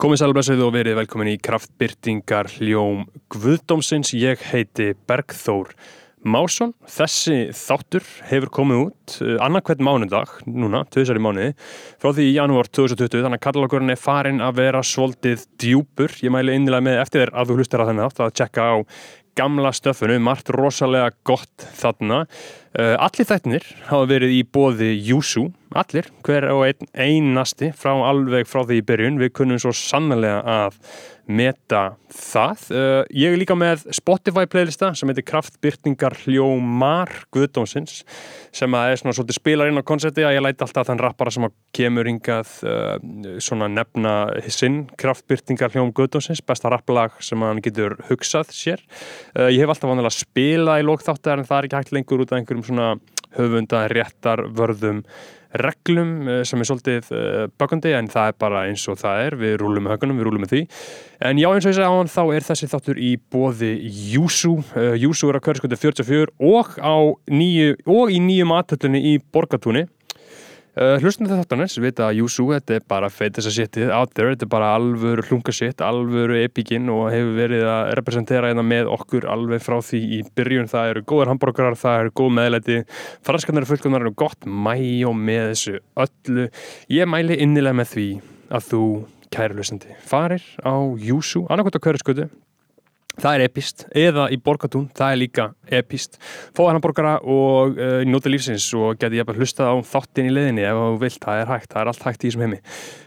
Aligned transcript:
Komið 0.00 0.22
sælblessuð 0.22 0.60
og 0.64 0.70
verið 0.72 0.94
velkomin 0.96 1.28
í 1.28 1.38
kraftbyrtingar 1.44 2.48
hljóm 2.54 3.02
Guðdómsins. 3.34 4.14
Ég 4.16 4.40
heiti 4.48 4.94
Bergþór 4.96 5.74
Másson. 6.24 6.72
Þessi 6.88 7.50
þáttur 7.52 8.06
hefur 8.30 8.48
komið 8.56 8.80
út 8.86 9.18
uh, 9.20 9.34
annarkvæmt 9.44 9.84
mánudag, 9.84 10.32
núna, 10.48 10.86
tviðsar 10.88 11.20
í 11.20 11.24
mánuði, 11.26 11.50
frá 12.00 12.14
því 12.16 12.30
í 12.30 12.32
janúar 12.38 12.72
2020. 12.72 13.26
Þannig 13.26 13.42
að 13.42 13.44
katalókurinn 13.44 13.92
er 13.92 14.00
farin 14.00 14.40
að 14.40 14.62
vera 14.62 14.80
svolítið 14.80 15.44
djúpur. 15.60 16.16
Ég 16.24 16.32
mæli 16.32 16.56
innilega 16.56 16.86
með 16.88 17.02
eftir 17.02 17.26
þér 17.26 17.34
að 17.36 17.52
þú 17.52 17.58
hlustar 17.60 17.84
að 17.84 17.92
þennan 17.92 18.08
átt 18.08 18.24
að 18.24 18.34
tjekka 18.40 18.70
á 18.72 18.76
gamla 19.36 19.74
stöfunu, 19.76 20.16
margt 20.24 20.48
rosalega 20.56 21.12
gott 21.28 21.68
þarna. 21.76 22.24
Uh, 22.70 22.94
allir 23.02 23.26
þættinir 23.26 23.64
hafa 23.88 24.06
verið 24.06 24.34
í 24.36 24.42
bóði 24.46 24.92
Júsú, 25.02 25.48
allir, 25.74 26.06
hver 26.26 26.46
og 26.52 26.64
ein, 26.68 26.90
einasti 26.94 27.72
frá 27.74 27.96
alveg 28.06 28.46
frá 28.46 28.62
því 28.62 28.78
í 28.78 28.84
byrjun. 28.86 29.18
Við 29.18 29.32
kunnum 29.40 29.58
svo 29.58 29.72
sannlega 29.74 30.38
að 30.46 30.78
meta 31.30 31.80
það. 32.10 32.62
Uh, 32.74 33.02
ég 33.14 33.34
er 33.34 33.38
líka 33.38 33.54
með 33.58 33.84
Spotify 33.94 34.46
playlista 34.50 34.92
sem 34.98 35.10
heitir 35.10 35.26
Kraftbyrtingar 35.28 36.16
hljómar 36.24 37.10
Guðdómsins 37.34 38.00
sem 38.54 38.74
að 38.74 38.90
er 38.90 38.98
svona 38.98 39.14
svolítið 39.14 39.38
spilar 39.38 39.70
inn 39.70 39.78
á 39.78 39.86
koncepti 39.86 40.24
að 40.26 40.34
ég 40.34 40.42
læti 40.42 40.64
alltaf 40.66 40.88
þann 40.88 41.02
rappara 41.04 41.30
sem 41.34 41.46
kemur 41.76 42.10
yngað 42.10 42.54
uh, 42.66 42.96
svona 43.42 43.68
nefna 43.70 44.14
sinn 44.50 44.84
Kraftbyrtingar 44.98 45.74
hljóm 45.74 45.92
Guðdómsins, 45.94 46.42
besta 46.42 46.70
rapplag 46.72 47.14
sem 47.22 47.46
hann 47.46 47.62
getur 47.62 47.98
hugsað 48.08 48.50
sér. 48.54 48.82
Ég 49.38 49.62
hef 49.62 49.70
alltaf 49.70 49.90
vanilega 49.90 50.14
spila 50.14 50.80
í 50.80 50.86
lókþáttar 50.86 51.38
en 51.40 51.46
það 51.46 51.58
er 51.60 51.68
ekki 51.68 51.78
hægt 51.78 51.94
lengur 51.94 52.24
út 52.24 52.32
af 52.32 52.40
einhverjum 52.40 52.59
svona 52.66 52.94
höfunda 53.36 53.84
réttar 53.90 54.48
vörðum 54.56 55.04
reglum 55.58 56.28
eh, 56.28 56.42
sem 56.46 56.62
er 56.62 56.68
svolítið 56.68 57.08
uh, 57.10 57.44
bakandi 57.58 57.92
en 57.96 58.08
það 58.10 58.30
er 58.30 58.36
bara 58.38 58.64
eins 58.68 58.84
og 58.90 59.00
það 59.00 59.22
er. 59.26 59.36
Við 59.40 59.56
rúlum 59.62 59.86
með 59.86 59.96
högunum, 59.96 60.20
við 60.20 60.28
rúlum 60.28 60.44
með 60.44 60.52
því. 60.54 60.60
En 61.26 61.40
já 61.42 61.48
eins 61.50 61.66
og 61.66 61.72
ég 61.72 61.78
segja 61.78 61.90
á 61.90 61.96
hann 61.96 62.12
þá 62.12 62.22
er 62.36 62.46
þessi 62.46 62.70
þáttur 62.70 63.00
í 63.02 63.12
bóði 63.32 63.72
Júsú. 64.12 64.56
Uh, 64.76 64.94
Júsú 65.00 65.30
er 65.30 65.40
að 65.40 65.48
hverjaskötu 65.48 65.80
44 65.80 66.36
og, 66.50 66.76
og 66.86 68.14
í 68.14 68.20
nýju 68.22 68.50
matöllunni 68.50 69.02
í 69.10 69.16
Borgatúni 69.32 69.88
Uh, 70.78 71.00
Hlustundu 71.02 71.34
þáttanins 71.34 71.72
vita 71.82 72.04
að 72.06 72.20
Júsú, 72.20 72.44
þetta 72.54 72.76
er 72.76 72.84
bara 72.86 73.08
feit 73.10 73.34
þess 73.34 73.48
að 73.50 73.54
setið 73.56 73.88
out 73.90 74.12
there, 74.14 74.30
þetta 74.30 74.46
er 74.46 74.50
bara 74.52 74.68
alvöru 74.76 75.24
hlungasitt, 75.26 75.82
alvöru 75.82 76.36
epíkin 76.38 76.86
og 76.94 77.08
hefur 77.10 77.32
verið 77.34 77.64
að 77.66 77.90
representera 77.98 78.52
hérna 78.52 78.62
með 78.62 78.90
okkur 78.94 79.26
alveg 79.32 79.64
frá 79.64 79.80
því 79.82 80.00
í 80.14 80.20
byrjun, 80.38 80.70
það 80.70 80.92
eru 80.92 81.02
góðar 81.10 81.32
hambúrgarar, 81.32 81.78
það 81.80 82.04
eru 82.04 82.12
góð 82.20 82.30
meðleiti 82.36 82.76
franskarnar 83.26 83.66
eru 83.66 83.70
fullkomnar 83.72 84.06
og 84.12 84.14
gott 84.22 84.46
mæjó 84.46 85.10
með 85.10 85.48
þessu 85.48 85.74
öllu. 86.06 86.46
Ég 87.00 87.10
mæli 87.10 87.40
innilega 87.42 87.80
með 87.80 87.90
því 87.96 88.06
að 88.54 88.68
þú 88.68 88.84
kæri 89.34 89.58
hlustandi, 89.58 89.98
farir 90.06 90.46
á 90.62 90.74
Júsú, 91.02 91.48
annarkvæmt 91.50 91.82
á 91.82 91.86
Köriskötu 91.88 92.28
það 93.20 93.36
er 93.36 93.46
epist, 93.46 93.86
eða 93.96 94.28
í 94.32 94.38
Borgatún 94.40 94.88
það 94.96 95.14
er 95.14 95.20
líka 95.20 95.48
epist 95.70 96.18
fóða 96.56 96.74
hann 96.74 96.82
borgara 96.84 97.12
og 97.22 97.78
uh, 97.78 98.00
njóta 98.08 98.30
lífsins 98.32 98.66
og 98.76 98.98
geti 99.00 99.20
ég 99.20 99.28
bara 99.28 99.40
hlustað 99.40 99.70
á 99.70 99.76
þáttin 99.86 100.30
í 100.30 100.34
leðinni 100.34 100.66
ef 100.66 100.80
þú 100.80 100.98
vilt, 101.04 101.20
það 101.22 101.42
er 101.42 101.52
hægt, 101.54 101.70
það 101.72 101.82
er 101.82 101.90
allt 101.92 102.06
hægt 102.06 102.24
í 102.24 102.28
þessum 102.28 102.44
heimi. 102.46 102.60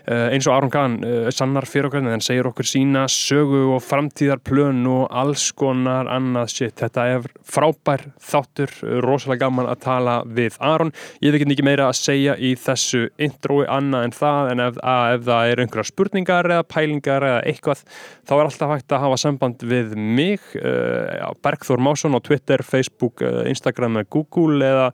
Uh, 0.03 0.27
eins 0.35 0.47
og 0.49 0.55
Aron 0.55 0.73
Kahn 0.73 0.97
uh, 1.07 1.29
sannar 1.33 1.67
fyrir 1.69 1.87
okkur, 1.89 2.07
en 2.13 2.23
segir 2.23 2.49
okkur 2.49 2.67
sína 2.67 3.05
sögu 3.11 3.63
og 3.75 3.83
framtíðarplön 3.85 4.83
og 4.91 5.05
alls 5.23 5.45
konar 5.57 6.09
annað 6.11 6.51
shit, 6.53 6.75
þetta 6.79 7.07
er 7.15 7.27
frábær 7.47 8.05
þáttur, 8.23 8.73
rosalega 9.03 9.45
gaman 9.45 9.69
að 9.71 9.83
tala 9.85 10.17
við 10.27 10.57
Aron, 10.63 10.93
ég 11.23 11.35
veit 11.35 11.45
ekki 11.45 11.65
meira 11.65 11.89
að 11.89 11.99
segja 12.01 12.37
í 12.37 12.53
þessu 12.59 13.05
introi 13.21 13.63
annað 13.67 14.09
en 14.09 14.17
það, 14.17 14.51
en 14.53 14.65
ef, 14.67 14.81
að, 14.83 15.05
ef 15.17 15.27
það 15.29 15.53
er 15.53 15.63
einhverja 15.63 15.91
spurningar 15.91 16.51
eða 16.51 16.67
pælingar 16.67 17.27
eða 17.29 17.43
eitthvað 17.49 17.83
þá 18.27 18.35
er 18.37 18.45
alltaf 18.45 18.73
hægt 18.73 18.95
að 18.95 19.03
hafa 19.05 19.19
samband 19.19 19.63
við 19.67 19.95
mig 20.03 20.41
uh, 20.59 21.31
Bergþór 21.43 21.81
Másson 21.83 22.17
á 22.17 22.19
Twitter, 22.23 22.63
Facebook, 22.63 23.23
uh, 23.23 23.43
Instagram 23.49 24.01
eða 24.01 24.09
Google 24.13 24.67
eða 24.67 24.89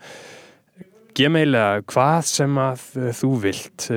Gmail 1.20 1.50
eða 1.50 1.82
hvað 1.90 2.22
sem 2.30 2.62
að 2.62 2.86
uh, 3.00 3.10
þú 3.22 3.32
vilt. 3.48 3.90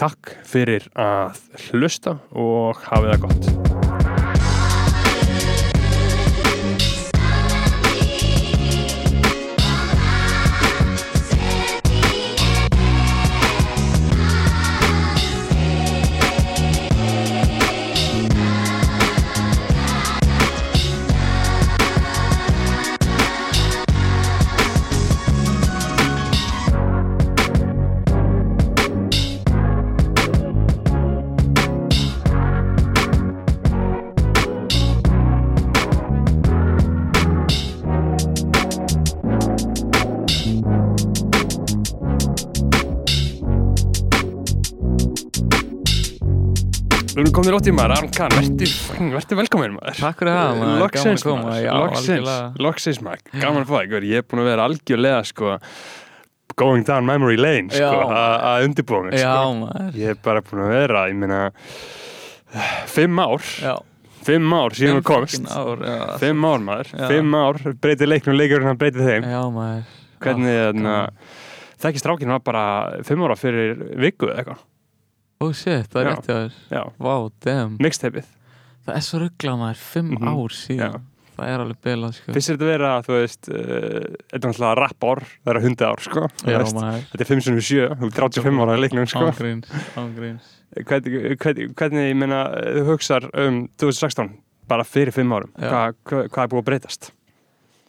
Takk 0.00 0.36
fyrir 0.48 0.88
að 0.94 1.42
hlusta 1.70 2.18
og 2.32 2.80
hafið 2.88 3.14
það 3.14 3.26
gott 3.28 3.93
Róttið 47.54 47.74
maður, 47.76 47.92
Aron 47.94 48.10
Kahn, 48.10 48.32
verður 48.34 49.36
velkomin 49.38 49.74
maður. 49.76 49.98
Takk 50.00 50.22
fyrir 50.22 50.34
það, 50.34 50.56
maður, 50.58 50.80
Loksins 50.80 51.22
gaman 51.22 51.44
að 51.44 51.44
koma. 51.44 51.58
já, 51.62 51.74
loksins, 51.78 52.32
loksins 52.66 52.98
maður, 53.04 53.20
gaman 53.44 53.62
að 53.62 53.68
fá 53.70 53.76
ykkur 53.84 54.06
Ég 54.08 54.22
er 54.22 54.26
búin 54.26 54.42
að 54.42 54.48
vera 54.48 54.64
algjörlega 54.66 55.20
sko 55.28 55.52
going 56.58 56.82
down 56.88 57.06
memory 57.06 57.38
lane 57.38 57.70
sko, 57.70 57.92
Já. 57.94 58.26
að 58.50 58.66
undirbúa 58.68 59.04
mig 59.06 59.14
Já, 59.20 59.30
sko. 59.36 59.54
maður. 59.60 59.94
Ég 60.00 60.10
er 60.16 60.18
bara 60.26 60.42
búin 60.48 60.64
að 60.64 60.74
vera, 60.74 61.04
ég 61.12 61.22
meina 61.22 61.40
Fimm 62.90 63.22
ár, 63.22 63.46
Já, 63.62 63.74
fimm 64.26 64.58
ár 64.58 64.76
síðan 64.78 64.98
við 65.00 65.08
komst. 65.12 65.38
Fucking 65.38 65.54
ár, 65.54 65.86
já, 65.86 66.18
Fimm 66.26 66.50
ár 66.50 66.68
maður, 66.72 66.92
Já. 66.94 67.06
fimm 67.14 67.38
ár 67.38 67.62
breytið 67.86 68.12
leiknum, 68.16 68.38
leikurinn 68.38 68.70
hann 68.72 68.82
breytið 68.82 69.10
þeim. 69.12 69.30
Já, 69.30 69.40
maður. 69.54 69.96
Hvernig, 70.26 70.54
Já, 70.58 70.68
þarna 70.72 70.98
Það 71.74 71.90
ekki 71.90 72.00
strákinn 72.00 72.30
var 72.32 72.40
bara 72.46 72.68
fimm 73.04 73.22
ára 73.26 73.34
fyrir 73.38 73.74
viku 74.00 74.30
eða 74.30 74.42
eitthvað 74.42 74.62
Oh 75.40 75.52
shit, 75.52 75.88
það 75.90 76.00
er 76.00 76.06
Já. 76.06 76.12
rétt 76.14 76.28
hjá 76.28 76.36
þér. 76.38 76.52
Já, 76.70 76.82
Vá, 76.98 77.14
damn. 77.44 77.76
Mixtapeið. 77.82 78.28
Það 78.84 78.94
er 79.00 79.04
svo 79.08 79.18
ruggla 79.24 79.56
maður, 79.58 79.82
fimm 79.82 80.10
Mhm, 80.14 80.28
ár 80.30 80.54
síðan. 80.54 81.02
Það 81.34 81.48
er 81.50 81.58
alveg 81.64 81.78
bilað, 81.82 82.12
sko. 82.14 82.32
Fyrst 82.36 82.50
er 82.52 82.54
þetta 82.54 82.66
vera, 82.68 82.90
þú 83.02 83.14
veist, 83.18 83.48
uh, 83.50 83.56
þetta 84.30 84.38
er 84.38 84.42
náttúrulega 84.44 84.74
rapp 84.78 85.00
ár, 85.10 85.20
það 85.24 85.50
er 85.50 85.58
að 85.58 85.64
hunda 85.66 85.88
ár, 85.90 86.02
sko. 86.04 86.20
Já, 86.46 86.58
Þetta 86.62 87.20
er 87.24 87.30
5 87.32 87.42
sem 87.42 87.56
við 87.56 87.64
7, 87.66 87.88
þú 87.98 88.06
er 88.06 88.14
35 88.20 88.60
ára 88.62 88.76
í 88.76 88.82
leiknum, 88.84 89.08
sko. 89.10 89.24
Ángríns, 89.32 89.72
ángríns 89.98 90.52
Hvernig, 90.74 91.38
hvernig, 91.42 91.74
hvernig, 91.74 92.06
ég 92.10 92.16
meina, 92.18 92.38
þú 92.54 92.84
hugsar 92.92 93.26
um 93.34 93.68
2016, 93.78 94.30
bara 94.68 94.84
fyrir 94.86 95.10
5 95.14 95.34
árum, 95.34 95.50
Já. 95.58 95.70
hvað 95.70 95.94
hva, 96.04 96.22
hva 96.28 96.42
er 96.44 96.48
búið 96.54 96.62
að 96.62 96.68
breytast? 96.70 97.10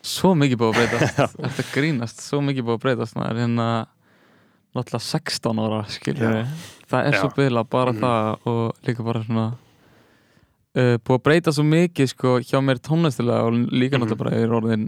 Svo 0.06 0.34
mikið 0.38 0.58
búið 0.62 0.74
að 0.74 0.80
breytast. 0.82 1.38
Þetta 1.42 1.64
grínast, 1.74 2.20
svo 2.26 2.42
mikið 2.42 2.66
búið 2.68 2.78
að 2.78 2.84
breytast 2.88 3.16
maður 3.18 3.40
Hérna, 3.46 3.70
náttúrulega 4.76 5.06
16 5.08 5.60
ára, 5.66 5.80
skilur 5.90 6.36
Já. 6.36 6.46
Það 6.92 7.08
er 7.08 7.14
Já. 7.16 7.20
svo 7.22 7.30
bilað, 7.36 7.70
bara 7.70 7.92
Mhm. 7.94 8.02
það 8.02 8.38
Og 8.46 8.74
líka 8.86 9.04
bara 9.06 9.24
svona 9.24 9.46
uh, 10.76 10.98
Búið 10.98 11.18
að 11.20 11.24
breyta 11.24 11.52
svo 11.56 11.64
mikið, 11.66 12.08
sko 12.14 12.36
Hjá 12.44 12.60
mér 12.62 12.80
tónlistilega 12.84 13.48
og 13.48 13.54
líka 13.72 13.98
Mhm. 13.98 14.04
náttúrulega 14.04 14.18
bara 14.18 14.32
Ég 14.36 14.44
er 14.44 14.56
orðin 14.60 14.86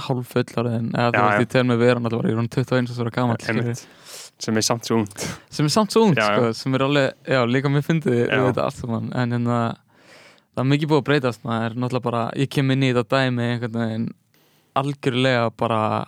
hálf 0.00 0.26
fullariðin 0.32 0.92
Eða 0.94 1.12
þú 1.12 1.22
veist, 1.28 1.40
ég 1.44 1.48
tel 1.48 1.64
mig 1.64 1.78
vera 1.78 2.00
náttúrulega 2.00 2.30
Ég 2.30 2.32
er 2.32 2.40
orðin 2.40 2.50
21 2.50 2.86
ára 3.00 3.36
Einmitt, 3.50 3.86
sem 4.40 4.56
er 4.56 4.62
samt 4.62 4.84
svo 4.88 4.96
ungt. 4.96 5.26
sem 5.50 5.66
er 5.66 5.68
samt 5.68 5.90
svo 5.92 6.06
ungt 6.06 6.16
sko, 6.16 6.52
sem 6.54 6.74
er 6.74 6.78
alveg, 6.80 7.12
já, 7.28 7.44
líka 7.44 7.68
mér 7.68 7.82
fyndið 7.84 8.30
en 8.32 9.30
hérna 9.30 9.76
það 10.56 10.62
er 10.64 10.64
mikið 10.64 10.88
búið 10.88 11.00
að 11.02 11.04
breytast, 11.04 11.42
maður 11.44 11.64
er 11.66 11.74
náttúrulega 11.76 12.02
bara 12.02 12.30
ég 12.36 12.48
kem 12.48 12.70
inn 12.70 12.82
í 12.82 12.92
þetta 12.94 13.04
dæmi 13.28 13.42
einhvern 13.50 13.76
veginn 13.76 14.08
algjörlega 14.76 15.50
bara 15.56 16.06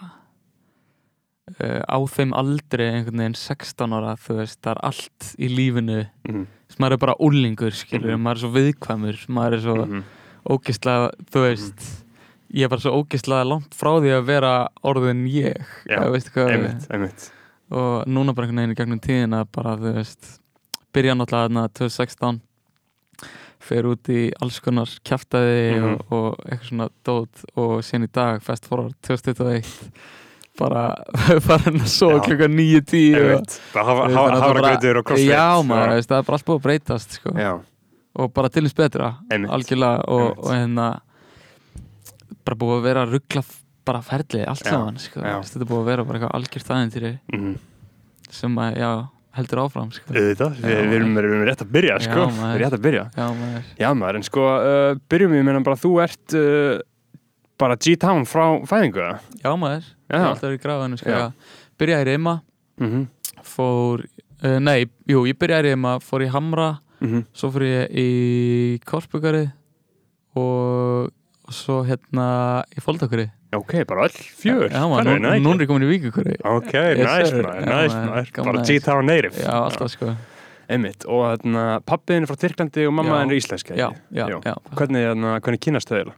uh, 1.61 1.83
á 1.89 1.99
þeim 2.09 2.33
aldri 2.39 2.87
einhvern 2.89 3.19
veginn 3.23 3.35
16 3.39 3.93
ára 3.99 4.15
þú 4.17 4.37
veist, 4.39 4.61
það 4.63 4.73
er 4.77 4.81
allt 4.91 5.35
í 5.39 5.49
lífinu 5.49 6.07
Mm 6.29 6.47
sem 6.73 6.81
maður 6.81 6.93
er 6.93 7.01
bara 7.03 7.15
úlingur, 7.21 7.75
skilur 7.77 8.15
Mhm. 8.15 8.23
maður 8.25 8.37
er 8.39 8.41
svo 8.41 8.51
viðkvæmur, 8.55 9.17
maður 9.29 9.53
er 9.53 9.61
svo 9.61 9.75
-hmm. 9.85 10.03
ógislega, 10.49 11.11
þú 11.31 11.41
veist 11.45 11.83
ég 12.55 12.65
er 12.65 12.69
bara 12.69 12.81
svo 12.81 12.93
ógislega 13.03 13.45
langt 13.49 13.75
frá 13.75 14.01
því 14.01 14.11
að 14.17 14.25
vera 14.25 14.69
orðin 14.83 15.27
ég 15.29 15.57
Já, 15.87 15.99
Einmitt, 16.49 16.87
einmitt. 16.91 17.31
og 17.71 18.07
núna 18.07 18.33
bara 18.35 18.47
einhvern 18.47 18.57
veginn 18.57 18.73
í 18.73 18.81
gegnum 18.81 19.01
tíðina 19.01 19.45
bara 19.53 19.77
þú 19.77 19.93
veist 19.95 20.41
byrja 20.95 21.13
náttúrulega 21.15 21.49
þarna 21.49 21.69
2016 21.69 22.41
fer 23.61 23.83
út 23.87 24.09
í 24.09 24.33
alls 24.41 24.59
konar 24.61 24.87
kjaftaði 25.05 25.77
Mhm. 25.77 25.95
og, 25.95 26.13
og 26.13 26.37
eitthvað 26.47 26.69
svona 26.69 26.89
dót 27.05 27.45
og 27.57 27.83
síðan 27.83 28.05
í 28.09 28.13
dag 28.13 28.43
fast 28.43 28.67
forward 28.67 28.95
2021 29.03 29.93
bara 30.59 30.83
farin 31.47 31.81
að 31.81 31.89
svo 31.89 32.11
Já. 32.17 32.23
klukkan 32.27 32.53
9-10 32.59 33.15
og- 33.17 33.23
Einmitt. 33.23 33.55
Bara 33.73 33.85
hafa, 33.89 34.03
Þú 34.03 34.07
veist, 34.07 34.17
hafa, 34.17 34.29
þannig 34.29 34.37
að 34.37 34.43
hafa 34.43 34.49
það 34.49 34.55
bara- 34.59 34.69
greitur 34.73 34.97
og 35.01 35.05
crossfit. 35.09 35.31
Já 35.33 35.47
maður, 35.71 36.03
það 36.11 36.19
er 36.19 36.27
bara 36.29 36.37
allt 36.39 36.47
búið 36.51 36.59
að 36.61 36.67
breytast 36.67 37.17
sko. 37.19 37.35
Og 38.23 38.33
bara 38.37 38.49
til 38.53 38.63
þess 38.67 38.77
betra 38.77 39.07
algjörlega 39.33 40.05
og, 40.09 40.39
og 40.39 40.51
hérna 40.53 40.89
bara 42.45 42.57
búið 42.61 42.77
að 42.81 42.87
vera 42.91 43.05
ruggla 43.09 43.43
bara 43.87 44.03
ferli 44.05 44.45
allt 44.47 44.67
saman 44.69 44.99
sko. 45.01 45.21
þetta 45.25 45.67
búið 45.67 45.81
að 45.83 45.89
vera 45.91 46.05
bara 46.05 46.19
eitthvað 46.21 46.37
algjört 46.39 46.71
aðeintýri 46.77 47.13
Mhm. 47.33 47.55
sem 48.31 48.55
að, 48.57 48.77
já, 48.79 48.91
heldur 49.37 49.59
áfram 49.65 49.91
sko. 49.93 50.13
Auðvitað, 50.13 50.55
við, 50.61 50.77
við 50.77 50.95
erum, 50.99 51.19
erum 51.19 51.45
rétt 51.49 51.63
að 51.65 51.71
byrja, 51.73 51.97
sko. 52.05 52.27
Við 52.29 52.39
erum 52.43 52.61
rétt 52.63 52.77
að 52.77 52.83
byrja. 52.85 53.05
já, 53.17 53.27
maður, 53.41 53.65
Já, 53.81 53.89
maður, 53.95 54.17
en 54.17 54.23
sko, 54.29 54.45
uh, 54.61 54.95
byrjum 55.09 55.33
við, 55.33 55.45
menn 55.49 55.65
bara 55.65 55.77
þú 55.77 55.93
ert 56.05 56.35
uh, 56.37 56.81
bara 57.63 57.77
G-Town 57.79 58.25
frá 58.29 58.45
fæðingu, 58.69 59.07
já 59.43 59.53
maður 59.57 59.87
ég 59.87 60.17
hef 60.19 60.29
alltaf 60.33 60.47
verið 60.49 60.59
í 60.59 60.63
grafinu 60.67 60.99
sko. 61.01 61.21
Byrjaði 61.81 62.05
í 62.05 62.11
Rima 62.13 62.35
Mhm, 62.83 63.03
fór, 63.47 64.01
uh, 64.43 64.59
nei, 64.59 64.87
jú, 65.07 65.23
ég 65.29 65.37
byrjaði 65.39 65.71
í 65.71 65.75
Rima 65.77 65.97
fór 66.03 66.25
í 66.27 66.31
Hamra, 66.33 66.71
mhm. 67.03 67.27
svo 67.37 67.51
fór 67.55 67.67
ég 67.69 67.93
í 68.03 68.09
Korpugari 68.89 69.45
og, 70.39 71.13
svo 71.53 71.83
hérna 71.87 72.27
í 72.73 72.81
Foldakari 72.83 73.29
Ok, 73.53 73.75
bara 73.85 74.07
öll 74.07 74.15
fjör. 74.41 74.71
já, 74.73 74.81
maður, 74.89 75.19
nú, 75.21 75.33
nú 75.45 75.51
er 75.53 75.65
ég 75.67 75.69
komin 75.69 75.85
í 75.85 75.91
Víkukari 75.91 76.39
Ok, 76.49 76.73
Yes, 76.73 77.03
næs 77.05 77.29
sir. 77.29 77.43
maður, 77.45 78.45
bara. 78.47 78.63
G-Town 78.65 79.05
native. 79.07 79.35
já, 79.37 79.51
alltaf 79.53 79.91
sko 79.93 80.15
Einmitt, 80.73 81.05
og 81.05 81.27
þarna, 81.27 81.65
pappiðin 81.85 82.25
er 82.25 82.31
frá 82.31 82.39
Tyrklandi 82.41 82.87
og 82.89 82.95
mamma 82.97 83.19
Já. 83.19 83.25
er 83.27 83.37
íslenska, 83.37 83.75
já, 83.77 83.89
já, 84.15 84.27
Já. 84.31 84.55
Hvernig, 84.79 85.03
þarna, 85.11 85.33
hvernig 85.45 85.61
kynast 85.61 85.91
þau? 85.93 86.13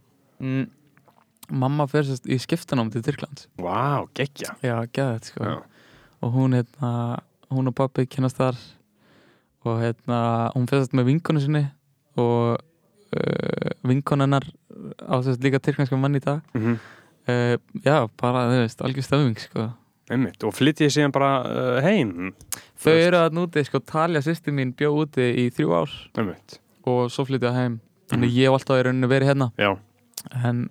Mm, 0.45 0.69
mamma 1.51 1.87
fer 1.91 2.05
sérst 2.09 2.27
í 2.31 2.39
skiptanám 2.41 2.91
til 2.93 3.03
Tyrklands. 3.05 3.49
Vá, 3.61 4.05
geggja. 4.17 4.55
já, 4.65 4.77
geðið 4.93 5.31
sko. 5.33 5.45
Já. 5.45 5.63
og 6.25 6.33
hún 6.33 6.55
hérna, 6.57 7.21
hún 7.53 7.69
og 7.69 7.75
pappi 7.77 8.07
kynast 8.07 8.37
þar. 8.41 8.57
Og 9.65 9.81
hérna 9.83 10.51
hún 10.55 10.67
fer 10.69 10.81
sérst 10.83 10.95
með 10.97 11.11
vinkonu 11.13 11.41
sinni. 11.41 11.65
Og 12.17 12.57
uh, 12.57 13.71
vinkonennar 13.85 14.45
á 15.05 15.15
sérst 15.25 15.43
líka 15.45 15.61
tyrklandska 15.61 15.97
mann 16.01 16.17
í 16.17 16.23
dag. 16.25 16.41
Mhm. 16.55 16.77
uh, 17.29 17.57
já, 17.85 18.09
bara, 18.21 18.47
þú 18.51 18.61
veist, 18.65 18.81
algjör 18.85 19.07
stöfing 19.09 19.39
sko. 19.41 19.69
Einmitt, 20.13 20.43
og 20.45 20.53
flyttið 20.53 20.91
síðan 20.93 21.13
bara 21.15 21.31
uh, 21.49 21.79
heim. 21.81 22.35
þau 22.77 22.93
eru 22.93 23.17
að 23.23 23.37
núti, 23.39 23.63
sko, 23.65 23.81
Talja 23.81 24.21
sýsti 24.21 24.53
mín 24.53 24.75
bjó 24.77 24.91
úti 25.01 25.25
í 25.45 25.47
þrjú 25.49 25.71
ár. 25.73 25.95
Einmitt, 26.21 26.59
og 26.85 27.07
svo 27.13 27.25
flyttið 27.25 27.49
það 27.49 27.61
heim. 27.63 27.79
Þannig 28.13 28.29
Mhm. 28.29 28.37
ég 28.37 28.45
hef 28.45 28.53
alltaf 28.59 29.09
verið 29.09 29.29
hérna. 29.31 29.47
Já, 29.57 29.71
en 30.45 30.69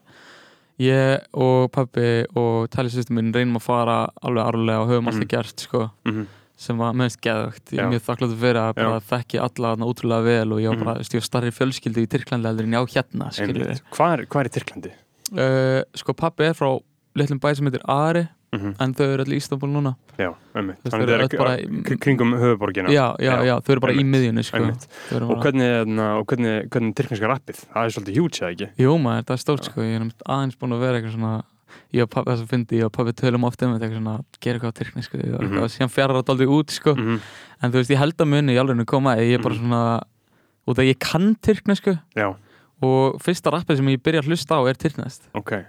ég 0.84 1.26
og 1.34 1.72
pabbi 1.76 2.26
og 2.40 2.70
tælisystem 2.74 3.16
minn 3.20 3.34
reynum 3.36 3.58
að 3.60 3.66
fara 3.68 3.98
alveg 4.24 4.48
árlega 4.52 4.80
og 4.84 4.90
höfum 4.92 5.04
Mhm. 5.08 5.14
alltaf 5.14 5.28
gert 5.34 5.60
sko, 5.68 5.90
mhm, 6.06 6.26
sem 6.56 6.78
var 6.78 6.94
meðist 6.94 7.22
geðvögt 7.22 7.72
ég 7.74 7.80
Já. 7.80 7.84
er 7.84 7.92
mjög 7.92 8.04
þakkláttur 8.08 8.40
fyrir 8.44 8.60
að 8.62 8.76
bara 8.76 9.00
þekki 9.00 9.40
alla 9.42 9.76
þarna 9.76 9.90
útrúlega 9.90 10.24
vel 10.24 10.54
og 10.54 10.60
ég 10.60 10.68
var 10.70 10.76
Mhm. 10.78 10.84
bara, 10.86 11.00
mm. 11.00 11.04
var 11.20 11.28
starri 11.30 11.52
fjölskyldu 11.52 12.04
í 12.04 12.08
Tyrklandi 12.08 12.48
heldur 12.48 12.64
en 12.64 12.72
ég 12.74 12.84
á 12.84 12.86
hérna. 12.94 13.26
Hvað 13.92 14.14
er, 14.20 14.26
hvað 14.26 14.46
er 14.46 14.50
Tyrklandi? 14.60 14.92
uh, 15.34 15.84
sko 15.96 16.14
pabbi 16.14 16.44
er 16.46 16.54
frá 16.54 16.80
litlum 17.16 17.40
bæ 17.40 17.56
sem 17.56 17.66
heitir 17.66 17.82
Ari 17.90 18.28
Mhm, 18.54 18.76
en 18.80 18.94
þau 18.94 19.06
eru 19.14 19.24
allir 19.24 19.36
í 19.36 19.42
Ístanbúl 19.42 19.72
núna 19.74 19.96
Já, 20.20 20.30
veist, 20.54 20.84
Þannig 20.86 21.08
þau 21.10 21.14
eru 21.18 21.38
bara 21.42 21.58
í- 21.58 21.84
kr- 21.84 21.98
kringum 22.00 22.34
höfuborgina. 22.38 22.90
já, 22.94 23.16
já, 23.20 23.34
já, 23.44 23.56
þau 23.66 23.72
eru 23.74 23.80
bara 23.82 23.94
í 23.94 23.98
einmitt, 23.98 24.14
miðjunni 24.14 24.44
sko. 24.46 24.58
Eru 25.12 25.26
Og 25.26 25.30
bara- 25.30 25.42
hvernig, 25.42 25.72
þarna, 25.80 26.08
og 26.20 26.28
hvernig, 26.28 26.70
hvernig 26.70 26.94
tyrkneska 26.96 27.28
rappið? 27.34 27.66
Það 27.74 27.86
er 27.86 27.90
svolítið 27.96 28.16
hjúts, 28.20 28.40
eða 28.44 28.52
ekki? 28.54 28.68
Jú 28.78 28.98
maður, 29.02 29.24
það 29.26 29.34
er 29.34 29.42
stórt 29.44 29.64
sko, 29.66 29.82
ég 29.82 29.96
er 29.98 30.12
aðeins 30.30 30.56
búin 30.62 30.74
að 30.78 30.80
vera 30.86 31.02
eitthvað 31.02 31.16
svona 31.18 31.44
ég 31.94 32.02
og 32.04 32.10
pappi 32.10 32.30
þess 32.32 32.44
að 32.46 32.50
fyndi, 32.54 32.78
ég 32.78 32.86
og 32.86 32.92
pappi 32.94 33.14
tölum 33.18 33.44
ofta 33.50 33.66
um 33.66 33.74
þetta 33.74 33.86
eitthvað 33.90 34.02
svona, 34.04 34.16
gera 34.40 34.60
eitthvað 34.60 34.74
á 34.74 34.78
tyrkni 34.78 35.04
sko 35.04 35.18
og 35.18 35.42
mm 35.42 35.58
síðan 35.74 35.90
fjarar 35.94 36.22
það 36.22 36.30
aldrei 36.30 36.48
út 36.54 36.70
sko 36.70 36.94
Mhm, 36.96 37.20
en 37.64 37.72
þú 37.72 37.76
veist, 37.82 37.90
ég 37.90 37.98
held 37.98 38.18
að 38.18 38.28
muni 38.30 38.54
í 38.54 38.60
alveg 38.62 38.86
koma 38.86 39.16
ég 39.18 39.34
er 39.34 39.42
bara 39.42 39.56
Mhm. 39.56 39.62
svona, 39.66 40.04
út 40.68 40.78
af 40.78 40.86
ég 40.86 41.00
kann 41.00 41.36
tyrkni 41.42 41.76
sko 41.76 41.98
Já, 42.16 42.36
og 42.84 43.18
fyrsta 43.20 43.50
rappið 43.52 43.78
sem 43.78 43.86
ég 43.88 43.98
byrja 44.04 44.22
að 44.22 44.28
hlusta 44.30 44.54
á 44.54 44.62
er 44.70 44.74
tyrknest 44.76 45.22
ok. 45.34 45.66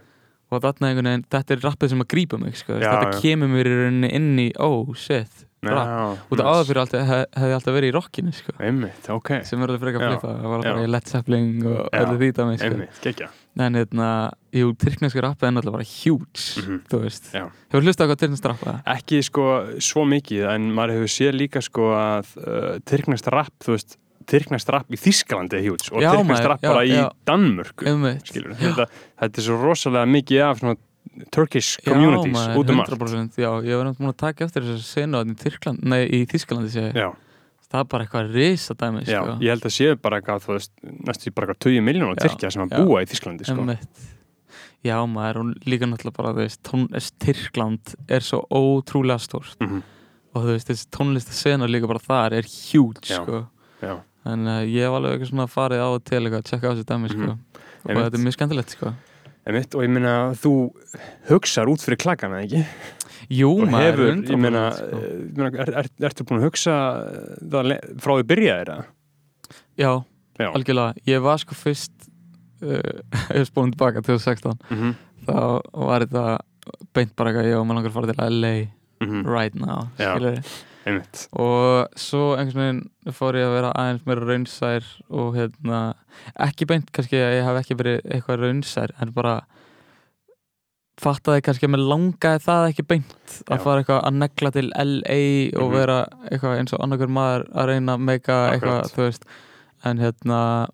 Og 0.58 0.62
þarna 0.64 0.90
einhvern 0.92 1.10
veginn, 1.12 1.26
þetta 1.30 1.54
er 1.56 1.64
rappið 1.68 1.88
sem 1.94 2.04
að 2.04 2.12
grípa 2.14 2.38
mig 2.40 2.56
sko, 2.60 2.78
Já, 2.78 2.90
þetta 2.92 3.10
já. 3.12 3.20
kemur 3.24 3.48
mér 3.54 3.66
í 3.72 3.74
rauninni 3.80 4.12
inn 4.20 4.30
í, 4.38 4.50
oh 4.58 4.94
shit 4.94 5.42
rap, 5.64 6.18
út 6.28 6.40
af 6.42 6.48
áður 6.50 6.66
fyrir 6.68 6.80
alltaf 6.82 7.06
hef, 7.08 7.20
hefði 7.40 7.54
alltaf 7.56 7.72
verið 7.72 7.88
í 7.88 7.92
rockinu 7.96 8.32
sko 8.36 8.52
Einmitt, 8.60 9.06
ok. 9.08 9.30
sem 9.48 9.62
er 9.64 9.70
alveg 9.72 9.80
frekar 9.80 10.02
Já, 10.04 10.08
flippa, 10.12 10.32
það 10.42 10.50
var 10.52 10.64
bara 10.66 10.82
í 10.84 10.90
Led 10.92 11.06
Zeppelin 11.08 11.46
og 11.70 11.78
öllu 12.00 12.18
því 12.20 12.28
dæmi 12.36 12.58
sko 12.60 12.68
Einmitt, 12.68 12.98
geggja. 13.00 13.28
En 13.64 13.78
hérna, 13.78 14.08
jú, 14.52 14.74
tyrkneska 14.76 15.22
rappið 15.24 15.48
er 15.48 15.54
náttúrulega 15.56 15.78
bara 15.78 15.88
huge, 15.88 16.44
Mhm. 16.60 16.78
þú 16.90 17.00
veist. 17.06 17.32
Já. 17.32 17.44
Hefur 17.72 17.84
hlustað 17.86 18.04
á 18.04 18.08
hvað 18.10 18.20
tyrkneska 18.24 18.50
rappið? 18.52 18.78
Ekki 18.98 19.22
sko 19.24 19.44
svo 19.80 20.04
mikið, 20.10 20.44
en 20.52 20.68
maður 20.74 20.98
hefur 20.98 21.12
séð 21.16 21.38
líka 21.38 21.62
sko 21.64 21.88
að 21.96 22.34
uh, 22.44 22.78
tyrknest 22.84 23.30
rapp, 23.32 23.54
þú 23.64 23.72
veist, 23.78 23.96
tyrknest 24.30 24.68
rapp 24.74 24.90
í 24.94 24.98
Þískalandi 25.00 25.58
er 25.58 25.64
hjúts 25.68 25.90
og 25.92 26.02
Já, 26.02 26.10
tyrknest 26.14 26.30
maður, 26.32 26.48
rapp 26.54 26.64
já, 26.64 26.68
bara 26.72 26.84
í 26.84 26.92
já. 26.94 27.04
Danmörku. 27.28 27.84
Þetta, 27.84 28.86
þetta 29.20 29.40
er 29.42 29.46
svo 29.48 29.58
rosalega 29.62 30.10
mikið 30.14 30.42
af 30.48 30.62
svona 30.62 30.76
Turkish 31.30 31.78
Já, 31.84 31.92
communities 31.92 32.34
maður, 32.34 32.56
út 32.62 32.70
um 32.74 32.80
allt. 32.82 32.94
100%, 32.96 33.36
já, 33.38 33.50
ég 33.62 33.76
var 33.78 33.84
náttúrulega 33.86 34.02
múin 34.06 34.14
að 34.14 34.20
taka 34.24 34.44
eftir 34.48 34.70
senu 34.82 35.20
í 35.24 35.36
Tyrkland, 35.38 35.84
nei, 35.84 36.00
í 36.08 36.24
Þískalandi 36.30 36.72
sé 36.74 36.86
ég. 36.88 36.96
Já, 37.04 37.10
Það 37.74 37.80
er 37.80 37.86
bara 37.90 38.04
eitthvað 38.04 38.28
risa 38.36 38.74
dæmi, 38.78 39.00
já, 39.02 39.18
sko. 39.18 39.32
ég 39.42 39.50
held 39.50 39.64
að 39.66 39.72
séu 39.74 39.94
bara 39.98 40.18
eitthvað, 40.20 40.66
næstu 41.08 41.32
bara 41.34 41.48
eitthvað 41.48 41.62
20 41.66 41.82
miljónar 41.82 42.18
Já, 42.20 42.22
Tyrkja 42.28 42.50
sem 42.54 42.62
að 42.62 42.74
já. 42.76 42.84
búa 42.86 43.00
í 43.02 43.08
Þískalandi, 43.10 43.46
sko. 43.48 43.64
Já, 44.84 44.98
maður, 45.08 45.40
og 45.40 45.64
líka 45.66 45.88
náttúrulega 45.88 46.16
bara, 46.18 46.32
veist, 46.36 46.60
tón, 46.62 46.84
þessi 46.92 47.14
Tyrkland 47.24 47.94
er 48.12 48.20
svo 48.26 48.42
ótrúlega 48.52 49.18
stórt 49.24 49.56
Mhm, 49.64 49.80
og 50.34 50.42
þú 50.44 50.50
veist, 50.54 50.68
þessi 50.70 50.86
tónlistasena 50.94 51.66
líka 51.70 51.88
bara 51.90 52.02
þar 52.04 52.36
er 52.38 52.42
Já. 52.44 53.24
sko. 53.24 53.46
Já, 53.82 53.94
En 54.24 54.46
uh, 54.48 54.60
ég 54.64 54.86
hef 54.86 54.94
alveg 54.96 55.16
eitthvað 55.18 55.30
svona 55.32 55.46
farið 55.52 55.82
á 55.84 55.88
og 55.92 56.04
til 56.04 56.20
eitthvað 56.22 56.40
að 56.40 56.48
tjekka 56.50 56.70
á 56.70 56.72
þessu 56.72 56.86
dæmi, 56.88 57.10
sko. 57.12 57.18
Mhm. 57.18 57.38
Og 57.84 57.90
Einmitt. 57.90 58.04
þetta 58.06 58.18
er 58.18 58.24
mjög 58.24 58.36
skemmtilegt, 58.38 58.70
sko. 58.78 58.94
og 59.76 59.82
ég 59.84 59.90
meina, 59.92 60.14
þú 60.40 60.52
hugsar 61.28 61.68
út 61.68 61.84
fyrir 61.84 62.00
klakana, 62.00 62.40
ekki? 62.46 62.64
Jú, 63.28 63.50
og 63.62 63.68
maður, 63.72 63.90
hefur, 63.90 64.10
100%, 64.14 64.32
ég 64.32 64.40
meina, 64.40 64.62
sko. 64.72 64.84
eh, 64.84 65.12
ég 65.36 65.58
er, 65.60 65.74
er, 65.82 65.88
ertu 66.08 66.24
búin 66.24 66.40
að 66.40 66.46
hugsa 66.48 66.74
frá 68.00 68.12
því 68.16 68.26
byrjaðir 68.32 68.72
það? 68.72 68.84
Já, 69.80 69.90
Já. 70.40 70.48
algjörlega 70.50 70.94
ég 71.08 71.22
var 71.24 71.38
sko 71.42 71.54
fyrst 71.54 72.08
ég 72.64 73.40
er 73.42 73.44
spónum 73.48 73.72
tilbaka 73.74 74.00
2016 74.02 74.56
Mm 74.70 74.76
-hmm. 74.80 74.94
þá 75.26 75.60
var 75.74 76.00
þetta 76.06 76.38
beint 76.94 77.16
bara 77.16 77.30
eitthvað 77.30 77.50
ég 77.50 77.58
og 77.60 77.66
maður 77.66 77.76
langar 77.76 77.90
að 77.90 77.94
fara 77.94 78.12
til 78.12 78.40
LA 78.40 78.54
Mm 79.04 79.26
right 79.26 79.54
now 79.54 79.88
Já. 79.98 80.14
skilurðu. 80.16 80.42
Einmitt. 80.86 81.28
og 81.32 81.88
svo 81.96 82.34
einhvern 82.36 82.60
veginn 82.60 83.14
fór 83.16 83.34
ég 83.38 83.46
að 83.48 83.54
vera 83.56 83.72
aðeins 83.74 84.06
meira 84.06 84.26
raunsær 84.28 84.84
og 85.10 85.34
hérna 85.38 85.94
ekki 86.48 86.66
beint 86.66 86.92
kannski 86.92 87.16
að 87.16 87.36
ég 87.38 87.44
hef 87.48 87.60
ekki 87.62 87.76
verið 87.80 88.00
eitthvað 88.10 88.40
raunsær 88.44 88.90
en 89.00 89.12
bara 89.16 89.36
fattaði 91.00 91.42
kannski 91.42 91.66
að 91.66 91.72
mér 91.74 91.82
langaði 91.90 92.42
það 92.44 92.68
ekki 92.70 92.84
beint 92.86 93.14
að 93.48 93.56
Já. 93.58 93.62
fara 93.64 93.80
eitthvað 93.82 94.04
að 94.06 94.18
negla 94.20 94.50
til 94.54 94.68
LA 94.78 95.18
og 95.58 95.64
Mhm. 95.66 95.74
vera 95.74 95.98
eitthvað 96.30 96.58
eins 96.60 96.72
og 96.72 96.80
annarkur 96.84 97.10
maður 97.10 97.48
að 97.50 97.66
reyna 97.72 97.96
að 97.96 98.04
meika 98.06 98.36
eitthvað, 98.52 98.92
þú 98.94 99.02
veist 99.08 99.24
en 99.84 99.98
hérna 99.98 100.68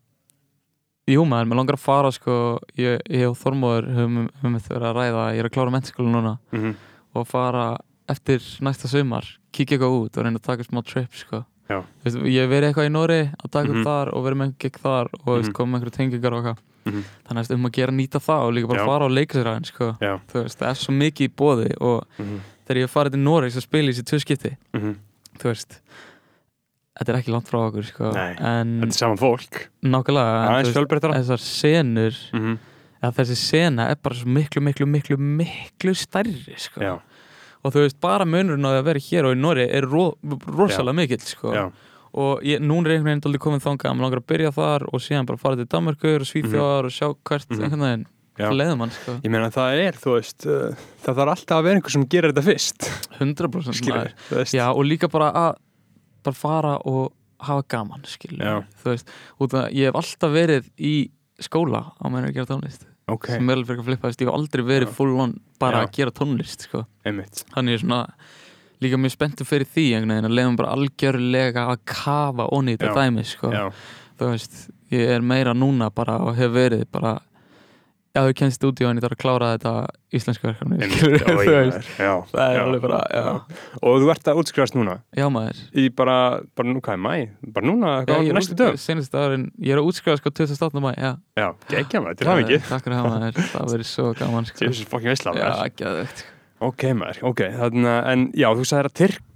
jú 1.09 1.25
maður, 1.26 1.49
mér 1.49 1.57
langar 1.57 1.75
að 1.79 1.81
fara 1.87 2.11
sko 2.12 2.59
ég, 2.76 3.00
ég 3.09 3.26
og 3.31 3.37
Þormóður 3.40 3.88
höfum, 3.97 4.29
þetta 4.43 4.75
verið 4.76 4.90
að 4.90 4.97
ræða 5.00 5.25
ég 5.35 5.38
er 5.40 5.49
að 5.49 5.55
klára 5.57 5.71
mennskóla 5.75 6.12
núna 6.12 6.38
Mm 6.52 6.61
-hmm. 6.61 6.75
og 7.14 7.26
fara 7.26 7.79
eftir 8.09 8.38
næsta 8.61 8.88
sumar 8.88 9.25
kíkja 9.52 9.78
eitthvað 9.78 9.97
út 10.04 10.16
og 10.19 10.25
reyna 10.25 10.38
að 10.38 10.42
taka 10.42 10.62
smá 10.64 10.83
trip 10.85 11.12
sko. 11.14 11.45
Veist, 12.04 12.16
ég 12.26 12.49
verið 12.50 12.73
eitthvað 12.73 12.88
í 12.88 12.90
Nóri 12.90 13.21
að 13.45 13.50
taka 13.50 13.69
Mhm. 13.69 13.80
upp 13.80 13.87
þar 13.87 14.09
og 14.14 14.25
verið 14.26 14.38
með 14.40 14.54
gig 14.59 14.73
þar 14.83 15.07
og 15.14 15.26
mm 15.26 15.42
Mhm. 15.47 15.52
koma 15.52 15.78
með 15.78 15.80
einhverju 15.80 15.97
tengingar 15.97 16.33
og 16.35 16.45
eitthvað 16.45 16.59
Mhm. 16.87 17.04
þannig 17.28 17.40
að 17.47 17.54
um 17.54 17.66
að 17.66 17.73
gera 17.73 17.92
nýta 17.92 18.19
það 18.21 18.42
og 18.47 18.52
líka 18.54 18.69
bara 18.69 18.80
Já. 18.80 18.87
fara 18.87 19.04
sér 19.35 19.47
aðeins 19.47 19.66
sko. 19.66 19.97
Það 20.30 20.69
er 20.71 20.75
svo 20.75 20.92
mikið 20.95 21.28
í 21.28 21.35
bóði 21.37 21.75
og 21.80 22.04
Mm 22.19 22.40
þegar 22.71 22.83
ég 22.85 22.90
farið 22.90 23.11
til 23.11 23.21
Nóri 23.25 23.47
að 23.57 23.62
spila 23.62 23.88
í 23.90 23.92
þessi 23.92 24.04
tvö 24.07 24.21
skipti 24.21 24.57
-hmm. 24.75 24.97
þú 25.38 25.42
veist 25.45 25.80
þetta 26.99 27.09
er 27.14 27.19
ekki 27.23 27.33
langt 27.33 27.49
frá 27.49 27.59
okkur 27.71 27.85
sko. 27.85 28.04
En 28.16 28.80
Þetta 28.80 28.87
er 28.87 28.90
saman 28.92 29.19
fólk. 29.19 29.69
nákvæmlega 29.83 31.23
þessar 31.25 31.38
senur 31.40 32.14
Mm 32.33 32.40
-hmm. 32.40 32.59
eða 33.02 33.14
þessi 33.14 33.37
sena 33.37 33.88
er 33.90 33.97
bara 34.02 34.14
svo 34.14 34.26
miklu, 34.26 34.61
miklu, 34.62 34.87
miklu, 34.87 35.16
miklu 35.16 35.95
stærri 35.95 36.54
sko. 36.59 36.80
Og 37.64 37.73
þú 37.75 37.83
veist, 37.85 37.99
bara 38.00 38.25
munurinn 38.25 38.64
á 38.64 38.71
því 38.73 38.79
að 38.81 38.87
vera 38.88 39.02
hér 39.11 39.26
og 39.29 39.35
í 39.37 39.40
Nóri 39.40 39.67
er 39.69 39.85
ro 39.85 40.05
rosalega 40.49 40.97
mikill 40.97 41.21
sko. 41.29 41.52
Og 42.21 42.40
ég, 42.43 42.59
núna 42.64 42.88
er 42.88 42.97
einhvern 42.97 43.11
veginn 43.12 43.26
aldrei 43.29 43.43
komin 43.45 43.61
þangað 43.62 43.90
að 43.90 43.95
maður 43.99 44.07
langar 44.09 44.21
að 44.23 44.29
byrja 44.33 44.52
þar 44.57 44.87
og 44.90 45.02
síðan 45.05 45.26
bara 45.29 45.38
fara 45.38 45.57
til 45.61 45.67
Danmarkur 45.71 46.25
og 46.25 46.26
Svíþjóðar 46.31 46.88
og 46.88 46.95
sjá 46.97 47.07
hvert 47.29 47.50
Mhm. 47.50 47.62
einhvern 47.62 47.85
veginn 47.87 48.07
Já. 48.40 48.49
það 48.49 48.57
leiður 48.57 48.79
mann 48.81 48.90
sko. 48.90 49.12
Ég 49.23 49.31
meina 49.31 49.50
það 49.50 49.79
er, 49.85 49.93
veist, 50.00 50.47
uh, 50.47 50.75
það 51.05 51.14
þarf 51.21 51.33
alltaf 51.37 51.57
að 51.59 51.62
vera 51.69 51.76
einhver 51.79 51.90
sem 51.93 52.07
gerir 52.07 52.33
þetta 52.33 52.47
fyrst. 52.49 52.90
100% 53.21 53.75
Skilur. 53.79 54.12
Já, 54.57 54.67
og 54.75 54.85
líka 54.85 55.11
bara 55.12 55.31
að 55.33 55.55
bara 56.25 56.35
fara 56.35 56.75
og 56.85 57.12
hafa 57.40 57.62
gaman 57.69 58.02
skilur, 58.05 58.64
þú 58.83 58.90
veist, 58.90 59.09
út 59.40 59.55
að 59.57 59.71
ég 59.73 59.87
hef 59.88 59.95
alltaf 59.95 60.33
verið 60.35 60.67
í 60.76 61.11
skóla 61.40 61.93
á 61.97 62.05
meðan 62.11 62.26
ég 62.29 62.37
er 62.37 62.45
gera 62.45 62.50
tónlist 62.52 62.85
Ok, 63.11 63.26
sem 63.35 63.50
alveg 63.52 63.71
fyrir 63.71 63.83
að 63.83 63.88
flippa, 63.90 64.11
ég 64.12 64.29
hef 64.29 64.35
aldrei 64.37 64.64
verið 64.67 64.93
full 64.97 65.17
on 65.25 65.35
bara 65.61 65.81
Já. 65.83 65.87
að 65.87 65.97
gera 65.99 66.14
tónlist 66.17 66.67
sko. 66.69 66.85
þannig 67.05 67.76
er 67.76 67.83
svona 67.85 68.00
líka 68.81 68.97
mjög 69.00 69.12
spenntur 69.12 69.49
fyrir 69.49 69.69
því 69.69 69.87
veginn 70.14 70.31
að 70.31 70.37
leiðum 70.38 70.61
bara 70.61 70.75
algjörlega 70.76 71.67
að 71.73 71.81
kafa 71.85 72.47
Já. 72.79 72.87
þetta 72.87 73.02
dæmi 73.05 73.25
sko. 73.29 73.50
Þú 74.21 74.31
veist, 74.35 74.61
ég 74.93 75.14
er 75.17 75.21
meira 75.25 75.55
núna 75.57 75.90
bara 75.95 76.19
og 76.25 76.37
hef 76.37 76.52
verið 76.52 76.87
bara 76.93 77.19
já, 78.11 78.21
þú 78.26 78.35
kennst 78.40 78.64
út 78.67 78.81
í 78.83 78.87
hann, 78.87 78.99
ég 78.99 79.05
þarf 79.05 79.17
að 79.17 79.21
klára 79.23 79.50
þetta 79.55 79.73
íslensku 80.19 80.49
verkefni. 80.49 80.79
Það 81.31 82.43
er 82.45 82.57
já, 82.57 82.62
alveg 82.64 82.83
bara, 82.83 82.99
já. 83.14 83.29
Og 83.81 84.00
þú 84.02 84.11
ert 84.14 84.31
að 84.33 84.40
útskrifast 84.43 84.76
núna? 84.79 84.97
Já 85.17 85.29
maður. 85.33 85.61
Í 85.79 85.87
bara, 85.95 86.17
bara 86.59 86.73
nú 86.73 86.83
hvað 86.83 86.97
er 86.97 87.02
mæ? 87.05 87.14
Bara 87.55 87.71
núna, 87.71 87.95
hvað, 88.09 88.26
er 88.33 88.38
næstu 88.40 88.59
dög? 88.59 88.81
Seinustu 88.83 89.21
árin, 89.21 89.47
ég 89.62 89.76
er 89.76 89.83
að 89.83 89.93
útskrifa 89.93 90.19
sko 90.21 90.35
28. 90.35 90.83
mæ 90.83 90.90
já, 90.97 91.12
Já, 91.38 91.49
geggja 91.71 92.02
maður, 92.02 92.21
til 92.21 92.31
það 92.31 92.45
ekki 92.45 92.61
takk 92.67 92.87
fyrir 92.87 92.99
það 92.99 93.09
maður, 93.14 93.40
það 93.55 93.73
verið 93.76 93.90
svo 93.95 94.11
gaman 94.19 94.50
sko. 94.50 94.67
Jesus 94.67 94.90
fucking 94.90 95.14
veistla 95.14 95.35
já, 95.37 95.49
maður 95.55 95.90
að 95.90 95.99
veit 96.02 96.25
Ok 96.61 96.83
maður, 96.93 97.23
ok, 97.31 97.47
þannig 97.57 97.88
að, 97.88 98.00
en 98.12 98.25
já, 98.37 98.49
þú 98.59 98.67
sagðir 98.69 98.90
að 98.90 98.97
Tyrk, 99.00 99.23
uh, 99.25 99.29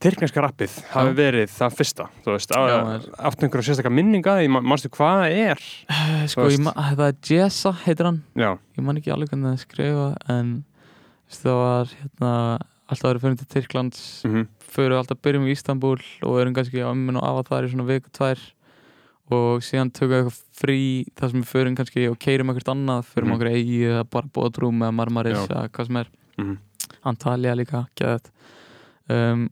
tyrkneska 0.00 0.42
rappið 0.44 0.74
hafi 0.94 1.12
verið 1.18 1.50
það 1.52 1.74
fyrsta, 1.78 2.06
þú 2.24 2.34
veist, 2.34 2.54
áttu 2.56 3.46
einhverja 3.46 3.66
sérstakka 3.68 3.92
minninga, 3.92 4.36
því, 4.40 4.48
manstu 4.64 4.90
hvað 4.94 5.20
það 5.20 5.38
er? 5.44 5.62
sko, 6.30 6.46
veist. 6.46 6.58
ég 6.58 6.64
ma- 6.64 6.74
það 6.94 7.06
er 7.06 7.16
Jessa 7.30 7.72
heitir 7.84 8.08
hann. 8.08 8.22
Já, 8.38 8.50
ég 8.78 8.84
man 8.86 8.96
ekki 9.00 9.12
alveg 9.14 9.32
hvernig 9.34 9.52
það 9.52 9.64
skrifa 9.66 10.06
en 10.36 10.54
það 11.30 11.58
var 11.60 11.92
hérna 12.00 12.32
alltaf 12.90 13.06
verið 13.10 13.24
fyrir 13.26 13.36
til 13.42 13.50
Tyrklands. 13.54 14.00
Mhm, 14.26 14.46
fyrir 14.70 14.96
alltaf 14.98 15.20
byrjum 15.22 15.44
í 15.46 15.52
Istanbul 15.54 16.00
og 16.26 16.40
erum 16.40 16.54
kannski 16.56 16.80
á 16.82 16.90
minn 16.96 17.16
og 17.20 17.22
af 17.26 17.44
að 17.44 17.50
það 17.52 17.60
er 17.62 17.68
svona 17.74 17.86
viku 17.90 18.10
tvær. 18.16 18.40
Og 19.30 19.60
síðan 19.62 19.92
tökum 19.94 20.10
við 20.10 20.24
eitthvað 20.24 20.38
frí 20.58 20.78
þar 21.14 21.30
sem 21.30 21.42
við 21.44 21.50
förum 21.52 21.76
kannski 21.78 22.08
og 22.10 22.16
keirum 22.18 22.50
eitthvað 22.50 22.72
annað. 22.74 23.04
Mhm. 23.14 23.28
mm. 23.28 23.34
okkur 23.36 23.50
eigi 23.52 23.78
eða 23.86 24.04
bara 24.10 24.26
Bodrum 24.34 24.80
eða 24.82 24.94
Marmaris 24.98 25.38
eða 25.46 25.68
hvað 25.70 25.86
sem 25.86 25.96
er. 26.02 26.08
Mhm, 26.40 26.56
Antalya 27.06 27.54
líka, 27.54 27.86
geðið 27.96 28.26
um, 29.10 29.48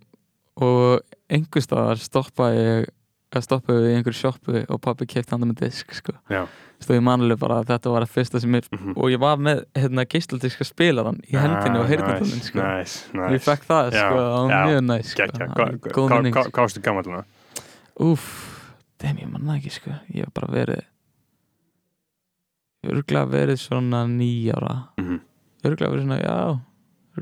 og 0.58 1.02
einhver 1.30 1.62
staðar 1.64 2.00
stoppaði 2.02 2.62
ég 2.64 2.88
að 3.36 3.44
stoppaði 3.44 3.82
við 3.84 3.90
í 3.92 3.96
einhverju 3.98 4.16
sjoppu 4.22 4.62
og 4.72 4.78
pappi 4.80 5.06
kefti 5.10 5.34
handa 5.34 5.46
með 5.50 5.58
disk 5.66 5.90
sko. 5.92 6.14
Já. 6.32 6.46
stóð 6.80 6.96
ég 6.96 7.02
manlega 7.04 7.36
bara 7.42 7.58
að 7.60 7.66
þetta 7.74 7.90
var 7.92 8.04
að 8.06 8.12
fyrsta 8.14 8.40
sem 8.40 8.54
ég 8.56 8.68
mhm 8.72 8.94
og 8.96 9.10
ég 9.12 9.20
var 9.20 9.36
með 9.42 9.64
hérna, 9.76 10.04
geisladiska 10.08 10.64
spilaran 10.64 11.18
í 11.28 11.36
hendinni 11.36 11.80
og 11.82 11.88
heyrnatólinn 11.90 12.44
sko. 12.46 12.62
Næs, 12.62 12.94
ég 13.12 13.34
næs 13.34 13.44
fekk 13.44 13.66
það 13.68 13.90
Já, 13.92 14.04
sko, 14.06 14.22
það 14.22 14.38
var 14.38 14.54
já, 14.54 14.60
mjög 14.70 14.84
næs 14.88 15.10
sko. 15.12 15.26
Hvað 16.38 16.62
varstu 16.62 16.84
gammal 16.86 17.04
núna? 17.10 17.24
Úf, 18.08 18.24
þeim 19.02 19.20
ég 19.24 19.30
manna 19.34 19.58
ekki 19.58 19.74
sko 19.76 19.90
Ég 20.14 20.24
hef 20.24 20.32
bara 20.38 20.48
verið 20.54 20.84
Örglega 22.88 23.26
verið 23.28 23.58
svona 23.60 24.04
nýjára 24.08 24.74
Mhm, 25.02 25.20
Örglega 25.66 25.90
verið 25.92 26.04
svona, 26.06 26.18
já 26.22 26.60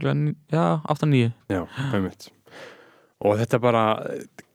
já, 0.02 0.64
8-9 0.88 1.32
Já, 1.52 1.62
einmitt. 1.92 2.28
Og 3.24 3.38
þetta 3.40 3.60
bara 3.60 3.84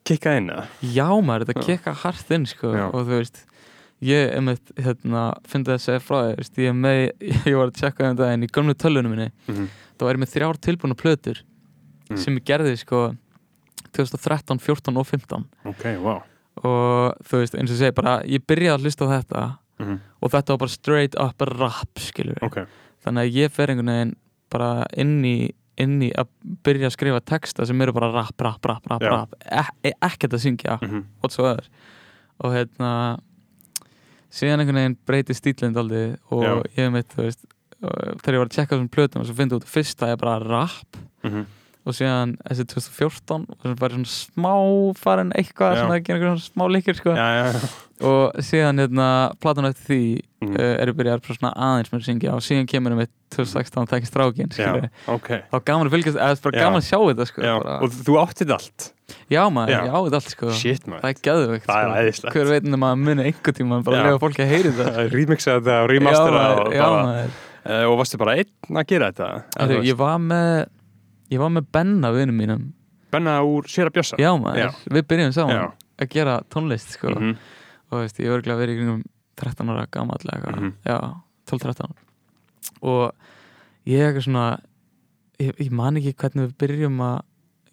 kikka 0.06 0.36
inn? 0.38 0.52
Já 0.82 1.08
maður, 1.22 1.48
þetta 1.50 1.62
Já. 1.62 1.66
kekka 1.72 1.94
hart 2.04 2.32
inn 2.32 2.46
sko. 2.46 2.74
Og 2.92 3.06
þú 3.08 3.18
veist 3.22 3.46
Ég, 4.02 4.32
einmitt, 4.34 4.72
hérna, 4.82 5.28
fyndi 5.46 5.70
að 5.76 5.82
segja 5.84 6.02
frá 6.02 6.18
þér 6.32 6.40
Ég, 6.58 6.70
er 6.72 6.74
með, 6.74 7.02
ég 7.52 7.58
var 7.58 7.70
að 7.70 7.78
tjekka 7.78 8.10
um 8.10 8.16
daginn 8.18 8.44
í 8.44 8.50
gömlu 8.50 8.74
tölunum 8.74 9.14
minni. 9.14 9.30
Mhm, 9.48 9.68
Það 9.98 10.08
var 10.08 10.16
ég 10.18 10.22
með 10.24 10.34
þrjár 10.36 10.58
tilbúna 10.68 10.96
plötur 10.98 11.44
Mm. 12.12 12.18
Sem 12.20 12.36
ég 12.36 12.44
gerði 12.44 12.74
sko 12.76 13.16
2013, 13.96 14.60
14 14.60 14.98
og 15.00 15.06
15 15.08 15.46
Ok, 15.70 15.86
wow 16.04 16.22
Og 16.68 17.16
þú 17.24 17.40
veist, 17.40 17.56
eins 17.56 17.72
og 17.72 17.80
segi 17.80 17.94
bara 17.96 18.18
Ég 18.28 18.44
byrjaði 18.48 18.74
að 18.76 18.84
hlusta 18.88 19.08
á 19.08 19.14
þetta 19.16 19.44
mhm, 19.80 20.00
og 20.22 20.34
þetta 20.34 20.52
var 20.54 20.60
bara 20.66 20.74
straight 20.76 21.16
up 21.16 21.46
rap 21.56 22.02
skilur 22.04 22.42
Ok, 22.44 22.58
þannig 23.06 23.24
að 23.30 23.38
ég 23.40 23.54
fer 23.56 23.72
einhvern 23.72 23.94
veginn 23.94 24.12
bara 24.52 24.86
inn 25.00 25.20
í, 25.28 25.36
inn 25.82 25.98
í 26.06 26.12
að 26.18 26.30
byrja 26.66 26.90
að 26.90 26.96
skrifa 26.98 27.24
texta 27.34 27.68
sem 27.68 27.82
eru 27.84 27.96
bara 27.96 28.12
rap, 28.14 28.36
rap, 28.42 28.66
rap, 28.66 28.88
rap, 28.92 29.06
Já. 29.06 29.12
rap. 29.16 29.36
E 29.46 29.92
e 29.92 29.94
ekkert 30.10 30.38
að 30.38 30.46
syngja 30.46 30.78
mhm, 30.82 31.06
whatsoever 31.24 31.70
og 32.42 32.56
hérna 32.56 32.92
síðan 34.32 34.64
einhvern 34.64 34.82
veginn 34.82 35.00
breyti 35.08 35.38
stílind 35.38 35.80
aldrei 35.80 36.18
og 36.32 36.46
Já. 36.46 36.54
ég 36.80 36.94
veit, 36.96 37.10
þú 37.16 37.26
veist 37.28 37.48
og 37.82 38.22
þegar 38.22 38.36
ég 38.36 38.44
var 38.44 38.50
að 38.52 38.56
checka 38.60 38.76
þessum 38.76 38.92
plötum 38.94 39.24
og 39.24 39.28
svo 39.28 39.36
finnst 39.40 39.56
út 39.58 39.66
að 39.66 39.74
fyrsta 39.74 40.12
er 40.14 40.22
bara 40.22 40.38
rap 40.44 41.02
mhm 41.26 41.50
og 41.86 41.96
síðan 41.98 42.36
þessi 42.46 42.66
2014 42.76 43.46
og 43.50 43.64
sem 43.66 43.76
bara 43.80 43.96
svona 43.98 44.12
smá 44.14 44.52
farin 45.02 45.32
eitthvað 45.34 45.72
Já. 45.76 45.80
svona 45.82 45.96
að 45.98 46.04
gera 46.06 46.20
einhvern 46.20 46.42
svona 46.42 46.52
smá 46.52 46.66
líkir 46.76 47.00
sko 47.00 47.16
og 48.02 48.38
síðan 48.42 48.82
hérna 48.82 49.08
platan 49.42 49.68
eftir 49.70 49.88
því 49.92 50.04
Mhm. 50.42 50.56
uh, 50.58 50.82
er 50.82 50.90
ég 50.90 50.96
byrjað 50.98 51.20
bara 51.22 51.36
svona 51.38 51.50
aðeins 51.54 51.90
með 51.94 52.00
að 52.00 52.06
syngja 52.08 52.32
og 52.34 52.40
síðan 52.42 52.66
kemur 52.72 52.96
við 52.98 53.10
2016 53.36 53.90
tekið 53.92 54.10
strákin 54.10 54.50
Já, 54.58 54.90
ok 55.14 55.28
þá 55.52 55.58
gaman 55.70 55.86
að 55.86 55.94
fylgjast, 55.94 56.18
eða 56.18 56.42
bara 56.42 56.58
Já. 56.58 56.64
gaman 56.66 56.82
að 56.82 56.88
sjá 56.88 56.98
þetta 57.12 57.28
sko, 57.30 57.42
og 57.86 57.94
þú 58.08 58.16
áttið 58.24 58.54
allt 58.56 58.88
já 59.30 59.42
maður, 59.54 59.70
Já. 59.70 59.82
já 59.86 59.94
þetta 60.02 60.18
allt 60.18 60.32
sko 60.34 60.50
Shit, 60.58 60.88
maður 60.90 61.02
það 61.06 61.12
er 61.12 61.22
gæðvögt 61.28 62.18
sko. 62.18 62.34
hver 62.34 62.50
veit 62.56 62.64
nema 62.74 62.90
að 62.96 63.04
muni 63.06 63.24
einhver 63.30 63.54
tíma 63.54 63.82
bara 63.86 64.02
að 64.02 64.10
lega 64.10 64.22
fólki 64.26 64.42
að 64.42 64.52
heyri 64.56 64.74
þetta 64.82 65.06
Remixa 65.14 65.56
þetta 65.60 65.78
og 65.84 65.90
remastera 65.94 66.42
maður, 66.42 66.66
og 66.66 66.74
já 66.74 66.82
bara 66.82 67.06
maður 67.06 67.40
Og 67.62 67.98
varstu 68.02 68.18
bara 68.18 68.34
einn 68.42 68.78
að 68.82 68.88
gera 68.90 69.12
þetta? 69.14 69.28
Ég 69.86 69.94
var 70.02 70.18
með 70.18 70.66
ég 71.32 71.40
var 71.40 71.50
með 71.50 71.66
Benna 71.72 72.12
vinum 72.16 72.38
mínum 72.38 72.68
Benna 73.12 73.40
úr 73.44 73.68
Sér 73.68 73.90
að 73.90 73.98
bjössa 74.00 74.18
já 74.22 74.32
maður, 74.40 74.58
Já. 74.58 74.70
við 74.96 75.08
byrjum 75.12 75.34
saman 75.36 75.56
Já. 75.56 75.66
að 76.00 76.10
gera 76.16 76.42
tónlist 76.50 76.94
sko 76.96 77.10
Mhm, 77.12 77.36
og 77.92 78.00
veist, 78.02 78.20
ég 78.20 78.30
var 78.32 78.42
verið 78.42 78.76
í 78.76 78.78
kringum 78.80 79.04
13 79.36 79.70
ára 79.70 79.88
eitthvað, 79.88 80.56
Mhm. 80.56 80.74
já, 80.86 80.98
12-13 81.46 81.92
og 82.82 83.14
ég 83.86 84.00
er 84.00 84.14
eitthvað 84.14 84.24
svona 84.28 84.60
ég, 85.40 85.56
ég 85.58 85.72
man 85.72 85.96
ekki 85.98 86.14
hvernig 86.16 86.48
við 86.52 86.56
byrjum 86.58 86.98
að 87.02 87.22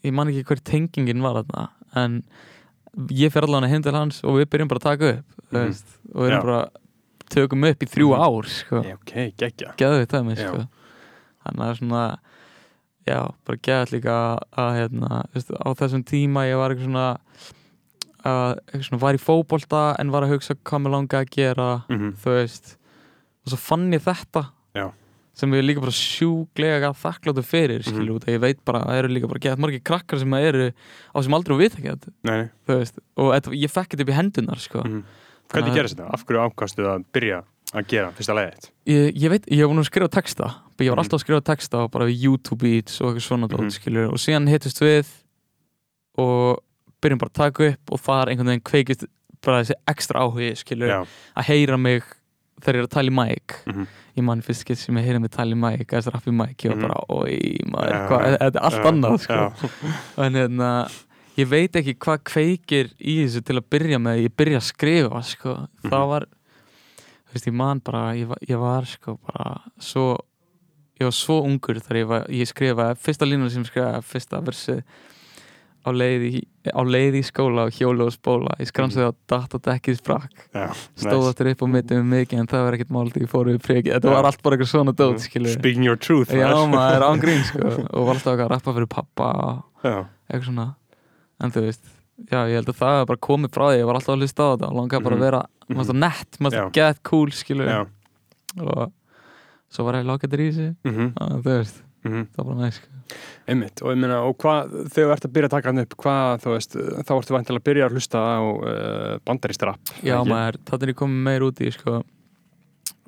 ég 0.05 0.13
man 0.13 0.29
ekki 0.29 0.45
hver 0.45 0.61
tengingin 0.65 1.23
var 1.23 1.43
þarna 1.43 1.69
en 1.97 2.23
ég 3.11 3.31
fer 3.33 3.43
allavega 3.43 3.69
heim 3.69 3.83
til 3.83 3.93
hans 3.93 4.23
og 4.25 4.39
við 4.41 4.47
byrjum 4.47 4.69
bara 4.69 4.81
að 4.81 4.89
taka 4.91 5.11
upp 5.19 5.25
mm 5.53 5.67
veist, 5.67 5.87
og 6.15 6.23
við 6.29 6.43
bara 6.43 6.69
tökum 7.31 7.65
upp 7.69 7.79
í 7.79 7.87
þrjú 7.89 8.09
Mhm. 8.11 8.21
ár 8.21 8.45
sko, 8.49 8.79
Ok, 8.93 9.13
geggja 9.37 9.77
geðu 9.77 10.05
þetta 10.07 10.25
Já. 10.37 10.49
sko. 10.49 10.69
þannig 11.47 11.65
að 11.69 11.79
svona 11.79 12.19
já, 13.09 13.21
bara 13.49 13.63
geða 13.65 13.89
líka 13.95 14.17
að 14.65 14.71
hérna, 14.79 15.23
á 15.25 15.69
þessum 15.81 16.05
tíma 16.09 16.45
ég 16.49 16.61
var 16.61 16.75
eitthvað 16.75 16.91
svona 16.91 17.07
að 18.29 18.83
svona 18.85 19.01
var 19.03 19.17
í 19.17 19.21
fótbolta 19.23 19.83
en 20.03 20.13
var 20.13 20.27
að 20.27 20.35
hugsa 20.37 20.57
hvað 20.59 20.85
mér 20.85 20.95
langa 20.97 21.21
að 21.23 21.35
gera 21.37 21.69
Mhm, 21.89 22.15
þú 22.23 22.35
veist 22.37 22.73
og 23.45 23.53
svo 23.53 23.59
fann 23.63 23.93
ég 23.95 24.03
þetta 24.05 24.43
Já. 24.77 24.91
sem 25.39 25.55
ég 25.55 25.65
líka 25.65 25.81
bara 25.81 25.95
sjúglega 25.95 26.91
þakkláttu 26.93 27.45
fyrir 27.47 27.83
skilur 27.87 28.19
út 28.19 28.27
að 28.27 28.35
ég 28.37 28.43
veit 28.43 28.65
bara 28.65 28.83
að 28.83 28.91
það 28.91 28.99
eru 28.99 29.09
líka 29.15 29.31
bara 29.31 29.45
gett 29.47 29.59
margir 29.63 29.85
krakkar 29.87 30.19
sem 30.19 30.35
eru 30.35 30.73
á 31.15 31.19
sem 31.23 31.35
aldrei 31.35 31.71
nei 32.25 32.51
þú 32.67 32.75
veist 32.75 32.99
og 33.17 33.33
þetta, 33.33 33.55
ég 33.55 33.71
fekk 33.71 33.95
þetta 33.95 34.03
upp 34.03 34.13
í 34.13 34.19
hendunar 34.19 34.59
sko 34.59 34.83
mhm. 34.85 35.03
Þannig 35.49 35.65
Hvernig 35.65 35.77
gerist 35.79 35.97
þetta? 35.97 36.13
Af 36.13 36.25
hverju 36.29 36.41
ákastu 36.45 36.85
að 36.85 37.05
byrja 37.17 37.37
að 37.73 37.87
gera 37.89 38.11
fyrsta 38.13 38.35
leiðið? 38.37 38.67
ég, 38.85 39.07
ég 39.17 39.31
veit, 39.33 39.47
ég 39.49 39.65
var 39.65 39.75
nú 39.79 39.81
að 39.81 39.89
skrifa 39.89 40.09
texta 40.13 40.49
ég 40.87 40.91
var 40.91 40.97
Mhm. 40.97 41.05
alltaf 41.05 41.19
að 41.21 41.25
skrifa 41.25 41.41
texta 41.45 41.79
og 41.85 41.91
bara 41.91 42.07
YouTube 42.07 42.59
beats 42.63 43.01
og 43.01 43.15
eitthvað 43.17 43.27
svona 43.29 43.49
dót 43.49 43.61
Mhm. 43.61 43.71
skilur 43.71 44.09
og 44.13 44.19
síðan 44.19 44.49
hittust 44.49 44.81
við 44.81 45.07
og 46.19 46.59
byrjum 47.03 47.19
bara 47.19 47.31
að 47.31 47.41
taka 47.43 47.69
upp 47.73 47.93
og 47.93 48.01
þar 48.01 48.29
einhvern 48.33 48.47
veginn 48.53 48.65
kveikist 48.67 49.05
bara 49.45 49.63
þessi 49.63 49.77
ekstra 49.89 50.21
áhugi 50.27 50.53
skilur 50.59 51.07
að 51.37 51.45
heyra 51.47 51.79
mig 51.79 52.03
þegar 52.61 52.75
ég 52.75 52.83
er 52.83 52.87
að 52.89 52.91
tala 52.91 53.11
í 53.11 53.15
mæk 53.15 53.55
mhm, 53.67 53.87
ég 54.19 54.25
man 54.25 54.41
fyrst 54.43 54.65
skipt 54.65 54.79
sem 54.83 54.97
ég 54.99 55.05
heyri 55.07 55.21
mig 55.23 55.31
tala 55.31 55.55
í 55.55 55.59
mæk 55.59 55.87
eða 55.95 56.13
rappi 56.13 56.33
í 56.33 56.35
mæk, 56.35 56.57
ég 56.67 56.71
var 56.71 56.77
Mhm. 56.77 56.89
bara 56.89 57.05
oi 57.09 57.61
maður, 57.71 58.39
þetta 58.39 58.57
er 58.57 58.67
allt 58.67 58.89
annað 58.91 59.21
sko. 59.21 59.69
en 60.25 60.33
hérna 60.35 60.91
ég 61.39 61.47
veit 61.47 61.73
ekki 61.73 61.95
hvað 61.99 62.25
kveikir 62.25 62.91
í 62.99 63.23
þessu 63.25 63.45
til 63.45 63.61
að 63.61 63.69
byrja 63.71 63.99
með, 64.03 64.25
ég 64.27 64.35
byrja 64.35 64.59
að 64.59 64.67
skrifa 64.73 65.23
sko, 65.23 65.55
Mhm. 65.85 65.91
það 65.91 66.09
var 66.09 66.27
þú 67.29 67.35
veist, 67.35 67.47
ég 67.47 67.53
man 67.55 67.79
bara, 67.79 68.15
ég 68.17 68.27
var, 68.27 68.39
ég 68.49 68.59
var 68.59 68.83
sko 68.87 69.19
bara 69.25 69.61
svo 69.79 70.19
ég 70.99 71.07
var 71.07 71.15
svo 71.15 71.41
ungur 71.47 71.79
þegar 71.81 72.01
ég, 72.03 72.07
var, 72.11 72.25
ég 72.33 72.49
skrifaði 72.51 72.99
fyrsta 73.05 73.27
línan 73.29 73.51
sem 73.55 73.63
ég 73.63 73.71
skrifaði, 73.71 74.03
fyrsta 74.09 74.41
versið 74.45 74.83
á 75.87 75.91
leið 75.95 76.25
í, 76.27 76.41
á 76.75 76.83
leið 76.85 77.15
í 77.17 77.23
skóla 77.25 77.63
og 77.69 77.73
hjóla 77.73 78.09
og 78.09 78.13
spóla, 78.13 78.51
ég 78.61 78.69
skransaði 78.69 79.07
á 79.09 79.13
datt 79.31 79.55
og 79.57 79.63
dekkið 79.65 79.97
sprakk. 80.01 80.35
Já, 80.53 80.67
stóð 80.99 81.21
nice. 81.23 81.29
aftur 81.31 81.51
upp 81.53 81.63
og 81.65 81.71
mitt 81.73 81.93
um 81.97 82.11
mikið 82.13 82.41
en 82.43 82.49
það 82.51 82.65
var 82.67 82.77
ekkert 82.77 82.91
mál 82.93 83.13
því 83.15 83.23
ég 83.25 83.31
fór 83.31 83.49
við 83.49 83.61
priki 83.65 83.93
þetta 83.95 84.11
Já. 84.11 84.15
var 84.19 84.29
allt 84.29 84.43
bara 84.43 84.59
eitthvað 84.59 84.73
svona 84.75 84.93
dót 84.99 85.23
skilur 85.25 85.55
Speaking 85.55 85.87
your 85.87 85.97
truth 85.97 86.35
já 86.35 86.51
maður. 86.51 86.75
maður 86.75 87.07
án 87.09 87.23
grín 87.23 87.45
sko. 87.49 87.71
Og 87.95 88.09
var 88.11 88.19
alltaf 88.19 88.35
að 88.35 88.51
rappa 88.53 88.75
fyrir 88.77 88.91
pappa 88.93 89.29
Já, 89.87 89.97
eitthvað 90.29 90.49
svona. 90.51 90.67
En 91.41 91.55
þú 91.55 91.65
veist, 91.69 91.85
já 92.27 92.41
ég 92.51 92.59
held 92.59 92.73
að 92.75 92.81
það 92.83 93.07
bara 93.13 93.25
komið 93.31 93.55
frá 93.55 93.65
því. 93.71 93.79
Ég 93.79 93.89
var 93.89 94.01
alltaf 94.01 94.13
að 94.17 94.21
hlusta 94.27 94.43
á 94.45 94.49
þetta 94.53 94.69
og 94.73 94.77
langaði 94.83 95.05
bara 95.07 95.15
að 95.17 95.23
Mhm. 95.23 95.27
vera 95.31 95.43
mm 95.69 95.99
nett, 96.03 96.39
maður 96.43 96.59
Já. 96.59 96.69
get 96.73 97.03
cool 97.07 97.31
skilur 97.31 97.87
og 98.59 98.93
svo 99.73 99.87
var 99.87 100.01
ég 100.01 100.09
lágættir 100.09 100.43
í 100.45 100.49
þessu. 100.51 100.69
Mhm, 100.89 101.11
og 101.17 101.35
þú 101.45 101.55
veist, 101.57 101.83
mhm. 102.05 102.25
það 102.35 102.41
var 102.43 102.49
bara 102.53 102.67
næst. 102.67 102.89
Einmitt, 103.49 103.81
og 103.81 103.95
ég 103.95 104.01
meina, 104.03 104.19
og 104.29 104.37
hvað, 104.37 104.75
þegar 104.93 105.09
þú 105.09 105.13
ert 105.15 105.27
að 105.27 105.35
byrja 105.37 105.49
að 105.49 105.55
taka 105.55 105.71
hann 105.71 105.83
upp, 105.83 105.95
hvað, 106.03 106.43
þú 106.43 106.53
veist, 106.53 106.77
þá 106.77 107.13
ertu 107.17 107.37
vantilega 107.37 107.63
að 107.63 107.69
byrja 107.69 107.87
að 107.87 107.95
hlusta 107.97 108.21
á 108.21 108.41
uh, 108.45 109.15
bandaristrapp. 109.25 109.95
já 110.05 110.17
maður, 110.29 110.59
það 110.69 110.85
er 110.85 110.93
ég 110.93 110.99
komið 110.99 111.23
meir 111.31 111.47
út 111.47 111.63
í 111.65 111.71
sko 111.73 111.95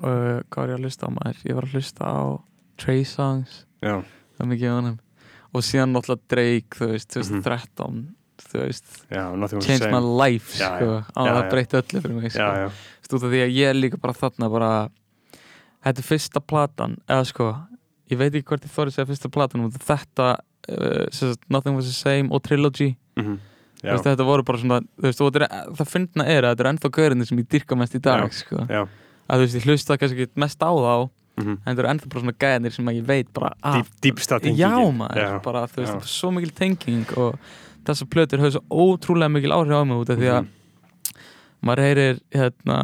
og 0.00 0.46
hvað 0.48 0.62
var 0.62 0.72
ég 0.72 0.78
að 0.78 0.86
hlusta 0.86 1.10
á 1.10 1.10
maður? 1.12 1.42
Ég 1.44 1.58
var 1.58 1.66
að 1.66 1.76
hlusta 1.76 2.08
á 2.08 2.20
Trey 2.80 3.04
Songs. 3.04 3.58
Já, 3.84 4.00
það 4.00 4.46
er 4.46 4.50
mikið 4.54 4.72
á 4.72 4.76
honum. 4.78 4.96
Og 5.50 5.66
síðan 5.66 5.92
náttúrulega 5.92 6.32
Drake, 6.32 6.78
þú 6.78 6.90
veist, 6.94 7.10
2013 7.12 8.00
þú 8.40 8.62
veist, 8.64 8.86
the 9.10 9.60
change 9.60 9.90
my 9.92 10.00
life 10.00 10.54
sko, 10.56 11.02
á 11.04 11.20
já. 11.26 11.34
breytti 11.50 11.78
öllu 11.80 12.00
fyrir 12.00 12.16
mig 12.16 12.32
sko. 12.32 12.40
já, 12.40 12.64
já, 12.64 12.70
Þú 13.04 13.18
veist, 13.18 13.26
því 13.26 13.42
að 13.44 13.52
ég 13.56 13.70
er 13.72 13.78
líka 13.78 14.00
bara 14.00 14.16
þarna 14.16 14.48
bara, 14.52 14.70
þetta 15.84 16.02
er 16.02 16.08
fyrsta 16.08 16.40
platan 16.40 16.96
eða 17.08 17.26
sko, 17.30 17.50
ég 18.12 18.20
veit 18.20 18.32
ekki 18.34 18.48
hvort 18.52 18.66
ég 18.66 18.74
þorði 18.74 18.94
að 18.94 18.98
segja 18.98 19.10
fyrsta 19.12 19.32
platan, 19.32 19.68
þetta 19.76 20.30
uh, 20.70 21.36
Nothing 21.48 21.78
Was 21.78 21.90
The 21.90 21.96
Same 21.96 22.32
og 22.34 22.42
Trilogy 22.46 22.94
Þú 23.80 23.86
já, 23.88 23.94
veist, 23.94 24.04
þetta 24.04 24.24
voru 24.28 24.44
bara 24.44 24.58
svona, 24.60 24.78
veist, 25.00 25.20
er, 25.24 25.46
það 25.78 25.88
fyndna 25.88 26.26
er 26.28 26.44
að 26.44 26.52
þetta 26.52 26.64
er 26.66 26.68
ennþá 26.74 26.90
gaurinni 26.92 27.28
sem 27.28 27.38
ég 27.40 27.46
dyrka 27.48 27.78
mest 27.80 27.94
í 27.96 28.00
dag, 28.04 28.26
Já. 28.28 28.42
sko 28.42 28.66
já 28.68 28.82
að 29.30 29.38
þú 29.40 29.46
veist, 29.46 29.56
ég 29.58 29.66
hlusta 29.68 29.96
kannski 30.00 30.28
mest 30.40 30.62
á 30.62 30.70
þá 30.70 30.94
mhm. 31.40 31.56
en 31.56 31.70
það 31.70 31.82
eru 31.82 31.90
ennþá 31.92 32.10
bara 32.12 32.22
svona 32.24 32.36
gæðinir 32.44 32.76
sem 32.76 32.90
að 32.90 32.98
ég 32.98 33.08
veit 33.08 33.32
bara 33.36 33.52
að 33.62 33.82
tengingin 34.02 34.58
já 34.58 34.72
maður, 34.96 35.36
bara 35.44 35.66
þú 35.70 35.82
veist, 35.82 35.98
er 36.00 36.14
svo 36.14 36.32
mikil 36.36 36.54
tenging 36.56 37.14
og 37.20 37.52
þessar 37.86 38.10
plötur 38.12 38.42
höfðu 38.42 38.58
svo 38.58 38.82
ótrúlega 38.86 39.34
mikil 39.36 39.54
áhrif 39.56 39.78
á 39.78 39.82
mig 39.86 40.02
út 40.02 40.12
af 40.12 40.18
því 40.20 40.32
að 40.34 40.40
Mhm. 40.40 40.50
maður 41.62 41.84
heyrir 41.86 42.20
hérna 42.34 42.76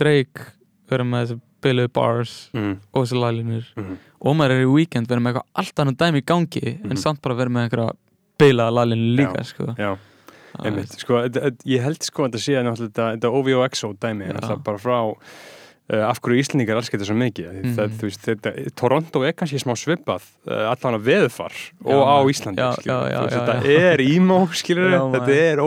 Drake 0.00 0.48
vera 0.88 1.04
með 1.04 1.26
þessi 1.26 1.40
billuðu 1.62 1.92
bars 1.92 2.50
Mhm, 2.54 2.76
og 2.94 3.04
þessi 3.06 3.18
laglínur 3.20 3.64
mhm, 3.76 3.96
og 4.20 4.36
maður 4.36 4.50
er 4.56 4.64
í 4.66 4.70
weekend 4.74 5.08
vera 5.08 5.20
með 5.20 5.34
eitthvað 5.34 5.62
allt 5.62 5.82
annað 5.84 5.96
dæmi 6.04 6.22
í 6.22 6.24
gangi 6.24 6.78
Mhm. 6.80 6.90
en 6.90 6.96
samt 6.96 7.20
bara 7.22 7.34
vera 7.34 7.50
með 7.50 7.68
einhverja 7.68 7.92
bilaða 8.38 8.72
laglínur 8.78 9.16
líka 9.20 9.36
Já. 9.38 9.44
sko. 9.44 9.74
já, 9.78 9.96
einmitt 10.64 10.98
sko, 10.98 11.14
ég 11.66 11.82
held 11.82 12.02
sko 12.02 12.24
að 12.24 12.30
þetta 12.32 12.40
sé 12.44 12.52
náttúrulega 12.62 12.90
þetta, 12.90 13.04
þetta 13.16 13.32
OVOXO 13.40 13.92
dæmi 14.00 14.26
Já. 14.26 14.32
náttúrulega 14.32 14.64
bara 14.64 14.78
frá 14.78 15.16
af 16.06 16.20
hverju 16.22 16.38
Íslendingar 16.44 16.78
elskar 16.78 17.00
þetta 17.00 17.06
svo 17.08 17.16
mikið 17.18 17.46
mm 17.50 17.54
þú 17.98 18.06
veist, 18.06 18.20
þetta, 18.26 18.50
Toronto 18.78 19.22
er 19.26 19.32
kannski 19.34 19.58
smá 19.58 19.72
svipað 19.74 20.22
uh, 20.46 20.70
allan 20.70 20.96
að 21.00 21.06
veðfar 21.08 21.56
og 21.82 21.90
á 21.90 22.14
maður. 22.14 22.30
Íslandi 22.30 22.62
Já, 22.62 22.68
já, 22.86 22.98
já, 23.10 23.20
veist, 23.24 23.34
þetta 23.34 23.56
er 23.74 24.02
Já, 24.94 25.00
þetta 25.00 25.20
maður. 25.20 25.34
er 25.50 25.62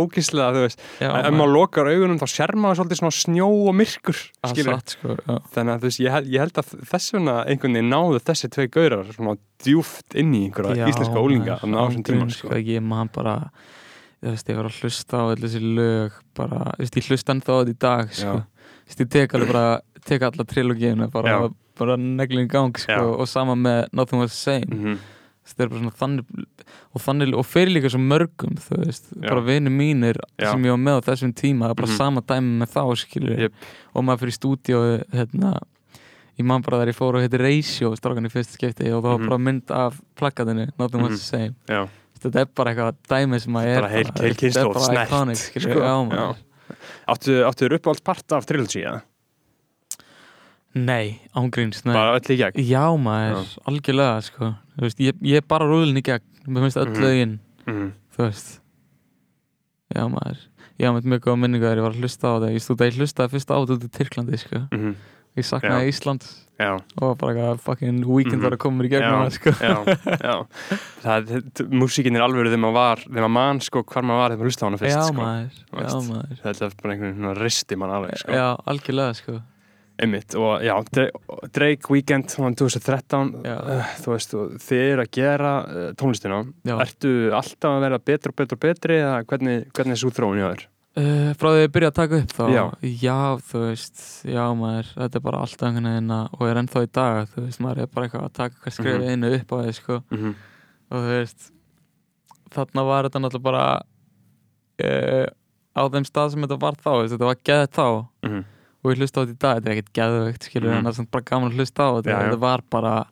Já, 1.03 1.09
ef 1.09 1.13
maður. 1.13 1.37
maður 1.41 1.53
lokar 1.57 1.91
augunum 1.91 2.21
þá 2.23 2.27
sér 2.33 2.55
maður 2.63 2.79
svolítið 2.79 3.01
svona 3.01 3.17
snjó 3.19 3.49
og 3.67 3.75
myrkur 3.81 4.21
er 4.63 4.69
satt, 4.79 4.95
sko, 4.95 5.17
þannig 5.57 5.73
að 5.75 5.85
veist, 5.89 5.99
ég, 6.05 6.11
held- 6.15 6.31
ég 6.33 6.39
held 6.45 6.57
að 6.63 6.73
þess 6.93 7.13
vegna 7.17 7.35
einhvern 7.43 7.77
veginn 7.79 7.93
náðu 7.93 8.23
þessi 8.31 8.51
tvei 8.55 8.67
gaurar 8.77 9.11
svona 9.13 9.35
djúft 9.63 10.15
inn 10.15 10.33
í 10.39 10.45
einhverja 10.47 10.87
íslenska 10.93 11.19
ólinga 11.19 11.57
maður, 11.57 11.61
þannig 11.65 11.79
á 11.79 11.83
þessum 11.89 12.07
tíma 12.07 12.29
sko. 12.31 12.47
sko, 12.47 12.63
ég 12.63 12.81
man 12.83 13.11
bara 13.13 13.35
ég 14.53 14.55
var 14.61 14.69
að 14.71 14.77
hlusta 14.79 15.19
á 15.19 15.23
þessi 15.35 15.59
lög 15.75 16.11
bara, 16.37 16.71
ég 16.79 16.87
hlusta 17.11 17.33
ennþá 17.35 17.57
þetta 17.59 17.73
í 17.73 17.79
dag 17.83 18.13
sko. 18.15 18.35
Ég 18.93 19.09
tek 19.09 19.33
alveg 19.35 19.49
bara 19.51 19.81
tek 20.05 20.21
alla 20.21 20.43
trilogíuna 20.43 21.07
bara, 21.11 21.29
Já. 21.29 21.53
bara 21.79 21.97
neglin 21.97 22.47
gang 22.47 22.75
sko, 22.77 23.15
og 23.19 23.27
sama 23.27 23.55
með 23.55 23.87
Nothing 23.93 24.19
Was 24.21 24.31
The 24.31 24.61
Same 24.61 24.97
er 25.59 25.67
bara 25.67 25.79
svona 25.81 25.91
þannig 25.99 26.25
og, 26.95 27.01
þannig, 27.03 27.33
og 27.35 27.45
fyrir 27.45 27.73
líka 27.75 27.89
svo 27.91 27.99
mörgum 27.99 28.53
veist, 28.85 29.09
bara 29.19 29.41
vinir 29.43 29.71
mínir 29.73 30.15
Já. 30.39 30.51
sem 30.51 30.63
ég 30.63 30.71
var 30.71 30.79
með 30.79 30.99
á 30.99 31.05
þessum 31.09 31.33
tíma, 31.35 31.69
er 31.69 31.73
bara 31.75 31.87
Mhm. 31.87 31.97
sama 31.97 32.21
dæmi 32.21 32.59
með 32.63 32.69
þá 32.71 33.39
Jep. 33.41 33.53
og 33.93 34.03
maður 34.03 34.19
fyrir 34.23 34.37
stúdíu 34.39 35.03
hérna 35.11 35.59
ég 36.39 36.45
man 36.45 36.61
bara 36.61 36.77
þegar 36.77 36.87
ég 36.93 36.95
fór 36.97 37.15
og 37.15 37.21
heiti 37.21 37.37
Ratio 37.39 37.91
strákan 37.95 38.25
í 38.25 38.31
fyrsta 38.31 38.55
skipti 38.57 38.87
og 38.93 39.03
það 39.03 39.09
var 39.11 39.19
Mhm. 39.19 39.27
bara 39.29 39.37
mynd 39.37 39.71
af 39.71 40.01
plakatinu, 40.15 40.69
Nothing 40.79 41.01
Was. 41.03 41.11
The 41.11 41.17
Same 41.37 41.55
já 41.67 41.87
þetta 42.23 42.39
er 42.39 42.45
bara 42.55 42.73
eitthvað 42.73 42.95
dæmi 43.09 43.41
sem 43.41 43.53
að 43.53 43.65
er 43.67 43.81
Bara 43.81 43.89
heil- 43.91 44.03
maður. 46.09 46.17
Já. 46.17 46.35
Áttu, 47.09 47.43
þér 47.67 47.77
uppáhalds 47.79 48.01
part 48.03 48.31
af 48.31 48.45
trilogy, 48.45 48.81
eða? 48.81 49.01
Nei, 50.75 51.19
ángríns, 51.35 51.83
nei 51.85 51.93
Bara 51.93 52.15
öll 52.17 52.33
í 52.33 52.37
gegn? 52.39 52.57
já 52.65 52.85
maður, 52.97 53.57
algjörlega 53.69 54.21
sko. 54.23 54.53
Veist, 54.81 54.97
ég, 54.99 55.13
ég 55.21 55.37
er 55.37 55.45
bara 55.47 55.65
rúðin 55.69 55.97
í 55.97 56.01
gegn 56.01 56.23
mér 56.47 56.65
finnst 56.65 56.77
öll 56.81 56.89
Mhm. 56.93 57.01
lögin 57.03 57.39
Mhm. 57.67 57.91
þú 58.17 58.23
veist 58.27 58.59
já 59.93 60.07
maður 60.09 60.37
ég 60.79 60.87
hafði 60.89 61.05
mjög 61.13 61.19
góða 61.27 61.39
minningu 61.39 61.63
þegar 61.65 61.77
ég 61.77 61.85
var 61.85 61.91
að 61.93 62.01
hlusta 62.01 62.25
á 62.27 62.33
það 62.41 62.53
ég 62.57 62.63
stúti 62.65 62.81
að 62.81 62.89
ég 62.91 62.97
hlustaði 62.99 63.29
fyrst 63.35 63.51
á 63.51 63.55
þetta 63.61 63.75
út 63.77 63.83
í 63.85 63.91
Tyrklandi 63.97 64.37
sko. 64.39 64.67
Mhm. 64.71 64.95
ég 65.37 65.45
saknaði 65.45 65.87
Ísland 65.89 66.25
Já, 66.59 66.77
og 67.01 67.17
bara 67.17 67.33
eitthvað 67.33 67.59
fucking 67.61 68.05
weekend 68.05 68.37
Mhm. 68.37 68.43
var 68.43 68.51
að 68.51 68.59
koma 68.59 68.83
í 68.83 68.89
gegnum 68.89 69.25
Já, 69.25 69.29
sko. 69.33 69.49
já, 69.57 69.77
já 70.21 70.45
músíkin 71.73 72.15
er 72.15 72.21
alveg 72.21 72.45
þegar 72.49 72.61
maður 72.61 72.73
var 72.73 72.97
þegar 72.97 73.23
maður 73.25 73.33
mann, 73.33 73.59
sko, 73.59 73.83
hvar 73.83 74.03
maður 74.03 74.19
var 74.21 74.29
þegar 74.29 74.37
maður 74.37 74.49
hlusta 74.49 74.63
á 74.63 74.67
hana 74.69 74.77
fyrst, 74.77 74.97
já 74.97 75.03
sko 75.07 75.17
maður, 75.17 75.51
já 75.73 75.95
maður 76.09 76.37
Þetta 76.43 76.61
er 76.67 76.75
bara 76.81 76.93
einhvern 76.93 77.15
veginn 77.17 77.41
risti 77.41 77.75
mann 77.77 77.89
alveg, 77.89 78.17
sko 78.21 78.31
já, 78.37 78.47
algjörlega 78.67 79.15
sko 79.15 79.41
Einmitt, 80.01 80.33
og 80.35 80.61
já, 80.65 80.73
Dra- 80.89 81.11
Drake 81.53 81.89
Weekend, 81.93 82.31
hann 82.41 82.55
2013 82.55 83.43
Já. 83.45 83.55
uh, 83.61 83.91
þú 84.01 84.11
veist, 84.15 84.31
þið 84.65 84.81
eru 84.93 85.01
að 85.03 85.11
gera 85.13 85.51
uh, 85.69 85.89
tónlistina, 85.99 86.39
já. 86.65 86.75
ertu 86.81 87.11
alltaf 87.31 87.75
að 87.77 87.81
vera 87.85 87.99
betur 87.99 88.33
og 88.33 88.35
betur 88.41 88.57
og 88.57 88.59
betri, 88.65 88.97
eða 89.03 89.19
hvernig, 89.29 89.67
hvernig 89.71 89.91
er 89.93 90.01
svo 90.01 90.09
þróun 90.09 90.39
hjá 90.41 90.47
þér? 90.53 90.63
Uh, 90.93 91.29
frá 91.37 91.47
því 91.49 91.57
að 91.59 91.63
ég 91.63 91.71
byrja 91.73 91.89
að 91.89 91.95
taka 91.99 92.17
upp 92.21 92.33
þá 92.37 92.43
Já. 92.53 92.63
þú 93.49 93.61
veist, 93.67 94.01
já 94.29 94.43
maður 94.53 94.89
þetta 94.93 95.17
er 95.17 95.23
bara 95.25 95.39
alltaf 95.45 95.67
einhvern 95.69 95.87
veginn 95.89 96.11
og 96.17 96.43
er 96.49 96.59
ennþá 96.61 96.83
í 96.85 96.89
dag 96.93 97.31
þú 97.33 97.45
veist, 97.47 97.61
maður 97.65 97.81
er 97.81 97.87
bara 97.93 98.05
eitthvað 98.09 98.27
að 98.27 98.33
taka 98.37 98.55
hvert 98.61 98.75
skrifið 98.77 99.01
Mhm. 99.01 99.13
einu 99.13 99.31
upp 99.39 99.49
á 99.53 99.55
því 99.63 99.73
sko 99.73 100.03
Mm 100.11 100.17
-hmm. 100.19 100.35
og 100.91 100.97
þú 100.97 101.09
veist 101.13 101.51
þarna 102.53 102.85
var 102.85 103.03
þetta 103.09 103.19
náttúrulega 103.23 103.43
bara 103.43 103.65
á 105.73 105.81
þeim 105.89 106.05
stað 106.05 106.31
sem 106.33 106.41
þetta 106.45 106.59
var 106.61 106.75
þá 106.77 106.91
veist, 107.01 107.13
þetta 107.15 107.29
var 107.29 107.39
geðið 107.45 107.71
þá 107.73 108.07
Mhm. 108.23 108.43
Og 108.83 108.91
ég 108.91 108.97
hlusta 108.99 109.21
á 109.21 109.23
þetta 109.25 109.33
í 109.33 109.39
dag, 109.39 109.57
þetta 109.63 109.69
er 109.69 109.75
ekkert 109.77 109.93
geðvögt 109.93 110.43
skilur, 110.49 110.69
Mhm. 110.69 110.77
en 110.77 110.85
það 110.93 110.99
er 110.99 111.05
bara 111.11 111.23
gaman 111.23 111.51
að 111.51 111.55
hlusta 111.57 111.81
á 111.83 111.89
þetta 112.01 112.19
þetta 112.23 112.39
var 112.39 112.61
bara, 112.69 113.05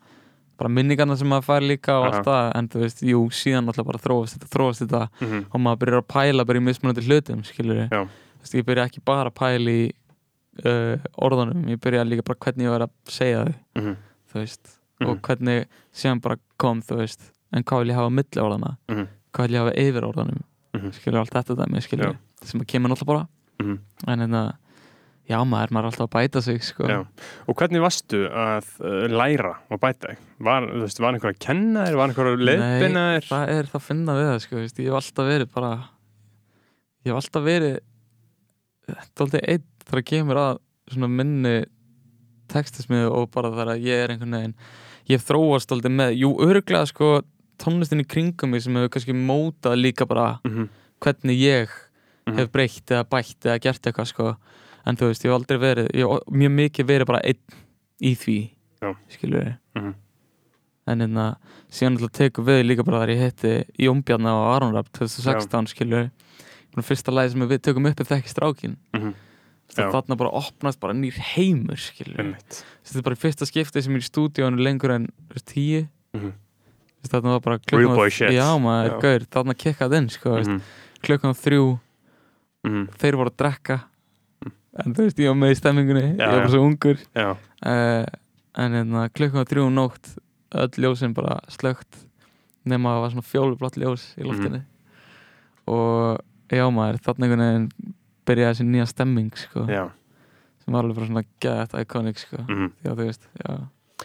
bara 0.57 0.69
minningarna 0.69 1.17
sem 1.17 1.27
maður 1.27 1.45
fær 1.47 1.61
líka 1.67 1.93
og 1.99 2.05
allt 2.13 2.25
það, 2.25 2.51
en 2.55 2.67
þú 2.69 2.79
veist, 2.81 2.99
jú, 3.01 3.21
síðan 3.31 3.65
náttúrulega 3.65 3.85
bara 3.91 4.03
þróast 4.05 4.37
þetta, 4.37 4.49
þróast 4.51 4.81
þetta 4.85 5.09
Mhm. 5.21 5.45
og 5.53 5.59
maður 5.61 5.79
byrjar 5.79 6.01
að 6.01 6.07
pæla 6.07 6.45
bara 6.45 6.59
í 6.59 6.63
mismunandi 6.63 7.01
hlutum 7.07 7.43
skilur 7.43 7.89
Já. 7.89 8.03
þú 8.05 8.41
veist, 8.41 8.53
ég 8.55 8.65
byrja 8.65 8.85
ekki 8.89 9.01
bara 9.05 9.29
að 9.31 9.35
pæla 9.35 9.69
í 9.71 9.91
uh, 10.65 10.97
orðunum, 11.17 11.63
ég 11.69 11.79
byrja 11.79 12.03
líka 12.05 12.23
bara 12.27 12.37
hvernig 12.37 12.65
ég 12.67 12.69
var 12.77 12.81
að 12.87 12.91
segja 13.07 13.45
þau, 13.45 13.55
Mhm. 13.81 13.95
þú 14.29 14.33
veist 14.33 14.77
Mhm. 14.99 15.09
og 15.09 15.21
hvernig 15.21 15.65
síðan 15.93 16.21
bara 16.21 16.35
kom, 16.57 16.81
þú 16.81 16.97
veist 16.97 17.31
en 17.53 17.63
hvað 17.63 17.79
vil 17.79 17.87
ég 17.87 17.95
hafa 17.95 18.09
á 18.09 18.11
milli 18.11 18.41
orðana 18.43 18.77
Mhm. 18.89 19.07
hvað 19.33 19.47
vil 19.47 19.55
ég 19.55 19.63
hafa 19.63 19.75
yfir 19.79 20.03
orðunum 20.03 20.41
Mhm. 20.75 20.91
skilur 20.91 21.19
allt 21.19 21.31
þetta 21.31 21.55
dæmi, 21.55 21.81
skilur 21.81 22.17
sem 22.43 22.59
kemur 22.65 22.89
náttúrulega 22.91 23.05
bara 23.05 23.27
Mhm. 23.61 23.79
en 24.07 24.19
hérna, 24.19 24.53
já 25.31 25.37
maður, 25.47 25.71
maður 25.73 25.87
er 25.87 25.89
alltaf 25.91 26.07
að 26.07 26.13
bæta 26.17 26.41
sig 26.45 26.59
sko. 26.67 26.87
Og 27.47 27.55
hvernig 27.61 27.81
varstu 27.83 28.19
að 28.27 28.67
uh, 28.83 29.05
læra 29.11 29.53
og 29.71 29.79
bæta 29.81 30.11
þig? 30.11 30.25
Var, 30.47 30.67
var 31.05 31.15
einhver 31.17 31.31
að 31.33 31.39
kenna 31.47 31.85
þér? 31.87 31.97
Var 32.01 32.11
einhver 32.13 32.29
að 32.33 32.45
leiðbina 32.49 33.05
þér? 33.15 33.27
það 33.31 33.53
er 33.55 33.69
það 33.71 33.79
að 33.81 33.87
finna 33.87 34.17
við 34.19 34.29
það 34.31 34.39
sko, 34.45 34.59
veist, 34.61 34.79
ég 34.83 34.89
hef 34.91 34.99
alltaf 35.01 35.29
verið 35.31 35.51
bara 35.55 35.71
ég 37.01 37.11
hef 37.13 37.19
alltaf 37.21 37.45
verið 37.47 37.79
dálítið 39.17 39.45
einn 39.53 39.67
þegar 39.87 40.05
kemur 40.11 40.39
að 40.41 40.57
svona 40.91 41.09
minni 41.11 41.55
textasmiðu 42.51 43.11
og 43.15 43.29
bara 43.31 43.51
þar 43.55 43.73
að 43.75 43.85
ég 43.87 44.01
er 44.05 44.13
einhvern 44.15 44.35
veginn 44.35 44.55
ég 45.11 45.23
þróast 45.23 45.69
dálítið 45.71 45.95
með, 45.97 46.15
jú, 46.19 46.31
örglega 46.45 46.87
sko 46.89 47.11
tónlistin 47.61 48.01
í 48.03 48.07
kringum 48.09 48.51
mig 48.51 48.63
sem 48.65 48.75
hefur 48.77 48.91
kannski 48.95 49.15
mótað 49.15 49.77
líka 49.79 50.07
bara 50.09 50.39
Mhm. 50.43 50.67
hvernig 51.01 51.37
ég 51.39 51.69
Mhm. 52.27 52.37
hef 52.37 52.51
breytt 52.51 52.85
eða 52.91 53.03
bætt 53.09 53.39
eða 53.45 53.59
gert 53.61 53.81
eitthvað 53.81 54.07
sko 54.07 54.35
en 54.85 54.95
þú 54.97 55.07
veist, 55.11 55.23
ég 55.25 55.29
hef 55.31 55.37
aldrei 55.39 55.57
verið 55.61 55.89
ég 55.93 56.07
hef 56.09 56.27
mjög 56.31 56.51
mikið 56.57 56.85
verið 56.89 57.05
bara 57.07 57.21
einn 57.23 57.59
í 58.01 58.15
því 58.17 58.37
skilur 59.09 59.43
við 59.45 59.57
Mhm. 59.75 59.93
en 60.87 60.99
hérna, 60.99 61.25
síðan 61.69 61.97
alltaf 61.97 62.11
tekur 62.17 62.43
við 62.45 62.63
líka 62.65 62.83
bara 62.85 63.05
þegar 63.05 63.15
ég 63.15 63.21
hitti 63.25 63.65
Jón 63.85 64.01
Bjarna 64.03 64.33
og 64.33 64.55
Aron 64.55 64.73
Rapp 64.73 64.89
2016 64.91 65.67
skilur 65.67 66.09
við 66.75 66.83
fyrsta 66.87 67.11
lagi 67.13 67.31
sem 67.31 67.41
við 67.47 67.59
tökum 67.61 67.85
upp 67.89 67.99
er 67.99 68.05
þekki 68.05 68.29
strákin 68.33 68.77
Mhm. 68.93 69.13
Já. 69.77 69.87
þarna 69.91 70.17
bara 70.17 70.29
opnast 70.31 70.79
bara 70.81 70.93
nýr 70.93 71.13
heimur 71.13 71.77
skilur 71.77 72.35
þetta 72.83 72.97
er 72.97 73.01
bara 73.03 73.15
í 73.15 73.19
fyrsta 73.21 73.45
skipti 73.47 73.81
sem 73.81 73.93
ég 73.93 74.01
er 74.01 74.03
í 74.03 74.09
stúdíónu 74.09 74.59
lengur 74.59 74.91
en 74.91 75.07
tíu. 75.45 75.87
Þú 76.13 76.33
veist, 77.01 77.13
þarna 77.13 77.31
var 77.31 77.39
bara 77.39 77.57
klukkan 77.59 77.95
já 78.35 78.59
maður, 78.59 79.01
gaur, 79.01 79.19
þarna 79.31 79.53
kikkað 79.55 79.95
inn 79.97 80.09
sko, 80.09 80.29
mm 80.35 80.43
Mhm. 80.43 80.61
klukkan 81.03 81.33
þrjú. 81.33 81.79
Mhm. 82.65 82.87
þeir 82.99 83.15
voru 83.15 83.29
að 83.31 83.37
drekka 83.37 83.83
en 84.79 84.93
þú 84.95 85.03
veist, 85.07 85.19
ég 85.19 85.27
var 85.27 85.35
með 85.41 85.51
í 85.51 85.59
stemmingunni 85.59 86.03
Mm. 86.11 86.17
Já, 86.19 86.27
ég 86.31 86.41
var 86.41 86.49
svo 86.49 86.63
ungur. 86.65 86.97
Uh, 87.15 88.05
en 88.55 88.71
hérna, 88.77 89.09
klukkan 89.13 89.45
þrjú 89.45 89.65
um 89.67 89.73
nótt 89.75 90.17
öll 90.53 90.69
ljósin 90.83 91.13
bara 91.15 91.39
slögt 91.49 92.05
nema 92.65 92.89
að 92.91 92.95
það 92.95 93.01
var 93.01 93.11
svona 93.11 93.29
fjólublátt 93.31 93.77
ljós 93.81 94.03
í 94.17 94.23
loftinu. 94.27 94.63
Og 95.71 96.19
já 96.51 96.65
maður, 96.73 96.99
þarna 97.05 97.27
einhvern 97.27 97.45
veginn 97.45 97.69
byrjaði 98.27 98.53
þessi 98.55 98.65
nýja 98.67 98.87
stemming 98.91 99.31
sko, 99.39 99.65
Já. 99.71 99.83
sem 100.63 100.73
var 100.75 100.83
alveg 100.85 100.97
bara 100.99 101.07
svona 101.09 101.23
gett 101.41 101.73
iconic 101.81 102.17
sko, 102.21 102.41
Mhm. 102.47 102.71
já 102.83 102.91
þú 102.95 103.05
veist 103.07 103.27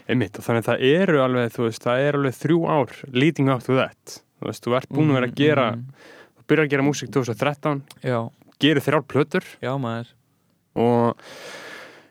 Einmitt, 0.09 0.39
og 0.39 0.45
þannig 0.45 0.63
að 0.63 0.69
það 0.69 0.83
eru 1.01 1.19
alveg, 1.25 1.53
þú 1.57 1.63
veist, 1.67 1.83
það 1.83 2.01
eru 2.09 2.19
alveg 2.21 2.35
þrjú 2.37 2.59
ár 2.69 2.91
leading 3.13 3.49
up 3.49 3.63
to 3.65 3.75
that. 3.75 4.21
Þú 4.41 4.47
veist, 4.47 4.63
þú 4.65 4.77
ert 4.77 4.89
búin 4.91 5.09
að 5.11 5.15
vera 5.17 5.27
að 5.27 5.35
gera, 5.35 5.73
mm, 5.73 5.85
þú 6.37 6.43
byrjar 6.47 6.67
að 6.67 6.71
gera 6.71 6.83
músík 6.83 7.11
2013, 7.11 7.83
já, 8.05 8.31
gerir 8.61 8.81
þrjár 8.85 9.03
plötur. 9.09 9.45
Já 9.63 9.73
maður 9.81 10.07
og 10.77 11.17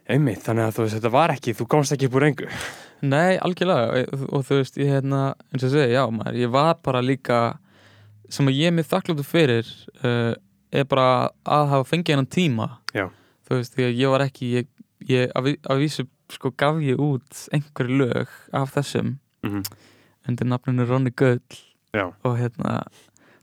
einmitt, 0.09 0.41
þannig 0.45 0.67
að 0.67 0.75
þú 0.77 0.83
veist, 0.85 0.97
þetta 0.99 1.11
var 1.15 1.33
ekki, 1.33 1.53
þú 1.57 1.67
komst 1.71 1.95
ekki 1.95 2.09
upp 2.09 2.17
úr 2.19 2.27
engu. 2.29 2.49
Nei, 3.05 3.35
algjörlega 3.43 4.05
og, 4.33 4.43
þú 4.47 4.59
veist, 4.61 4.77
ég 4.81 4.91
hérna 4.93 5.21
eins 5.53 5.65
og 5.67 5.73
segi, 5.73 5.93
já 5.95 6.03
maður, 6.13 6.37
ég 6.41 6.51
var 6.53 6.77
bara 6.85 7.01
líka 7.05 7.39
sem 8.29 8.47
að 8.49 8.57
ég 8.59 8.71
er 8.71 8.75
mér 8.77 8.87
þakkláttur 8.89 9.27
fyrir 9.27 9.67
uh, 10.01 10.33
er 10.73 10.87
bara 10.89 11.29
að 11.45 11.67
hafa 11.73 11.85
fengið 11.91 12.15
hennan 12.15 12.29
tíma 12.33 12.69
Já. 12.95 13.05
þú 13.45 13.59
veist, 13.59 13.75
því 13.77 13.85
að 13.89 13.99
ég 14.01 14.13
var 14.15 14.23
ekki 14.25 14.47
ég, 14.55 14.69
ég 15.11 15.35
að, 15.37 15.49
ví- 15.51 15.59
að 15.69 15.83
vísu 15.83 16.07
sko 16.33 16.49
gaf 16.57 16.79
ég 16.81 16.97
út 17.05 17.43
einhverju 17.53 17.99
lög 18.01 18.31
af 18.57 18.73
þessum 18.73 19.17
Mhm. 19.45 19.61
undir 20.27 20.47
nafninu 20.49 20.87
Ronny 20.89 21.11
Gull 21.13 21.37
Já, 21.93 22.07
og 22.25 22.39
hérna 22.39 22.79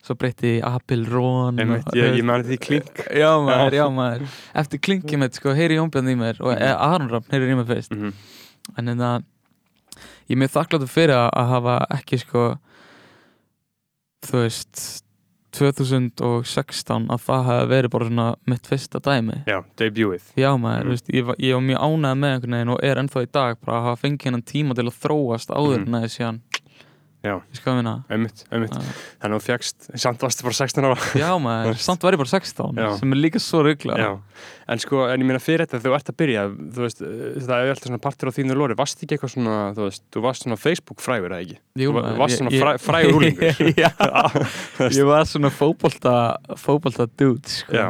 svo 0.03 0.15
breytti 0.19 0.57
ég 0.61 1.09
Ron 1.13 1.59
einmitt, 1.63 1.87
og, 1.87 1.95
ég, 1.95 2.17
ég 2.19 2.25
mani 2.25 2.43
því 2.45 2.59
klink 2.59 3.03
já 3.15 3.31
maður, 3.39 3.73
Já. 3.79 3.85
maður 3.95 4.25
eftir 4.55 4.79
klinkið 4.83 5.19
mitt 5.23 5.35
sko, 5.39 5.55
heyri 5.55 5.77
Jónbjörn 5.79 6.11
í 6.11 6.17
mér 6.19 6.41
og 6.43 6.57
mm. 6.57 6.77
Aron 6.79 7.09
Raffn 7.13 7.31
heyri 7.31 7.53
í 7.53 7.55
mér 7.61 7.69
fyrst 7.71 7.93
Mhm. 7.95 8.13
en 8.79 8.87
hérna 8.89 9.13
ég 10.29 10.35
er 10.37 10.41
mjög 10.43 10.53
þakkláttur 10.57 10.89
fyrir 10.91 11.15
að, 11.15 11.31
hafa 11.55 11.87
ekki 11.99 12.19
sko 12.19 12.59
þú 14.27 14.43
veist 14.43 15.03
2016 15.53 17.11
að 17.13 17.21
það 17.27 17.43
hafi 17.45 17.67
verið 17.69 17.91
bara 17.93 18.07
svona 18.09 18.27
mitt 18.49 18.67
fyrsta 18.71 19.01
dæmi 19.05 19.43
Já, 19.47 19.59
debutið 19.77 20.23
já 20.41 20.51
maður, 20.57 20.83
Mm. 20.83 20.87
mm. 20.87 20.91
veist, 20.95 21.09
ég, 21.13 21.25
var- 21.27 21.37
ég 21.39 21.53
var 21.55 21.61
mjög 21.63 21.81
ánægð 21.87 22.19
með 22.23 22.33
einhvern 22.35 22.55
veginn 22.57 22.73
og 22.73 22.81
er 22.83 22.97
ennþá 22.97 23.23
í 23.23 23.33
dag 23.33 23.57
bara 23.61 23.77
að 23.79 23.85
hafa 23.85 24.03
fengið 24.07 24.25
hennan 24.25 24.43
tíma 24.43 24.75
til 24.75 24.85
að 24.89 24.99
þróast 25.03 25.51
áður 25.53 25.79
Mhm. 25.79 25.87
en 25.87 25.95
að 25.95 26.03
ég 26.03 26.13
síðan 26.17 26.41
Já. 27.23 27.37
Einmitt, 28.11 28.41
einmitt. 28.51 28.73
Þannig 29.23 29.37
að 29.37 29.37
þú 29.37 29.45
fjagst, 29.47 29.85
samt 30.03 30.23
varstu 30.25 30.43
bara 30.43 30.57
16 30.59 30.87
ára 30.89 30.97
já 31.21 31.29
maður, 31.39 31.77
samt 31.79 32.03
var 32.03 32.17
ég 32.17 32.19
bara 32.19 32.31
16 32.33 32.81
Já. 32.83 32.89
sem 32.99 33.13
er 33.15 33.21
líka 33.21 33.39
svo 33.43 33.61
ruggla 33.63 33.99
en 34.67 34.83
sko, 34.83 35.05
en 35.07 35.23
ég 35.23 35.29
meina 35.29 35.39
fyrir 35.43 35.63
þetta 35.69 35.79
þú 35.85 35.95
ert 35.95 36.11
að 36.11 36.17
byrja, 36.19 36.43
þú 36.75 36.83
veist, 36.83 37.03
eh, 37.07 37.37
það 37.47 37.55
er 37.63 37.71
alltaf 37.77 37.87
svona 37.91 38.01
partur 38.03 38.31
á 38.31 38.33
þínu 38.35 38.57
lóri, 38.59 38.77
varst 38.79 39.05
ekki 39.05 39.15
eitthvað 39.19 39.35
svona, 39.37 39.57
þú 39.77 39.87
veist, 39.87 40.03
þú 40.11 40.25
varst 40.27 40.47
svona 40.49 40.59
Facebook 40.59 41.05
frægur, 41.05 41.31
eða 41.31 41.45
ekki? 41.47 41.59
Jú, 41.85 41.93
Þú 41.95 42.17
varst 42.19 42.41
svona 42.41 42.55
ég- 42.57 42.65
fræ, 42.65 42.73
frægur 42.83 43.19
úlingur. 43.21 43.63
já, 43.85 43.93
ég 44.99 45.07
var 45.07 45.23
svona 45.31 45.51
fótbolta 45.55 46.17
fótbolta 46.59 47.07
dude 47.07 47.47
sko. 47.47 47.73
Já. 47.79 47.89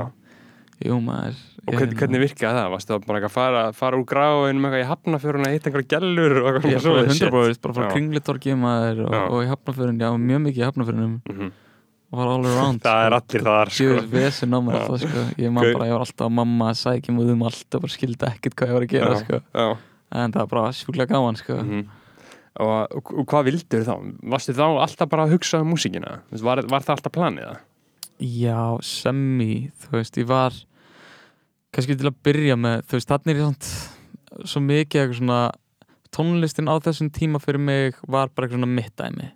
jú 0.84 1.00
maður 1.00 1.40
Og 1.62 1.76
hvernig, 1.78 1.94
hvernig 1.94 2.20
virkaði 2.24 2.58
það? 2.58 2.68
Varstu 2.72 2.90
það 2.92 3.04
bara 3.06 3.18
að 3.22 3.30
fara, 3.30 3.60
fara 3.78 3.98
úr 4.00 4.06
gráinu 4.10 4.58
með 4.58 4.72
eitthvað 4.72 4.80
í 4.82 4.86
hafnafjörun 4.88 5.44
að 5.46 5.52
hitta 5.54 5.68
einhverja 5.70 5.90
gellur 5.92 6.32
og 6.40 6.48
eitthvað 6.48 6.72
Ég 6.72 6.72
er 6.72 6.82
bara 6.82 6.86
svoleiðis 6.88 7.20
shit? 7.20 7.28
100% 7.28 7.62
bara 7.62 7.76
frá 7.76 8.56
maður 8.62 9.02
og, 9.04 9.14
og 9.22 9.36
í 9.44 9.50
hafnafjörun, 9.52 10.00
já, 10.02 10.08
mjög 10.24 10.40
mikið 10.48 10.58
í 10.58 10.66
hafnafjörunum 10.66 11.12
Mhm. 11.30 11.52
og 12.12 12.18
var 12.18 12.32
all 12.32 12.48
around 12.50 12.82
Það 12.88 13.06
er 13.06 13.16
allir 13.20 13.46
þar, 13.46 13.70
sko. 13.70 13.84
Ég 13.84 13.94
veist 13.94 14.12
vesen 14.16 14.50
á 14.50 14.58
mér 14.58 14.78
alltaf, 14.80 15.04
sko 15.06 15.22
Ég 15.38 15.54
bara, 15.54 15.86
ég 15.86 15.94
var 15.94 16.04
alltaf 16.08 16.26
að 16.26 16.34
mamma 16.40 16.72
sækja 16.82 17.14
múið 17.14 17.30
um 17.36 17.46
allt 17.46 17.78
og 17.78 17.84
bara 17.86 17.94
skildi 17.94 18.30
ekkert 18.32 18.58
hvað 18.58 18.72
ég 18.72 18.78
var 18.80 18.86
að 18.88 18.92
gera, 18.96 19.12
Já, 19.14 19.22
sko 19.22 19.40
Já. 19.54 19.68
En 20.12 20.32
það 20.34 20.42
var 20.42 20.50
bara 20.56 20.72
sjúklega 20.76 21.12
gaman, 21.14 21.38
sko 21.38 21.60
mhm. 21.62 21.86
Og, 22.60 22.74
og, 22.98 23.14
og 23.22 23.24
hvað 23.30 23.46
vildur 23.48 23.86
þá? 23.86 23.94
Varstu 24.34 24.52
þá 24.52 24.66
alltaf 24.82 25.08
bara 25.08 25.24
að 25.24 25.38
hugsa 25.38 25.62
um 25.62 25.70
músíkina? 25.72 26.18
Var, 26.36 26.66
var 26.68 26.84
það 26.84 26.98
alltaf 26.98 27.14
planið 27.14 27.46
það? 27.46 27.62
Já, 28.22 28.58
semi, 28.84 29.70
þú 29.80 29.94
veist, 29.96 30.18
ég 30.20 30.28
var 30.28 30.58
kannski 31.72 31.96
til 31.98 32.10
að 32.10 32.18
byrja 32.26 32.56
með, 32.60 32.82
þú 32.88 32.98
veist, 32.98 33.08
þannig 33.12 33.36
er 33.36 33.44
samt 33.46 34.48
svo 34.48 34.60
mikið 34.64 35.00
eitthvað 35.02 35.18
svona 35.20 35.40
tónlistin 36.12 36.68
á 36.68 36.74
þessum 36.84 37.10
tíma 37.12 37.40
fyrir 37.42 37.60
mig 37.60 37.96
var 38.08 38.28
bara 38.32 38.46
eitthvað 38.48 38.60
svona 38.60 38.74
mitt 38.74 38.96
dæmi. 39.00 39.30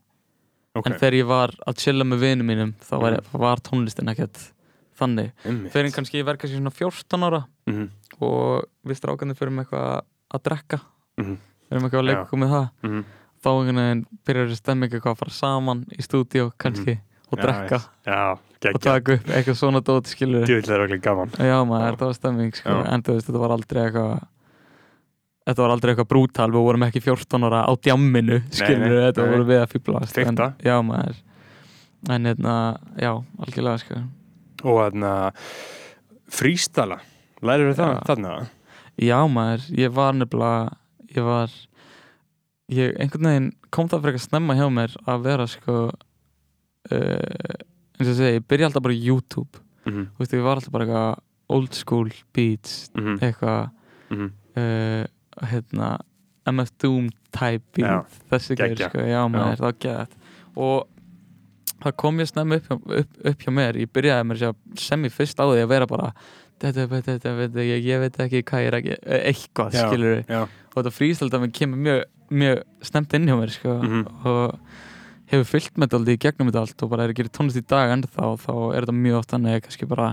Ok, 0.76 0.86
en 0.90 0.98
þegar 1.00 1.16
ég 1.16 1.26
var 1.30 1.54
að 1.66 1.78
chilla 1.80 2.04
með 2.04 2.20
vinum 2.20 2.46
mínum 2.50 2.74
þá 2.84 2.94
var, 3.00 3.12
Mhm. 3.16 3.40
var 3.40 3.56
tónlistin 3.64 4.10
ekkert 4.12 4.52
þannig. 4.98 5.32
Einmitt. 5.44 5.72
þegar 5.72 5.92
kannski 5.92 6.20
ég 6.20 6.24
verð 6.24 6.38
kannski 6.38 6.58
svona 6.60 6.72
14 6.72 7.22
ára 7.24 7.46
Mhm, 7.66 7.90
og 8.20 8.64
við 8.86 8.96
strákarnir 9.00 9.36
fyrir 9.36 9.52
með 9.52 9.64
eitthvað 9.66 10.02
að 10.34 10.42
drekka. 10.42 10.80
Mhm, 11.18 11.36
við 11.36 11.72
erum 11.72 11.82
eitthvað 11.88 12.02
að 12.02 12.06
leika 12.06 12.36
með 12.36 12.50
það. 12.50 12.70
Mhm. 12.84 13.04
þá 13.42 13.48
einhvern 13.52 13.76
veginn 13.76 14.06
byrjar 14.26 14.48
þessi 14.48 14.56
stemming 14.56 14.90
eitthvað 14.90 15.12
að 15.14 15.18
fara 15.18 15.30
saman 15.30 15.84
í 15.92 16.02
stúdíu 16.02 16.52
kannski 16.58 16.98
og 17.32 17.38
Já, 17.38 17.42
drekka. 17.44 17.78
Já, 18.06 18.38
og 18.72 18.80
taka 18.82 19.18
upp 19.18 19.28
eitthvað 19.30 19.58
svona 19.58 19.82
dót 19.84 20.08
skilur 20.10 20.46
Djúvill 20.48 20.72
er 20.72 20.86
okkur 20.86 21.02
gaman. 21.04 21.36
Já 21.36 21.58
maður, 21.68 21.92
þetta 21.92 22.08
var 22.08 22.16
stemming 22.16 22.56
sko. 22.56 22.78
En 22.86 23.04
þú 23.04 23.16
veist, 23.16 23.28
þetta 23.28 23.42
var 23.42 23.54
aldrei 23.56 23.82
eitthvað 23.84 24.16
þetta 25.46 25.62
var 25.62 25.74
aldrei 25.76 25.92
eitthvað 25.92 26.10
brútal 26.10 26.48
við 26.50 26.66
vorum 26.66 26.86
ekki 26.88 27.04
14 27.04 27.46
ára 27.46 27.62
á 27.68 27.72
djamminu 27.76 28.40
skilur 28.50 28.96
nei, 28.96 29.04
þetta 29.08 29.26
nei. 29.26 29.32
voru 29.34 29.48
við 29.52 29.62
að 29.62 29.72
fýblast. 29.76 30.20
Já 30.64 30.76
maður 30.82 31.22
en 32.12 32.28
hérna, 32.28 32.54
já, 33.00 33.12
algjörlega 33.42 33.82
sko. 33.82 34.00
Og 34.66 34.80
þarna, 34.80 35.12
frístala, 36.32 37.00
lærir 37.44 37.74
það 37.76 37.94
Já. 37.94 38.02
þarna? 38.08 38.34
Já 38.96 39.18
maður, 39.28 39.64
ég 39.76 39.94
var 39.94 40.16
nefnilega 40.16 40.76
ég 41.16 41.26
var 41.26 41.54
ég 42.72 42.96
einhvern 43.00 43.28
veginn 43.30 43.48
kom 43.74 43.88
það 43.90 44.02
fyrir 44.02 44.16
eitthvað 44.16 44.28
snemma 44.30 44.56
hjá 44.58 44.66
mér 44.72 44.96
að 45.06 45.26
vera 45.26 45.46
sko 45.50 45.76
uh, 45.86 47.56
eins 47.96 48.08
og 48.08 48.12
ég 48.12 48.18
segi, 48.20 48.38
ég 48.40 48.46
byrja 48.48 48.68
alltaf 48.70 48.82
bara 48.82 48.94
YouTube. 48.96 49.62
Mhm, 49.86 50.08
þú 50.16 50.18
veist, 50.24 50.34
ég 50.36 50.42
var 50.46 50.56
alltaf 50.60 50.72
bara 50.74 50.84
eitthvað 50.86 51.18
old 51.56 51.74
school 51.78 52.10
beats 52.34 52.90
mhm, 52.96 53.18
eitthvað 53.22 53.70
mhm. 54.10 54.30
uh, 54.58 55.46
hérna 55.46 55.92
MF 56.46 56.70
Doom 56.82 57.08
type 57.34 57.64
beat 57.74 57.86
Já, 57.86 58.20
þessi 58.30 58.56
geggjað. 58.58 58.90
sko, 58.90 59.04
já 59.06 59.22
maður, 59.30 59.60
það 59.60 59.66
var 59.66 59.78
gætt 59.86 60.16
og 60.56 60.88
það 61.84 61.94
kom 62.00 62.20
ég 62.22 62.28
snemma 62.30 62.56
upp, 62.58 62.68
upp, 62.72 63.16
upp 63.30 63.42
hjá 63.44 63.52
mér. 63.52 63.76
Ég 63.82 63.90
byrjaði 63.92 64.26
mér 64.30 64.42
að 64.48 64.58
sem 64.80 65.02
ég 65.06 65.12
fyrst 65.14 65.38
á 65.38 65.44
því 65.44 65.62
að 65.62 65.72
vera 65.74 65.86
bara 65.90 66.10
þetta, 66.62 66.86
þetta, 66.86 67.00
þetta, 67.10 67.32
þetta, 67.42 67.66
ég, 67.68 67.82
ég 67.84 68.00
veit 68.00 68.20
ekki 68.24 68.42
hvað 68.48 68.62
ég 68.64 68.70
er 68.70 68.78
ekki 68.80 68.94
eitthvað, 69.20 69.76
Já. 69.76 69.86
skilur 69.86 70.22
og 70.32 70.78
þetta 70.78 70.94
frístælda 70.96 71.40
mér 71.42 71.52
kemur 71.58 71.82
mjög, 71.84 72.00
mjög 72.42 72.62
snemt 72.90 73.14
inn 73.18 73.28
hjá 73.28 73.36
mér 73.42 73.52
sko, 73.54 73.74
Mhm. 73.82 74.06
og 74.24 74.58
hefur 75.30 75.46
fyllt 75.48 75.78
með 75.78 75.94
þetta 75.94 76.14
í 76.14 76.20
gegnum 76.22 76.50
þetta 76.50 76.64
allt 76.64 76.84
og 76.84 76.90
bara 76.92 77.06
er 77.06 77.12
að 77.12 77.20
gera 77.20 77.34
tónlist 77.34 77.60
í 77.60 77.64
dag 77.66 77.92
ennþá 77.94 78.32
þá 78.42 78.52
er 78.56 78.86
þetta 78.86 78.96
mjög 78.96 79.20
oft 79.20 79.32
þannig 79.34 79.50
að 79.50 79.56
ég 79.56 79.64
kannski 79.66 79.88
bara 79.90 80.08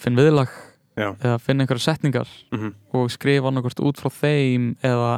finn 0.00 0.18
viðlag 0.18 0.52
Já. 0.98 1.08
eða 1.14 1.38
finn 1.42 1.62
einhverja 1.62 1.86
setningar 1.86 2.30
mhm, 2.52 2.74
og 2.96 3.10
skrifa 3.14 3.50
annarkvort 3.50 3.82
út 3.86 4.00
frá 4.00 4.10
þeim 4.14 4.72
eða, 4.86 5.12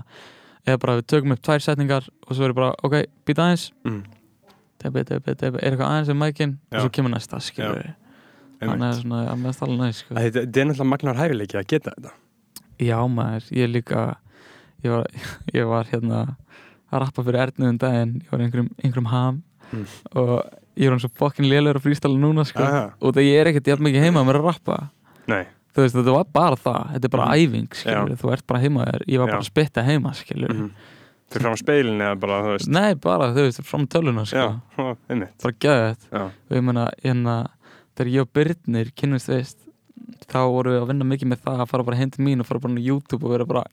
eða 0.67 0.83
bara 0.85 0.99
við 1.01 1.09
tökum 1.13 1.37
upp 1.37 1.43
tvær 1.45 1.65
setningar 1.65 2.09
og 2.27 2.37
svo 2.37 2.49
er 2.49 2.57
bara, 2.57 2.73
ok, 2.87 2.99
býta 3.29 3.47
aðeins 3.47 3.71
mhm. 3.87 4.05
debi, 4.85 5.05
debi, 5.09 5.37
debi, 5.37 5.61
er 5.61 5.73
eitthvað 5.73 5.89
aðeins 5.89 6.15
um 6.15 6.23
mækin 6.23 6.57
og 6.71 6.79
Já. 6.79 6.85
svo 6.85 6.95
kemur 6.97 7.15
næsta, 7.15 7.43
þannig 8.63 8.89
að 8.89 8.99
svona, 9.01 9.23
að 9.27 9.41
með 9.43 9.57
það 9.59 9.65
alveg 9.67 9.81
næst 9.83 10.05
sko. 10.05 10.17
Þetta 10.17 10.43
er 10.43 10.69
náttúrulega 10.69 10.91
magnar 10.93 11.19
hæfileiki 11.19 11.59
að 11.59 11.69
geta 11.73 11.95
þetta. 11.97 12.13
já 12.83 12.99
maður, 13.11 13.49
ég 13.59 13.71
líka 13.71 14.03
ég 14.85 14.95
var, 14.95 15.09
ég 15.59 15.71
var 15.71 15.91
hérna 15.91 16.21
að 16.93 17.01
rappa 17.07 17.25
fyrir 17.27 17.41
Ernu 17.47 17.69
um 17.73 17.79
daginn 17.79 18.15
ég 18.23 18.31
var 18.33 18.41
einhverjum, 18.45 18.71
einhverjum 18.85 19.11
ham 19.13 19.43
Mm. 19.73 19.87
og 20.21 20.45
ég 20.77 20.85
er 20.85 20.91
hann 20.93 21.01
svo 21.01 21.09
fokkin 21.17 21.47
lélegur 21.49 21.79
að 21.81 21.85
frístala 21.87 22.19
núna 22.21 22.43
sko. 22.45 22.61
Og 23.01 23.15
það 23.17 23.25
ég 23.25 23.39
er 23.41 23.49
ekkert 23.49 23.71
jafn 23.71 23.87
mikið 23.87 24.03
heima 24.05 24.21
að 24.21 24.27
mér 24.29 24.37
að 24.37 24.45
rappa 24.51 24.91
Nei, 25.33 25.47
þú 25.73 25.81
veist, 25.81 25.95
þetta 25.97 26.13
var 26.13 26.27
bara 26.29 26.57
það, 26.61 26.91
þetta 26.93 27.05
er 27.09 27.13
bara 27.15 27.25
Mhm. 27.25 27.39
æfing 27.41 27.69
skilur, 27.73 28.17
þú 28.21 28.33
ert 28.35 28.47
bara 28.47 28.61
heima 28.61 28.85
þér, 28.85 29.01
ég 29.09 29.19
var 29.19 29.27
bara 29.29 29.41
Já. 29.41 29.45
að 29.47 29.49
spitta 29.49 29.83
heima 29.87 30.13
skilur, 30.13 30.53
mhm. 30.53 30.71
Fyrir 31.33 31.41
fram 31.41 31.55
á 31.55 31.57
speilin 31.57 32.01
eða 32.05 32.21
bara, 32.21 32.43
þú 32.43 32.53
veist. 32.53 32.69
nei 32.69 32.95
bara, 32.95 33.25
þú 33.33 33.41
veist, 33.47 33.63
fram 33.65 33.87
töluna 33.87 34.27
sko. 34.27 34.37
Já, 34.37 34.61
bara 34.77 35.55
gæði 35.57 35.97
þetta 35.97 36.13
Já, 36.13 36.25
og 36.27 36.53
ég 36.53 36.63
meina, 36.63 36.91
hérna, 37.03 37.47
þegar 37.97 38.13
ég 38.13 38.21
og 38.21 38.33
Byrnir 38.35 38.93
kynnumst 38.95 39.29
veist, 39.33 39.57
þá 40.29 40.39
vorum 40.53 40.73
við 40.77 40.83
að 40.83 40.89
vinna 40.93 41.05
mikið 41.09 41.29
með 41.33 41.41
það 41.47 41.61
að 41.65 41.69
fara 41.69 41.83
bara 41.85 41.97
heim 41.97 42.11
til 42.11 42.25
mín 42.27 42.41
og 42.41 42.47
fara 42.47 42.61
bara 42.61 42.75
á 42.77 42.85
YouTube 42.85 43.25
og 43.25 43.31
vera 43.31 43.47
bara 43.47 43.65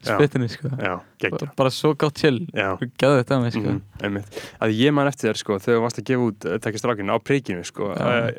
Já. 0.00 0.14
spittinni, 0.16 0.46
sko. 0.48 0.70
Já, 0.80 0.94
bara 1.58 1.70
svo 1.74 1.90
gátt 1.98 2.16
chill, 2.16 2.46
gæði 2.54 3.16
þetta 3.18 3.36
með, 3.42 3.50
sko. 3.52 3.64
Mhm, 3.66 3.80
einmitt. 4.06 4.38
Að 4.64 4.72
ég 4.78 4.94
man 4.96 5.10
eftir 5.10 5.28
þér 5.28 5.40
sko 5.42 5.58
þegar 5.60 5.76
þú 5.76 5.82
varst 5.84 5.98
að 6.00 6.04
gefa 6.08 6.28
út 6.30 6.46
uh, 6.48 6.54
tekja 6.64 6.80
strákinu 6.80 7.12
á 7.12 7.18
príkinu 7.20 7.64
sko 7.68 7.90
uh, 7.92 8.30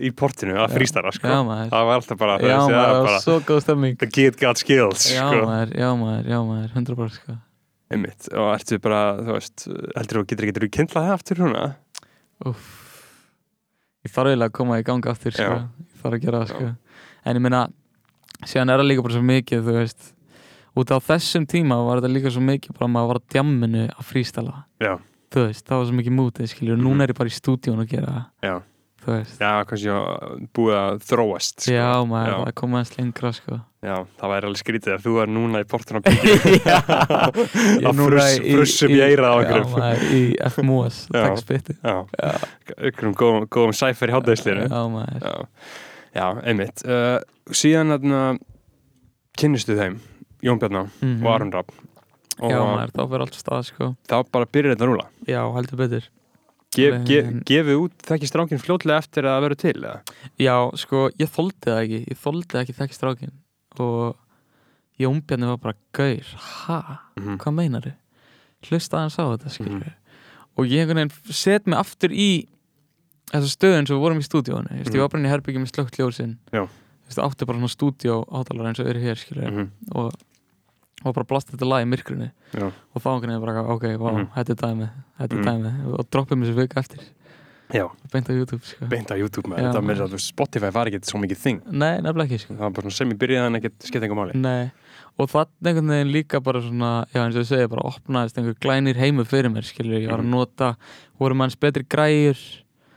í 0.00 0.10
portinu 0.16 0.54
að 0.62 0.76
frístara 0.78 1.12
sko. 1.12 1.28
Já 1.28 1.42
það 1.44 1.88
var 1.90 1.98
alltaf 1.98 2.20
bara, 2.22 2.36
já 2.40 2.56
veist, 2.56 2.72
maður, 2.72 3.00
bara 3.04 3.18
svo 3.26 3.34
góð 3.50 3.60
stemming. 3.66 3.98
The 4.00 4.08
kid 4.08 4.38
got 4.40 4.62
skills 4.62 5.10
já 5.12 5.26
sko. 5.26 5.42
maður, 5.44 5.74
já 5.76 5.88
maður, 6.00 6.30
já 6.32 6.38
maður, 6.48 6.70
100% 6.78 7.18
sko. 7.18 7.36
Einmitt. 7.90 8.30
Og 8.32 8.48
ertu 8.54 8.78
bara, 8.80 9.02
þú 9.20 9.34
veist 9.36 9.66
heldur 9.98 10.20
þú 10.22 10.22
getur 10.30 10.48
getur 10.48 10.64
þú 10.64 10.70
kynntlað 10.78 11.08
það 11.10 11.16
aftur 11.18 11.42
núna? 11.42 11.66
Úff. 12.48 12.70
ég 14.06 14.14
þarf 14.14 14.32
eiginlega 14.32 14.48
að 14.48 14.56
koma 14.56 14.80
í 14.80 14.86
ganga 14.88 15.12
aftur, 15.12 15.36
sko. 15.36 15.60
Ég 15.84 16.00
þarf 16.00 16.16
að 16.16 16.24
gera 16.24 16.40
það, 16.46 16.54
sko. 16.54 16.70
En 17.28 17.36
ég 17.36 17.44
meina, 17.44 17.62
síðan 18.46 18.72
er 18.72 18.80
það 18.80 18.88
líka 18.88 19.04
bara 19.04 19.18
svo 19.18 19.24
mikið, 19.28 19.66
þú 19.66 19.76
veist 19.76 20.14
út 20.76 20.90
á 20.94 20.98
þessum 21.02 21.46
tíma 21.50 21.80
var 21.86 22.00
þetta 22.00 22.12
líka 22.14 22.30
svo 22.30 22.42
mikið 22.46 22.76
bara 22.78 22.86
að 22.88 22.94
maður 22.94 23.08
var 23.14 23.20
á 23.20 23.28
djamminu 23.34 23.84
að 23.90 24.04
frístala 24.10 24.64
já, 24.80 24.94
þú 25.30 25.46
veist, 25.48 25.64
það 25.66 25.76
var 25.80 25.86
svo 25.90 25.96
mikið 26.00 26.18
mútið, 26.20 26.50
skilur 26.54 26.76
Mhm. 26.76 26.84
núna 26.86 27.02
er 27.04 27.08
ég 27.14 27.18
bara 27.18 27.28
í 27.30 27.38
stúdíun 27.40 27.80
að 27.82 27.88
gera 27.90 28.06
það, 28.12 28.24
já, 28.42 28.54
þú 29.00 29.10
veist. 29.16 29.38
Já, 29.40 29.52
kannski 29.64 29.88
að 29.90 30.46
búið 30.54 30.76
að 30.76 31.02
þróast 31.08 31.60
sko. 31.64 31.72
já, 31.72 31.90
maður, 32.04 32.30
Já. 32.34 32.46
er 32.46 32.52
komið 32.52 32.78
aðeins 32.80 32.96
lengra, 32.98 33.32
sko. 33.32 33.60
Já, 33.80 33.94
það 34.20 34.28
væri 34.28 34.44
alveg 34.44 34.60
skrítið 34.60 34.92
ef 34.94 35.02
þú 35.06 35.12
er 35.22 35.26
núna 35.32 35.60
í 35.60 35.64
príkinu 35.64 36.00
Já. 36.68 36.80
Ég 36.84 37.80
er 37.80 37.86
að 37.88 37.96
núna 37.96 38.10
fruss, 38.20 38.40
fruss 38.52 38.82
upp 38.84 38.90
í 38.92 39.00
eirað 39.00 39.24
á 39.24 39.36
já, 39.40 39.40
einhverjum 39.40 39.70
maður, 39.72 40.02
í 40.12 40.22
FMOS, 40.50 40.98
Já. 41.14 41.22
takk 41.24 41.38
spitti 41.40 41.76
já, 41.80 41.94
já, 42.20 42.32
einhverjum 42.76 43.14
góðum, 43.16 43.46
góðum 43.48 43.72
sæfer 43.74 44.12
í 44.12 44.16
hátæðislinu 44.18 44.66
já, 44.68 44.82
maður. 44.92 45.24
Já, 45.24 45.48
já 46.20 46.26
einmitt. 46.44 46.84
Uh, 46.84 47.20
Síðan 47.56 47.88
þarna 47.96 48.20
kynnistu 49.40 49.74
þeim, 49.80 49.96
Jón 50.42 50.58
Bjarná 50.60 50.88
Mhm. 51.02 51.26
og 51.26 51.34
Aron 51.34 51.52
Rapp 51.52 51.70
og 52.40 52.50
já, 52.50 52.56
maður, 52.58 52.92
þá 52.96 53.02
fyrir 53.10 53.20
allt 53.26 53.34
stað, 53.36 53.64
sko 53.68 53.96
þá 54.08 54.24
bara 54.32 54.46
byrjar 54.46 54.74
þetta 54.76 54.84
að 54.86 54.90
rúla 54.92 55.06
já, 55.28 55.42
heldur 55.54 55.76
betur 55.76 56.08
ge, 56.72 56.86
En- 57.24 57.42
gefið 57.44 57.76
út 57.84 57.92
þekki 58.06 58.28
strákin 58.30 58.58
fljótlega 58.62 58.98
eftir 59.02 59.24
að 59.24 59.42
verður 59.44 59.58
til 59.58 59.74
eða? 59.82 60.00
Já, 60.38 60.70
sko, 60.76 61.10
ég 61.18 61.28
þoldi 61.28 61.66
það 61.66 61.80
ekki 61.84 62.00
Ég 62.08 62.18
þoldi 62.18 62.60
ekki 62.62 62.76
þekki 62.78 62.96
strákin 62.96 63.32
Og 63.78 64.16
Jónbjarni 65.00 65.46
var 65.48 65.56
bara 65.58 65.74
gaur 65.92 66.26
Ha? 66.66 67.00
Mhm. 67.18 67.36
Hvað 67.38 67.54
meinar 67.54 67.82
þau? 67.82 67.94
Hlusta 68.68 68.98
aðeins 68.98 69.18
á 69.18 69.24
þetta, 69.36 69.50
skilur 69.50 69.80
Mhm. 69.80 69.92
Og 70.58 70.66
ég 70.66 70.80
einhvern 70.86 71.08
veginn 71.08 71.32
set 71.32 71.66
mig 71.66 71.78
aftur 71.78 72.10
í 72.12 72.46
Þessa 73.30 73.50
stöðun 73.56 73.86
sem 73.86 73.96
við 73.96 74.00
vorum 74.02 74.18
í 74.18 74.26
stúdíónu 74.26 74.70
mm 74.70 74.78
Mhm. 74.84 74.94
Ég 74.94 75.00
var 75.00 75.08
bara 75.08 75.20
inn 75.22 75.26
í 75.28 75.30
herbyggjum 75.30 75.62
með 75.64 75.72
slögt 75.74 75.96
ljósin 75.98 76.36
Já. 76.52 76.66
Þú 76.66 77.06
veist, 77.08 77.18
átti 77.18 77.46
bara 77.46 77.58
svona 77.58 77.74
stúdíó 77.76 78.24
átalar 78.28 78.66
eins 78.70 78.80
og 78.80 78.86
eru 78.86 79.00
hér, 79.00 79.16
skilur 79.18 79.50
Mhm. 79.50 79.68
og, 79.94 80.12
og 81.04 81.14
bara 81.14 81.24
blasta 81.24 81.52
þetta 81.56 81.68
lag 81.68 81.84
í 81.84 81.88
myrkrinu. 81.88 82.30
Já. 82.52 82.66
og 82.66 83.02
einhvern 83.02 83.30
veginn 83.30 83.40
bara, 83.40 83.62
ok, 83.62 83.82
vá, 83.96 84.10
Mhm. 84.12 84.28
þetta 84.34 84.50
er 84.50 84.60
dæmi 84.66 84.90
þetta 85.20 85.32
er 85.32 85.38
Mhm. 85.38 85.44
dæmi 85.44 85.98
og 85.98 86.10
droppum 86.10 86.42
þessu 86.44 86.54
vika 86.54 86.80
eftir. 86.80 87.00
Já, 87.72 87.88
beint 88.12 88.26
á 88.28 88.32
YouTube, 88.34 88.64
sko. 88.64 88.88
Beint 88.88 89.06
á 89.10 89.14
YouTube 89.16 89.46
með 89.46 89.58
þetta 89.58 89.80
með 89.80 90.00
að 90.02 90.18
Spotify 90.20 90.70
var 90.72 90.86
ekkert 90.86 91.04
svo 91.06 91.20
mikið 91.22 91.38
þing. 91.38 91.60
Nei, 91.70 92.00
nefnilega 92.00 92.26
ekki, 92.26 92.38
sko. 92.40 92.54
Það 92.54 92.58
var 92.58 92.70
bara 92.70 92.90
sem 92.90 93.10
ég 93.12 93.18
byrjaði 93.18 93.46
en 93.46 93.54
ekkert 93.60 93.78
skipt 93.78 94.02
engum 94.02 94.18
máli. 94.18 94.34
Nei, 94.34 94.72
og 95.16 95.28
þannig 95.30 95.46
einhvern 95.64 95.86
veginn 95.88 96.12
líka 96.12 96.42
bara 96.42 96.60
svona, 96.60 97.06
já 97.14 97.20
eins 97.24 97.36
og 97.36 97.42
ég 97.44 97.46
segi, 97.46 97.68
bara 97.70 97.82
opnaðist 97.82 98.36
einhver 98.38 98.58
glænir 98.58 98.96
heimu 98.96 99.24
fyrir 99.24 99.52
mér, 99.54 99.62
skilur 99.62 100.00
ég 100.02 100.10
var 100.10 100.18
að 100.18 100.24
Mhm. 100.24 100.30
nota, 100.30 100.76
voru 101.20 101.34
manns 101.36 101.54
betri 101.54 101.84
græjur 101.86 102.36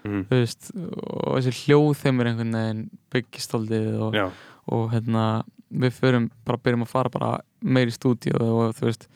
Mhm. 0.04 0.26
þú 0.26 0.42
veist, 0.42 0.72
og 0.76 1.38
þessi 1.38 1.54
hljóð 1.68 1.96
þeim 2.02 2.20
er 2.22 2.26
einhvern 2.34 2.52
veginn 2.52 2.89
byggistoldið 3.13 4.02
og, 4.02 4.32
og 4.68 4.92
hérna, 4.92 5.44
við 5.73 5.93
förum 5.97 6.29
bara, 6.45 6.57
byrjum 6.57 6.83
að 6.86 6.91
fara 6.93 7.09
bara 7.09 7.31
meir 7.62 7.88
í 7.89 7.95
stúdíu 7.95 8.36
og 8.39 8.75
þú 8.77 8.86
veist, 8.89 9.07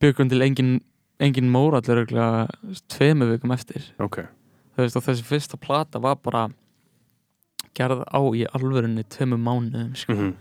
byggum 0.00 0.28
til 0.30 0.42
engin, 0.44 0.80
engin 1.20 1.48
örgulega 1.90 2.48
tveimu 2.92 3.28
vikum 3.32 3.52
eftir 3.56 3.82
ok 3.98 4.20
þú 4.76 4.84
veist, 4.84 4.96
og 5.00 5.02
þessi 5.08 5.24
fyrsta 5.26 5.56
plata 5.60 5.98
var 5.98 6.16
bara 6.22 6.48
gerð 7.78 8.02
á 8.10 8.20
í 8.34 8.44
alvörunni 8.54 9.04
tveimu 9.10 9.38
mánuðum, 9.38 9.94
sko 9.96 10.12
Mhm. 10.14 10.34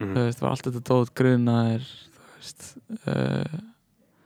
þú 0.00 0.06
Mhm. 0.06 0.14
veist, 0.14 0.40
var 0.40 0.50
allt 0.50 0.62
þetta 0.64 0.82
dót 0.88 1.14
grunaðir 1.14 1.82
þú 1.84 2.36
veist 2.38 2.76
uh, 3.06 3.58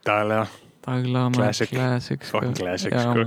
Daglega, 0.04 0.48
daglega 0.86 1.32
Classic. 1.32 1.68
classic 1.70 2.24
sko. 2.24 2.40
Classic, 2.54 2.92
já, 2.92 3.00
sko. 3.00 3.24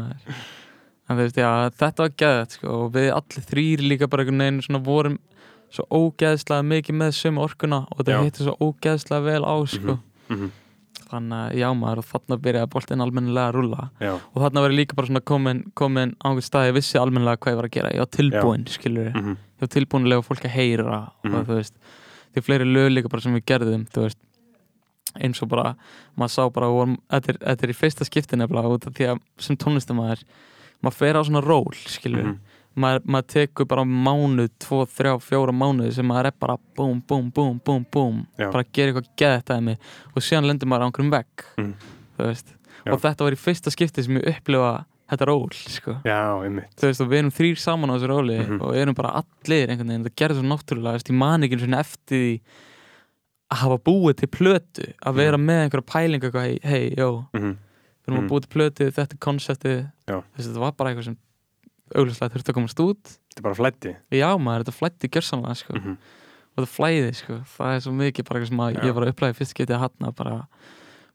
en 1.09 1.17
veist, 1.17 1.35
já, 1.35 1.69
þetta 1.71 1.97
var 1.97 2.09
geðið 2.09 2.51
sko, 2.51 2.67
og 2.85 2.91
við 2.93 3.11
allir 3.11 3.45
þrýr 3.51 3.83
líka 3.89 4.07
bara 4.09 4.23
einhvern 4.23 4.37
veginn 4.43 4.61
svona 4.61 4.83
vorum 4.85 5.17
svo 5.71 5.83
ógeðslega 5.91 6.63
mikið 6.63 6.95
með 7.01 7.11
sömu 7.17 7.43
orkuna 7.43 7.81
og 7.91 7.97
þetta 7.99 8.13
Já. 8.15 8.21
heitir 8.23 8.47
svo 8.47 8.55
ógeðslega 8.59 9.23
vel 9.23 9.43
á 9.43 9.55
sko. 9.67 9.97
Mhm. 10.29 10.51
þannig 11.07 11.37
að 11.39 11.53
já 11.55 11.67
maður 11.77 12.03
þarna 12.03 12.35
byrjaði 12.43 12.67
boltinn 12.73 13.01
almennilega 13.01 13.47
að 13.47 13.53
rúlla 13.55 13.83
Já, 14.01 14.11
og 14.17 14.41
þarna 14.43 14.63
ég 14.67 14.73
líka 14.75 14.95
bara 14.97 15.07
svona 15.07 15.21
komin, 15.23 15.61
komin 15.73 16.15
á 16.19 16.27
einhvern 16.27 16.43
stað 16.43 16.67
ég 16.67 16.73
vissi 16.75 16.97
almennilega 16.99 17.37
hvað 17.39 17.53
ég 17.53 17.55
var 17.61 17.67
að 17.69 17.71
gera 17.77 17.91
ég 17.93 18.01
var 18.03 18.11
tilbúinn, 18.11 18.65
skilur 18.67 19.11
Mhm. 19.15 19.31
ég 19.37 19.61
var 19.61 19.67
tilbúin 19.71 20.03
að 20.03 20.09
lega 20.11 20.25
fólk 20.27 20.43
að 20.43 20.51
heyra 20.57 21.11
Mhm. 21.23 21.33
og 21.35 21.45
þú 21.47 21.55
veist, 21.55 21.73
því 22.35 22.41
fleiri 22.43 22.65
lög 22.73 22.91
líka 22.91 23.09
bara 23.09 23.21
sem 23.21 23.33
við 23.35 23.45
gerðum, 23.45 23.85
þú 23.87 24.01
veist 24.03 24.17
eins 25.15 25.41
og 25.41 25.47
bara, 25.49 25.75
maður 26.17 26.29
sá 26.35 26.49
bara 26.53 26.67
þetta, 26.67 27.29
er, 27.29 27.37
þetta 27.55 27.63
er 27.63 27.69
í 27.69 27.77
fyrsta 27.77 28.03
skipti 28.05 28.35
nefnilega 28.37 28.67
út 28.75 28.87
af 28.87 28.93
því 28.93 29.05
að 29.15 29.19
sem 29.39 29.55
tónlistamæður 29.55 30.23
maður 30.83 30.93
fer 30.93 31.13
á 31.15 31.21
svona 31.23 31.41
ról, 31.41 31.71
skilur 31.87 32.23
Mhm. 32.23 32.37
Maður, 32.77 33.03
maður 33.05 33.27
tekur 33.33 33.67
bara 33.67 33.83
mánuð, 33.83 34.49
tvo, 34.63 34.83
þrjá, 34.85 35.13
fjóra 35.25 35.53
mánuð 35.55 35.91
sem 35.97 36.05
maður 36.07 36.29
er 36.31 36.35
bara 36.39 36.57
búm, 36.77 36.99
búm, 37.07 37.31
búm, 37.33 37.59
búm, 37.65 37.85
búm 37.91 38.19
bara 38.37 38.63
að 38.63 38.71
gera 38.77 38.91
eitthvað 38.93 39.09
geðið 39.21 39.45
dæmi 39.51 39.77
og 40.15 40.21
síðan 40.27 40.47
lendur 40.51 40.69
maður 40.71 40.85
á 40.85 40.87
einhverjum 40.87 41.15
vegg 41.17 41.47
Mhm. 41.57 41.73
Já. 42.85 42.93
og 42.93 43.01
þetta 43.01 43.23
var 43.25 43.31
í 43.35 43.41
fyrsta 43.41 43.71
skipti 43.73 44.03
sem 44.03 44.15
ég 44.17 44.27
upplifa 44.37 44.85
þetta 45.09 45.25
ról, 45.27 45.49
sko 45.53 45.97
Já, 46.05 46.21
þú 46.77 46.87
veist 46.87 47.01
og 47.01 47.09
við 47.11 47.19
erum 47.21 47.31
þrýr 47.31 47.57
saman 47.59 47.89
á 47.89 47.93
þessu 47.97 48.07
róli 48.11 48.37
Mhm. 48.47 48.61
og 48.61 48.75
erum 48.75 48.95
bara 48.95 49.23
allir 49.23 49.67
einhvern 49.69 49.87
veginn 49.87 50.03
það 50.05 50.15
gerði 50.15 50.39
svo 50.39 50.47
náttúrulega, 50.51 50.95
ég 51.09 51.15
man 51.15 51.41
ekki 51.43 51.59
svona 51.59 51.79
eftir 51.79 52.17
því 52.17 52.41
að 53.51 53.57
hafa 53.63 53.77
búið 53.77 54.15
til 54.17 54.27
plötu 54.27 54.93
að 55.05 55.13
vera 55.15 55.37
með 55.37 55.69
einhverja 55.69 55.87
pælingu 55.93 56.31
hei, 56.33 56.59
hei, 56.63 56.89
jó, 56.97 57.25
Mhm. 57.33 57.55
við 57.55 58.07
erum 58.07 58.17
Mhm. 58.17 58.27
að 58.27 58.29
búið 58.29 58.41
til 58.41 58.53
plötu 58.59 58.91
þetta 58.91 59.13
er 59.13 59.17
þessi 60.37 60.47
þetta 60.51 60.59
var 60.59 60.71
bara 60.73 60.89
eitthvað 60.93 61.03
sem 61.05 61.17
auglustlega 61.95 62.33
þurfti 62.33 62.51
að 62.53 62.57
komast 62.57 62.79
út. 62.83 63.03
Þetta 63.31 63.39
er 63.41 63.45
bara 63.47 63.57
flætti 63.59 63.95
já 64.17 64.29
maður, 64.37 64.63
þetta 64.65 64.77
flætti 64.79 65.09
gjörsamlega 65.13 65.55
sko. 65.61 65.73
Mhm. 65.77 65.97
og 66.57 66.63
þetta 66.63 66.73
flæði, 66.73 67.11
sko, 67.15 67.35
það 67.57 67.75
er 67.75 67.79
svo 67.85 67.91
mikið 67.93 68.25
bara 68.27 68.45
sem 68.45 68.57
að 68.65 68.73
Já. 68.73 68.81
ég 68.87 68.93
var 68.97 69.03
að 69.05 69.11
upplæði 69.13 69.35
fyrst 69.37 69.53
getið 69.59 69.75
að 69.77 69.83
hatna 69.85 70.11
bara 70.11 70.47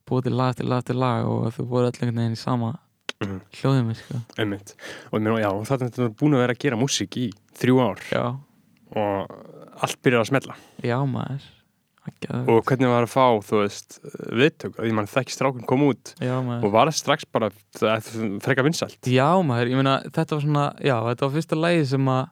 búið 0.07 0.23
til 0.29 0.33
lag 0.39 0.51
eftir 0.55 0.69
lag 0.71 0.79
eftir 0.85 0.95
lag 1.03 1.27
og 1.27 1.49
þú 1.57 1.67
voru 1.67 1.87
öll 1.91 1.99
einhvern 1.99 2.21
veginn 2.23 2.37
í 2.39 2.39
sama 2.39 2.79
Mhm. 3.23 3.41
hljóðið 3.53 3.85
mig, 3.87 3.97
sko. 3.97 4.21
Einmitt. 4.39 4.75
Og 5.13 5.21
já, 5.21 5.51
það 5.67 5.83
er 5.83 6.09
búin 6.11 6.35
að 6.35 6.43
vera 6.43 6.55
að 6.55 6.59
gera 6.59 6.77
músík 6.77 7.17
í 7.17 7.33
þrjú 7.55 7.77
ár. 7.79 7.99
Já, 8.11 8.37
og 8.97 9.31
allt 9.83 10.03
byrjar 10.03 10.23
að 10.23 10.31
smella. 10.31 10.55
Já 10.83 10.99
maður 11.07 11.43
og 12.03 12.65
hvernig 12.67 12.89
var 12.91 13.05
að 13.07 13.13
fá, 13.13 13.27
þú 13.47 13.59
veist, 13.63 13.99
viðtök 14.35 14.75
því 14.81 14.93
mann 14.97 15.07
þekki 15.07 15.35
strákun 15.37 15.67
kom 15.71 15.85
út 15.87 16.15
já 16.19 16.35
og 16.41 16.71
var 16.73 16.91
strax 16.91 17.25
bara 17.31 17.51
það 17.79 18.41
frekar 18.43 18.67
vinsælt 18.67 18.99
Já 19.07 19.29
maður, 19.47 19.71
ég 19.71 19.79
meina 19.79 20.01
þetta 20.11 20.35
var 20.35 20.43
svona, 20.47 20.65
já 20.83 20.97
þetta 21.07 21.27
var 21.29 21.35
fyrsta 21.37 21.59
lagi 21.63 21.85
sem 21.87 22.09
að 22.11 22.25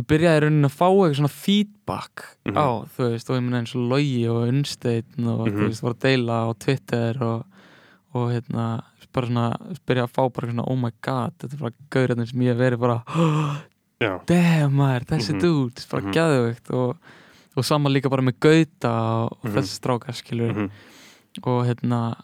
ég 0.00 0.06
byrjaði 0.12 0.36
í 0.40 0.42
rauninni 0.44 0.68
að 0.70 0.76
fá 0.76 0.86
eitthvað 0.88 1.18
svona 1.20 1.32
feedback 1.32 2.24
Mhm. 2.46 2.56
á, 2.56 2.66
þú 2.96 3.10
veist, 3.12 3.30
og 3.30 3.36
ég 3.36 3.42
meina 3.44 3.60
eins 3.62 3.74
og 3.76 3.86
Logi 3.92 4.28
og 4.28 4.48
Unnsteinn 4.48 5.26
og 5.26 5.46
Mhm. 5.48 5.56
þú 5.56 5.68
veist, 5.68 5.82
var 5.82 5.92
að 5.94 6.00
deila 6.06 6.36
á 6.44 6.48
Twitter 6.58 7.22
og, 7.22 7.44
og 8.14 8.30
hérna, 8.32 8.82
bara 9.12 9.26
svona 9.26 9.56
byrjaði 9.86 10.08
að 10.08 10.12
fá 10.16 10.32
bara 10.32 10.48
svona, 10.52 10.64
oh 10.68 10.76
my 10.76 10.90
god 11.02 11.32
þetta 11.38 11.52
er 11.54 11.60
bara 11.60 11.72
gaurarnir 11.90 12.28
sem 12.28 12.40
ég 12.40 12.52
hef 12.56 12.58
verið 12.60 12.78
bara 12.80 13.02
Já, 14.00 14.20
damn 14.26 14.76
maður, 14.76 15.06
þessi 15.08 15.32
Mhm. 15.32 15.40
dude 15.40 15.86
bara 15.90 16.02
Mhm. 16.02 16.12
geðveikt 16.12 16.70
og, 16.74 16.96
og 17.56 17.64
saman 17.64 17.92
líka 17.92 18.10
bara 18.12 18.22
með 18.22 18.38
Gauta 18.40 18.90
og, 19.24 19.32
og 19.42 19.44
Mhm. 19.50 19.54
þessi 19.56 19.80
strákar 19.80 20.14
skilur 20.14 20.52
Mhm. 20.54 20.70
og 21.44 21.64
hérna 21.66 22.16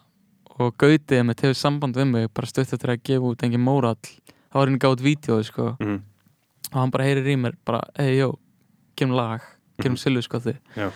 og 0.59 0.77
Gauti 0.77 1.15
með 1.21 1.35
tefur 1.35 1.55
samband 1.55 1.95
við 1.95 2.07
mig 2.11 2.33
bara 2.33 2.47
stutt 2.47 2.73
eftir 2.73 2.89
að 2.93 3.01
gefa 3.03 3.25
út 3.33 3.43
engin 3.43 3.63
mórall 3.63 3.95
þá 3.97 4.53
var 4.53 4.67
henni 4.67 4.79
gátt 4.79 5.01
vídeo 5.01 5.43
sko 5.43 5.75
Mhm. 5.79 6.01
og 6.73 6.79
hann 6.79 6.89
bara 6.91 7.03
heyrir 7.05 7.25
í 7.25 7.35
mér 7.35 7.53
bara, 7.65 7.81
hei 7.97 8.17
jó, 8.19 8.35
gerum 8.95 9.15
lag 9.15 9.41
gerum 9.81 9.93
Mhm. 9.93 9.97
silfu 9.97 10.21
sko 10.23 10.39
þið 10.39 10.57
Já. 10.77 10.91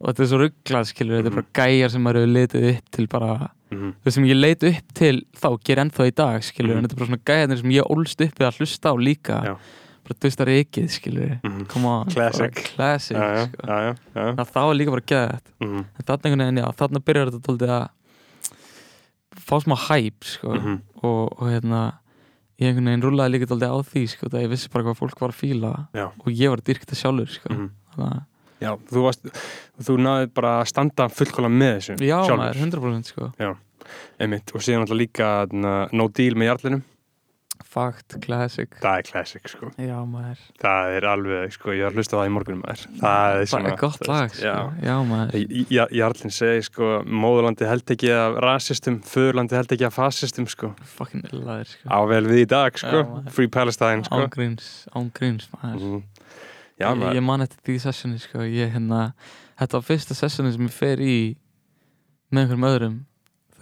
og 0.00 0.08
þetta 0.14 0.20
er 0.22 0.26
svo 0.26 0.38
rugglað 0.38 0.86
skilur, 0.92 1.22
þetta 1.22 1.26
er 1.26 1.30
Mhm. 1.30 1.34
bara 1.34 1.52
gæjar 1.54 1.90
sem 1.90 2.02
maður 2.04 2.20
hefur 2.20 2.32
litið 2.36 2.76
upp 2.76 2.90
til 2.90 3.06
bara 3.06 3.50
Mhm. 3.72 3.94
þau 4.04 4.12
sem 4.12 4.24
ég 4.24 4.40
leit 4.40 4.62
upp 4.64 4.94
til 4.94 5.22
þá 5.34 5.58
ger 5.64 5.76
ennþá 5.76 6.06
í 6.10 6.14
dag 6.14 6.40
skilur, 6.42 6.68
Mhm. 6.74 6.78
en 6.78 6.84
þetta 6.84 6.92
er 6.92 6.96
bara 6.96 7.08
svona 7.08 7.24
gæjarnir 7.24 7.60
sem 7.60 7.70
ég 7.70 7.90
ólst 7.90 8.20
upp 8.26 8.34
við 8.38 8.46
að 8.48 8.58
hlusta 8.58 8.90
á 8.92 8.94
líka 8.98 9.44
Já. 9.44 9.56
Bara 10.02 10.18
dustar 10.20 10.46
ekkið 10.46 10.88
skilur 10.90 11.40
Mhm. 11.44 11.84
on, 11.84 12.06
Classic. 12.10 12.54
classic 12.76 13.16
Já, 13.16 13.34
já, 13.34 13.46
sko. 13.46 13.66
já, 13.66 14.34
það 14.34 14.50
þá 14.52 14.60
er 14.70 14.74
líka 14.78 14.90
bara 14.90 15.08
geðað 15.12 15.40
Mhm. 15.60 15.78
en 15.78 16.04
þarna 16.06 16.22
einhvern 16.24 16.38
veginn, 16.46 16.62
já, 16.64 16.72
þarna 16.76 17.00
byrjar 17.04 17.30
þetta 17.30 17.46
tóltið 17.48 17.68
að 17.68 17.88
fá 19.42 19.56
smá 19.62 19.76
hæp 19.88 20.24
sko 20.24 20.54
Mhm. 20.54 20.80
og, 21.02 21.40
og 21.42 21.48
hérna 21.48 21.92
ég 22.60 22.68
einhvern 22.68 22.84
veginn 22.90 23.02
rúlaði 23.02 23.32
líka 23.34 23.46
tóltið 23.50 23.70
á 23.72 23.78
því 23.82 24.02
sko 24.08 24.28
það 24.28 24.42
ég 24.44 24.50
vissi 24.50 24.68
bara 24.70 24.84
hvað 24.84 24.98
fólk 24.98 25.20
var 25.20 25.30
að 25.30 25.40
fíla 25.40 25.72
og 25.94 26.26
ég 26.32 26.48
var 26.50 26.58
að 26.58 26.64
dyrkta 26.68 26.94
sjálfur 26.94 27.28
sko 27.28 27.48
Mhm. 27.54 27.70
þannig 27.96 28.12
að 28.12 28.24
Já, 28.62 28.76
þú 28.78 29.02
varst, 29.02 29.22
þú 29.82 29.96
náði 29.98 30.26
bara 30.34 30.62
að 30.62 30.68
standa 30.68 31.08
fullkóla 31.10 31.48
með 31.50 31.72
þessu 31.78 31.96
já 31.98 32.22
sjálfur. 32.22 32.38
maður, 32.38 32.54
100% 32.62 33.06
sko 33.06 33.32
Einmitt, 34.20 34.54
og 34.54 34.60
síðan 34.62 34.86
alltaf 34.86 34.96
líka 34.96 35.92
No 35.92 36.06
Deal 36.08 36.34
með 36.34 36.46
jarlinum 36.52 36.82
fakt, 37.68 38.16
classic. 38.24 38.76
Það 38.82 38.98
er 38.98 39.06
classic, 39.08 39.48
sko. 39.52 39.70
Já 39.78 39.98
maður, 40.08 40.38
Það 40.62 40.96
er 40.96 41.06
alveg, 41.10 41.52
sko, 41.56 41.74
ég 41.76 41.84
har 41.86 41.96
hlustað 41.96 42.16
á 42.16 42.20
það 42.22 42.28
í 42.28 42.32
morgunum 42.36 42.62
maður. 42.62 42.84
Það 43.02 43.36
er 43.40 43.50
svona 43.52 43.74
gott 43.80 43.98
þú 44.00 44.08
lag 44.10 44.22
veist, 44.28 44.36
sko. 44.40 44.46
Já, 44.46 44.86
já 44.88 44.96
maður, 45.10 45.92
Jarlinn 45.98 46.34
segi, 46.38 46.64
sko, 46.68 46.90
móðurlandi 47.06 47.68
held 47.68 47.94
ekki 47.96 48.12
af 48.16 48.40
rasistum, 48.46 48.98
föðurlandi 49.12 49.58
held 49.60 49.76
ekki 49.76 49.88
af 49.88 49.94
fasistum, 49.98 50.48
sko. 50.50 50.72
Fucking 50.96 51.28
illaðir 51.32 51.70
sko. 51.74 51.86
Á 51.92 51.98
vel 52.10 52.24
við 52.30 52.42
í 52.44 52.48
dag, 52.54 52.78
sko. 52.78 53.04
Já. 53.04 53.30
Free 53.36 53.48
Palestine, 53.52 54.04
sko. 54.08 54.24
Ángríns, 54.26 54.72
ángríns 54.94 55.48
maður. 55.56 55.78
Mhm. 55.80 56.02
Já, 56.80 56.88
ég, 56.90 56.98
maður. 56.98 57.14
ég 57.14 57.22
man 57.22 57.40
eftir 57.44 57.62
því 57.68 57.78
sessioni 57.84 58.18
sko. 58.18 58.38
Ég 58.48 58.72
hérna, 58.74 59.12
þetta 59.60 59.78
var 59.78 59.82
fyrsta 59.86 60.14
sessioni 60.18 60.52
sem 60.52 60.66
ég 60.66 60.72
fer 60.74 60.96
í 60.98 61.36
með 62.32 62.46
einhverjum 62.46 62.68
öðrum 62.70 62.96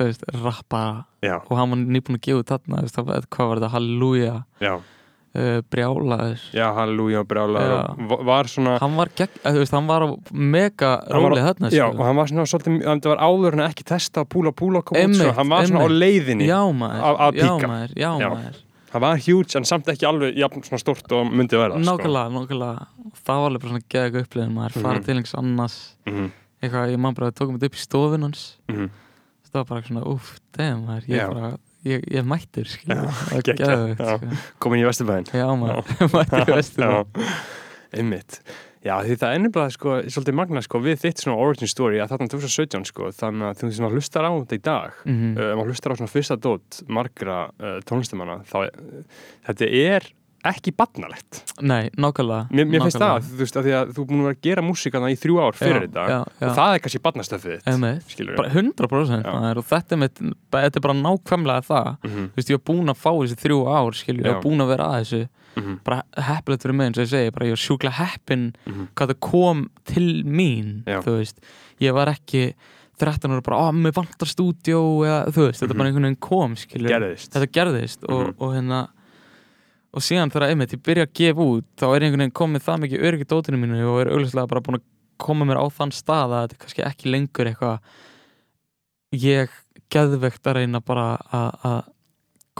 veist, 0.09 0.25
rappa 0.45 1.05
Já, 1.23 1.37
og 1.51 1.57
hann 1.59 1.71
var 1.71 1.79
nýbúin 1.79 2.17
að 2.19 2.25
gefa 2.27 2.41
út 2.43 2.51
þarna 2.55 2.81
veist, 2.83 2.97
það 2.97 3.05
hvað 3.29 3.49
var 3.51 3.61
þetta, 3.61 3.71
halleluja? 3.75 4.35
Uh, 5.31 5.61
brjálaður. 5.71 6.41
Já, 6.51 6.65
halleluja, 6.75 7.21
brjálaður 7.31 7.71
Já. 7.71 7.83
og 7.95 8.09
va- 8.11 8.25
var 8.27 8.45
svona 8.51 8.79
hann 8.83 8.97
var 8.97 9.07
eh, 9.47 9.53
var 9.87 10.03
á 10.03 10.09
mega 10.33 10.89
á- 10.99 11.07
rólið 11.07 11.45
þarna 11.47 11.71
Já, 11.71 11.87
sko. 11.87 12.01
og 12.01 12.07
hann 12.09 12.17
var 12.17 12.27
svona 12.27 12.47
svolítið, 12.51 12.81
það 12.83 13.07
var 13.13 13.23
áður 13.23 13.53
en 13.53 13.63
ekki 13.69 13.85
testa 13.87 14.25
púla 14.25 14.51
púla 14.51 14.83
kom 14.83 14.97
út, 14.97 15.03
Einmitt, 15.05 15.21
sko, 15.23 15.33
hann 15.39 15.49
var 15.49 15.63
svona 15.71 15.81
á 15.81 15.87
einmitt. 15.87 16.01
leiðinni 16.03 16.47
já 16.51 16.59
maður, 16.75 17.01
Að- 17.07 17.21
að 17.21 17.39
já 17.39 17.53
maður, 17.69 17.95
já, 17.95 18.11
maður. 18.19 18.57
Hann 18.91 19.03
var 19.03 19.17
huge 19.23 19.55
en 19.55 19.63
samt 19.65 19.87
ekki 19.87 20.03
alveg 20.09 20.35
jafn 20.35 20.63
svona 20.67 20.79
stort 20.83 21.13
og 21.13 21.27
myndi 21.31 21.55
vera 21.55 21.79
sko. 21.79 21.87
nákvæmlega, 21.87 22.33
nákvæmlega. 22.35 22.87
Það 23.23 23.39
var 23.39 23.51
alveg 23.51 23.61
bara 23.63 23.71
svona 23.71 23.87
geðið 23.95 24.23
upplifin 24.25 24.55
maður. 24.57 24.75
Mhm. 24.75 24.83
fara 24.83 24.99
til 25.01 25.15
einhvers 25.15 25.35
annars. 25.39 25.77
Mm 26.07 26.33
eitthvað, 26.61 26.91
ég 26.93 26.99
man 26.99 27.15
bara 27.15 27.31
tókum 27.31 27.55
þetta 27.57 27.67
upp 27.71 27.77
í 27.79 27.87
stofun 27.87 28.23
hans. 28.23 28.59
-hmm. 28.69 28.91
Það 29.51 29.59
var 29.61 29.69
bara 29.75 29.85
svona, 29.91 30.05
uff, 30.15 30.33
damn 30.57 30.89
ég 31.07 31.21
Já. 31.21 31.27
bara 31.33 31.53
ég, 31.85 32.03
ég 32.13 32.27
mættur 32.29 32.69
já. 32.87 32.99
sko. 33.97 34.33
komin 34.63 34.83
í 34.83 34.89
Vesturbæðin 34.89 35.31
já 35.33 35.47
maður, 35.57 35.95
mættur 36.17 36.43
í 36.45 36.57
vestur 36.59 36.85
Já, 36.85 37.05
einmitt 37.97 38.41
Já, 38.81 38.95
því 39.05 39.15
það 39.21 39.35
er 39.35 39.41
nefnilega 39.45 39.73
sko, 39.75 39.95
svolítið 40.09 40.37
magna 40.39 40.61
sko, 40.65 40.79
við 40.81 41.03
þitt 41.03 41.19
svona 41.21 41.37
origin 41.45 41.69
story 41.69 41.99
að 42.01 42.15
þarna 42.15 42.29
2017 42.33 42.87
sko, 42.89 43.11
þannig 43.13 43.45
að 43.51 43.59
þú 43.61 43.69
svona 43.77 43.91
hlustar 43.93 44.25
á 44.25 44.31
þetta 44.33 44.57
í 44.57 44.63
dag 44.71 44.95
Mhm. 45.05 45.35
uh, 45.37 45.43
ef 45.51 45.59
maður 45.59 45.73
hlustar 45.75 45.93
á 45.93 45.97
svona 46.01 46.13
fyrsta 46.15 46.37
dót 46.41 46.79
margra 46.89 47.37
uh, 47.61 47.75
tónlistamanna 47.85 48.39
þá 48.49 48.57
uh, 48.63 49.05
þetta 49.51 49.69
er 49.83 50.09
ekki 50.49 50.73
barnalegt 50.73 51.41
nei, 51.61 51.91
nákvæmlega 52.01 52.47
mér, 52.55 52.69
mér 52.71 52.85
finnst 52.87 53.01
það, 53.01 53.27
þú 53.29 53.41
veist, 53.43 53.57
að 53.61 53.67
því 53.67 53.73
að 53.77 53.91
þú 53.97 54.01
er 54.05 54.07
búin 54.11 54.21
að 54.21 54.27
vera 54.29 54.37
að 54.37 54.45
gera 54.47 54.63
músíkana 54.65 55.11
í 55.13 55.17
þrjú 55.21 55.37
ár 55.45 55.59
fyrir 55.59 55.83
þetta 55.85 56.05
og 56.21 56.55
það 56.57 56.75
er 56.77 56.83
kannski 56.85 57.01
barnastöfið 57.05 57.67
þitt 57.67 58.15
skilur 58.15 58.39
bara 58.41 58.53
100% 58.55 59.27
Já. 59.27 59.35
maður, 59.37 59.61
og 59.61 59.69
þetta 59.69 59.97
er, 59.97 60.01
mitt, 60.05 60.23
þetta 60.57 60.81
er 60.81 60.87
bara 60.87 60.97
nákvæmlega 61.01 61.67
það 61.69 61.91
Mhm, 62.01 62.25
þú 62.33 62.41
veist, 62.41 62.51
ég 62.51 62.57
var 62.61 62.65
búinn 62.71 62.93
að 62.95 63.01
fá 63.03 63.11
þessi 63.21 63.37
þrjú 63.45 63.59
ár 63.69 63.93
skilur, 64.01 64.25
ég 64.25 64.31
Já. 64.31 64.35
var 64.39 64.43
búinn 64.47 64.65
að 64.65 64.71
vera 64.73 64.87
að 64.89 64.99
þessu 65.05 65.21
mhm, 65.61 65.79
bara 65.85 66.03
heppilegt 66.31 66.63
fyrir 66.65 66.77
mig 66.79 66.87
eins 66.89 66.99
og 67.01 67.05
ég 67.05 67.11
segi 67.13 67.33
bara 67.37 67.47
ég 67.51 67.57
var 67.57 67.65
sjúklega 67.67 67.99
heppin 68.01 68.45
mhm. 68.67 68.87
hvað 68.97 69.13
það 69.13 69.21
kom 69.29 69.65
til 69.85 70.09
mín 70.25 70.71
Já. 70.89 71.01
þú 71.05 71.17
veist, 71.21 71.41
ég 71.85 71.93
var 71.97 72.09
ekki 72.15 72.55
13 73.01 73.33
ára 73.33 73.41
bara, 73.45 73.61
á, 73.65 73.73
mér 73.73 73.95
vantar 73.97 74.29
stúdjó 74.29 74.81
eða 75.09 75.21
þú 75.33 75.47
veist, 75.49 75.61
þetta 75.63 75.73
Mhm. 75.75 75.79
bara 75.79 75.89
einhvern 75.89 76.09
veginn 76.09 76.21
kom 76.21 76.57
skilur, 76.57 76.91
gerðist 76.93 77.33
þetta 77.33 77.53
gerðist 77.53 78.05
og, 78.09 78.27
Mhm. 78.27 78.35
og 78.41 78.55
hérna 78.57 78.81
og 79.93 80.01
síðan 80.07 80.31
þegar 80.31 80.49
einmitt 80.53 80.73
ég 80.77 80.83
byrja 80.87 81.07
að 81.09 81.15
gefa 81.21 81.47
út 81.55 81.65
þá 81.81 81.87
er 81.97 82.05
einhvern 82.07 82.23
veginn 82.25 82.39
komið 82.41 82.63
það 82.67 82.83
mikið 82.85 83.07
öryggi 83.09 83.29
dótinu 83.33 83.59
mínu 83.59 83.81
og 83.91 84.01
er 84.05 84.11
auglustlega 84.15 84.49
bara 84.53 84.61
búin 84.67 84.79
að 84.79 84.85
koma 85.21 85.45
mér 85.45 85.59
á 85.61 85.67
þann 85.69 85.93
stað 85.93 86.31
að 86.37 86.45
þetta 86.45 86.55
er 86.55 86.61
kannski 86.65 86.85
ekki 86.87 87.11
lengur 87.11 87.51
eitthvað 87.51 87.81
ég 89.21 89.51
geðvegt 89.91 90.47
að 90.47 90.61
reyna 90.61 90.81
bara 90.81 91.09
að 91.35 91.81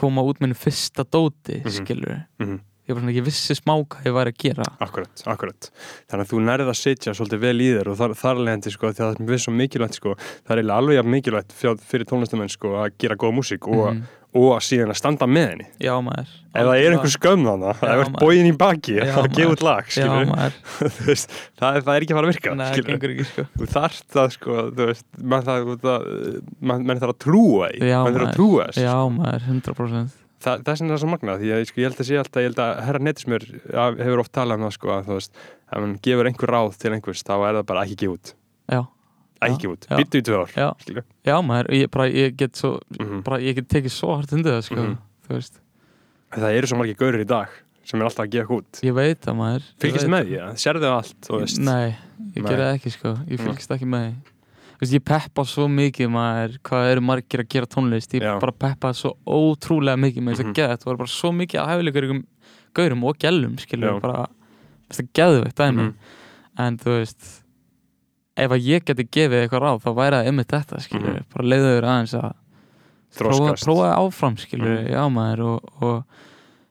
koma 0.01 0.23
út 0.27 0.41
minni 0.41 0.57
fyrsta 0.57 1.03
dóti 1.05 1.61
Mhm. 1.63 1.71
skilur 1.71 2.25
Mhm. 2.39 2.59
ég 2.89 2.93
var 2.95 3.01
svona 3.01 3.11
ekki 3.13 3.23
vissi 3.25 3.55
smá 3.55 3.73
hvað 3.87 4.03
ég 4.05 4.13
væri 4.13 4.31
að 4.33 4.37
gera 4.37 4.63
Akkurat, 4.81 5.23
akkurat. 5.25 5.69
Þannig 6.09 6.25
að 6.25 6.31
þú 6.31 6.39
nærið 6.43 6.67
að 6.71 6.79
sitja 6.81 7.13
svolítið 7.13 7.39
vel 7.39 7.57
í 7.61 7.69
þér 7.77 7.87
og 7.87 7.97
þar, 7.97 8.15
þar 8.17 8.35
leðandi 8.41 8.71
sko, 8.71 8.87
það 8.91 9.29
er 9.31 9.37
svo 9.37 9.53
mikilvægt 9.55 9.95
sko, 9.95 10.15
það 10.47 10.57
er 10.57 10.71
alveg 10.75 11.05
mikilvægt 11.05 11.53
fyrir 11.53 12.05
tónlistamenn 12.05 12.49
sko 12.51 12.67
að 12.83 12.97
gera 12.97 13.15
góða 13.15 13.37
músík 13.37 13.67
og, 13.67 13.93
Mhm. 13.95 14.03
Og 14.31 14.45
að 14.55 14.61
síðan 14.63 14.91
að 14.93 14.97
standa 15.01 15.27
með 15.27 15.47
henni. 15.51 15.65
já 15.83 15.91
maður. 16.03 16.29
Ef 16.51 16.65
það 16.67 16.81
er 16.81 16.93
einhver 16.95 17.11
skömm 17.15 17.43
þannig, 17.47 17.69
ef 17.71 17.81
það 17.81 18.01
er 18.03 18.09
bógin 18.21 18.47
í 18.47 18.53
baki, 18.59 18.95
Já, 18.99 19.11
að 19.21 19.27
gefa 19.35 19.51
út 19.55 19.61
lag, 19.67 19.91
já 19.95 20.07
veist, 21.07 21.35
það, 21.59 21.75
er- 21.77 21.85
það 21.87 21.91
er 21.95 22.05
ekki 22.05 22.13
að 22.15 22.17
fara 22.19 22.27
að 22.27 22.31
virka, 22.31 22.55
Nei, 22.55 22.65
ekki 23.11 23.27
sko. 23.29 23.45
Þú 23.59 23.67
þarft 23.75 24.07
það 24.15 24.33
sko, 24.35 24.57
þú 24.75 24.87
veist, 24.91 25.05
mann 25.33 25.45
þarf 25.47 25.71
það, 25.83 26.07
mann 26.71 26.85
man 26.89 27.01
þarf 27.03 27.13
að 27.15 27.19
trúa 27.27 27.69
í, 27.75 27.79
Já, 27.91 27.97
mann 28.03 28.17
þarf 28.17 28.27
að 28.29 28.35
trúa 28.39 28.65
þess. 28.71 28.81
já 28.83 28.95
maður, 29.19 29.47
100% 29.51 30.17
Þa, 30.41 30.55
það 30.65 30.71
er 30.73 30.77
sem 30.79 30.87
það 30.89 30.95
er 30.95 31.01
svo 31.03 31.09
magnað, 31.11 31.41
því 31.43 31.49
að 31.53 31.63
sko, 31.69 31.81
ég 31.83 31.85
held 31.91 31.99
að 32.01 32.07
sé 32.07 32.15
alltaf, 32.17 32.41
ég 32.41 32.47
held 32.49 32.61
að 32.63 32.79
herra 32.87 33.01
netismjör 33.05 33.43
ja, 33.75 33.83
hefur 34.01 34.21
oft 34.23 34.31
talað 34.33 34.57
um 34.57 34.63
það 34.65 34.71
sko, 34.79 34.89
að 34.95 35.03
þú 35.11 35.17
veist, 35.19 35.35
ef 35.69 35.75
hann 35.77 35.91
gefur 36.07 36.29
einhver 36.31 36.53
ráð 36.55 36.79
til 36.81 36.93
einhvers, 36.95 37.21
þá 37.27 37.33
er 37.45 37.59
það 37.59 37.67
bara 37.69 37.83
ekki 37.85 37.97
gefa 38.01 38.15
út. 38.17 38.31
já, 38.73 38.79
Ekki 39.41 39.57
Já, 39.57 39.57
gefa 39.57 39.73
út, 39.73 39.87
byttu 39.97 40.19
í 40.21 40.21
tvö 40.21 40.37
ár, 40.41 40.51
já, 40.53 40.67
já 41.25 41.35
maður 41.41 41.69
ég, 41.73 41.89
bara, 41.91 42.05
ég 42.09 42.35
get 42.37 42.53
svo 42.59 42.79
Mm 42.99 43.21
bara, 43.25 43.37
ég 43.41 43.55
get 43.55 43.67
tekið 43.67 43.89
svo 43.95 44.15
hart 44.15 44.31
undir 44.33 44.51
það 44.53 44.63
sko 44.67 44.75
Mhm. 44.81 44.97
þú 45.27 45.35
veist, 45.35 45.59
Það 46.31 46.55
eru 46.57 46.67
svo 46.67 46.77
margir 46.77 46.95
gaurir 46.95 47.21
í 47.25 47.27
dag 47.27 47.47
sem 47.83 47.99
er 47.99 48.05
alltaf 48.05 48.25
að 48.25 48.29
gefa 48.31 48.45
eitthvað 48.45 48.57
út. 48.61 48.81
ég 48.83 48.93
veit 48.93 49.21
það 49.21 49.35
maður 49.35 49.61
ég 49.61 49.79
Fylgist 49.81 50.07
með 50.07 50.25
því, 50.27 50.31
ja? 50.37 50.45
sérðu 50.53 50.85
það 50.85 50.97
allt, 50.97 51.59
nei, 51.59 51.95
ég 52.35 52.43
Nei. 52.43 52.49
gera 52.51 52.63
það 52.69 52.75
ekki 52.77 52.91
sko 52.91 53.09
ég 53.27 53.39
Mm. 53.39 53.45
fylgist 53.47 53.71
ekki 53.71 53.87
með 53.89 54.05
því 54.05 54.15
Þú 54.81 54.85
veist, 54.87 54.93
ég 54.93 55.03
peppa 55.05 55.41
svo 55.45 55.67
mikið 55.69 56.09
maður 56.09 56.57
hvað 56.63 56.91
eru 56.91 57.01
margir 57.01 57.39
að 57.43 57.49
gera 57.49 57.65
tónlist 57.67 58.13
ég 58.13 58.21
Já. 58.21 58.39
bara 58.39 58.51
peppa 58.51 58.93
svo 58.93 59.13
ótrúlega 59.27 59.97
mikið 59.97 60.21
með 60.23 60.33
þess 60.33 60.41
Mhm. 60.41 60.49
að 60.49 60.53
geða, 60.55 60.77
það 60.77 60.85
var 60.85 60.97
bara 60.97 61.07
svo 61.07 61.29
mikið 61.31 61.59
að 61.61 61.67
hæfilegur 61.69 62.03
ykkur 62.05 62.23
gaurum 62.73 63.03
og 63.03 63.17
gælum 63.19 63.55
skilur 63.59 64.01
bara, 64.01 64.27
að 64.89 65.07
geðveikt 65.13 65.55
dæmi 65.55 65.81
Mhm. 65.81 65.93
en 66.57 66.77
þú 66.77 66.85
veist 66.97 67.40
ef 68.37 68.51
að 68.51 68.61
ég 68.63 68.85
geti 68.85 69.03
gefið 69.03 69.43
eitthvað 69.47 69.61
ráð 69.65 69.81
þá 69.83 69.89
væri 69.95 70.15
það 70.19 70.29
ymmið 70.31 70.47
þetta 70.53 70.79
skilur 70.85 71.13
Mhm. 71.13 71.25
bara 71.33 71.47
leiður 71.47 71.83
aðeins 71.91 72.13
að 72.15 72.33
prófa, 73.17 73.53
prófa 73.65 73.87
áfram 73.97 74.37
skilur 74.37 74.81
Mhm. 74.81 74.91
já 74.93 75.03
maður 75.11 75.39
og, 75.45 75.71
og 75.81 76.03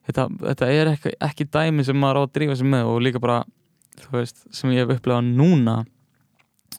þetta, 0.09 0.29
þetta 0.41 0.67
er 0.73 0.87
ekki, 0.97 1.13
ekki 1.21 1.45
dæmi 1.51 1.85
sem 1.85 1.97
maður 1.97 2.17
á 2.17 2.23
að 2.27 2.33
drífa 2.33 2.57
sig 2.57 2.67
með 2.67 2.85
og 2.87 3.01
líka 3.03 3.21
bara 3.21 3.45
þú 4.01 4.11
veist, 4.13 4.37
sem 4.55 4.71
ég 4.71 4.87
hef 4.89 4.97
upplegað 5.01 5.35
núna 5.37 5.85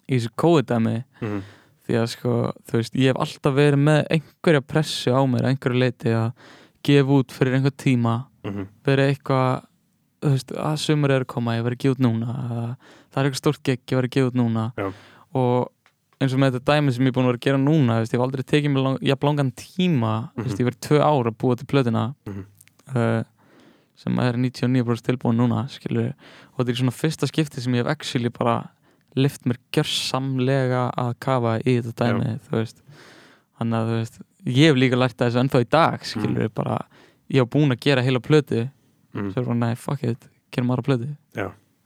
í 0.09 0.17
þessu 0.17 0.29
COVID-dæmi 0.37 1.03
Mhm. 1.21 1.41
því 1.87 1.93
að 2.01 2.07
sko, 2.09 2.53
þú 2.67 2.71
veist, 2.77 2.93
ég 2.95 3.07
hef 3.07 3.15
alltaf 3.17 3.53
verið 3.53 3.79
með 3.79 4.07
einhverja 4.09 4.61
pressu 4.61 5.11
á 5.13 5.21
mér, 5.29 5.45
einhverju 5.45 5.79
leiti 5.79 6.09
að 6.09 6.33
gefa 6.83 7.09
út 7.19 7.31
fyrir 7.31 7.53
einhver 7.59 7.75
tíma 7.77 8.25
Mhm. 8.43 8.67
verið 8.85 9.15
eitthvað 9.15 9.63
þú 10.21 10.31
veist, 10.35 10.51
að 10.53 10.75
sumur 10.77 11.11
er 11.15 11.23
að 11.25 11.27
koma, 11.33 11.55
ég 11.57 11.63
verið 11.65 11.77
að 11.77 11.83
gefa 11.85 11.95
út 11.97 12.03
núna 12.05 12.33
það 13.11 13.21
er 13.21 13.29
eitthvað 13.29 13.41
stórt 13.41 13.63
gegg, 13.63 13.81
ég 13.89 13.97
verið 13.97 14.09
að 14.11 14.15
gefa 14.17 14.31
út 14.31 14.39
núna 14.41 14.65
Já. 14.77 14.91
og 15.33 15.71
eins 16.21 16.33
og 16.35 16.39
með 16.43 16.51
þetta 16.59 16.69
dæmi 16.75 16.93
sem 16.93 17.03
ég 17.05 17.09
er 17.09 17.15
búin 17.17 17.25
að 17.25 17.31
vera 17.31 17.39
að 17.41 17.45
gera 17.47 17.57
núna 17.57 17.95
veist, 17.99 18.13
ég 18.13 18.19
hef 18.19 18.25
aldrei 18.27 18.43
tekið 18.45 18.71
mér 18.75 18.83
lang, 18.85 18.97
jafn 19.01 19.27
langan 19.31 19.51
tíma 19.57 20.11
þú 20.35 20.43
veist, 20.43 20.57
Mhm. 20.57 20.61
ég 20.61 20.67
verið 20.69 20.81
tvö 20.87 20.99
ár 21.01 21.25
að 21.31 21.37
búa 21.41 21.55
til 21.57 21.65
plötuna 21.65 22.03
Mhm. 22.27 22.45
uh, 22.95 23.23
sem 23.95 24.19
er 24.19 24.33
99% 24.37 25.01
tilbúin 25.01 25.37
núna 25.37 25.67
skilur, 25.69 26.13
og 26.53 26.65
þetta 26.65 26.69
er 26.69 26.75
svona 26.81 26.93
fyrsta 27.01 27.27
skipti 27.27 27.59
sem 27.61 27.73
ég 27.73 27.77
hef 27.83 27.87
actually 27.87 28.29
bara 28.29 28.69
lift 29.15 29.43
mér 29.45 29.57
gjörsamlega 29.73 30.91
að 30.97 31.13
kafa 31.19 31.59
í 31.65 31.81
þetta 31.81 31.93
dæmi 32.05 32.39
þú 32.47 32.51
veist 32.59 32.81
þannig 33.59 33.77
að 33.77 33.89
þú 33.89 33.97
veist, 33.99 34.19
ég 34.45 34.69
hef 34.71 34.75
líka 34.81 34.97
lært 34.97 35.17
það 35.17 35.29
þessu 35.31 35.41
ennþá 35.43 35.61
í 35.65 35.69
dag 35.69 35.99
skilur, 36.07 36.49
bara, 36.53 36.77
ég 37.29 37.41
hef 37.43 37.49
búin 37.53 37.71
að 37.73 37.79
gera 37.79 38.01
heila 38.05 38.19
plötu 38.19 38.69
Mhm. 39.13 39.31
svo 39.33 39.41
er 39.41 39.45
bara, 39.45 39.59
nei, 39.65 39.75
fuck 39.75 40.03
it, 40.03 40.29
gerum 40.51 40.71
aðra 40.75 40.97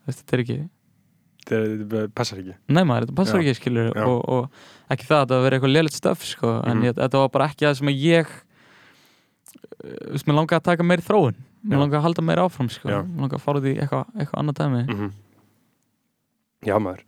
veist, 0.08 0.24
þetta 0.26 0.34
er 0.34 0.44
ekki 0.46 0.70
Það 1.46 1.66
það 1.90 2.08
passar 2.18 2.38
ekki. 2.42 2.54
nei 2.74 2.84
maður, 2.84 3.06
þetta 3.06 3.16
passar 3.16 3.38
Já. 3.40 3.44
ekki 3.46 3.60
skilur 3.60 3.98
og, 4.02 4.30
og 4.30 4.50
ekki 4.90 5.06
það 5.06 5.20
að 5.22 5.30
það 5.30 5.44
veri 5.46 5.58
eitthvað 5.60 5.74
lélitt 5.76 5.98
stöf 6.00 6.24
sko, 6.26 6.54
en 6.66 6.78
Mhm. 6.78 6.84
ég, 6.86 6.94
þetta 6.96 7.20
var 7.22 7.30
bara 7.30 7.46
ekki 7.50 7.66
það 7.68 7.76
sem 7.78 7.88
að 7.88 8.02
ég 8.02 8.26
þú 9.86 10.12
veist, 10.12 10.26
mér 10.26 10.36
langaði 10.40 10.58
að 10.60 10.64
taka 10.64 10.84
meiri 10.84 11.02
þróun 11.06 11.36
mér 11.66 11.78
langaði 11.82 12.00
að 12.00 12.06
halda 12.06 12.22
meiri 12.26 12.42
áfram 12.46 12.70
sko. 12.70 12.90
Já. 12.90 13.02
mér 13.04 13.22
langaði 13.22 13.38
að 13.38 13.46
fara 13.46 13.60
út 13.62 13.66
í 13.70 13.76
eitthvað, 13.78 14.06
eitthvað 14.18 14.40
annað 14.42 14.58
dæmi 14.62 14.82
Mhm. 14.96 15.12
Já 16.66 16.80
maður 16.82 17.02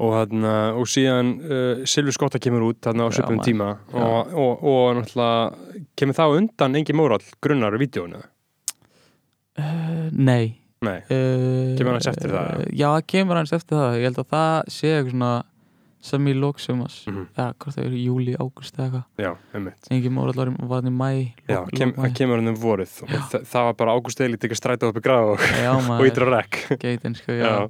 og, 0.00 0.12
þarna, 0.16 0.52
og 0.80 0.86
síðan 0.88 1.32
uh, 1.44 1.84
Silvi 1.84 2.12
Skotta 2.16 2.38
kemur 2.40 2.62
út 2.72 2.80
þarna 2.80 3.04
á 3.04 3.10
söpum 3.12 3.42
tíma 3.44 3.76
og, 3.92 4.32
og, 4.32 4.62
og 4.64 4.96
náttúrulega 4.96 5.84
kemur 6.00 6.16
þá 6.16 6.24
undan 6.38 6.76
engi 6.80 6.94
mórall 6.96 7.20
grunnar 7.44 7.76
í 7.76 7.82
vídjónu 7.82 8.22
uh, 9.58 10.10
nei. 10.12 10.58
Nei, 10.82 10.98
uh, 11.14 11.76
Kemur 11.78 11.94
aðeins 11.94 12.08
eftir 12.10 12.32
það, 12.34 12.62
já, 12.74 12.88
það 12.90 13.04
kemur 13.12 13.38
aðeins 13.38 13.52
eftir 13.54 13.78
það. 13.78 13.96
Ég 14.00 14.08
held 14.08 14.16
að 14.24 14.30
það 14.32 14.70
sé 14.74 14.88
eitthvað 14.96 15.10
svona 15.12 15.32
sem 16.02 16.24
í 16.26 16.32
lóksumas 16.34 16.94
Mhm. 17.06 17.26
já, 17.38 17.44
hvort 17.62 17.76
það 17.76 17.84
eru 17.86 17.98
júli, 18.02 18.32
águst 18.34 18.74
eða 18.74 18.86
eitthvað. 18.88 19.04
Já, 19.22 19.30
einmitt. 19.54 19.86
Engi 19.94 20.10
mór 20.10 20.32
allar 20.32 20.50
var 20.58 20.80
hann 20.82 20.90
í 20.90 20.96
mæ 20.98 21.10
Já, 21.46 21.60
kem, 21.78 21.92
það 21.94 22.14
kemur 22.18 22.40
hann 22.42 22.48
um 22.50 22.56
vorið. 22.58 22.96
Og 23.04 23.08
þa 23.30 23.40
það 23.52 23.68
var 23.68 23.76
bara 23.78 23.94
Ágúst 23.94 24.20
Eili 24.26 24.36
tekið 24.42 24.58
strætið 24.58 24.88
upp 24.90 24.98
í 24.98 25.04
gráð 25.06 25.30
og, 25.36 25.38
Já, 25.62 25.70
og 26.00 26.02
ítra 26.10 26.26
rekk 26.32 26.58
geitin, 26.82 27.14
sko, 27.14 27.32
já. 27.38 27.68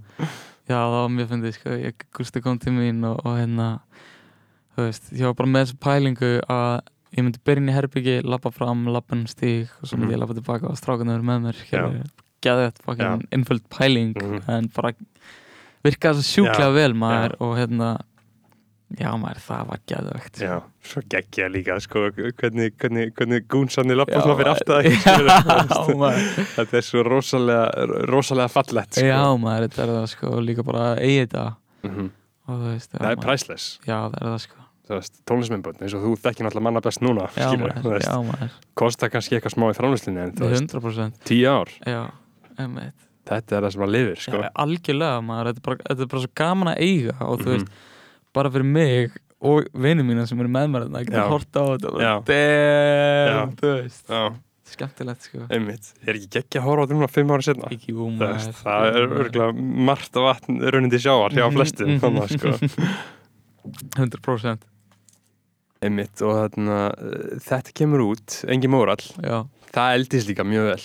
Já, 0.71 0.79
það 0.79 0.95
var 0.97 1.13
mjög 1.13 1.29
fyndið, 1.35 1.53
sko, 1.59 1.77
ég 1.83 2.09
Gústi 2.17 2.41
kom 2.41 2.59
til 2.59 2.73
mín 2.73 3.05
og, 3.05 3.21
og 3.27 3.37
hérna, 3.37 3.69
þú 4.73 4.87
veist, 4.89 5.13
ég 5.13 5.29
var 5.29 5.35
bara 5.43 5.53
með 5.53 5.67
þessu 5.67 5.79
pælingu 5.85 6.33
að 6.49 6.81
ég 7.17 7.25
myndi 7.27 7.39
byrja 7.45 7.61
inn 7.63 7.69
í 7.69 7.77
herbyggi, 7.77 8.23
lappa 8.25 8.51
fram, 8.53 8.87
lappa 8.89 9.15
um 9.17 9.25
stíg 9.27 9.69
og 9.83 9.89
svo 9.89 9.99
myndi 9.99 10.13
Mhm. 10.13 10.15
ég 10.17 10.23
lappa 10.23 10.35
tilbaka 10.39 10.69
og 10.71 10.77
strákan 10.81 11.11
verið 11.13 11.27
með 11.29 11.43
mér, 11.49 11.59
geða 12.43 12.71
þetta 12.71 12.83
fucking 12.85 13.27
innföld 13.33 13.63
pæling, 13.71 14.15
Mhm. 14.17 14.49
en 14.49 14.71
bara 14.75 14.93
virkaði 15.85 16.23
svo 16.23 16.45
sjúklega 16.47 16.71
Já, 16.71 16.75
vel 16.75 16.95
maður 16.95 17.31
já. 17.31 17.41
og 17.41 17.57
hérna, 17.59 18.01
já 18.99 19.11
maður, 19.19 19.41
það 19.49 19.67
var 19.69 19.79
geðvegt. 19.87 20.39
Já, 20.41 20.63
svo 20.85 21.03
geggja 21.09 21.49
líka 21.51 21.81
sko, 21.81 22.11
hvernig, 22.11 22.73
hvernig, 22.77 23.13
hvernig 23.15 23.47
gúnsanni 23.49 23.95
lappa 23.97 24.21
svona 24.23 24.37
fyrir 24.37 24.53
aftur 24.53 24.83
það. 26.03 26.19
Þetta 26.57 26.75
er 26.77 26.87
svo 26.87 27.03
rosalega, 27.05 27.71
rosalega 28.09 28.49
fallett 28.53 28.93
sko. 28.95 29.05
Já 29.07 29.23
maður, 29.39 29.69
þetta 29.69 29.83
er 29.83 29.95
það, 29.97 30.09
sko, 30.17 30.35
líka 30.41 30.65
bara 30.65 30.97
eigi 31.01 31.27
þetta 31.27 31.57
Mhm. 31.85 32.11
og 32.49 32.59
þú 32.61 32.73
veist, 32.75 32.91
já, 32.93 32.99
Það 32.99 33.11
er 33.13 33.17
priceless 33.17 33.79
Já, 33.87 33.99
það 34.11 34.21
er 34.23 34.27
það, 34.29 34.41
sko. 34.41 34.57
Tónlismennbönd 34.89 35.83
eins 35.83 35.95
og 35.95 36.03
þú 36.05 36.13
þekkir 36.25 36.47
náttúrulega 36.49 36.67
manna 36.67 36.81
best 36.85 37.01
núna 37.05 37.29
Já 37.37 37.49
skilur, 37.49 37.73
maður, 37.79 38.03
já 38.03 38.17
maður, 38.27 38.51
kostar 38.75 39.11
kannski 39.13 39.37
eitthvað 39.39 39.55
smá 39.55 39.67
í 39.71 39.77
framlýslinni 39.79 40.21
en 40.27 40.33
þú 40.37 40.51
veist, 40.51 40.69
100% 40.75 41.23
tíu 41.29 41.47
ár. 41.53 41.71
Já, 41.87 42.03
þetta 43.31 43.57
er 43.57 43.63
það 43.67 43.73
sem 43.77 43.85
að 43.87 43.93
lifir 43.95 44.23
sko. 44.27 44.41
Algjörlega 44.65 45.21
maður, 45.25 45.51
þetta 45.53 45.63
er, 45.63 45.67
bara, 45.69 45.83
þetta 45.89 46.03
er 46.07 46.11
bara 46.15 46.23
svo 46.27 46.33
gaman 46.43 46.73
að 46.75 46.81
eiga 46.89 47.17
og 47.21 47.39
þú 47.41 47.47
Mhm. 47.47 47.53
veist, 47.57 47.69
bara 48.35 48.51
fyrir 48.51 48.65
mig 48.67 49.13
og 49.43 49.65
vinið 49.75 50.07
mína 50.07 50.27
sem 50.29 50.39
eru 50.41 50.49
með 50.49 50.71
mér 50.71 50.89
að 50.89 51.05
geta 51.07 51.29
horta 51.31 51.61
á 51.63 51.67
þetta 51.73 51.89
og 51.93 52.25
damn, 52.27 53.57
þú 53.59 53.77
veist. 53.83 54.11
Skemmtilegt 54.73 55.21
sko. 55.27 55.39
Einmitt, 55.53 55.93
er 56.07 56.15
ekki 56.17 56.29
geggja 56.33 56.61
að 56.63 56.65
horfa 56.65 56.81
á 56.81 56.85
þetta 56.87 56.97
núna 56.97 57.09
fimm 57.13 57.29
ára 57.35 57.43
setna 57.45 57.69
ekki 57.75 57.93
jú 57.93 58.07
það, 58.17 58.47
maður. 58.65 58.97
er 58.97 59.09
örgulega 59.19 59.53
margt 59.85 60.17
af 60.17 60.23
vatn 60.29 60.61
runnindi 60.65 60.97
sjáar 61.03 61.31
hjá 61.35 61.45
Mhm, 61.45 61.57
flestum 61.59 61.89
mhm. 61.89 62.01
þannig 62.01 62.23
að 62.23 62.31
sko 62.39 62.49
100% 63.97 64.63
einmitt 65.83 66.23
og 66.25 66.37
þarna, 66.39 66.79
uh, 66.95 67.35
þetta 67.43 67.75
kemur 67.83 68.07
út, 68.11 68.39
engin 68.53 68.73
mórall 68.73 69.03
það 69.73 69.99
eldist 69.99 70.31
líka 70.31 70.47
mjög 70.47 70.71
vel 70.71 70.81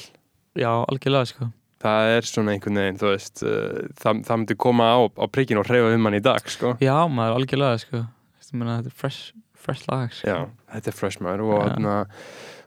já, 0.63 0.71
algjörlega 0.73 1.31
sko 1.31 1.49
það 1.83 2.11
er 2.15 2.27
svona 2.27 2.55
einhvern 2.55 2.81
veginn, 2.81 3.01
þú 3.01 3.11
veist 3.13 3.43
uh, 3.45 3.87
það, 4.01 4.23
það 4.27 4.41
myndi 4.43 4.59
koma 4.65 4.91
á, 4.93 4.99
á 5.05 5.25
prikinu 5.29 5.61
og 5.61 5.69
hreyfa 5.69 5.93
um 5.93 6.09
hann 6.09 6.19
í 6.19 6.23
dag, 6.25 6.51
sko 6.51 6.75
já, 6.83 6.95
maður, 7.05 7.39
algjörlega 7.41 7.83
sko 7.85 8.03
þetta 8.47 8.87
er 8.87 8.95
fresh, 8.95 9.31
fresh 9.57 9.87
lag 9.89 10.11
sko. 10.15 10.27
Já, 10.29 10.37
þetta 10.73 10.91
er 10.91 10.95
fresh 10.95 11.23
maður 11.23 11.45
og, 11.47 11.63
þarna, 11.65 11.95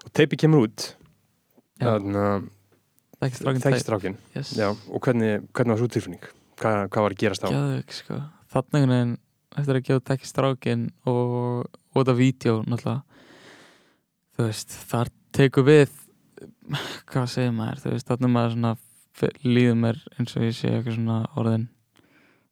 og 0.05 0.16
teipi 0.16 0.39
kemur 0.41 0.68
út 0.68 0.91
Já. 1.81 1.95
þarna, 1.95 2.24
Þekkist 3.20 3.43
strákin 3.43 3.64
þekkstrákin 3.64 4.14
yes. 4.37 4.53
Og 4.89 5.01
hvernig, 5.05 5.43
hvernig 5.53 5.74
var 5.74 5.81
svo 5.81 5.89
tilfinning? 5.93 6.22
Hvað, 6.61 6.78
hvað 6.93 7.05
var 7.05 7.14
að 7.14 7.20
gerast 7.20 7.45
á? 7.45 7.49
Geðveik, 7.53 7.93
sko. 7.93 8.16
Þannig 8.53 8.76
einhvern 8.78 8.95
veginn 8.95 9.12
eftir 9.61 9.78
að 9.78 9.85
gefa 9.89 10.05
tekki 10.11 10.28
strákin 10.28 10.87
og, 11.09 11.66
og 11.95 12.01
þetta 12.05 12.16
vídeo 12.18 12.55
náttúrulega 12.66 13.03
þú 14.36 14.47
veist, 14.47 14.76
þar 14.91 15.11
tekur 15.36 15.66
við 15.66 15.91
hvað 17.11 17.26
segir 17.34 17.53
maður 17.57 17.82
þú 17.84 17.95
veist, 17.97 18.07
þannig 18.11 18.32
maður 18.36 18.55
svona 18.57 18.76
líður 19.45 19.76
mér 19.82 19.99
eins 20.18 20.36
og 20.38 20.47
ég 20.47 20.55
sé 20.57 20.70
eitthvað 20.70 20.97
svona 20.97 21.18
orðin 21.36 21.66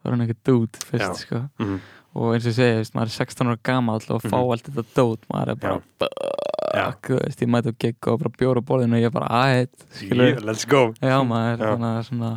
orðin 0.04 0.24
eitthvað 0.26 0.42
dút 0.50 0.76
fyrst, 0.88 1.06
Já. 1.06 1.22
sko. 1.26 1.44
Mm 1.62 1.78
og 2.18 2.32
eins 2.34 2.46
og 2.48 2.50
ég 2.50 2.54
segi, 2.56 2.72
þú 2.72 2.78
veist, 2.80 2.94
maður 2.96 3.10
er 3.10 3.14
16 3.14 3.48
ára 3.52 3.58
gamall 3.68 4.06
og 4.10 4.22
fá 4.24 4.38
Mhm. 4.40 4.50
allt 4.50 4.64
þetta 4.66 4.84
dót 4.96 5.26
maður 5.30 5.50
er 5.52 5.58
bara, 5.60 5.80
fuck, 6.00 7.02
þú 7.12 7.18
veist, 7.20 7.42
ég 7.44 7.48
mæti 7.52 7.68
að 7.70 7.76
gegga 7.84 8.12
og 8.12 8.18
bara 8.22 8.32
bjóra 8.38 8.58
á 8.58 8.68
borðinu 8.70 8.96
og 8.96 9.02
ég 9.02 9.06
er 9.06 9.10
bara, 9.10 9.66
skilur 9.92 10.28
yeah, 10.32 10.40
Let's 10.42 10.64
go. 10.66 10.94
Já 10.98 11.18
maður, 11.22 11.58
Já. 11.60 11.68
þannig 11.68 11.92
að 11.92 12.08
svona 12.08 12.30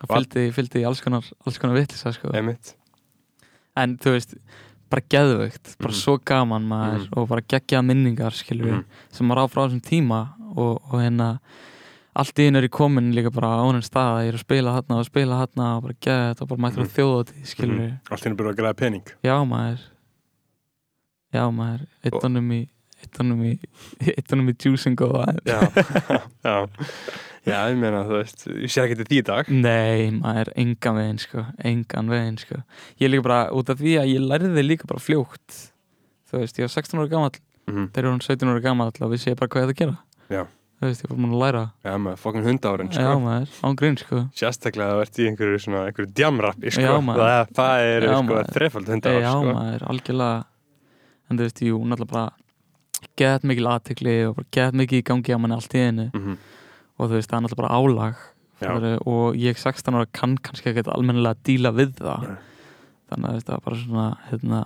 það 0.00 0.14
fylgdi, 0.16 0.44
fylgdi 0.56 0.80
í 0.82 0.86
alls 0.88 1.00
konar, 1.04 1.22
alls 1.46 1.58
konar 1.58 1.76
vitlisa, 1.76 2.12
sko. 2.16 2.32
Einmitt. 2.34 2.74
En 3.76 3.96
þú 3.98 4.16
veist, 4.16 4.34
bara 4.96 5.04
geðvögt 5.12 5.76
bara 5.78 5.92
Mhm. 5.92 6.00
svo 6.00 6.16
gaman 6.24 6.66
maður 6.68 7.04
Mhm. 7.06 7.12
og 7.20 7.28
bara 7.28 7.40
geggjað 7.42 7.84
minningar 7.86 8.32
skilur 8.32 8.72
Mhm. 8.72 8.84
sem 9.12 9.26
maður 9.28 9.44
á 9.44 9.46
frá 9.52 9.62
þessum 9.68 9.82
tíma 9.82 10.20
og, 10.56 10.80
og 10.90 11.00
hérna 11.00 11.38
allt 12.16 12.38
í 12.40 12.46
einu 12.48 12.56
er 12.58 12.68
ég 12.68 12.70
komin 12.72 13.12
líka 13.12 13.30
bara 13.30 13.48
á 13.60 13.64
honum 13.68 13.82
stað 13.84 14.24
ég 14.24 14.28
er 14.28 14.38
að 14.38 14.44
spila 14.46 14.72
þarna 14.80 14.98
og 14.98 15.04
spila 15.04 15.36
þarna 15.46 15.76
og 15.76 15.82
bara 15.82 15.94
geða 16.00 16.34
þetta 16.34 16.42
og 16.42 16.48
bara 16.48 16.60
mættur 16.64 16.84
á 16.84 16.94
þjóðatíð 16.96 17.44
skilur 17.44 17.76
Mhm. 17.76 17.98
Allt 18.10 18.24
henni 18.24 18.36
byrjuð 18.36 18.54
að 18.54 18.56
græða 18.56 18.76
pening. 18.76 19.04
Já 19.22 19.44
maður. 19.44 19.78
Já 21.34 21.50
maður, 21.52 21.86
eitt 22.04 22.22
honum 22.22 22.50
í 22.52 22.68
eitt 23.02 23.18
honum 23.18 23.42
í 23.44 23.58
eitt 24.16 24.30
honum 24.30 24.48
í 24.48 24.54
juicing 24.56 24.98
og 25.02 25.12
það 25.12 25.40
Já, 25.44 25.60
já 26.44 26.68
Já, 27.46 27.60
ég 27.70 27.78
meina, 27.78 28.02
þú 28.08 28.16
veist, 28.18 28.44
ég 28.50 28.72
sé 28.74 28.82
ekki 28.82 28.96
til 28.98 29.06
því 29.06 29.20
dag. 29.28 29.50
Nei, 29.54 30.10
maður, 30.18 30.50
engan 30.58 30.96
veginn 30.98 31.20
sko, 31.22 31.44
engan 31.62 32.10
veginn 32.10 32.38
sko. 32.42 32.58
Ég 32.98 33.06
er 33.06 33.12
líka 33.14 33.26
bara, 33.28 33.40
út 33.54 33.70
af 33.70 33.78
því 33.78 33.92
að 34.02 34.10
ég 34.10 34.24
lærði 34.26 34.64
líka 34.66 34.88
bara 34.90 35.02
fljótt 35.02 35.60
Þú 36.26 36.40
veist, 36.42 36.56
ég 36.58 36.66
var 36.66 36.72
16 36.74 36.98
ára 36.98 37.10
gamall 37.12 37.36
mm 37.70 37.84
þegar 37.94 38.06
ég 38.08 38.14
var 38.16 38.24
17 38.26 38.50
ára 38.50 38.62
gamall 38.64 39.02
og 39.06 39.12
vissi 39.12 39.30
ég 39.30 39.38
bara 39.38 39.50
hvað 39.52 39.62
ég 39.62 39.70
ætti 39.70 39.76
að 39.76 39.82
gera. 39.84 39.96
Já. 40.30 40.42
Þú 40.76 40.88
veist, 40.90 41.04
ég 41.04 41.10
var 41.12 41.20
múin 41.22 41.36
að 41.36 41.42
læra. 41.44 41.62
Já, 41.86 41.92
maður, 42.02 42.18
fokkin 42.20 42.44
hundárin, 42.46 42.90
Já, 42.92 42.98
sko 42.98 43.20
maður, 43.22 43.52
án 43.64 43.76
grín 43.80 43.96
sko. 44.00 44.18
Sérstaklega 44.36 44.88
að 44.90 44.98
það 44.98 45.04
ert 45.06 45.20
í 45.22 45.28
einhverju 45.30 45.60
svona, 45.64 45.84
einhverju 45.88 46.10
djamrappi, 46.18 46.72
sko. 46.74 46.82
Já, 46.84 46.96
maður. 47.06 47.22
það, 47.22 47.54
það 47.60 47.84
er, 47.86 48.06
Já, 48.06 48.12
sko, 48.16 48.26
maður. 48.28 48.50
þrefald 48.58 48.90
Já, 48.90 48.92
hundárin, 48.96 49.28
sko. 49.30 49.54
maður, 49.56 49.86
algjörlega. 49.94 50.44
En 51.30 51.38
þú 51.40 51.46
veist, 51.46 51.62
jú, 51.70 51.78
náttúrulega 51.86 52.12
bara 52.12 52.26
Gett 53.16 53.44
mikil 53.48 53.66
aðtekli 53.70 54.14
og 54.28 54.38
gett 54.52 54.76
mikið 54.76 55.00
í 55.00 55.04
gangi 55.06 55.34
á 55.36 55.38
manni 55.40 55.56
allt 55.56 55.74
í 55.76 55.82
einu. 55.86 56.06
Mhm. 56.12 56.36
Og 56.98 57.10
þú 57.10 57.18
veist, 57.18 57.30
það 57.30 57.36
er 57.38 57.44
náttúrulega 57.46 57.62
bara 57.62 57.76
álag. 57.76 58.16
Fattarðu? 58.56 58.90
og 59.06 59.34
ég 59.36 59.58
16 59.60 59.94
ára 59.98 60.06
kann 60.16 60.36
kannski 60.40 60.70
ekki 60.72 60.86
almennilega 60.88 61.36
díla 61.44 61.72
við 61.76 61.90
það 61.98 62.22
Nei. 62.24 62.36
þannig 63.10 63.26
að 63.34 63.42
það 63.44 63.52
var 63.52 63.64
bara 63.66 63.76
svona 63.82 64.04
hérna, 64.30 64.60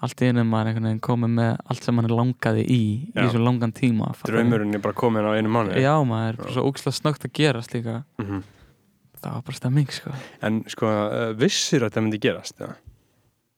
allt 0.00 0.22
í 0.24 0.30
einu 0.30 0.44
maður 0.48 0.70
einhvern 0.70 0.86
veginn 0.88 1.02
komið 1.04 1.34
með 1.36 1.50
allt 1.74 1.84
sem 1.84 2.00
hann 2.00 2.08
langaði 2.08 2.62
í 2.64 2.78
Já. 3.12 3.20
í 3.20 3.28
svo 3.34 3.42
langan 3.44 3.74
tíma? 3.76 4.08
Draumurinn 4.24 4.72
er 4.78 4.80
bara 4.80 4.96
komin 4.96 5.28
á 5.28 5.36
einu 5.36 5.52
mánu 5.52 5.76
Já 5.76 5.92
maður, 6.08 6.38
bara 6.40 6.54
svo 6.56 6.64
ógislega 6.70 6.96
snögt 6.96 7.26
að 7.28 7.34
gerast 7.36 7.74
líka 7.76 7.98
Mhm. 8.16 8.42
það 9.20 9.32
var 9.36 9.42
bara 9.42 9.56
stemming 9.60 9.92
sko 9.92 10.10
En, 10.40 10.64
sko, 10.66 10.86
uh, 10.88 11.32
vissir 11.36 11.84
að 11.84 11.92
það 11.92 12.02
myndi 12.08 12.18
gerast, 12.24 12.56
já 12.64 12.72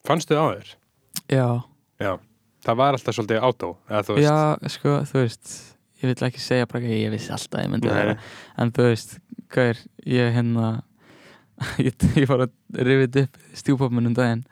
Fannstu 0.03 0.35
á 0.35 0.51
þér? 0.51 0.75
Já, 1.31 1.63
Já 2.03 2.19
Það 2.63 2.75
var 2.75 2.93
alltaf 2.93 3.15
svolítið 3.15 3.39
átó, 3.39 3.75
já 4.19 4.57
sko, 4.67 4.99
þú 5.07 5.13
veist 5.23 5.72
ég 6.03 6.09
vil 6.11 6.27
ekki 6.27 6.41
segja 6.43 6.67
bara 6.69 6.81
ekki, 6.83 6.97
ég 7.05 7.13
vissi 7.13 7.31
alltaf 7.33 7.63
ég 7.63 7.69
myndi 7.71 7.87
vera. 7.91 8.15
En 8.59 8.71
þú 8.75 8.87
veist, 8.89 9.17
hvað 9.53 9.69
er 9.73 9.81
ég 10.13 10.33
hérna 10.37 10.67
ég, 11.87 11.93
ég 12.19 12.27
var 12.29 12.45
að 12.47 12.53
rifið 12.89 13.19
upp 13.23 13.37
stjúpapminn 13.55 14.09
um 14.11 14.15
daginn. 14.17 14.43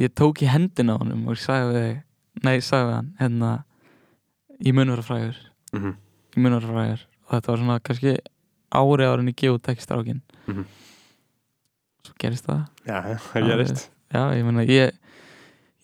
Ég 0.00 0.12
tók 0.16 0.40
í 0.42 0.48
hendina 0.48 0.96
á 0.96 1.00
honum 1.02 1.26
og 1.30 1.38
sagði 1.40 1.72
við 1.76 2.44
nei, 2.46 2.56
sagði 2.64 2.88
við 2.88 2.94
hann 2.96 3.10
hérna, 3.20 3.50
ég 4.64 4.74
mun 4.76 4.90
vera 4.94 5.04
frægur. 5.06 5.40
Mhm. 5.76 5.92
ég 6.36 6.40
mun 6.42 6.56
vera 6.58 6.70
frægur. 6.72 7.02
Og 7.28 7.34
þetta 7.36 7.52
var 7.52 7.60
svona 7.62 7.80
kannski 7.86 8.14
ári 8.72 9.04
árin 9.06 9.28
í 9.28 9.34
geðu 9.36 9.60
tekstrákin 9.62 10.22
Mhm. 10.48 10.64
svo 12.06 12.14
gerist 12.18 12.46
það. 12.48 12.62
Já, 12.88 12.96
það 13.28 13.46
gerist 13.52 13.88
já, 14.12 14.22
ég 14.34 14.44
meina, 14.44 14.64
ég 14.66 14.92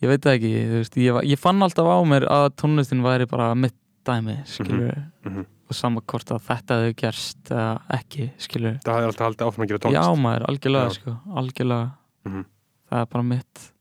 ég 0.01 0.07
veit 0.09 0.25
ekki, 0.31 0.49
þú 0.71 0.77
veist, 0.81 0.97
ég, 0.97 1.21
ég 1.29 1.39
fann 1.39 1.61
alltaf 1.61 1.85
á 1.87 1.97
mér 2.07 2.25
að 2.27 2.49
tónlistin 2.59 3.01
væri 3.05 3.25
bara 3.29 3.53
mitt 3.55 3.75
dæmi, 4.09 4.35
skilur 4.49 4.95
Mhm. 5.25 5.45
og 5.69 5.75
sama 5.77 6.01
hvort 6.01 6.31
að 6.33 6.41
þetta 6.49 6.77
hefði 6.79 6.95
gerst 7.03 7.51
eða 7.53 7.81
ekki, 7.99 8.29
skilur 8.41 8.79
Það 8.83 8.95
hafði 8.95 9.09
alltaf 9.09 9.27
haldið 9.27 9.47
áfram 9.47 9.65
að 9.65 9.69
gera 9.73 9.79
já 9.79 10.01
tónlist 10.01 10.23
maður, 10.23 10.45
algjörlega, 10.49 10.87
Já. 10.89 10.95
sko 10.99 11.17
algjörlega, 11.43 11.91
Mhm. 12.25 12.45
það 12.91 13.01
er 13.01 13.05
bara 13.13 13.23
mitt 13.23 13.71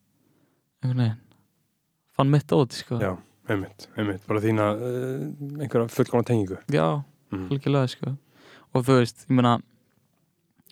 einhvern 0.82 0.98
veginn 1.02 1.18
fann 2.16 2.30
mitt 2.30 2.46
óti, 2.52 2.72
sko 2.82 2.98
Já, 3.00 3.16
einmitt, 3.48 3.86
einmitt 3.96 4.26
Bara 4.28 4.40
þína 4.40 4.66
uh, 4.76 5.62
einhverja 5.62 5.88
fullkomna 5.90 6.24
tengingu 6.24 6.58
já 6.68 7.04
Mhm. 7.32 7.48
algjörlega, 7.50 7.88
sko 7.88 8.16
og 8.74 8.84
þú 8.84 8.98
veist, 9.00 9.24
ég 9.28 9.34
meina 9.36 9.58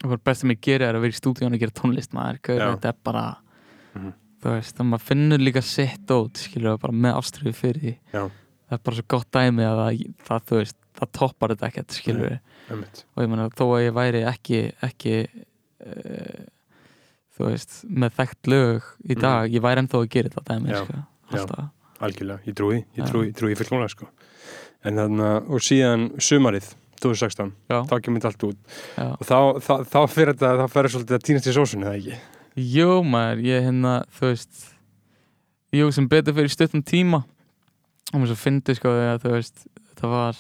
hvað 0.05 0.23
best 0.25 0.41
sem 0.43 0.51
ég 0.51 0.61
geri 0.61 0.85
er 0.85 0.95
að 0.95 1.01
vera 1.01 1.13
í 1.15 1.21
stúdíun 1.21 1.55
og 1.55 1.59
gera 1.61 1.71
tónlist 1.73 2.13
maður, 2.13 2.39
Já. 2.45 2.75
þetta 2.77 2.89
er 2.89 2.95
bara 3.05 3.37
Mhm. 3.95 4.13
þú 4.43 4.51
veist, 4.53 4.75
þannig 4.77 4.87
að 4.87 4.93
maður 4.93 5.07
finnur 5.09 5.39
líka 5.41 5.63
sitt 5.63 6.07
ót, 6.13 6.35
skilur, 6.37 6.79
bara 6.79 6.93
með 6.93 7.15
ástriðu 7.17 7.55
fyrir 7.55 7.81
því 7.81 7.99
Já. 8.13 8.31
Það 8.67 8.77
er 8.79 8.83
bara 8.89 8.97
svo 8.99 9.07
gott 9.15 9.31
dæmi 9.37 9.65
að 9.67 9.81
það, 9.83 10.03
það 10.29 10.45
þú 10.51 10.59
veist, 10.61 10.77
það 10.97 11.11
toppar 11.21 11.55
þetta 11.55 11.69
ekkert, 11.71 11.97
skilur 12.01 12.31
Nei. 12.37 12.41
Einmitt 12.71 13.05
og 13.15 13.23
ég 13.23 13.31
meina, 13.31 13.49
þó 13.55 13.65
að 13.77 13.83
ég 13.87 13.95
væri 13.95 14.23
ekki 14.27 14.61
ekki 14.83 15.17
uh, 15.87 16.45
þú 17.37 17.51
veist, 17.51 17.77
með 17.89 18.15
þekkt 18.17 18.51
lög 18.51 18.87
í 19.07 19.15
Mhm. 19.15 19.21
dag, 19.23 19.51
ég 19.53 19.63
væri 19.63 19.83
ennþá 19.85 20.01
að 20.01 20.09
gera 20.15 20.29
þetta 20.33 20.45
dæmi, 20.55 20.75
sko, 20.81 21.03
Já. 21.37 21.71
Algjörlega, 22.01 22.41
ég 22.47 22.55
trúi, 22.55 22.85
ég 22.97 23.07
trúi, 23.09 23.27
ég 23.31 23.37
trúi 23.37 23.55
fullkomlega 23.57 23.89
sko 23.95 24.09
En 24.87 24.95
þannig 25.01 25.49
og 25.51 25.63
síðan 25.65 26.11
sumarið 26.21 26.75
2016, 27.01 27.53
Já. 27.71 27.83
þá 27.89 27.95
kemur 28.05 28.21
þetta 28.21 28.31
allt 28.33 28.45
út 28.45 28.59
Já. 28.97 29.07
og 29.17 29.25
þá, 29.27 29.39
þá, 29.65 29.75
þá 29.91 29.99
fyrir 30.13 30.33
þetta, 30.35 30.51
þá 30.61 30.67
fyrir 30.75 30.93
svolítið 30.95 31.17
að 31.19 31.25
týnast 31.27 31.47
í 31.51 31.55
sósunni, 31.57 31.85
eða 31.87 31.99
ekki? 32.01 32.19
Jú, 32.57 32.91
maður, 33.05 33.43
ég 33.45 33.63
hérna, 33.69 33.95
þú 34.17 34.31
veist 34.33 34.65
Jú, 35.77 35.91
sem 35.93 36.07
betur 36.09 36.33
fyrir 36.37 36.49
stuttum 36.53 36.83
tíma 36.87 37.25
og 38.13 38.21
mér 38.21 38.31
svo 38.31 38.37
fyndi, 38.39 38.75
sko, 38.79 38.89
að 38.89 39.23
þú 39.25 39.33
veist 39.37 39.67
það 39.99 40.11
var 40.13 40.37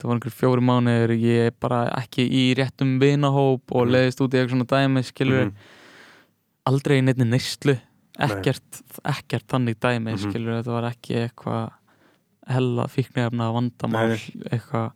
það 0.00 0.08
var 0.10 0.16
einhver 0.18 0.34
fjóri 0.34 0.64
mánuður, 0.64 1.12
ég 1.20 1.54
bara 1.60 1.84
ekki 2.00 2.24
í 2.28 2.54
réttum 2.58 2.98
vinahóp 3.00 3.62
og 3.72 3.86
Mhm. 3.86 3.92
leiðist 3.94 4.20
út 4.20 4.34
í 4.34 4.38
eitthvað 4.38 4.50
svona 4.50 4.66
dæmi, 4.74 5.02
skilur 5.04 5.44
Mhm. 5.46 5.54
aldrei 6.66 6.98
í 7.00 7.04
neittni 7.04 7.24
neyslu 7.30 7.78
ekkert, 8.18 8.82
ekkert 9.04 9.46
þannig 9.48 9.76
dæmi, 9.80 10.12
Mhm. 10.14 10.18
skilur 10.32 10.62
þetta 10.62 10.72
var 10.80 10.90
ekki 10.90 11.28
eitthvað 11.28 11.70
hella 12.48 12.84
fíknefna 12.86 13.52
vandamál 13.52 14.18
eitthvað. 14.52 14.92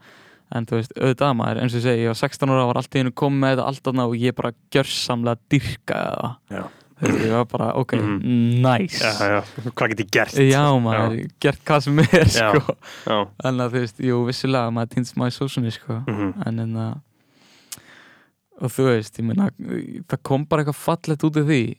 En 0.50 0.64
þú 0.66 0.76
veist, 0.80 0.92
auðvitað 0.96 1.36
maður, 1.36 1.60
eins 1.62 1.74
og 1.74 1.80
ég 1.80 1.84
segi, 1.84 2.02
ég 2.04 2.06
var 2.08 2.14
16 2.14 2.48
ára 2.48 2.66
var 2.66 2.76
allt 2.76 2.90
í 2.90 2.98
hennu 3.02 3.12
komið 3.12 3.38
með 3.40 3.56
þetta 3.56 3.66
allt 3.66 3.82
annað 3.82 4.08
og 4.08 4.16
ég 4.16 4.34
bara 4.34 4.52
gjörsamlega 4.70 5.38
dyrkaði 5.50 6.36
það 6.48 6.70
ég 7.02 7.30
var 7.30 7.44
bara, 7.46 7.72
ok, 7.78 7.92
Mhm. 7.94 8.62
nice 8.62 8.98
Já, 9.04 9.12
já, 9.20 9.42
hvað 9.74 9.88
get 9.88 10.00
ég 10.00 10.10
gert? 10.10 10.34
Já, 10.34 10.62
maður, 10.82 11.30
gert 11.40 11.64
hvað 11.64 11.82
sem 11.82 11.98
er, 11.98 12.24
Já. 12.26 12.50
sko 12.52 12.76
Já. 13.06 13.28
en 13.44 13.56
að 13.64 13.70
þú 13.72 13.82
veist, 13.84 13.98
jú, 14.00 14.16
vissilega 14.26 14.70
maður 14.74 14.90
týnst 14.94 15.14
maður 15.16 15.30
í 15.34 15.38
sósunni, 15.38 15.72
sko 15.72 16.00
Mhm. 16.06 16.46
en 16.46 16.58
en 16.58 16.74
að 16.74 17.00
og 18.60 18.70
þú 18.74 18.84
veist, 18.90 19.18
ég 19.20 19.24
meina 19.24 19.50
það 20.08 20.22
kom 20.22 20.44
bara 20.44 20.64
eitthvað 20.64 20.82
fallegt 20.82 21.22
út 21.22 21.36
af 21.36 21.46
því 21.46 21.76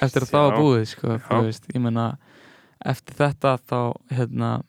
eftir 0.00 0.22
að 0.24 0.30
það 0.32 0.44
var 0.48 0.54
Já. 0.56 0.60
búið, 0.62 0.86
sko 0.88 1.08
Já. 1.08 1.18
þú 1.28 1.42
veist, 1.44 1.66
ég 1.74 1.80
meina 1.82 2.16
eftir 2.84 3.14
þetta 3.16 3.58
þá, 3.68 3.94
hérna 4.12 4.62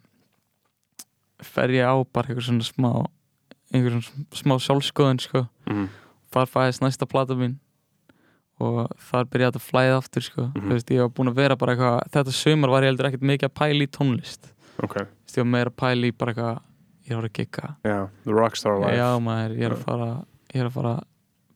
fer 1.41 1.67
ég 1.75 1.85
á 1.87 1.95
bara 2.11 2.27
eitthvað 2.27 2.47
svona 2.49 2.65
smá 2.67 2.91
einhver 3.73 4.01
svona 4.01 4.25
smá 4.35 4.55
sjálfskoðun, 4.59 5.19
sko 5.21 5.47
Mhm. 5.67 5.87
þar 6.31 6.47
fæðist 6.51 6.81
næsta 6.83 7.07
plata 7.07 7.33
mín 7.35 7.55
og 8.59 8.91
þar 9.09 9.25
byrjaði 9.25 9.59
að 9.59 9.65
flæða 9.69 9.97
aftur 9.99 10.21
sko. 10.23 10.41
Mhm. 10.55 10.63
þú 10.67 10.71
veist, 10.77 10.91
ég 10.91 10.99
var 11.01 11.09
búin 11.09 11.27
að 11.31 11.35
vera 11.35 11.55
bara 11.55 11.75
eitthvað 11.75 12.09
þetta 12.13 12.31
sömur 12.31 12.69
var 12.69 12.83
ég 12.83 12.87
heldur 12.93 13.05
ekkert 13.09 13.21
mikið 13.31 13.49
að 13.49 13.55
pæla 13.59 13.83
í 13.83 13.87
tónlist 13.91 14.51
Ok, 14.83 14.93
Þú 14.95 15.05
veist, 15.05 15.35
ég 15.37 15.43
var 15.43 15.51
meira 15.51 15.69
að 15.71 15.75
pæla 15.75 16.07
í 16.07 16.11
bara 16.17 16.33
eitthvað 16.33 16.61
ég 17.09 17.15
var 17.15 17.23
að 17.29 17.33
gigga 17.33 17.75
já, 17.83 18.09
the 18.23 18.31
rockstar 18.31 18.79
life 18.79 18.95
já 18.97 19.09
maður, 19.19 19.57
ég 19.59 19.65
er 19.65 19.71
að 19.75 19.83
fara 19.83 20.25
ég 20.53 20.61
er 20.61 20.65
að 20.69 20.71
fara 20.73 20.93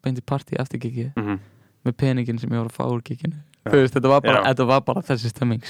beint 0.04 0.18
í 0.20 0.22
partí 0.22 0.60
eftir 0.60 0.80
gigið 0.80 1.14
Mhm. 1.16 1.40
með 1.86 1.94
peningin 1.98 2.40
sem 2.40 2.50
ég 2.50 2.58
var 2.60 2.68
að 2.68 2.76
fá 2.76 2.86
úr 2.92 3.02
þú 3.02 3.72
veist, 3.72 3.94
þetta 3.94 4.10
var 4.10 4.22
bara, 4.22 4.44
Já. 4.44 4.54
þetta 4.54 4.66
var 4.68 4.82
bara 4.82 5.02
þessi 5.02 5.30
stemming 5.30 5.62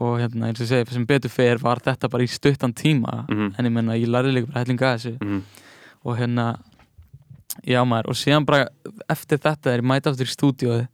og 0.00 0.20
hérna 0.20 0.46
eins 0.46 0.60
og 0.62 0.68
segi 0.70 0.92
sem 0.94 1.04
betur 1.06 1.28
fer 1.30 1.58
var 1.58 1.80
þetta 1.82 2.08
bara 2.10 2.22
í 2.22 2.28
stuttan 2.30 2.72
tíma 2.72 3.26
Mhm. 3.28 3.54
en 3.58 3.64
ég 3.66 3.72
menna 3.72 3.92
ég 3.98 4.06
lærði 4.06 4.32
líka 4.34 4.46
bara 4.52 4.64
hellinga 4.64 4.86
að 4.86 4.98
þessu 4.98 5.20
Mhm. 5.22 5.42
og 6.04 6.16
hérna 6.18 6.58
já 7.66 7.80
maður 7.84 8.08
og 8.12 8.16
síðan 8.20 8.46
bara 8.46 8.68
eftir 9.08 9.38
þetta 9.38 9.72
er 9.74 9.80
ég 9.82 9.88
mæta 9.90 10.10
aftur 10.10 10.26
í 10.28 10.34
stúdíóið 10.34 10.86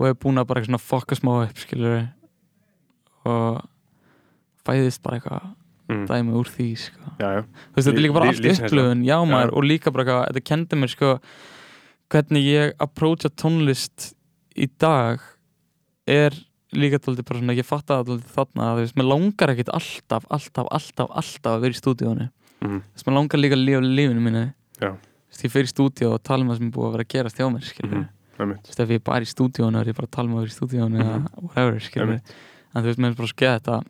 og 0.00 0.06
er 0.08 0.14
búin 0.14 0.40
að 0.40 0.46
bara 0.48 0.64
svona 0.64 0.80
fokka 0.80 1.16
smá 1.18 1.32
upp 1.44 1.58
skilur 1.60 2.06
og 3.28 3.60
fæðist 4.66 5.02
bara 5.02 5.18
eitthvað 5.20 5.48
Mhm. 5.90 6.06
dæmi 6.06 6.32
úr 6.38 6.46
því 6.46 6.66
sko. 6.78 7.00
Já, 7.18 7.28
já, 7.34 7.40
þú 7.42 7.74
veist 7.74 7.88
þetta 7.88 7.98
er 7.98 8.02
líka 8.04 8.14
bara 8.14 8.28
allt 8.30 8.44
upplöfun 8.46 9.00
já 9.04 9.16
maður 9.26 9.50
Já. 9.50 9.56
og 9.56 9.64
líka 9.64 9.90
bara 9.92 10.04
eitthvað 10.04 10.28
þetta 10.30 10.44
kendi 10.46 10.76
mér 10.78 10.90
sko 10.92 11.08
hvernig 12.10 12.44
ég 12.46 12.72
approacha 12.78 13.28
tónlist 13.34 14.14
í 14.56 14.68
dag 14.78 15.18
er 16.06 16.30
líka 16.72 17.00
tóldi 17.02 17.24
bara 17.26 17.40
svona 17.40 17.56
ég 17.58 17.64
fatt 17.66 17.90
að 17.90 18.22
þarna 18.22 18.62
að 18.70 18.76
þú 18.78 18.84
veist, 18.84 18.94
mér 18.94 19.08
langar 19.10 19.48
ekkit 19.50 19.68
alltaf, 19.74 20.24
alltaf, 20.30 20.66
alltaf, 20.70 21.10
alltaf 21.10 21.50
að 21.56 21.60
vera 21.60 21.74
í 21.74 21.80
stúdíónu 21.82 22.30
Mhm. 22.62 22.82
þess 22.94 23.02
að 23.02 23.08
mér 23.10 23.18
langar 23.18 23.40
líka 23.42 23.56
að 23.58 23.64
lifa 23.66 23.80
lífinu 23.82 24.20
mínu 24.22 24.54
Já. 24.80 24.96
Ég 25.30 25.50
fer 25.50 25.62
í 25.64 25.70
stúdíó 25.70 26.14
og 26.16 26.22
tala 26.26 26.42
um 26.44 26.50
það 26.50 26.58
sem 26.58 26.66
er 26.66 26.72
búið 26.74 26.86
að 26.88 26.92
vera 26.96 27.04
að 27.04 27.12
gerast 27.14 27.38
hjá 27.38 27.46
mér 27.50 27.68
þú 28.40 28.46
veist, 28.50 28.80
ef 28.80 28.88
ég 28.88 28.98
er 28.98 29.04
bara 29.04 29.20
í 29.24 29.28
stúdíónu 29.30 29.80
er 29.80 29.88
ég 29.92 29.96
bara 29.96 30.06
að 30.08 30.14
tala 30.16 30.28
um 30.28 30.34
að 30.36 30.40
vera 30.40 30.50
í 30.50 30.56
stúdíónu 30.56 30.96
Mhm. 30.96 31.06
eða 31.06 31.42
whatever, 31.42 31.80
skilur 31.80 32.08
Einmitt. 32.08 32.32
en 32.74 32.82
þú 32.82 32.86
veist, 32.88 32.98
mér 32.98 33.10
er 33.10 33.14
bara 33.14 33.28
að 33.28 33.34
skeða 33.34 33.60
þetta 33.60 33.84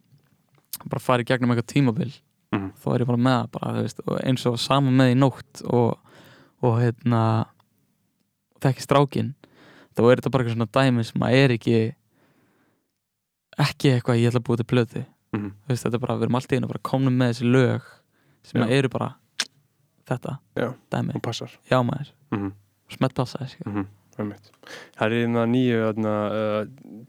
bara 0.90 1.00
fara 1.00 1.22
í 1.22 1.26
gegnum 1.26 1.50
eitthvað 1.50 1.72
tímabil 1.74 2.12
Mhm. 2.52 2.72
þá 2.82 2.86
er 2.94 2.98
ég 3.00 3.06
bara 3.06 3.18
með 3.18 3.36
það 3.40 3.50
bara, 3.50 3.72
þú 3.72 3.82
veist, 3.82 4.00
og 4.06 4.20
eins 4.24 4.46
og 4.46 4.58
saman 4.58 4.96
með 4.96 5.12
í 5.14 5.16
nótt 5.18 5.62
og, 5.70 5.98
og 6.62 6.78
hérna 6.80 7.46
þekki 8.60 8.82
strákin 8.86 9.34
þá 9.96 10.00
er 10.12 10.16
þetta 10.16 10.30
bara 10.30 10.44
eitthvað 10.44 10.56
svona 10.56 10.74
dæmi 10.76 11.04
sem 11.04 11.22
að 11.22 11.32
er 11.32 11.48
ekki 11.56 11.94
ekki 13.60 13.90
eitthvað 13.94 14.20
ég 14.20 14.30
ætla 14.30 14.40
að 14.40 14.46
búið 14.48 14.56
til 14.64 14.70
plötu 14.70 15.06
Mhm. 15.32 15.52
Veist, 15.68 15.84
þetta 15.86 15.94
er 15.94 15.98
bara, 16.02 16.14
við 16.18 16.22
erum 16.26 16.34
alltaf 16.34 16.56
inn 16.56 16.64
og 16.64 16.82
komnum 16.82 17.16
með 17.16 17.30
þessi 17.30 17.46
lög 17.52 17.82
sem 18.42 18.60
Já. 18.62 18.68
eru 18.68 18.88
bara 18.88 19.14
þetta, 20.10 20.36
Já. 20.56 20.68
dæmi 20.92 21.14
Og 21.16 21.22
passar. 21.22 21.50
já 21.70 21.80
maður, 21.86 22.12
Mhm. 22.32 22.52
smett 22.90 23.14
passaði 23.14 23.48
sko. 23.54 23.70
Mhm. 23.70 23.86
Einmitt. 24.20 24.50
Það 24.98 25.06
er 25.06 25.28
það 25.32 25.48
nýju 25.48 25.76
þarna, 25.80 26.14
uh, 26.30 26.64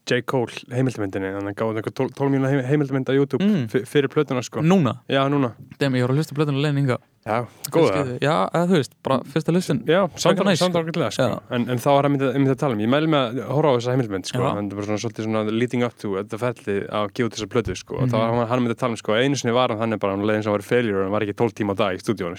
J. 0.07 0.21
Cole 0.21 0.53
heimildamyndinni 0.71 1.31
þannig 1.35 1.55
að 1.55 1.59
gáði 1.59 1.81
eitthvað 1.81 2.13
12 2.15 2.29
mínúna 2.31 2.63
heimildamynd 2.63 3.09
á 3.09 3.13
YouTube 3.17 3.41
Mm. 3.43 3.65
fyrir 3.85 4.07
plötuna 4.07 4.41
sko 4.41 4.61
núna, 4.61 5.01
Já, 5.09 5.27
núna 5.27 5.51
dæmi, 5.77 5.97
ég 5.99 6.05
voru 6.07 6.13
að 6.15 6.21
hlusta 6.21 6.33
plötuna 6.37 6.61
leið 6.63 6.77
hinga 6.77 6.97
Já, 7.21 7.45
góða 7.69 8.17
já, 8.17 8.33
eða 8.49 8.65
þú 8.65 8.73
veist, 8.79 8.93
bara 9.05 9.17
fyrsta 9.29 9.53
hlustin 9.53 9.79
Já, 9.85 9.99
samt 10.17 10.39
næs, 10.41 10.57
sko. 10.57 11.09
sko. 11.13 11.25
En, 11.53 11.67
en 11.69 11.77
þá 11.77 11.89
er 11.93 12.07
það 12.07 12.11
myndið, 12.15 12.31
myndið 12.39 12.53
að 12.55 12.61
tala 12.63 12.73
um 12.73 12.79
Ég 12.81 12.89
mæli 12.89 13.09
með 13.13 13.35
að 13.43 13.51
horfa 13.53 13.69
á 13.69 13.75
þessa 13.77 13.93
heimildmynd 13.93 14.25
sko. 14.31 14.41
En 14.41 14.55
það 14.57 14.71
er 14.71 14.79
bara 14.79 14.87
svona, 14.87 15.01
svolítið 15.03 15.27
svona 15.27 15.43
leading 15.53 15.83
up 15.85 15.93
to 16.01 16.15
þetta 16.17 16.39
ferli 16.41 16.77
að 16.89 17.11
gefa 17.13 17.27
út 17.29 17.35
þessa 17.37 17.49
plötu 17.53 17.75
sko. 17.77 17.93
og 17.93 18.01
Mhm. 18.01 18.09
þá 18.09 18.17
var 18.17 18.25
hann- 18.33 18.47
hann 18.49 18.59
myndið 18.65 18.73
að 18.73 18.81
tala 18.81 18.91
um 18.91 18.97
sko, 18.97 19.11
einu 19.21 19.35
sinni 19.37 19.53
var 19.53 19.69
hann 19.69 19.77
þannig 19.83 19.99
bara 20.01 20.15
hann 20.17 20.25
leiðin 20.25 20.43
sem 20.43 20.51
var 20.51 20.61
failure 20.65 20.97
og 20.97 21.03
hann 21.03 21.11
var 21.11 21.21
ekki 21.21 21.35
12 21.37 21.53
tíma 21.53 21.71
á 21.71 21.77
dag 21.77 21.93
í 21.93 22.01
stúdíónu 22.01 22.37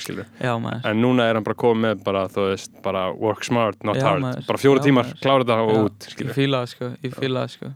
maður, 0.59 0.81
en 0.85 0.97
núna 1.01 1.31
er 1.31 1.35
hann 1.39 1.45
bara 1.45 1.55
komið 1.55 1.81
með 1.83 2.03
bara, 2.05 2.27
þú 2.27 2.51
veist, 2.51 2.83
bara 2.83 3.13
work 3.15 3.45
smart, 3.45 3.85
not 3.85 3.97
Já, 3.97 4.03
hard 4.03 4.21
maður. 4.23 4.47
bara 4.51 4.59
fjóra 4.59 4.81
Já, 4.83 4.85
tímar, 4.91 5.07
klára 5.23 5.45
þetta 5.47 5.63
og 5.63 5.91
út 5.93 6.03
sko 6.11 6.25
ég 6.27 6.35
fíla 6.35 7.47
það 7.47 7.51
sko 7.55 7.73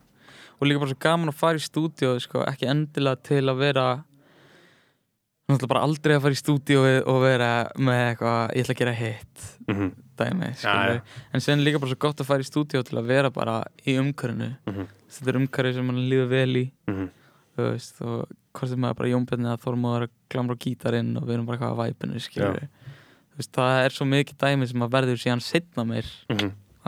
og 0.58 0.66
líka 0.68 0.78
bara 0.80 0.90
svo 0.90 0.98
gaman 0.98 1.28
að 1.28 1.34
fara 1.34 1.54
í 1.54 1.62
stúdíó 1.62 2.18
sko, 2.20 2.42
ekki 2.46 2.66
endilega 2.66 3.22
til 3.22 3.42
að 3.46 3.58
vera 3.58 4.04
náttúrulega 5.46 5.70
bara 5.70 5.82
aldrei 5.86 6.16
að 6.16 6.22
fara 6.24 6.34
í 6.36 6.40
stúdíó 6.40 6.80
og 7.06 7.18
vera 7.22 7.50
með 7.78 8.00
eitthvað 8.06 8.40
ég 8.56 8.64
ætla 8.64 8.74
að 8.74 8.80
gera 8.80 8.94
hitt. 8.98 9.44
Mhm, 9.70 9.90
dæmi, 10.18 10.48
Já, 10.50 10.56
skilur 10.62 11.02
en 11.34 11.40
sen 11.44 11.62
líka 11.62 11.80
bara 11.82 11.90
svo 11.92 11.98
gott 12.02 12.20
að 12.22 12.26
fara 12.30 12.42
í 12.42 12.48
stúdíó 12.50 12.82
til 12.86 12.98
að 12.98 13.06
vera 13.06 13.30
bara 13.30 13.64
í 13.86 13.94
umhverfinu. 14.00 14.56
Mhm, 14.66 14.88
þetta 15.10 15.28
er 15.32 15.38
umhverfi 15.40 15.74
sem 15.74 15.86
mann 15.86 16.02
líður 16.10 16.28
vel 16.28 16.56
í. 16.56 16.66
Mhm. 16.88 17.08
þú 17.56 17.70
veist, 17.72 18.00
og 18.04 18.28
hvort 18.52 18.68
sem 18.68 18.78
maður 18.78 18.96
bara 18.96 19.08
Jónbjörni 19.08 19.48
að 19.48 19.62
Þormóður 19.64 20.08
glamra 20.28 20.52
á 20.52 20.60
gítarinn 20.60 21.16
og 21.16 21.24
við 21.24 21.34
erum 21.38 21.46
bara 21.46 21.56
eitthvað 21.56 21.72
að 21.72 21.80
væpinu, 21.94 22.20
skilur 22.20 22.68
þú 23.32 23.38
veist, 23.38 23.52
það 23.56 23.84
er 23.86 23.90
svo 23.96 24.04
mikið 24.10 24.36
dæmi 24.36 24.68
sem 24.68 24.82
að 24.84 24.90
verður 24.92 25.16
síðan 25.22 25.40
setna 25.40 25.84
mér 25.88 26.04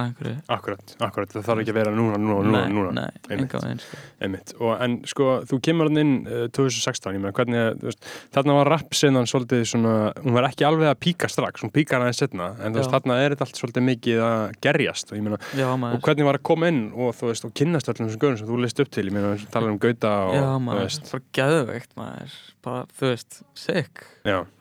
einhverju. 0.05 0.35
Akkurat, 0.55 0.95
akkurat, 1.05 1.33
það 1.33 1.47
þarf 1.49 1.63
ekki 1.63 1.73
að 1.73 1.79
vera 1.79 1.93
núna, 1.95 2.19
núna, 2.21 2.39
núna, 2.47 2.61
nei, 2.63 2.75
núna. 2.77 2.93
nei, 2.97 3.37
enga 3.37 3.61
veginn 3.63 3.83
sko. 3.83 4.01
Einmitt. 4.25 4.53
Og, 4.59 4.73
en 4.85 4.97
sko, 5.11 5.29
þú 5.51 5.59
kemur 5.69 5.91
hann 5.91 6.03
inn 6.03 6.13
uh, 6.29 6.45
2016, 6.55 7.17
ég 7.17 7.23
meina, 7.23 7.35
hvernig, 7.37 7.81
þú 7.81 7.91
veist, 7.91 8.09
þarna 8.37 8.57
var 8.59 8.71
rappsinnan 8.75 9.31
svolítið 9.31 9.65
svona, 9.73 9.95
hún 10.25 10.37
var 10.37 10.49
ekki 10.51 10.69
alveg 10.69 10.93
að 10.93 11.01
píka 11.07 11.31
strax, 11.33 11.65
hún 11.65 11.75
píkar 11.75 12.05
aðeins 12.05 12.23
setna, 12.23 12.53
en 12.59 12.77
þú 12.77 12.83
veist, 12.83 12.95
þarna 12.95 13.19
er 13.25 13.35
þetta 13.35 13.49
allt 13.49 13.63
svolítið 13.63 13.87
mikið 13.89 14.23
að 14.29 14.45
gerjast, 14.69 15.13
og 15.13 15.19
ég 15.19 15.27
meina, 15.27 15.41
já 15.59 15.67
og 15.69 15.99
hvernig 16.07 16.29
var 16.29 16.41
að 16.41 16.47
koma 16.51 16.71
inn 16.73 16.85
og 16.95 17.13
þú 17.19 17.33
veist, 17.33 17.49
og 17.49 17.57
kynnast 17.59 17.91
öllum 17.93 18.09
þessum 18.09 18.25
göðum 18.25 18.41
sem 18.41 18.51
þú 18.51 18.63
leist 18.63 18.85
upp 18.85 18.95
til, 18.95 19.07
ég 19.09 19.17
meina, 19.17 19.35
tala 19.55 19.73
um 19.73 19.81
Gauta 19.83 20.15
og, 20.29 20.37
já 20.39 20.47
maður, 20.63 20.87
veist, 20.87 21.13
bara 21.13 21.27
geðveikt 21.39 21.93
maður. 21.99 22.39
Bara, 22.65 22.87
þú 22.99 23.13
veist, 23.13 23.43
sick. 23.59 24.07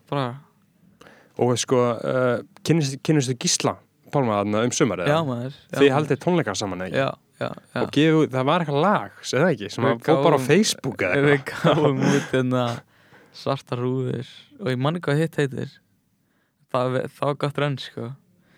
Bara, 0.08 0.28
og 1.38 1.58
sko, 1.62 1.84
uh, 1.98 2.40
kynnist, 2.66 2.98
kynnist 3.06 3.34
þú 4.08 4.12
Gísla 4.12 4.14
Pálma 4.14 4.42
þarna 4.42 4.66
um 4.68 4.72
sumarið, 4.72 5.08
já 5.12 5.18
maður. 5.28 5.56
Já, 5.72 5.80
þið 5.80 5.94
haldið 5.96 6.20
tónleikar 6.24 6.58
saman, 6.58 6.84
ekki? 6.88 6.98
já, 6.98 7.10
já, 7.42 7.50
já. 7.74 7.82
Og 7.82 7.90
gefu, 7.98 8.22
það 8.34 8.46
var 8.50 8.64
eitthvað 8.64 8.84
lag, 8.84 9.18
segðu 9.22 9.44
það 9.44 9.56
ekki, 9.56 9.72
sem 9.74 9.84
Við 9.84 9.92
að 9.92 10.06
fór 10.08 10.24
bara 10.28 10.38
á 10.38 10.48
Facebook 10.48 11.04
eða 11.08 11.26
við 11.26 11.34
eitthvað. 11.38 11.82
gáum 11.82 12.06
út 12.18 12.30
hérna 12.36 12.64
svarta 13.38 13.78
rúður. 13.80 14.32
Og 14.62 14.72
ég 14.74 14.80
manni 14.82 15.04
hvað 15.04 15.22
hitt 15.24 15.36
heitir. 15.42 15.76
Það, 16.74 16.98
það 17.18 17.30
var 17.30 17.38
gott 17.44 17.62
renn 17.64 17.78
sko. 17.80 18.14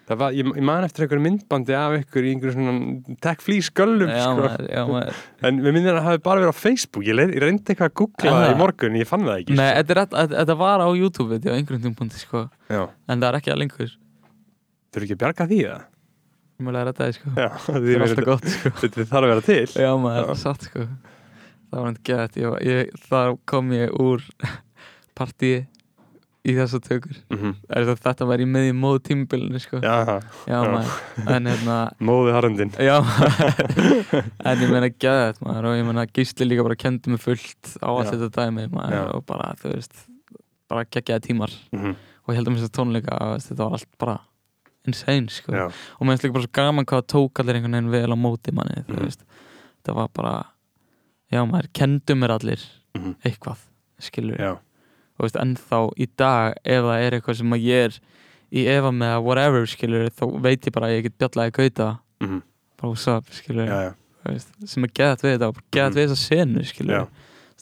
Var, 0.09 0.33
ég, 0.33 0.47
ég 0.57 0.65
man 0.65 0.81
eftir 0.81 1.05
einhverju 1.05 1.21
myndbandi 1.21 1.75
af 1.77 1.93
ykkur 1.99 2.25
í 2.25 2.31
einhverju 2.33 2.55
svona 2.55 3.17
tech 3.21 3.43
flýs 3.45 3.67
göllum 3.77 4.09
já 4.09 4.23
sko. 4.23 4.39
maður, 4.41 4.63
já 4.73 4.81
maður. 4.89 5.19
En 5.45 5.59
við 5.61 5.75
myndum 5.75 5.91
að 5.91 5.99
það 5.99 6.07
hafi 6.07 6.21
bara 6.25 6.41
verið 6.41 6.49
á 6.49 6.57
Facebook. 6.57 7.05
Ég, 7.05 7.17
leið, 7.19 7.33
ég 7.35 7.43
reyndi 7.43 7.61
eitthvað 7.75 7.91
að 7.91 7.97
googla 8.01 8.33
það 8.33 8.49
í 8.49 8.57
morgun 8.63 8.97
ég 8.97 9.09
fann 9.11 9.27
það 9.27 9.43
ekki 9.43 9.57
Nei, 9.59 9.67
sko. 9.69 9.85
þetta, 9.91 10.23
þetta, 10.33 10.55
var 10.63 10.81
á 10.81 10.89
YouTube-viti 10.97 11.51
á 11.51 11.53
einhverjum 11.53 11.83
tímpunkti 11.85 12.23
sko. 12.23 12.47
En 12.73 13.21
það 13.21 13.27
er 13.29 13.37
ekki 13.37 13.53
að 13.53 13.61
lengur 13.61 13.93
þurfi 14.93 15.07
ekki 15.09 15.15
að 15.17 15.23
bjarga 15.23 15.47
því 15.51 15.61
það 15.69 15.87
Mjögulega 16.59 16.81
er 16.81 16.89
þetta 16.91 17.05
sko. 17.15 17.29
Það 17.39 17.85
er 17.87 18.01
alltaf 18.03 18.09
þetta 18.09 18.27
gott 18.27 18.47
sko. 18.51 18.69
Þetta 18.81 19.03
þarf 19.07 19.23
að 19.23 19.29
vera 19.31 19.43
til. 19.47 19.65
Já 19.79 19.91
maður, 20.03 20.31
satt 20.41 20.65
sko. 20.67 20.85
Það 21.69 21.83
var 21.85 21.85
var- 22.49 22.63
ég, 22.67 22.89
Þar 23.07 23.35
kom 23.47 23.69
ég 23.77 23.93
úr 23.95 24.25
partíi 25.19 25.59
í 26.49 26.55
þessa 26.57 26.79
tökur. 26.83 27.15
Mm 27.31 27.39
það- 27.87 28.01
Þetta 28.09 28.27
var 28.27 28.43
í 28.43 28.47
miðjum 28.49 28.77
móð 28.83 28.99
tímbilinu 29.07 29.59
sko? 29.63 29.79
Já, 29.83 29.95
Já, 30.03 30.19
Já. 30.51 30.59
maður. 30.73 30.99
En 31.37 31.47
hérna 31.53 31.77
móði 32.09 32.35
harundin 32.35 32.71
Já, 32.79 32.97
en 34.43 34.63
ég 34.63 34.69
meina 34.71 34.89
gæðið 34.91 35.39
maður 35.45 35.67
og 35.71 35.77
ég 35.79 35.87
meina 35.87 36.05
Gísli 36.11 36.47
líka 36.47 36.63
bara 36.67 36.75
kendi 36.79 37.11
mig 37.13 37.21
fullt 37.23 37.75
á 37.83 37.87
allt 37.91 38.11
þetta 38.13 38.29
dæmi 38.35 38.67
maður 38.73 39.13
og 39.15 39.25
bara, 39.29 39.53
þú 39.61 39.73
veist 39.75 39.95
bara 40.69 40.83
geggjaði 40.85 41.27
tímar. 41.31 41.55
Mm 41.75 41.95
og 42.29 42.35
ég 42.35 42.37
held 42.43 42.49
að 42.51 42.53
mér 42.53 42.59
þess 42.61 42.69
að 42.69 42.75
tónleika 42.77 43.15
þetta 43.41 43.63
var 43.65 43.71
allt 43.79 43.87
bara 43.97 44.17
insane 44.87 45.27
sko. 45.29 45.51
Já, 45.51 45.65
og 45.99 46.01
mér 46.07 46.15
finnst 46.17 46.23
líka 46.23 46.33
bara 46.33 46.45
svo 46.47 46.53
gaman 46.53 46.85
hvað 46.85 47.01
það 47.01 47.07
tók 47.13 47.39
allir 47.41 47.55
einhvern 47.59 47.75
veginn 47.75 47.91
vel 47.91 48.13
á 48.15 48.17
móti 48.17 48.53
manni 48.55 48.83
þú 48.87 48.95
Mhm. 48.95 49.03
veist, 49.05 49.23
það 49.83 49.95
var 49.95 50.07
bara 50.13 50.45
já 51.31 51.43
maður, 51.45 51.67
kendu 51.73 52.15
mér 52.15 52.31
allir 52.39 52.59
Mhm. 52.95 53.15
eitthvað, 53.25 53.57
skilur 53.99 54.37
já, 54.37 54.51
og 54.53 55.19
veist, 55.19 55.35
ennþá 55.35 55.93
í 55.97 56.07
dag 56.17 56.53
ef 56.65 56.83
það 56.83 57.01
er 57.07 57.11
eitthvað 57.19 57.35
sem 57.37 57.49
að 57.51 57.63
ég 57.63 57.85
er 57.85 57.99
í 58.51 58.65
efa 58.65 58.89
með 58.91 59.15
að 59.17 59.23
whatever, 59.23 59.65
skilur, 59.65 60.09
þá 60.09 60.41
veit 60.41 60.61
ég 60.65 60.71
bara 60.73 60.87
að 60.87 60.97
ég 60.97 61.03
get 61.03 61.17
bjallaði 61.19 61.51
gauta, 61.51 61.99
mm 62.21 62.41
bara 62.81 62.89
what's 62.93 63.07
up, 63.07 63.25
skilur 63.29 63.67
já, 63.67 63.81
já, 63.89 63.93
veist, 64.25 64.47
sem 64.65 64.83
er 64.83 64.87
geðat 64.87 65.21
við 65.21 65.37
þetta 65.37 65.47
og 65.47 65.53
bara 65.55 65.65
geðat 65.71 65.91
Mhm. 65.91 65.95
við 65.99 66.07
þessa 66.07 66.27
senu, 66.29 66.59
skilur 66.65 66.95
Já. 66.95 67.07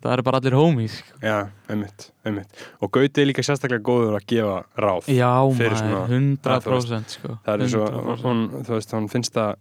Það 0.02 0.14
eru 0.14 0.24
bara 0.24 0.38
allir 0.42 0.54
homies 0.58 0.98
sko. 1.02 1.20
já, 1.24 1.38
einmitt, 1.70 2.10
einmitt 2.26 2.66
og 2.82 2.92
Gauti 2.92 3.22
er 3.22 3.26
líka 3.32 3.44
sérstaklega 3.46 3.82
góður 3.84 4.18
að 4.20 4.26
gefa 4.28 4.58
ráð 4.78 5.08
já 5.10 5.32
maður, 5.52 5.78
svona- 5.82 6.08
100% 6.08 7.16
sko. 7.18 7.38
það 7.46 7.62
er 7.64 7.68
svo, 7.74 7.86
100%. 7.88 8.22
hún, 8.24 8.44
þú 8.64 8.76
veist, 8.78 8.92
hún 8.94 9.10
finnst 9.10 9.34
það 9.34 9.56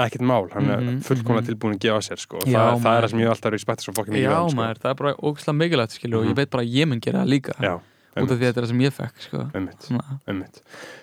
ekkert 0.00 0.24
mál, 0.24 0.48
hann 0.54 0.70
er 0.70 0.80
Mhm, 0.80 1.00
fullkomlega 1.04 1.42
mhm. 1.44 1.48
tilbúin 1.52 1.74
að 1.76 1.80
gefa 1.84 2.00
sér 2.08 2.18
sko. 2.18 2.36
og 2.40 2.46
Já, 2.48 2.58
það, 2.58 2.80
það 2.82 2.96
er 2.96 3.02
það 3.04 3.10
sem 3.10 3.20
ég 3.20 3.28
alltaf 3.30 3.52
respekta 3.52 3.82
svo 3.84 3.92
fokkin 3.92 4.14
mikið 4.14 4.30
já 4.32 4.38
um, 4.42 4.48
sko. 4.48 4.56
maður, 4.56 4.78
það 4.82 4.90
er 4.90 4.94
bara 4.94 5.14
ógæslega 5.14 5.56
mikilvægt 5.60 5.92
skilur 5.98 6.18
og 6.18 6.24
Mhm. 6.24 6.30
ég 6.32 6.36
veit 6.36 6.50
bara 6.50 6.62
að 6.64 6.72
ég 6.72 6.88
mun 6.88 7.00
gera 7.00 7.18
það 7.22 7.28
líka 7.28 7.52
já, 7.60 7.74
út 8.16 8.30
af 8.32 8.38
því 8.38 8.42
að 8.42 8.48
þetta 8.48 8.56
er 8.58 8.64
það 8.64 8.68
sem 8.72 8.80
ég 8.80 8.92
fekk 8.92 9.16
sko. 9.20 9.38
einmitt 9.54 9.90
Einmitt. 10.28 10.60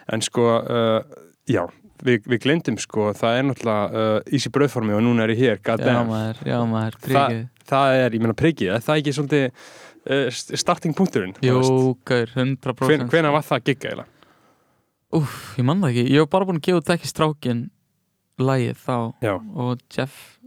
En 0.10 0.22
sko, 0.22 0.42
uh, 0.58 1.02
já, 1.48 1.68
við, 2.06 2.24
við 2.32 2.40
glendum 2.46 2.78
sko, 2.82 3.10
það 3.18 3.38
er 3.40 3.44
náttúrulega 3.50 4.04
uh, 4.04 4.36
ísi 4.38 4.50
bröðformi 4.56 4.94
og 4.98 5.04
núna 5.06 5.24
er 5.26 5.34
ég 5.36 5.42
hér, 5.44 5.60
já 5.62 6.00
maður, 6.08 6.40
já 6.48 6.60
maður, 6.70 6.98
príkið 7.06 7.42
það 7.70 7.96
er, 8.04 8.16
ég 8.18 8.24
meina 8.24 8.34
prikið, 8.40 8.72
er 8.76 8.86
það 8.86 9.02
ekki 9.02 9.14
svolítið 9.18 9.46
uh, 9.50 10.30
starting 10.64 10.96
punkturinn? 10.98 11.36
Jú, 11.46 11.60
gaur, 12.10 12.32
100% 12.36 12.88
Hven, 12.90 13.08
hvena 13.12 13.32
var 13.36 13.46
það 13.46 13.64
gigga 13.70 13.92
eiginlega? 13.92 14.10
Úf, 15.20 15.38
ég 15.58 15.66
man 15.66 15.80
það 15.82 15.90
ekki, 15.96 16.08
ég 16.14 16.20
var 16.26 16.32
bara 16.36 16.46
búin 16.50 16.60
að 16.62 16.68
gefa 16.70 16.82
út 16.84 16.92
ekki 16.94 17.10
strákin 17.10 17.62
lagið 18.40 18.78
þá 18.86 18.96
Já, 19.26 19.34
og 19.60 19.80
Jeff 19.92 20.38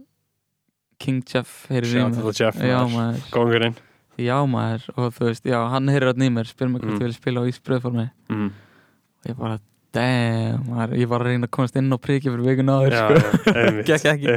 King 1.03 1.23
Jeff 1.27 1.65
heyrir 1.71 1.89
í 1.99 2.03
mér 2.07 2.37
Jeff, 2.37 2.59
Já 2.63 2.79
maður. 2.87 3.25
góngurinn. 3.33 3.75
já 4.17 4.37
maður 4.47 4.85
og 4.95 5.09
þú 5.17 5.25
veist, 5.27 5.43
já, 5.49 5.57
hann 5.73 5.89
heyrir 5.91 6.11
alltaf 6.13 6.27
í 6.27 6.31
mér 6.31 6.47
spyr 6.47 6.69
mér 6.71 6.83
hvort 6.83 6.93
Mm. 6.93 6.99
ég 7.01 7.07
vil 7.09 7.15
spila 7.17 7.41
á 7.43 7.49
Ísbröðformi 7.49 8.05
Mm. 8.29 8.51
og 8.53 9.27
ég 9.31 9.35
bara, 9.37 9.59
damn, 9.93 10.63
maður, 10.71 10.95
ég 10.97 11.09
var 11.11 11.21
að 11.23 11.27
reyna 11.31 11.47
að 11.47 11.51
komast 11.53 11.75
inn 11.77 11.93
á 11.93 11.97
priki 12.01 12.31
fyrir 12.31 12.47
vikun 12.47 12.71
áður 12.73 12.95
sko. 12.97 13.51
Gekk 13.89 14.07
ekki. 14.09 14.35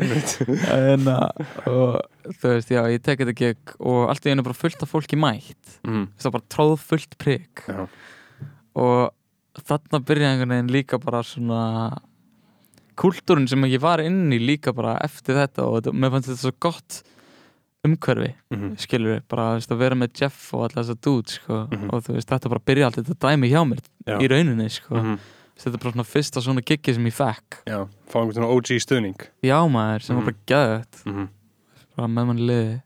en 0.76 1.06
að, 1.08 1.44
og 1.70 2.34
þú 2.40 2.52
veist, 2.52 2.72
já, 2.74 2.82
ég 2.92 3.00
tek 3.06 3.22
þetta 3.22 3.36
gegn 3.40 3.76
og 3.80 4.02
allt 4.12 4.26
í 4.28 4.34
einu 4.34 4.44
bara 4.46 4.58
fullt 4.58 4.82
af 4.84 4.92
fólki 4.92 5.16
mætt 5.20 5.78
Mhm, 5.86 6.08
það 6.18 6.28
var 6.28 6.36
bara 6.38 6.50
tróð 6.56 6.76
fullt 6.90 7.16
prik 7.22 7.64
Já, 7.70 7.86
og 8.76 9.62
þarna 9.64 10.02
byrjaði 10.04 10.34
einhvern 10.34 10.52
veginn 10.56 10.74
líka 10.76 10.98
bara 11.00 11.22
svona 11.24 11.62
kúltúrin 12.96 13.48
sem 13.48 13.64
ég 13.68 13.80
var 13.82 14.00
inn 14.04 14.30
í 14.32 14.38
líka 14.40 14.72
bara 14.76 14.96
eftir 15.04 15.36
þetta 15.36 15.66
og 15.68 15.88
mér 15.92 16.12
fannst 16.14 16.30
þetta 16.32 16.42
svo 16.46 16.52
gott 16.64 17.02
umhverfi 17.86 18.30
mhm, 18.52 18.72
skilur 18.82 19.12
við, 19.14 19.24
bara 19.30 19.50
veist, 19.56 19.70
að 19.72 19.80
vera 19.84 19.98
með 20.00 20.14
Jeff 20.20 20.46
og 20.56 20.64
alltaf 20.66 20.82
þessa 20.84 21.00
dude 21.04 21.34
sko, 21.36 21.58
Mhm. 21.70 21.90
og 21.92 22.02
þú 22.06 22.16
veist, 22.16 22.28
þetta 22.32 22.50
bara 22.52 22.64
byrja 22.66 22.86
allt 22.88 23.00
þetta 23.02 23.18
dæmi 23.28 23.50
hjá 23.52 23.60
mér 23.68 23.82
Já. 24.06 24.16
í 24.20 24.28
rauninni 24.32 24.68
sko. 24.72 24.96
mhm, 24.96 25.18
þetta 25.56 25.74
er 25.74 25.82
bara 25.82 25.94
svona 25.96 26.08
fyrsta 26.10 26.42
svona 26.44 26.62
giggi 26.66 26.94
sem 26.96 27.06
ég 27.08 27.16
fekk. 27.16 27.60
Já, 27.68 27.78
fá 28.10 28.18
einhvern 28.20 28.36
svona 28.38 28.50
OG 28.52 28.74
stuðning. 28.84 29.26
Já 29.46 29.58
maður, 29.70 30.02
sem 30.06 30.16
Mhm. 30.16 30.22
var 30.22 30.32
bara 30.32 30.44
gæðið 30.52 31.00
mhm, 31.06 31.28
bara 31.96 32.08
með 32.08 32.26
mann 32.26 32.44
liði. 32.50 32.76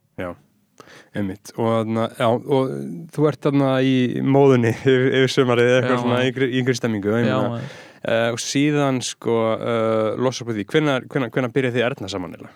Einmitt, 1.14 1.50
og, 1.58 1.86
já, 2.18 2.26
og 2.30 2.70
þú 3.14 3.24
ert 3.28 3.40
þarna 3.42 3.68
í 3.82 4.22
móðunni 4.22 4.70
yfir, 4.78 5.06
yfir 5.20 5.32
sömarið 5.34 5.68
eða 5.70 5.78
eitthvað 5.80 5.96
Já, 5.96 6.02
svona 6.02 6.20
yngri, 6.60 6.74
stemmingu 6.78 7.14
já 7.26 7.36
uh, 7.40 8.28
og 8.30 8.38
síðan 8.42 9.00
sko 9.02 9.36
uh, 9.56 10.14
losa 10.22 10.44
upp 10.44 10.52
því, 10.54 10.64
hvenær, 10.70 11.06
hvenær, 11.10 11.32
hvenær 11.34 11.52
byrjaði 11.54 11.76
þið 11.78 11.86
erðna 11.88 12.10
saman 12.10 12.36
eða? 12.38 12.52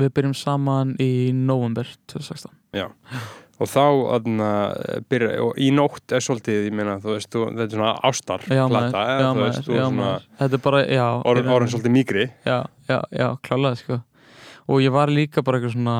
við 0.00 0.12
byrjum 0.16 0.34
saman 0.38 0.94
í 1.02 1.10
november 1.34 1.90
2016 2.10 2.54
og 3.60 3.68
þá 3.70 3.82
þarna, 4.10 4.48
byrja, 5.08 5.30
og 5.44 5.58
í 5.62 5.68
nótt 5.74 6.12
er 6.16 6.24
svolítið, 6.24 6.64
ég 6.68 6.74
meina, 6.74 6.96
veist, 7.02 7.30
þú, 7.30 7.44
þetta 7.52 7.64
er 7.68 7.76
svona 7.76 7.92
ástar 8.02 8.40
já 8.48 8.64
maður, 8.66 8.90
plata, 8.90 9.04
já 9.04 9.14
eða, 9.14 9.28
þú 9.28 9.34
maður, 9.38 9.44
veist, 9.50 9.68
þú 9.68 9.74
já 9.74 9.78
er 9.78 9.84
svona 9.84 10.00
maður 10.00 10.26
þetta 10.40 10.58
er 10.58 10.64
bara, 10.66 10.82
orðin, 11.30 11.52
orðin 11.56 11.72
svolítið 11.74 11.94
mýgri 11.98 12.26
já, 12.44 12.58
já, 12.88 12.98
já, 13.20 13.28
klálega 13.46 13.76
sko 13.82 14.00
og 14.66 14.80
ég 14.82 14.94
var 14.94 15.08
líka 15.12 15.42
bara 15.44 15.58
eitthvað 15.60 15.76
svona 15.76 15.98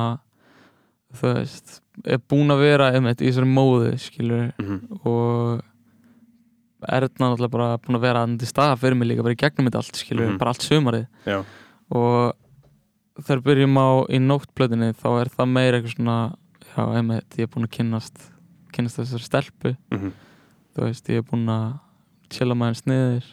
þú 1.15 1.35
veist, 1.39 1.81
er 2.11 2.19
búin 2.33 2.51
að 2.51 2.65
vera 2.65 2.91
einmitt 2.97 3.23
í 3.23 3.29
þessari 3.31 3.47
móðu, 3.55 3.93
skilur 4.03 4.51
mm 4.59 4.65
-hmm. 4.67 5.07
og 5.07 5.63
Erna 6.85 7.31
náttúrulega 7.31 7.51
bara 7.55 7.79
búin 7.79 7.97
að 7.97 8.01
vera 8.05 8.21
hann 8.21 8.39
til 8.39 8.49
staða 8.49 8.77
fyrir 8.77 8.95
mig 8.99 9.09
líka 9.09 9.23
bara 9.23 9.33
í 9.33 9.41
gegnum 9.41 9.67
þetta 9.71 9.79
allt, 9.81 9.97
skilur 9.97 10.27
Mhm. 10.29 10.39
bara 10.39 10.51
allt 10.51 10.63
sumarið 10.63 11.07
Já. 11.27 11.45
og 11.91 12.35
þegar 13.23 13.43
byrjum 13.47 13.77
á 13.79 13.89
í 14.11 14.19
nóttblöðinni 14.19 14.93
þá 14.93 15.09
er 15.21 15.29
það 15.33 15.49
meira 15.49 15.79
eitthvað 15.79 15.97
svona 15.97 16.37
já, 16.77 16.83
einmitt, 16.97 17.37
ég 17.39 17.47
er 17.47 17.47
búin 17.55 17.65
að 17.69 17.71
kynnast 17.79 18.31
kynnast 18.75 18.99
þessari 18.99 19.23
stelpu. 19.29 19.77
Mm 19.93 20.13
þú 20.75 20.83
veist, 20.89 21.07
ég 21.09 21.17
er 21.23 21.23
búin 21.23 21.47
að 21.47 21.79
chilla 22.35 22.55
maður 22.59 22.81
sniðir 22.83 23.27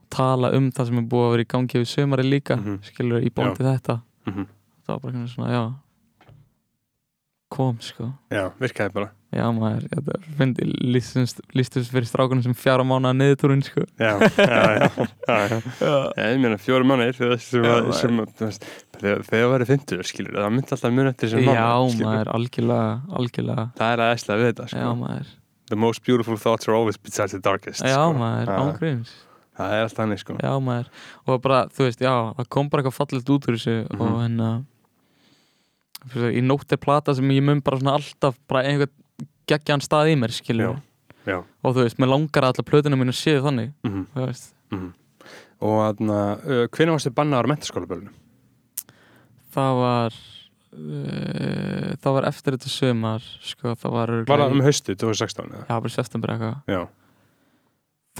og 0.00 0.06
tala 0.10 0.48
um 0.56 0.70
það 0.74 0.86
sem 0.88 0.98
er 0.98 1.04
búið 1.12 1.26
að 1.26 1.30
vera 1.36 1.42
í 1.44 1.50
gangi 1.52 1.78
við 1.78 1.86
sömari 1.86 2.24
líka, 2.26 2.56
Mhm. 2.56 2.80
skilur, 2.82 3.22
í 3.22 3.30
bóndi 3.30 3.62
þetta. 3.62 4.02
-hmm. 4.26 4.46
það 4.86 4.88
var 4.88 4.98
bara 4.98 5.26
svona, 5.28 5.50
já 5.54 5.74
kom, 7.50 7.78
sko. 7.80 8.12
Já, 8.30 8.50
virkaði 8.60 8.92
bara 8.92 9.10
já, 9.32 9.44
maður, 9.54 9.84
þetta 9.92 10.14
fyndi 10.38 10.66
lístust 10.90 11.90
fyrir 11.92 12.08
strákunum 12.08 12.42
sem 12.42 12.54
fjara 12.58 12.82
mánuða 12.82 13.12
niðurtúrin, 13.14 13.62
sko 13.62 13.84
Já, 14.00 14.16
já, 14.18 14.30
já, 14.36 14.88
já, 14.90 15.36
já. 15.46 15.60
já, 15.78 15.92
Já, 16.18 16.24
ég 16.32 16.40
meina 16.42 16.58
fjóru 16.58 16.84
mannir 16.90 17.14
sem, 17.14 17.34
sem, 17.38 17.62
Já, 17.62 17.70
að- 17.76 17.86
maður. 17.86 18.00
sem 18.00 18.20
að, 18.24 18.58
þegar 19.00 19.22
það 19.30 19.52
verið 19.54 19.70
50 19.74 20.02
skilur, 20.10 20.34
það 20.40 20.52
myndi 20.56 20.74
alltaf 20.76 20.92
muni 20.98 21.12
eftir 21.14 21.28
sem 21.34 21.44
já 21.46 21.68
skilur. 21.94 22.06
maður, 22.10 22.32
algjörlega 22.34 22.90
algjörlega, 23.20 23.66
það 23.78 23.92
er 23.96 24.04
aðeinslega 24.08 24.40
við 24.42 24.50
þetta 24.52 24.66
já, 24.66 24.74
sko. 24.74 24.94
maður 25.04 25.26
the 25.70 25.76
most 25.78 26.02
beautiful 26.04 26.36
thoughts 26.36 26.66
are 26.68 26.74
always 26.74 26.96
beside 26.98 27.30
the 27.30 27.38
darkest 27.38 27.84
já, 27.86 27.94
sko. 27.94 28.12
maður, 28.18 28.50
Já, 28.50 28.58
ángríms 28.66 29.14
það 29.60 29.76
er 29.76 29.82
alltaf 29.86 30.02
hannig 30.06 30.18
sko. 30.24 30.34
já, 30.42 30.52
maður, 30.58 30.90
og 31.28 31.40
bara, 31.46 31.62
þú 31.70 31.86
veist, 31.86 32.00
já 32.02 32.14
það 32.34 32.48
kom 32.50 32.68
bara 32.72 32.82
eitthvað 32.82 32.98
fallegt 32.98 33.30
út 33.36 33.46
úr 33.46 33.54
þessu 33.60 33.76
Mhm. 33.86 34.00
og 34.00 34.18
hérna 34.24 34.50
fyrir 36.10 36.22
svo, 36.24 36.30
í 36.32 36.42
nótt 36.42 36.72
er 36.72 36.80
plata 36.80 37.14
sem 37.14 37.28
ég 37.30 37.42
mun 37.44 37.60
bara 37.60 37.76
svona 37.78 37.94
alltaf 37.98 38.38
bara 38.48 38.62
einhvern 38.66 38.90
geggjan 39.50 39.84
stað 39.84 40.12
í 40.12 40.16
mér, 40.20 40.34
já. 41.26 41.38
og 41.62 41.76
þú 41.76 41.84
veist, 41.84 42.00
mér 42.00 42.12
langar 42.14 42.46
að 42.46 42.54
alla 42.54 42.66
plötuna 42.70 42.98
mínu 43.00 43.14
séu 43.16 43.42
þannig, 43.44 43.72
mm 43.86 44.06
þú 44.14 44.26
veist 44.26 44.54
og 45.60 45.76
þarna, 45.76 46.18
uh, 46.40 46.66
hvernig 46.72 46.94
varstu 46.96 47.12
bannaður 47.12 47.48
á 47.48 47.52
mentaskólabölunum? 47.52 48.14
það 49.50 49.80
var 49.80 50.16
uh, 50.78 51.90
það 52.00 52.16
var 52.16 52.28
eftir 52.30 52.56
þetta 52.56 52.72
sömar 52.72 53.26
sko, 53.44 53.74
það 53.74 53.96
var 53.98 54.14
var 54.30 54.44
það 54.44 54.56
um 54.56 54.64
haustu 54.64 54.96
2016 54.96 55.50
eða? 55.50 55.66
já, 55.66 55.74
bara 55.74 55.94
september 55.96 56.34
eitthvað 56.34 56.88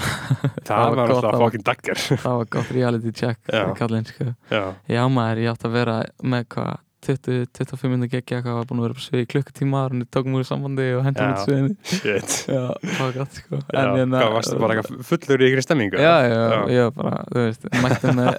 það, 0.68 0.85
var 0.95 1.01
alltaf 1.03 1.41
fucking 1.43 1.64
dagger 1.66 1.99
það 1.99 2.37
var 2.41 2.51
gott 2.55 2.70
reality 2.74 3.12
check 3.12 3.51
Já. 3.51 3.64
kallinn, 3.76 4.07
sko. 4.09 4.31
já, 4.53 4.62
já 4.89 5.03
maður, 5.11 5.43
ég 5.45 5.53
átti 5.55 5.68
að 5.68 5.74
vera 5.76 5.97
með 6.22 6.47
hvað 6.55 6.78
20-25 7.07 7.88
minnur 7.88 8.11
geggi 8.12 8.34
eitthvað 8.36 8.57
var 8.59 8.66
búin 8.68 8.80
að 8.80 8.84
vera 8.86 8.96
på 8.98 9.03
svið 9.05 9.22
í 9.22 9.28
klukkutíma 9.32 9.78
og 9.86 10.03
tók 10.12 10.26
múið 10.28 10.42
sambandi 10.51 10.86
og 10.98 11.05
hendur 11.07 11.30
Já. 11.30 11.38
sviðinu. 11.46 11.76
Shit. 11.88 12.34
Já, 12.51 12.61
það 12.84 13.01
var 13.01 13.14
gott 13.16 13.38
sko. 13.38 13.61
Já, 13.61 13.80
hérna- 13.96 14.20
hvað 14.20 14.34
varstu 14.36 14.59
bara 14.61 14.76
eitthvað 14.76 15.07
fullur 15.09 15.44
í 15.44 15.48
ykkur 15.48 15.64
stemmingu? 15.64 16.03
já, 16.03 16.12
já, 16.28 16.82
var 16.90 16.92
bara, 16.98 17.22
þú 17.30 17.44
veist 17.46 17.64
mætti 17.86 18.12
með, 18.18 18.30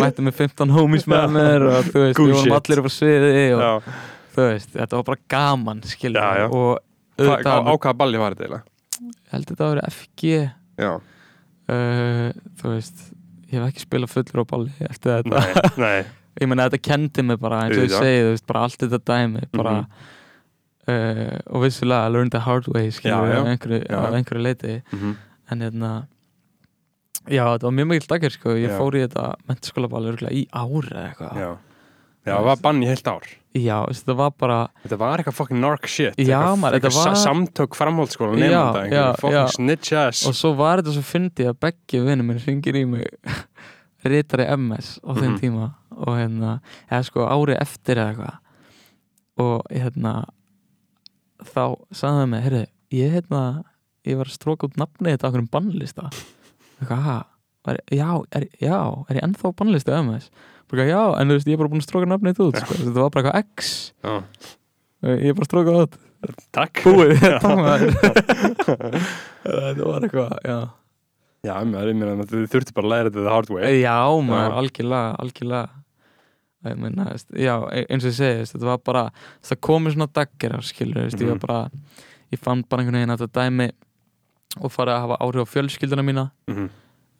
mætti 0.00 0.26
með 0.28 0.38
15 0.40 0.74
homies 0.78 1.06
með 1.12 1.26
mér 1.36 1.66
og 1.68 1.90
þú 1.90 2.06
veist, 2.06 2.22
við 2.22 2.34
vorum 2.38 2.56
allir 2.58 2.82
upp 2.82 2.88
á 2.88 2.92
sviði 2.96 3.44
og 3.58 3.62
já. 3.66 3.72
þú 4.36 4.48
veist, 4.48 4.72
þetta 4.78 5.00
var 5.00 5.06
bara 5.12 5.22
gaman 5.36 5.84
Já, 5.92 6.26
já. 6.42 6.48
Hva, 6.52 7.36
á, 7.44 7.74
hvaða 7.76 7.96
balli 8.00 8.18
var 8.22 8.32
þetta 8.32 8.48
eiginlega? 8.48 8.64
ég 9.02 9.34
held 9.34 9.50
þetta 9.52 9.66
að 9.66 9.72
vera 9.74 9.90
FG 9.92 10.32
já, 10.80 10.92
uh, 10.96 12.28
þú 12.60 12.72
veist 12.72 13.04
ég 13.52 13.60
hef 13.60 13.68
ekki 13.68 13.84
spilað 13.84 14.12
fullur 14.16 14.44
á 14.44 14.46
balli 14.48 14.72
eftir 14.88 15.18
þetta. 15.20 15.44
nei, 15.76 15.84
nei 15.84 16.21
ég 16.40 16.48
meina 16.48 16.68
þetta 16.68 16.82
kendi 16.82 17.22
mig 17.22 17.38
bara 17.40 17.62
eins 17.66 17.76
og 17.76 17.84
ég 17.84 17.90
segi, 17.92 18.22
þú 18.24 18.30
veist, 18.32 18.46
bara 18.46 18.60
allt 18.66 18.78
þetta 18.78 18.98
dæmi 19.10 19.42
bara 19.52 19.74
Mhm. 19.82 19.86
uh, 20.88 21.38
og 21.54 21.62
vissulega 21.62 22.06
I 22.06 22.08
learned 22.10 22.32
the 22.32 22.40
hard 22.40 22.66
way 22.68 22.90
skilur 22.90 23.30
á 23.30 23.44
einhverju, 23.46 23.84
einhverju 23.88 24.42
leiti 24.42 24.82
mm 24.92 25.16
en 25.52 25.60
hérna 25.60 26.06
já, 27.28 27.44
þetta 27.44 27.62
var 27.68 27.72
mjög 27.76 27.86
mikill 27.90 28.08
dagir 28.08 28.30
sko. 28.32 28.48
Ég 28.56 28.70
Já. 28.70 28.78
fór 28.78 28.94
í 28.96 29.02
þetta 29.06 29.34
mentaskólaball 29.46 30.06
örgulega 30.08 30.32
í 30.32 30.46
ári 30.48 30.88
eða 30.88 31.02
eitthvað. 31.10 31.34
Já, 31.36 31.50
já, 32.24 32.32
það 32.38 32.44
var 32.46 32.56
bann 32.62 32.80
í 32.82 32.86
heilt 32.88 33.04
ár. 33.12 33.26
Já, 33.54 33.84
þetta 33.92 34.16
var 34.16 34.30
bara 34.38 34.68
Þetta 34.86 34.98
var 34.98 35.18
eitthvað 35.18 35.34
fucking 35.34 35.60
narc 35.60 35.86
shit 35.86 36.16
Já, 36.16 36.38
eitthvað, 36.40 36.58
maður, 36.62 36.72
eitthvað 36.78 36.96
þetta 36.96 37.04
var- 37.04 37.16
sa 37.16 37.28
samtök 37.28 37.76
framhaldsskóla 37.76 38.38
nefnda, 38.38 38.82
einhverju 38.86 39.20
fucking 39.20 39.48
snitch 39.58 39.92
ass. 39.92 40.26
Og 40.26 40.32
svo 40.34 40.54
var 40.56 40.78
þetta 40.80 40.94
svo 40.96 41.04
fyndið 41.12 41.50
að 41.52 41.60
Beggi 41.60 42.00
vinnu 42.06 42.24
minn 42.24 42.38
ringir 42.46 42.74
í 42.80 42.84
mig 42.88 43.06
ritari 44.04 44.46
MS 44.56 44.98
á 45.04 45.12
þeim 45.14 45.36
Mhm. 45.36 45.40
tíma 45.42 45.74
og 45.96 46.14
hérna, 46.18 46.54
eða 46.90 47.02
sko 47.08 47.26
ári 47.28 47.58
eftir 47.60 48.00
eða 48.00 48.12
eitthvað. 48.12 48.38
Og 49.42 49.72
hérna 49.72 50.14
þá 51.42 51.64
sagði 51.90 52.22
það 52.22 52.30
mig, 52.32 52.46
heyrðu, 52.46 52.64
ég 52.98 53.14
hérna 53.16 53.42
ég 54.08 54.18
var 54.18 54.30
að 54.30 54.38
stróka 54.38 54.68
út 54.68 54.80
nafnið 54.80 55.14
þetta 55.14 55.24
á 55.24 55.28
einhverjum 55.28 55.52
bannlista. 55.52 56.08
Eitthvað, 56.80 57.04
ha, 57.06 57.18
já, 57.94 58.08
er, 58.34 58.48
já, 58.58 58.78
er 59.08 59.20
ég 59.20 59.26
ennþá 59.26 59.54
bannlista 59.58 60.00
MS 60.02 60.30
bara, 60.72 60.86
já, 60.88 61.02
en 61.20 61.28
þú 61.28 61.36
veist, 61.36 61.48
ég 61.50 61.56
er 61.56 61.60
bara 61.60 61.72
búin 61.72 61.82
að 61.82 61.88
stróka 61.88 62.08
nafnið 62.08 62.32
þetta 62.32 62.46
út 62.48 62.60
sko. 62.62 62.76
þetta 62.80 63.02
var 63.02 63.12
bara 63.12 63.22
eitthvað 63.22 63.58
X. 63.60 63.72
Já. 64.02 64.14
ég 65.12 65.28
er 65.28 65.36
bara 65.36 65.44
að 65.44 65.50
stróka 65.50 65.76
það 65.76 66.00
Takk. 66.54 66.84
Búið, 66.86 67.16
þetta 69.42 69.88
var 69.88 70.06
eitthvað, 70.06 70.34
já. 70.46 70.58
Já, 71.42 71.54
maður, 71.66 71.88
ég 71.90 71.96
meina, 71.98 72.26
þú 72.30 72.44
þurfti 72.46 72.74
bara 72.76 72.86
að 72.86 72.92
læra 72.92 73.10
þetta 73.10 73.24
the 73.24 73.32
hard 73.34 73.50
way. 73.50 73.80
Já, 73.82 73.96
maður, 74.22 74.54
algjörlega, 74.60 75.08
algjörlega 75.24 75.81
meina, 76.62 77.04
já, 77.34 77.54
e- 77.72 77.86
eins 77.90 78.04
og 78.04 78.10
ég 78.12 78.18
segi 78.18 78.44
þetta 78.52 78.64
var 78.68 78.78
bara, 78.78 79.10
það 79.42 79.60
komið 79.68 79.94
svona 79.96 80.12
daggir 80.12 80.52
skilur, 80.62 81.02
veist, 81.08 81.18
ég 81.20 81.26
var 81.28 81.36
Mhm. 81.38 81.46
bara 81.46 81.70
ég 82.32 82.38
fann 82.38 82.62
bara 82.68 82.82
einhvern 82.82 82.98
veginn 83.00 83.10
að 83.16 83.26
þetta 83.26 83.42
dæmi 83.42 83.70
og 84.60 84.70
farið 84.70 84.94
að 84.94 85.00
hafa 85.00 85.16
áhrif 85.20 85.42
á 85.42 85.52
fjölskylduna 85.54 86.04
mína 86.06 86.30
Mhm. 86.48 86.70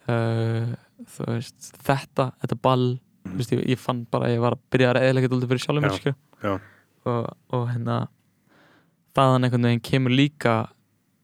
uh, 0.08 0.74
veist, 1.26 1.72
þetta 1.82 2.32
þetta 2.40 2.60
ball, 2.62 2.98
þú 3.26 3.36
veist, 3.36 3.50
ég, 3.52 3.66
ég 3.68 3.78
fann 3.78 4.06
bara 4.10 4.26
ég 4.28 4.40
var 4.40 4.52
að 4.52 4.60
byrja 4.70 4.92
að 4.94 5.02
eðlega 5.02 5.28
eitthvað 5.28 5.48
fyrir 5.48 5.64
sjálfum 5.66 5.90
Já, 5.90 6.14
já. 6.42 6.60
og, 7.06 7.36
og 7.52 7.68
hérna 7.70 8.08
þaðan 9.16 9.44
einhvern 9.44 9.62
veginn 9.68 9.80
kemur 9.82 10.10
líka 10.16 10.68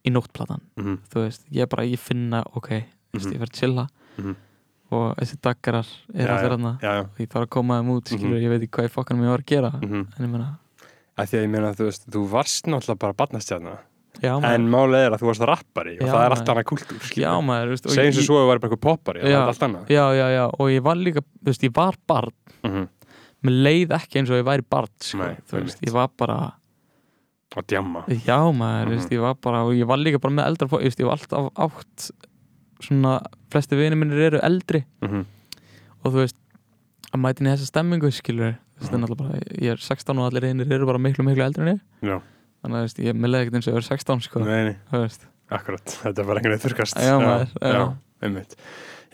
í 0.06 0.10
nóttplatan, 0.12 0.60
Mhm. 0.76 0.98
þú 1.08 1.24
veist, 1.26 1.44
ég 1.52 1.68
bara, 1.68 1.82
ég 1.84 1.98
finna 1.98 2.42
ok, 2.54 2.68
veist, 3.12 3.26
Mhm. 3.26 3.32
ég 3.34 3.38
verð 3.38 3.52
að 3.52 3.60
chilla. 3.60 3.88
Og 4.90 5.16
þessi 5.18 5.36
daggarar 5.44 5.86
er 6.14 6.28
allir 6.28 6.78
já. 6.80 6.92
og 7.04 7.18
ég 7.18 7.28
þarf 7.28 7.44
að 7.46 7.50
koma 7.50 7.80
þeim 7.80 7.90
út, 7.96 8.08
skilur, 8.08 8.38
Mhm. 8.38 8.42
ég 8.44 8.48
veit 8.50 8.62
ekki 8.62 8.70
hvað 8.78 8.88
í 8.88 8.92
fokkanum 8.94 9.24
ég 9.24 9.30
var 9.34 9.38
að 9.44 9.46
gera 9.46 9.70
mhm. 9.82 10.06
en 10.18 10.24
ég 10.26 10.30
meina, 10.30 10.58
Af 11.18 11.30
Því 11.30 11.38
að 11.38 11.42
ég 11.42 11.50
meina, 11.50 11.72
þú 11.74 11.84
veist, 11.88 12.04
þú 12.10 12.20
varst 12.30 12.64
náttúrulega 12.70 12.98
bara 12.98 13.12
barnastjarnar 13.12 13.78
já 14.22 14.32
maður. 14.40 14.54
En 14.54 14.68
málið 14.70 15.06
er 15.06 15.10
að 15.12 15.18
þú 15.20 15.26
varst 15.28 15.44
rappari 15.46 15.96
og 16.00 16.06
Já, 16.06 16.12
það 16.12 16.24
er 16.24 16.30
allt 16.34 16.48
annað 16.48 16.64
kultúr 16.64 17.00
Segjum 17.02 18.12
sem 18.12 18.22
ég- 18.22 18.26
svo 18.26 18.34
að 18.38 18.44
þú 18.44 18.48
væri 18.50 18.60
bara 18.60 18.70
eitthvað 18.70 18.80
poppari 18.86 19.20
Það 19.20 19.30
er 19.30 19.48
allt 19.48 19.62
annað. 19.66 19.86
já, 19.88 20.04
já, 20.14 20.26
já, 20.38 20.44
og 20.58 20.66
ég 20.70 20.82
var 20.82 20.94
líka, 20.96 21.20
þú 21.20 21.44
veist, 21.50 21.62
ég 21.62 21.74
var 21.74 21.94
barn. 22.06 22.32
Mhm. 22.64 22.88
mér 23.44 23.54
leið 23.62 23.88
ekki 23.98 24.18
eins 24.18 24.30
og 24.30 24.36
ég 24.38 24.44
væri 24.46 24.64
barn 24.68 24.88
sko, 24.98 25.18
Nei, 25.18 25.36
þú 25.50 25.62
veist, 25.62 25.80
ég 25.82 25.92
var 25.92 26.08
bara 26.16 26.52
Og 27.56 27.66
djamma. 27.66 28.04
Já 28.06 28.38
maður, 28.52 28.86
þú 28.86 28.94
veist, 28.94 29.08
Mhm. 29.08 29.16
ég 29.16 29.20
var 29.20 29.34
bara 29.34 29.64
og 29.64 29.72
ég 29.72 29.86
var 29.86 29.96
líka 29.96 30.20
bara 30.20 30.34
með 30.34 30.46
eldra 30.46 30.68
fólk, 30.68 30.82
ég 30.84 31.04
var 31.06 31.16
alltaf 31.16 31.50
átt 31.56 32.10
svona 32.84 33.18
flesti 33.52 33.76
vinir 33.78 33.96
minnir 33.98 34.20
eru 34.32 34.40
eldri 34.42 34.84
mhm, 35.02 35.24
og 36.04 36.12
þú 36.12 36.18
veist 36.22 36.36
að 37.12 37.20
mæta 37.24 37.40
inn 37.42 37.48
í 37.50 37.54
þessa 37.56 37.70
stemmingu 37.72 38.10
skilur 38.12 38.56
þú 38.78 38.82
veist, 38.82 38.92
Mhm. 38.92 39.04
mm. 39.04 39.16
bara, 39.18 39.40
ég 39.58 39.70
er 39.72 39.76
16 39.82 40.18
og 40.18 40.28
allir 40.32 40.44
einir 40.50 40.72
eru 40.72 40.86
bara 40.86 40.98
miklu 40.98 41.24
miklu 41.26 41.42
eldri 41.44 41.64
en 41.64 41.72
ég 41.74 41.80
já, 42.10 42.20
þannig 42.62 42.76
að 42.76 42.82
þú 42.82 42.86
veist, 42.88 42.98
ég 43.08 43.16
meðlega 43.18 43.42
ekkert 43.46 43.54
eins 43.58 43.68
og 43.68 43.74
ég 43.74 43.80
er 43.82 43.88
16 43.88 44.20
sko, 44.28 44.44
nei, 44.44 44.62
nei, 44.68 44.76
þú 44.92 45.00
veist 45.06 45.26
akkurat 45.50 45.84
þetta 46.04 46.20
er 46.22 46.26
bara 46.28 46.38
einhvern 46.38 46.54
veginn 46.54 46.64
þurrkast 46.68 47.00
Já, 47.02 47.16
maður, 47.18 47.48
já, 47.62 47.72
já. 47.72 47.96
einmitt 48.22 48.54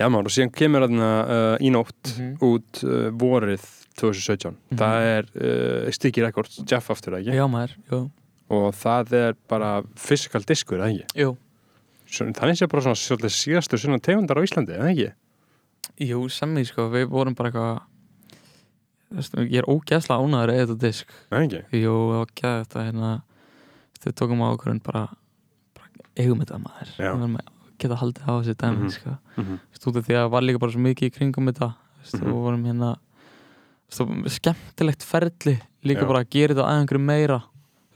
já, 0.00 0.08
maður, 0.10 0.26
og 0.26 0.34
síðan 0.34 0.52
kemur 0.52 0.84
þarna 0.88 1.08
uh, 1.24 1.56
í 1.62 1.70
nótt 1.70 2.12
Mhm. 2.18 2.36
út 2.42 2.84
uh, 2.84 3.10
vorið 3.14 3.64
2017 3.94 4.56
Mhm. 4.72 4.78
það 4.80 5.08
er 5.14 5.24
uh, 5.38 5.90
Sticky 5.94 6.20
Records, 6.26 6.60
Jeff 6.66 6.90
aftur, 6.90 7.14
ekki? 7.20 7.30
já 7.32 7.46
maður, 7.48 7.76
jú, 7.92 8.10
og 8.50 8.74
það 8.74 9.12
er 9.12 9.34
bara 9.48 9.82
physical 9.96 10.42
diskur, 10.44 10.82
ekki? 10.82 11.06
jú. 11.14 11.36
Þannig 12.14 12.56
sé 12.60 12.68
bara 12.70 12.82
svona 12.82 13.30
síðastu 13.34 13.78
svona 13.80 13.98
tegundar 14.02 14.38
á 14.38 14.44
Íslandi, 14.46 14.76
eða 14.78 14.90
ekki? 14.94 15.12
jú 16.00 16.18
semmi 16.32 16.64
sko, 16.66 16.88
við 16.90 17.08
vorum 17.12 17.34
bara 17.38 17.50
eitthvað 17.50 17.82
ég 19.50 19.60
er 19.62 19.68
ógæslega 19.70 20.16
ánæður 20.24 20.52
eða 20.54 20.64
þetta 20.66 20.78
disk 20.82 21.12
jú, 21.70 21.92
það 21.94 22.18
var 22.18 22.30
gæð 22.40 22.56
þetta 22.64 22.84
hérna 22.88 23.10
við 24.04 24.14
tókum 24.18 24.42
á 24.42 24.48
okkur 24.52 24.80
bara, 24.84 25.02
bara 25.74 25.88
eigum 26.18 26.40
þetta 26.42 26.58
maður. 26.60 26.90
Við 26.98 27.78
geta 27.78 27.98
haldið 28.00 28.26
á 28.26 28.32
þessu 28.40 28.54
dæmi 28.54 28.76
Mhm. 28.84 28.90
sko 28.90 29.10
Mhm, 29.36 29.58
Þú 29.74 29.74
veist, 29.74 29.86
út 29.86 29.96
af 29.96 30.04
því 30.06 30.14
að 30.14 30.22
það 30.24 30.30
var 30.30 30.42
líka 30.42 30.58
bara 30.60 30.72
svo 30.72 30.80
mikið 30.80 31.08
í 31.10 31.14
kringum 31.14 31.48
þetta 31.52 31.74
veist, 32.02 32.14
Mhm. 32.20 32.32
og 32.32 32.42
vorum 32.44 32.64
hérna 32.64 32.96
veist, 33.90 34.40
skemmtilegt 34.40 35.02
ferli 35.02 35.60
líka 35.84 36.00
Já. 36.02 36.06
bara 36.08 36.20
að 36.24 36.30
gera 36.30 36.54
þetta 36.54 36.66
aðeins 36.68 37.00
meira 37.00 37.42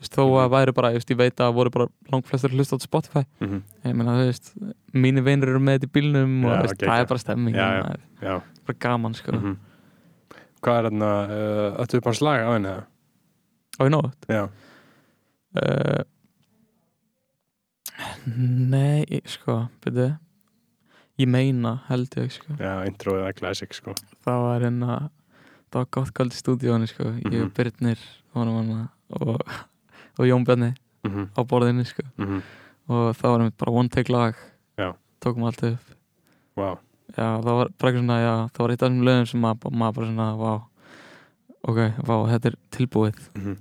þó 0.00 0.22
að 0.28 0.44
Mhm. 0.46 0.50
væri 0.52 0.74
bara, 0.74 0.92
ég, 0.94 1.04
ég 1.10 1.16
veit 1.16 1.36
að 1.36 1.54
voru 1.54 1.70
bara 1.70 1.86
langt 2.12 2.26
flestur 2.26 2.50
hlust 2.50 2.72
á 2.72 2.78
Spotify. 2.80 3.24
Mhm, 3.40 3.62
ég 3.84 3.94
meina, 3.94 4.12
þú 4.14 4.26
veist, 4.26 4.52
mínir 4.94 5.24
vinur 5.24 5.48
eru 5.48 5.58
með 5.58 5.78
þetta 5.78 5.88
í 5.88 5.94
bílnum 5.96 6.44
og 6.44 6.52
Já, 6.52 6.62
veist, 6.62 6.78
það 6.78 7.00
er 7.00 7.06
bara 7.06 7.18
stemming 7.18 7.54
maður. 7.56 8.00
já 8.22 8.42
bara 8.66 8.78
gaman, 8.78 9.14
sko. 9.14 9.32
Mhm. 9.32 9.56
Hvað 10.62 10.78
er 10.78 10.90
þarna, 10.90 11.10
uh, 11.30 11.82
ættu 11.84 11.96
upp 11.98 12.04
hans 12.04 12.20
lag 12.20 12.40
á 12.40 12.52
henni? 12.54 12.84
og 13.80 13.86
ég 13.86 13.90
nótt? 13.90 14.26
Já, 14.28 14.48
uh, 15.62 16.02
Nei, 18.26 19.04
ég- 19.10 19.26
sko, 19.28 19.68
byrju. 19.82 20.18
Ég 21.18 21.26
meina, 21.26 21.82
held 21.88 22.10
ég, 22.16 22.30
sko. 22.30 22.54
Já, 22.58 22.84
introið 22.86 23.26
er 23.28 23.32
classic, 23.32 23.72
sko. 23.74 23.94
Það 24.24 24.42
var 24.44 24.60
hérna 24.60 25.10
það 25.70 25.80
var 25.80 25.88
gott 25.90 26.12
kvöld 26.14 26.32
í 26.32 26.38
stúdíónu 26.38 26.86
sko. 26.88 27.04
Ég 27.04 27.32
Mhm. 27.32 27.42
og 27.44 27.54
Byrnir 27.54 27.98
vorum 28.34 28.56
hana 28.56 28.88
og, 29.10 29.40
og 30.18 30.26
Jón 30.26 30.44
Bjarni 30.46 30.72
mhm, 31.06 31.28
á 31.34 31.40
borðinu 31.46 31.84
sko. 31.86 32.02
Mhm, 32.18 32.42
og 32.88 33.14
það 33.16 33.34
var 33.34 33.50
bara 33.62 33.72
one 33.72 33.88
take 33.88 34.12
lag. 34.12 34.34
Já. 34.78 34.92
tókum 35.22 35.46
allt 35.46 35.62
upp. 35.62 35.94
Wow, 36.56 36.78
já 37.16 37.28
það 37.42 37.54
var 37.60 37.70
bara 37.78 37.92
svona 37.98 38.18
já 38.22 38.34
það 38.52 38.62
var 38.64 38.70
eitt 38.74 38.82
af 38.82 38.90
þessum 38.90 39.06
lögum 39.08 39.26
sem 39.30 39.40
maður, 39.40 39.72
maður 39.72 39.94
bara 39.98 40.10
svona 40.10 40.28
vá. 40.38 40.52
Ok, 41.68 41.78
vá 42.06 42.14
þetta 42.32 42.52
er 42.52 42.56
tilbúið. 42.76 43.18
Mhm. 43.36 43.56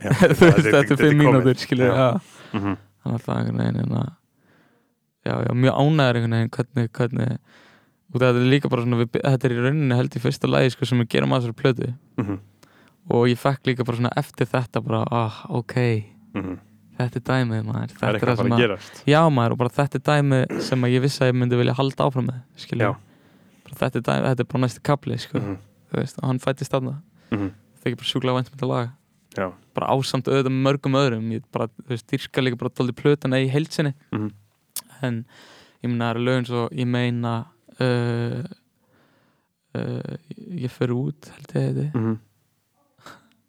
Já, 0.00 0.12
þú 0.16 0.46
veist 0.48 0.68
þetta 0.72 0.94
er 0.94 0.96
fimm 0.96 1.18
mínútur 1.20 1.58
skilur 1.60 1.90
Já. 1.90 1.96
já. 2.00 2.20
Mhm, 2.56 2.76
þannig 3.02 3.16
að 3.18 3.24
það 3.26 3.34
einhvern 3.40 3.58
veginn 3.60 3.80
hérna, 3.82 4.04
já, 5.28 5.34
já, 5.44 5.50
mjög 5.52 5.74
ánæður 5.82 6.18
einhvern 6.20 6.36
veginn 6.36 6.52
hvernig, 6.56 6.88
hvernig 6.96 7.34
og 8.10 8.22
þetta 8.22 8.40
er 8.40 8.48
líka 8.50 8.70
bara 8.72 8.84
svona, 8.86 9.00
við, 9.02 9.10
þetta 9.20 9.46
er 9.46 9.54
í 9.54 9.58
rauninni 9.60 9.98
held 9.98 10.16
í 10.16 10.22
fyrsta 10.24 10.48
lagi 10.50 10.72
sko 10.74 10.88
sem 10.88 11.02
við 11.02 11.10
gerum 11.12 11.34
að 11.36 11.44
þessari 11.44 11.58
plötu. 11.60 11.90
Mhm, 12.18 12.38
og 13.08 13.28
ég 13.30 13.38
fekk 13.40 13.70
líka 13.70 13.86
bara 13.86 13.96
svona 13.96 14.12
eftir 14.20 14.48
þetta 14.50 14.82
bara, 14.84 15.04
ah, 15.10 15.46
ok, 15.48 15.76
mhm. 16.34 16.58
Þetta 17.00 17.16
er 17.16 17.22
dæmið 17.24 17.60
maður. 17.64 17.72
Það 17.72 17.80
er 17.80 17.96
þetta 17.96 18.08
eitthvað 18.12 18.30
að 18.30 18.40
fara 18.40 18.50
að 18.52 18.60
gerast. 18.60 18.98
Já 19.08 19.20
maður 19.32 19.54
og 19.54 19.58
bara 19.62 19.70
þetta 19.72 19.96
er 19.96 20.02
dæmið 20.04 20.58
sem 20.66 20.82
ég 20.84 21.00
vissi 21.00 21.22
að 21.24 21.30
ég 21.30 21.38
myndi 21.40 21.56
vilja 21.56 21.74
halda 21.78 22.04
áfram 22.04 22.26
með 22.28 22.40
skilja, 22.60 22.90
þetta 23.70 23.88
er 23.88 24.04
dæmið, 24.04 24.26
þetta 24.26 24.44
er 24.44 24.48
bara 24.50 24.62
næsti 24.66 24.82
kapli 24.84 25.16
sko, 25.16 25.40
Mhm, 25.40 25.56
þú 25.88 25.96
veist, 25.96 26.18
og 26.20 26.28
hann 26.28 26.42
fættist 26.44 26.74
þarna. 26.74 26.92
Mhm, 27.32 27.48
það 27.80 27.88
er 27.88 27.96
bara 27.96 28.10
sjúklega 28.10 28.36
vænt 28.36 28.50
með 28.50 28.58
þetta 28.58 28.68
lag. 28.68 28.90
Já, 29.38 29.46
bara 29.74 29.86
ásamt 29.94 30.28
auðvitað 30.28 30.52
með 30.52 30.64
mörgum 30.68 30.98
öðrum. 31.00 31.32
Ég 31.32 31.42
bara, 31.50 31.68
þú 31.68 31.88
veist, 31.88 32.06
dyrka 32.06 32.44
líka 32.44 32.58
bara 32.58 32.70
tóldi 32.76 32.92
plötuna 32.92 33.40
í 33.40 33.48
heilsinni 33.48 33.94
mhm, 34.12 34.30
en 35.02 35.24
ég 35.82 35.88
meina 35.88 36.10
það 36.10 36.14
eru 36.14 36.24
lögin 36.26 36.46
svo 36.48 36.68
ég 36.76 36.86
meina 36.90 37.34
uh, 37.80 38.42
uh, 39.78 40.16
ég 40.60 40.72
fer 40.74 40.92
út 40.94 41.30
held 41.36 41.54
ég 41.56 41.94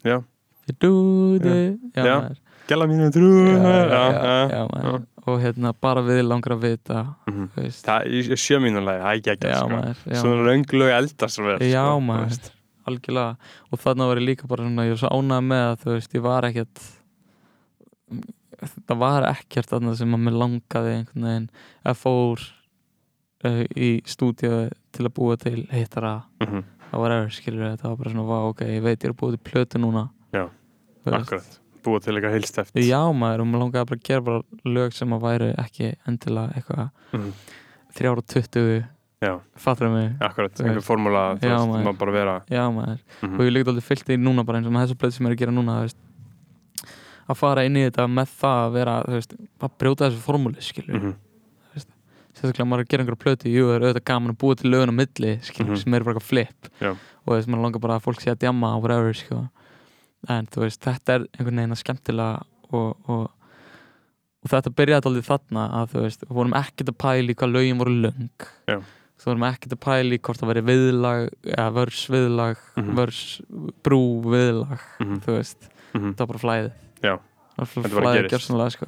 Já, 0.06 0.18
Ég 0.70 0.78
dúði 0.80 1.80
já, 1.96 2.04
Já. 2.06 2.16
maður. 2.22 2.38
gæla 2.70 2.86
mínu 2.88 3.08
trú 3.12 3.30
já, 3.50 3.74
já, 3.92 4.50
já, 4.52 4.62
maður. 4.72 5.06
og 5.28 5.40
hérna 5.42 5.74
bara 5.82 6.02
við 6.06 6.22
langar 6.28 6.54
að 6.56 6.62
vita 6.66 7.16
Mhm. 7.28 7.50
þú 7.56 7.62
veist. 7.66 7.86
Það 7.86 8.02
er 8.06 8.36
sjö 8.38 8.60
mínúlega, 8.62 9.02
það 9.02 9.12
er 9.12 9.20
ekki 9.20 9.32
ekki 9.36 9.50
já 9.52 9.58
sko. 9.60 9.70
maður 9.70 9.98
já, 10.06 10.16
Svona 10.22 10.46
lönglu 10.48 10.88
eldast 10.98 11.36
svo 11.38 11.44
vel 11.46 11.60
já 11.60 11.82
sko, 11.84 11.98
þú 12.00 12.06
maður, 12.06 12.28
veist. 12.30 12.52
algjörlega 12.88 13.38
og 13.72 13.80
þarna 13.80 14.08
var 14.08 14.18
ég 14.18 14.26
líka 14.30 14.48
bara 14.48 14.64
svona, 14.64 14.86
ég 14.86 14.90
var 14.96 15.02
svo 15.02 15.10
ánægð 15.18 15.46
með 15.52 15.64
að 15.72 15.78
þú 15.84 15.90
veist, 15.96 16.14
ég 16.14 16.22
var 16.22 16.42
ekkert 16.44 16.80
það 18.88 18.98
var 19.02 19.24
ekkert 19.32 19.70
þarna 19.72 19.96
sem 19.98 20.14
að 20.16 20.24
mér 20.26 20.36
langaði 20.42 20.92
einhvern 20.98 21.26
veginn 21.28 21.50
að 21.86 21.96
fór 22.02 22.44
uh, 23.46 23.64
í 23.76 23.90
stúdíu 24.06 24.70
til 24.94 25.06
að 25.08 25.14
búa 25.18 25.38
til 25.42 25.66
hittara 25.72 26.24
Mhm, 26.42 26.64
það 26.92 27.00
var 27.06 27.12
eða 27.18 27.32
skilur 27.32 27.66
þetta 27.72 27.88
var 27.90 27.96
bara 28.02 28.12
svona, 28.14 28.28
vá, 28.28 28.38
ok, 28.52 28.62
ég 28.68 28.82
veit 28.84 29.00
ég 29.00 29.10
er 29.10 29.14
búa 29.18 29.32
til 29.32 29.42
plötu 29.52 29.80
núna. 29.82 30.10
Já. 30.36 30.46
Akkurat, 31.08 31.60
búið 31.84 32.04
til 32.06 32.14
eitthvað 32.16 32.36
heilsteft 32.36 32.76
já 32.78 33.00
maður, 33.18 33.42
og 33.42 33.48
mér 33.50 33.62
langaði 33.64 33.88
bara 33.90 33.98
að 33.98 34.04
gera 34.06 34.22
bara 34.22 34.42
lög 34.70 34.94
sem 34.94 35.16
að 35.16 35.24
væri 35.26 35.48
ekki 35.58 35.94
endilega 36.08 36.54
eitthvað 36.60 36.90
Mhm, 37.12 37.32
320 37.98 38.84
Já, 39.22 39.36
fattur 39.56 39.90
mig, 39.94 40.16
akkurat, 40.20 40.54
einhver 40.64 40.82
formúla 40.82 41.24
þú 41.38 41.46
veist, 41.46 41.68
maður. 41.70 41.84
maður 41.86 41.98
bara 42.00 42.12
vera. 42.16 42.36
Já 42.50 42.64
maður. 42.74 43.02
Mhm, 43.22 43.36
og 43.38 43.42
ég 43.46 43.52
líka 43.54 43.70
aldrei 43.70 43.86
fyllt 43.86 44.10
í 44.10 44.18
núna 44.18 44.44
bara 44.46 44.58
eins 44.58 44.66
og 44.70 44.74
með 44.74 44.88
þessu 44.88 44.98
plötu 44.98 45.14
sem 45.14 45.26
ég 45.26 45.30
er 45.30 45.36
að 45.36 45.42
gera 45.44 45.52
núna 45.54 45.76
veist, 45.84 45.98
að 47.30 47.38
fara 47.38 47.66
inn 47.66 47.78
í 47.78 47.84
þetta 47.86 48.08
með 48.10 48.32
það 48.42 48.62
að 48.66 48.72
vera 48.80 48.96
þú 49.06 49.14
veist, 49.20 49.36
að 49.62 49.76
brjóta 49.78 50.10
þessu 50.10 50.24
formúli 50.26 50.62
skilur, 50.66 50.96
mhm, 50.98 51.14
sérstaklega 52.42 52.68
maður 52.68 52.82
er 52.82 52.86
að 52.86 52.92
gera 52.92 53.04
einhverja 53.06 53.24
plötu 53.24 53.52
jú, 53.54 53.64
það 53.70 53.76
er 53.78 53.86
auðvitað 53.88 54.06
gaman 54.12 54.34
að 54.34 54.40
búa 54.42 54.56
til 54.60 54.72
lögun 54.74 54.92
á 54.92 54.96
milli 55.00 55.32
skilur, 55.46 55.70
Mhm. 55.76 55.78
sem 55.84 55.94
er 55.94 56.04
bara 56.04 56.16
eitthvað 56.16 56.30
flip 56.32 56.70
Já. 56.82 56.92
og 56.92 57.30
þess 57.38 57.48
maður 57.48 57.62
langar 57.66 57.82
bara 57.82 57.96
að 58.00 58.04
fólk 58.08 58.22
sé 58.22 58.32
að 58.34 58.40
djamma 58.42 58.76
og 58.76 58.82
whatever 58.84 59.14
sko. 59.14 59.50
en 60.30 60.46
þú 60.48 60.62
veist, 60.66 60.82
þetta 60.82 61.10
er 61.16 61.28
einhvern 61.38 61.56
veginn 61.58 61.72
að 61.76 61.82
skemmtilega 61.84 62.44
og, 62.72 62.98
og, 63.10 63.32
og 64.44 64.50
þetta 64.50 64.70
byrjaði 64.78 65.06
aldrei 65.10 65.26
þarna 65.26 65.64
að 65.82 65.88
þú 65.94 66.02
veist, 66.06 66.22
við 66.28 66.36
vorum 66.38 66.54
ekkert 66.54 66.90
að 66.92 66.98
pæla 67.02 67.30
í 67.32 67.36
hvað 67.36 67.54
lögin 67.56 67.78
voru 67.82 67.96
löng 68.02 68.30
þú 69.22 69.26
vorum 69.30 69.44
ekkert 69.50 69.74
að 69.74 69.82
pæla 69.86 70.14
í 70.14 70.20
hvort 70.22 70.40
það 70.42 70.52
veri 70.52 70.62
viðlag 70.66 71.30
eða 71.46 71.74
vörs 71.74 72.02
viðlag 72.10 72.58
Mhm. 72.78 72.96
vörs 72.98 73.22
brú 73.84 74.02
viðlag 74.26 74.80
mhm, 75.00 75.20
þú 75.26 75.38
veist, 75.38 75.70
mhm. 75.94 76.14
það 76.14 76.18
var 76.26 76.28
bara 76.28 76.44
flæðið 76.46 76.72
Já. 77.02 77.16
það 77.18 77.58
var 77.58 77.68
Þetta 77.68 78.02
flæðið 78.02 78.22
gerist. 78.22 78.34
gjörsanlega 78.34 78.72
sko, 78.72 78.86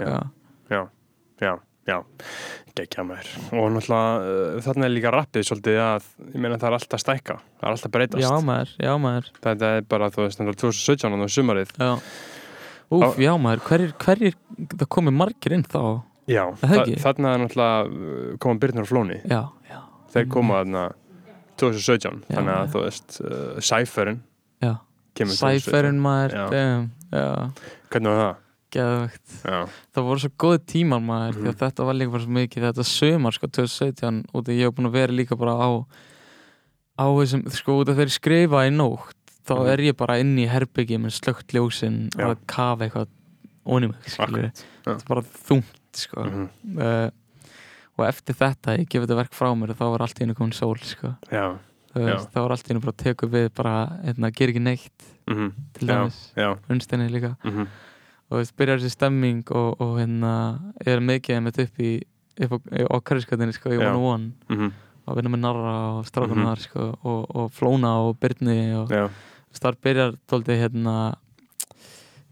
Já. 1.42 1.60
Já. 1.88 1.94
Já, 1.94 1.98
já, 1.98 2.04
já 2.04 2.54
Gekja 2.74 3.04
maður 3.06 3.28
Og 3.54 3.68
náttúrulega, 3.76 4.14
uh, 4.58 4.62
þarna 4.66 4.88
er 4.88 4.94
líka 4.96 5.12
rappið 5.14 5.44
svolítið 5.46 5.76
að 5.84 6.06
Ég 6.34 6.40
meina 6.42 6.58
það 6.58 6.70
er 6.72 6.76
alltaf 6.80 7.02
stækka 7.04 7.36
Það 7.38 7.68
er 7.68 7.76
alltaf 7.76 7.92
breytast 7.94 8.24
já 8.24 8.32
maður, 8.48 8.72
já 8.82 8.94
maður 9.04 9.28
Þetta 9.44 9.70
er 9.78 9.86
bara, 9.94 10.08
þú 10.14 10.24
veist, 10.24 10.40
þetta 10.40 10.54
er 10.54 10.60
2017 10.64 11.26
og 11.28 11.34
sumarið 11.36 11.76
já. 11.78 11.92
Úf, 12.94 13.20
já 13.22 13.32
maður, 13.42 13.62
hverjir, 13.68 13.94
hverjir 14.02 14.38
það 14.74 14.90
komið 14.98 15.18
margir 15.20 15.58
inn 15.60 15.68
þá 15.70 15.80
Já, 16.32 16.44
Er 16.64 16.74
það 16.74 16.94
þarna 17.04 17.36
er 17.36 17.44
náttúrulega 17.44 18.38
koma 18.42 18.62
Byrnir 18.64 18.88
á 18.88 18.90
flóni 18.90 19.20
já, 19.22 19.42
já, 19.70 19.80
Þeir 20.16 20.30
koma 20.34 20.62
þarna 20.64 20.84
2017 21.62 22.24
Já, 22.26 22.34
Þannig 22.34 22.54
að 22.56 22.64
já. 22.66 22.72
þú 22.74 22.84
veist, 22.88 23.20
uh, 23.22 23.62
Cypherin 23.62 24.24
já 24.64 24.74
kemur 25.14 25.38
2017. 25.38 25.62
Sæferinn 25.68 26.00
maður, 26.02 26.34
Já. 26.34 26.64
já, 27.14 27.28
Hvernig 27.94 28.10
var 28.16 28.24
það? 28.24 28.40
Geðvægt 28.74 29.34
Já, 29.46 29.60
það 29.96 30.08
voru 30.08 30.24
svo 30.24 30.32
góði 30.44 30.60
tímar 30.74 31.02
maður 31.06 31.38
Mhm. 31.40 31.50
að 31.54 31.60
þetta 31.64 31.86
var 31.88 31.94
líka 32.00 32.12
bara 32.16 32.24
svo 32.24 32.34
mikið. 32.40 32.68
Þetta 32.70 32.86
sömar 32.90 33.34
sko 33.38 33.48
2017 33.48 34.24
út 34.34 34.48
af 34.50 34.54
ég 34.56 34.64
hef 34.68 34.74
búin 34.78 34.90
að 34.90 34.98
vera 34.98 35.14
líka 35.14 35.38
bara 35.38 35.54
á 35.58 35.70
á 37.00 37.06
þessum, 37.10 37.44
sko 37.52 37.80
út 37.84 37.90
af 37.90 37.98
ég 37.98 38.12
skrifa 38.14 38.66
í 38.68 38.72
nótt 38.74 39.16
þá 39.48 39.56
Mhm. 39.58 39.68
er 39.74 39.78
ég 39.82 39.98
bara 39.98 40.20
inn 40.20 40.38
í 40.38 40.48
herbyggi 40.48 40.98
með 40.98 41.12
slögt 41.20 41.52
ljósin 41.54 42.10
Já. 42.16 42.26
og 42.30 42.38
að 42.38 42.48
kafa 42.48 42.86
eitthvað 42.90 43.08
já. 43.66 44.52
þetta 44.84 45.02
er 45.02 45.08
bara 45.08 45.22
þungt 45.22 45.80
sko. 45.94 46.24
Mhm, 46.24 46.50
uh, 46.80 47.10
og 47.98 48.06
eftir 48.08 48.34
þetta, 48.36 48.78
ég 48.80 48.90
gef 48.90 49.04
þetta 49.06 49.16
verk 49.20 49.32
frá 49.34 49.54
mér 49.56 49.74
þá 49.76 49.86
var 49.92 50.00
allt 50.02 50.18
í 50.20 50.24
hennu 50.26 50.34
komin 50.36 50.54
sól 50.54 50.78
sko. 50.82 51.16
Já, 51.32 51.58
veist, 51.96 52.32
þá 52.34 52.40
var 52.42 52.50
allt 52.56 52.64
í 52.66 52.72
hennu 52.74 52.82
bara 52.82 52.92
að 52.94 53.04
teka 53.04 53.28
við 53.30 53.50
bara, 53.54 53.74
hérna, 54.04 54.32
ger 54.34 54.48
ekki 54.50 54.62
neitt 54.62 55.04
mhm, 55.28 55.52
til 55.74 55.88
já, 55.88 55.94
dæmis, 55.94 56.32
já, 56.36 56.58
unnsteinni 56.70 57.10
líka. 57.12 57.36
Mhm, 57.46 57.68
og 58.34 58.40
veist, 58.42 58.56
byrjar 58.58 58.82
þessi 58.82 58.96
stemming 58.98 59.44
og, 59.54 59.76
og 59.84 59.92
hérna, 60.02 60.32
er 60.90 61.04
mikið 61.06 61.38
einmitt 61.38 61.60
upp 61.62 61.80
í 61.86 61.92
upp 62.42 62.56
á, 62.74 62.98
karriskatinni 63.06 63.54
sko, 63.54 63.70
í 63.70 63.78
Já. 63.78 63.92
One 63.94 64.00
on 64.00 64.08
One 64.10 64.32
mhm, 64.50 64.72
að 65.06 65.20
vinna 65.20 65.32
með 65.36 65.42
Narra 65.44 65.74
og 66.00 66.08
strákunar 66.10 66.58
Mhm. 66.58 66.64
sko, 66.66 66.88
og, 67.04 67.36
og 67.36 67.52
Flóna 67.54 67.92
og 68.08 68.16
Byrni 68.24 68.58
og 68.80 68.90
já, 68.90 69.06
þar 69.60 69.78
byrjar 69.86 70.16
dóldi 70.32 70.56
hérna 70.58 70.96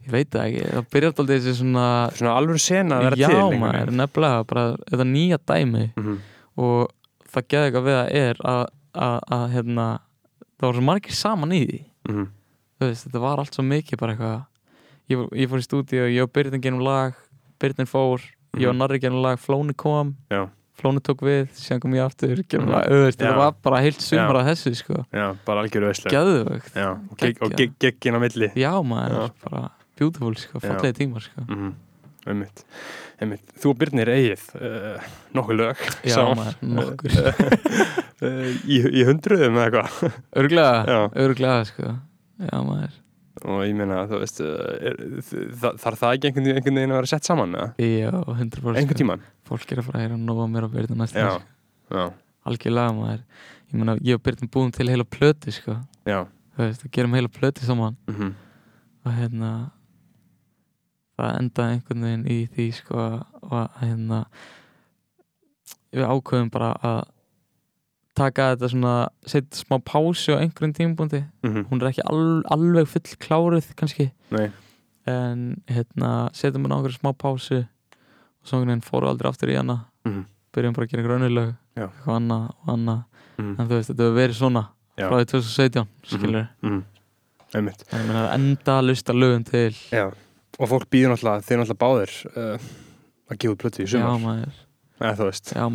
ég 0.02 0.10
veit 0.16 0.32
það 0.34 0.46
ekki, 0.48 0.64
það 0.74 0.88
byrjar 0.96 1.14
dóldi 1.20 1.38
þessi 1.38 1.54
svona 1.60 1.86
Svona 2.18 2.36
alveg 2.40 2.62
sena 2.64 2.98
að 2.98 3.04
vera 3.10 3.20
já 3.22 3.28
til 3.30 3.38
einhvern 3.38 3.62
maður, 3.62 3.92
nefnilega 4.02 4.46
bara 4.50 4.64
þetta 4.90 5.08
nýja 5.12 5.38
dæmi. 5.52 5.84
Mhm, 6.02 6.16
og 6.58 6.88
það 7.32 7.46
geði 7.54 7.68
eitthvað 7.70 7.86
við 7.92 7.98
að 8.02 8.14
er 8.22 8.42
að, 8.54 8.64
að, 9.06 9.18
að 9.38 9.44
hérna, 9.56 9.86
það 10.58 10.66
var 10.68 10.80
svo 10.80 10.86
margir 10.90 11.16
saman 11.16 11.54
í 11.56 11.62
því. 11.68 11.80
Mhm, 12.10 12.26
þú 12.82 12.88
veist, 12.90 13.06
þetta 13.08 13.22
var 13.28 13.38
allt 13.44 13.54
svo 13.60 13.64
mikið 13.70 14.02
bara 14.02 14.16
eitthvað 14.16 14.40
ég, 15.10 15.18
ég 15.34 15.50
fór 15.50 15.60
í 15.62 15.66
stúdíu 15.66 16.08
ég 16.14 16.22
og 16.24 16.32
Byrnin 16.34 16.62
genum 16.62 16.82
lag 16.86 17.14
Byrnin 17.60 17.88
fór, 17.90 18.22
ég 18.58 18.68
og 18.68 18.74
Mhm. 18.76 18.78
Narri 18.78 19.00
genum 19.00 19.22
lag 19.22 19.38
Flóni 19.40 19.74
kom, 19.76 20.16
Já. 20.30 20.48
Flóni 20.82 21.00
tók 21.00 21.20
við 21.22 21.50
síðan 21.54 21.80
kom 21.82 21.92
ég 21.94 22.06
aftur, 22.06 22.42
genum 22.50 22.68
Mhm. 22.68 22.72
lag 22.72 22.86
þetta 22.88 23.28
Já. 23.30 23.36
var 23.38 23.52
bara 23.62 23.82
heilt 23.82 24.02
sumar 24.02 24.36
af 24.38 24.48
þessu 24.48 24.76
sko, 24.76 25.06
já, 25.14 25.36
bara 25.46 25.62
algjöru 25.62 25.88
veistlega 25.92 26.18
gæðuvögt 26.18 26.74
Já, 26.76 26.90
og 27.42 27.52
geggin 27.80 28.16
á 28.16 28.20
milli. 28.20 28.52
Já 28.56 28.74
maður, 28.84 29.32
bara 29.44 29.70
beautiful 29.98 30.34
sko, 30.36 30.60
Já. 30.60 30.70
fallegi 30.74 30.94
tímar 31.06 31.22
sko. 31.22 31.42
Mhm, 31.48 31.74
einmitt, 32.26 32.64
einmitt. 33.22 33.46
Þú 33.62 33.70
og 33.70 33.78
Birnir 33.78 34.08
eigið 34.10 34.42
uh, 34.56 35.00
nokkuð 35.36 35.58
lög 35.60 35.78
já 36.04 36.16
saman. 36.16 36.38
maður, 36.38 36.56
nokkur. 36.62 37.12
Uh, 38.22 38.54
í, 38.74 38.78
í 39.02 39.06
hundruðum 39.06 39.58
eða 39.58 39.70
eitthvað. 39.70 40.14
Örglega, 40.36 40.86
Já. 40.88 41.00
örglega 41.14 41.66
sko. 41.66 41.96
Já 42.42 42.58
maður, 42.66 42.92
og 43.42 43.62
ég 43.64 43.76
meina, 43.78 44.02
þú 44.10 44.20
veist 44.22 44.42
þa 45.62 45.72
þarf 45.80 46.02
það 46.02 46.16
ekki 46.18 46.30
einhvern, 46.30 46.50
veginn 46.76 46.92
að 46.92 46.98
vera 47.00 47.10
sett 47.14 47.28
saman 47.28 47.56
eða? 47.56 47.70
já, 47.80 48.12
100% 48.12 48.82
einhvern 48.82 49.00
tíman? 49.02 49.26
fólk 49.48 49.72
er 49.72 49.82
að 49.82 49.88
fara 49.88 50.00
að 50.02 50.06
heyra 50.06 50.20
nóga 50.20 50.48
mér 50.52 50.68
á 50.68 50.74
Byrnin 50.74 51.02
næstu 51.02 51.20
Já. 51.22 51.32
Já, 51.92 52.06
algjörlega 52.48 52.96
maður. 52.96 53.24
Ég 53.72 53.80
meina, 53.80 53.96
ég 54.04 54.20
og 54.20 54.24
Byrnin 54.26 54.52
búum 54.52 54.72
til 54.76 54.88
heila 54.92 55.04
plötu 55.08 55.52
sko. 55.56 55.78
Þú 56.08 56.64
veist, 56.66 56.84
við 56.86 56.92
gerum 56.98 57.16
heila 57.18 57.32
plötu 57.32 57.66
saman. 57.68 57.98
Mhm, 58.12 58.34
og 59.06 59.14
hérna 59.18 59.52
það 61.20 61.38
endaði 61.40 61.76
einhvern 61.76 62.06
veginn 62.08 62.26
í 62.32 62.38
því 62.52 62.68
sko 62.80 63.06
og 63.42 63.80
hérna 63.82 64.26
við 65.92 66.08
ákveðum 66.08 66.52
bara 66.54 66.72
að 66.88 67.02
taka 68.22 68.52
þetta 68.54 68.72
svona 68.72 68.96
setja 69.28 69.62
smá 69.62 69.78
pásu 69.84 70.38
á 70.38 70.42
einhverjum 70.42 70.76
tímabúndi 70.78 71.24
mhm, 71.44 71.68
hún 71.70 71.82
er 71.82 71.92
ekki 71.92 72.06
al, 72.08 72.22
alveg 72.54 72.90
full 72.92 73.18
kláruð 73.26 73.72
kannski. 73.80 74.12
Nei. 74.32 74.52
en 75.10 75.58
hérna 75.66 76.30
setjum 76.38 76.68
við 76.68 76.72
nákvæmlega 76.72 77.00
smá 77.00 77.12
pásu 77.18 77.64
og 77.66 78.54
veginn 78.54 78.86
fóru 78.86 79.10
aldrei 79.10 79.30
aftur 79.30 79.52
í 79.54 79.58
hana. 79.58 79.86
Mhm, 80.06 80.24
byrjum 80.54 80.78
bara 80.78 80.88
að 80.88 80.94
gera 80.94 81.48
Já. 81.76 81.88
eitthvað 81.88 82.16
annað 82.18 82.48
og 82.52 82.72
annað. 82.76 83.04
Mhm, 83.38 83.54
en 83.58 83.68
þú 83.68 83.76
veist, 83.78 83.90
þetta 83.92 84.04
hefur 84.04 84.18
verið 84.18 84.38
svona 84.38 84.64
Já. 84.98 85.08
frá 85.08 85.16
því 85.18 85.28
2017 85.32 85.88
skilur 86.04 86.48
mhm. 86.62 86.82
einmitt. 87.56 87.86
En 87.92 88.02
ég 88.02 88.08
meina 88.08 88.26
að 88.28 88.34
enda 88.36 88.78
að 88.78 88.88
lusta 88.90 89.14
lögum 89.14 89.46
til. 89.48 89.72
Já, 89.92 90.12
og 90.60 90.70
fólk 90.70 90.90
býður 90.92 91.16
náttúrulega, 91.16 91.46
þeir 91.48 91.62
náttúrulega 91.62 91.82
báðir 91.82 92.16
uh, 92.36 92.68
að 93.32 93.40
gefa 93.42 93.56
út 93.56 93.64
plötu 93.64 93.82
í 93.82 93.88
já 93.88 93.94
sumar 93.96 94.20
maður, 94.22 94.60
Eða, 95.02 95.14
þú 95.18 95.26
veist, 95.32 95.54
já 95.58 95.66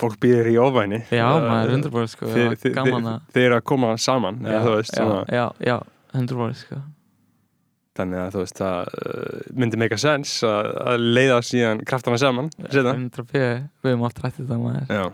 fólk 0.00 0.16
býður 0.22 0.48
í 0.50 0.56
ofvæni. 0.58 0.98
Já, 1.14 1.26
maður, 1.46 1.74
100% 1.78 2.12
sko, 2.16 2.26
já, 2.32 2.48
þið- 2.58 2.74
gaman 2.74 3.04
að 3.12 3.20
Þeir 3.36 3.44
eru 3.46 3.56
að 3.60 3.64
koma 3.70 3.92
saman 3.98 4.40
eða, 4.42 4.62
þú 4.66 4.74
veist, 4.76 4.92
já, 4.96 5.02
svona, 5.04 5.24
já, 5.30 5.44
já, 5.70 5.76
100% 6.18 6.60
sko. 6.64 6.80
Þannig 7.92 8.18
að 8.22 8.30
þú 8.32 8.40
veist 8.42 8.56
það 8.56 8.92
uh, 9.04 9.40
myndi 9.60 9.76
make 9.82 9.92
a 9.94 10.00
sense 10.00 10.46
að, 10.48 11.02
leiða 11.12 11.40
síðan 11.44 11.82
kraftana 11.84 12.16
saman 12.18 12.48
setna. 12.72 12.94
100 12.96 13.26
p, 13.28 13.42
við 13.84 13.90
höfum 13.92 14.06
oft 14.08 14.22
rættið 14.24 14.46
þetta 14.46 14.58
maður. 14.62 14.86
Já, 14.88 15.04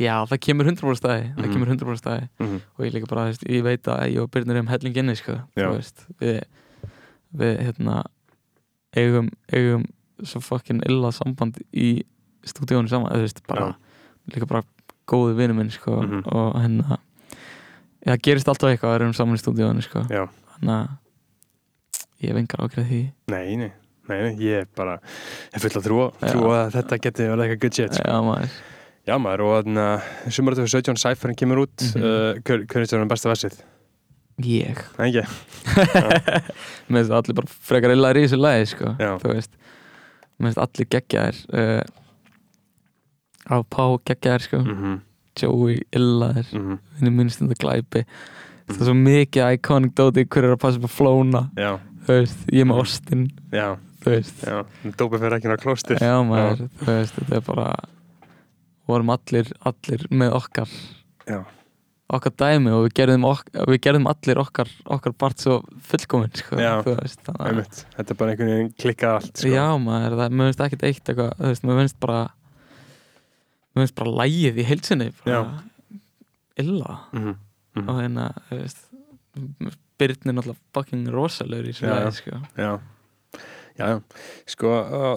Já, 0.00 0.14
það 0.26 0.38
kemur 0.46 0.66
100% 0.70 0.98
stæði, 0.98 1.26
það 1.36 1.44
Mhm. 1.44 1.52
kemur 1.52 1.68
100% 1.68 2.00
stæði 2.00 2.28
mhm, 2.40 2.60
og 2.78 2.84
ég 2.86 2.92
líka 2.94 3.08
bara, 3.10 3.24
veist, 3.28 3.42
ég 3.44 3.62
veit 3.62 3.82
að 3.92 4.00
ég 4.14 4.22
og 4.22 4.30
Byrnir 4.32 4.56
erum 4.56 4.70
helling 4.72 4.96
inni, 4.96 5.14
sko, 5.18 5.34
Já. 5.54 5.68
veist. 5.70 6.06
Við, 6.18 6.38
við, 7.36 7.58
hérna 7.66 7.98
eigum, 8.96 9.28
eigum 9.52 9.84
svo 10.24 10.40
fucking 10.42 10.80
illa 10.88 11.10
samband 11.12 11.58
í 11.74 12.02
stúdíónu 12.46 12.88
saman, 12.90 13.12
þú 13.12 13.20
veist, 13.26 13.42
bara 13.48 13.74
líka 14.32 14.46
bara 14.48 14.62
góði 15.08 15.34
vinur 15.36 15.54
minn, 15.58 15.70
sko 15.70 16.00
Mhm. 16.02 16.22
og 16.26 16.54
hérna 16.62 16.98
það 18.06 18.22
gerist 18.22 18.48
alltaf 18.48 18.70
eitthvað 18.70 18.90
að 18.90 18.96
við 18.96 19.00
erum 19.02 19.14
saman 19.14 19.36
í 19.36 19.42
stúdíónu, 19.42 19.82
sko 19.82 20.02
þannig 20.08 20.74
að 20.74 20.88
ég 22.22 22.28
hef 22.30 22.36
engar 22.42 22.66
ákveð 22.66 22.88
því 22.90 23.02
nei, 23.28 23.56
nei 23.56 23.72
Nei, 24.08 24.18
nei, 24.18 24.34
ég 24.42 24.60
er 24.62 24.66
bara, 24.74 24.96
ég 25.54 25.60
full 25.62 25.70
að 25.78 25.84
trúa, 25.86 26.06
trúa 26.18 26.54
að 26.66 26.72
þetta 26.74 26.96
geti 27.04 27.22
verið 27.22 27.42
eitthvað 27.44 27.60
good 27.62 27.74
shit 27.76 27.92
sko. 27.94 28.02
Já, 28.10 28.18
maður 28.26 28.50
Já 29.06 29.14
maður, 29.18 29.40
og 29.46 29.64
þannig 29.64 29.84
að 29.86 30.32
sumar 30.34 30.54
2017 30.58 30.98
Cypherin 30.98 31.36
kemur 31.38 31.60
út 31.62 31.76
mm 31.78 31.94
Mhm. 31.94 32.02
uh, 32.02 32.34
hver, 32.42 32.64
hver 32.66 32.82
er 32.82 32.86
þetta 32.90 33.08
besta 33.08 33.30
versið? 33.30 33.60
Ég 34.42 34.82
Nei, 34.98 35.12
ekki? 35.12 35.22
Mér 36.90 37.02
finnst 37.04 37.14
allir 37.14 37.34
bara 37.38 37.46
frekar 37.46 37.94
illaðir 37.94 38.20
í 38.22 38.26
þessu 38.26 38.40
lagi 38.42 38.66
sko. 38.72 38.92
Þú 38.98 39.32
veist 39.36 39.54
Mér 40.40 40.50
finnst 40.50 40.62
allir 40.64 40.88
geggjaðir 40.96 41.38
uh, 41.54 41.82
Á 43.48 43.56
Pá 43.66 43.84
geggjaðir 44.08 44.46
sko. 44.46 44.62
Mhm, 44.62 44.98
Joey 45.40 45.78
illaðir 45.96 46.50
mhm, 46.52 46.80
Vinni 46.98 47.14
minnst 47.16 47.40
þetta 47.40 47.56
glæpi. 47.62 48.04
Það 48.68 48.82
er 48.82 48.88
svo 48.90 48.96
mikið 48.98 49.56
iconic 49.56 49.94
dóti 49.98 50.26
Hver 50.28 50.46
er 50.46 50.54
að 50.56 50.60
passa 50.62 50.80
upp 50.80 50.90
að 50.90 50.94
flóna. 50.98 51.46
Já, 51.58 51.72
Þú 52.02 52.18
veist, 52.18 52.44
ég 52.50 52.64
er 52.64 52.68
með 52.68 52.82
Austin. 52.82 53.24
Já, 53.54 53.66
Þú 54.02 54.12
veist. 54.16 54.44
Dópið 54.98 55.24
fyrir 55.24 55.36
ekki 55.38 55.50
ná 55.50 55.56
klóstir 55.62 56.00
Já 56.02 56.14
maður, 56.26 56.64
þú 56.80 56.86
veist, 56.88 57.18
þetta 57.18 57.36
er 57.38 57.44
bara 57.46 57.66
vorum 58.90 59.12
allir, 59.14 59.50
allir 59.68 60.06
með 60.10 60.38
okkar. 60.38 60.72
Já. 61.28 61.42
okkar 62.12 62.34
dæmi 62.36 62.72
og 62.74 62.82
við 62.84 62.94
gerðum, 62.98 63.22
ok, 63.24 63.46
við 63.70 63.78
gerðum 63.86 64.08
allir 64.10 64.40
okkar, 64.42 64.68
okkar 64.96 65.14
part 65.16 65.40
svo 65.40 65.60
fullkominn 65.88 66.34
sko. 66.36 66.58
Þetta 66.58 68.04
er 68.04 68.18
bara 68.18 68.34
einhvern 68.34 68.50
veginn 68.52 68.72
klikkað 68.82 69.18
allt 69.20 69.30
sko. 69.32 69.52
Já 69.54 69.64
maður, 69.80 70.18
það, 70.18 70.34
mér 70.36 70.50
finnst 70.50 70.64
ekkert 70.66 70.84
eitt 70.90 71.12
eitthvað, 71.12 71.30
þú 71.38 71.52
veist, 71.52 71.64
mér 71.68 71.80
finnst 71.80 71.98
bara 72.02 72.20
mér 73.74 73.86
finnst 73.86 73.94
bara 73.98 74.16
lægið 74.22 74.58
í 74.62 74.64
heilsinni 74.68 75.10
illa 76.60 76.98
Mhm, 77.12 77.34
mhm. 77.76 77.88
og 77.88 78.00
hérna, 78.02 78.30
þú 78.50 78.58
veist 78.62 78.88
Byrnir 79.98 80.34
náttúrulega 80.34 80.58
fucking 80.74 81.06
rosalegur 81.08 81.68
í 81.70 81.72
já. 81.72 81.88
lagi, 81.88 82.16
sko 82.16 82.40
Já, 82.58 82.72
já. 83.78 84.02
Sko, 84.46 84.68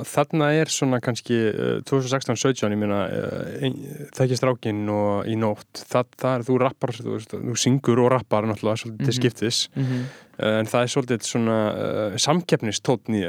þarna 0.08 0.48
er 0.56 0.66
svona 0.72 1.02
kannski 1.04 1.36
uh, 1.52 1.82
2016-17, 1.84 2.70
ég 2.72 2.78
meina 2.80 3.02
uh, 3.10 3.66
þekkist 4.16 4.46
rákin 4.48 4.86
og 4.90 5.28
í 5.28 5.36
nótt 5.36 5.82
það, 5.90 6.06
það 6.22 6.36
er, 6.38 6.46
þú 6.48 6.60
rappar, 6.64 6.94
þú, 6.96 7.18
þú 7.34 7.56
syngur 7.60 8.00
og 8.06 8.12
rappar 8.16 8.48
náttúrulega 8.48 8.80
svolítið 8.86 9.04
til 9.04 9.12
Mhm. 9.12 9.20
skiptis 9.20 9.70
mm 9.76 10.06
uh, 10.40 10.60
en 10.60 10.66
það 10.72 10.82
er 10.84 10.94
svolítið 10.96 11.28
svona 11.28 11.58
uh, 11.74 12.16
samkeppnistótn 12.18 13.20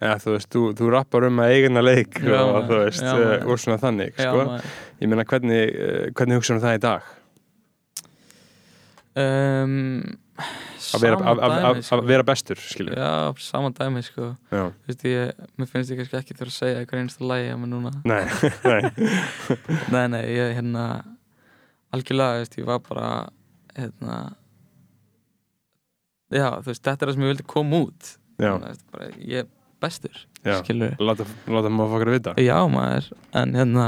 eða 0.00 0.16
þú 0.22 0.34
veist, 0.34 0.48
þú, 0.54 0.62
þú 0.78 0.90
rappar 0.94 1.26
um 1.28 1.40
að 1.44 1.54
eigina 1.56 1.82
leik 1.84 2.18
Já, 2.24 2.38
og 2.40 2.68
þú 2.70 2.78
veist, 2.84 3.04
Já, 3.04 3.14
uh, 3.20 3.46
og 3.52 3.60
svona 3.60 3.80
þannig 3.82 4.14
Já 4.16 4.30
sko. 4.30 4.58
ég 5.04 5.10
meina, 5.12 5.26
hvernig, 5.28 5.62
uh, 5.76 6.04
hvernig 6.16 6.40
hugsaðum 6.40 6.64
það 6.64 6.78
í 6.78 6.82
dag? 6.86 7.10
um, 9.20 9.76
Að 10.90 11.02
vera, 11.04 11.16
að, 11.28 11.40
dæmi, 11.44 11.82
sko. 11.84 11.96
að 12.00 12.08
vera 12.08 12.24
bestur, 12.26 12.58
skilju 12.64 12.94
Já, 12.96 13.10
saman 13.44 13.74
dæmi 13.76 14.00
sko. 14.02 14.30
Já, 14.50 14.62
veist, 14.88 15.04
ég, 15.06 15.42
mér 15.60 15.68
finnst 15.70 15.92
ég 15.92 16.00
kannski 16.00 16.16
ekki 16.18 16.36
þurfa 16.38 16.50
að 16.50 16.56
segja 16.56 16.80
eitthvað 16.80 17.02
einstu 17.04 17.28
lægi 17.30 17.50
að 17.52 17.60
mér 17.60 17.70
núna. 17.74 17.92
Nei, 18.08 18.24
nei. 18.70 18.80
Nei, 19.94 20.04
nei, 20.16 20.22
ég 20.34 20.54
hérna 20.56 20.86
algjörlega, 21.94 22.40
veist, 22.40 22.56
ég 22.58 22.66
var 22.70 22.80
bara 22.88 23.10
hérna 23.76 24.16
Já, 26.30 26.46
þú 26.62 26.70
veist, 26.72 26.82
þetta 26.86 27.04
er 27.04 27.10
það 27.10 27.16
sem 27.18 27.24
ég 27.26 27.32
vildi 27.34 27.46
koma 27.50 27.80
út. 27.84 28.10
Já, 28.40 28.50
Þannig, 28.54 28.66
veist, 28.72 28.84
bara, 28.94 29.08
Ég 29.36 29.48
bestur, 29.80 30.16
já, 30.44 30.56
láta, 31.00 31.24
láta 31.48 31.70
maður 31.72 31.90
fokkar 31.94 32.10
að 32.10 32.16
vita. 32.18 32.34
Já, 32.40 32.56
maður, 32.70 33.10
en 33.34 33.54
hérna 33.54 33.86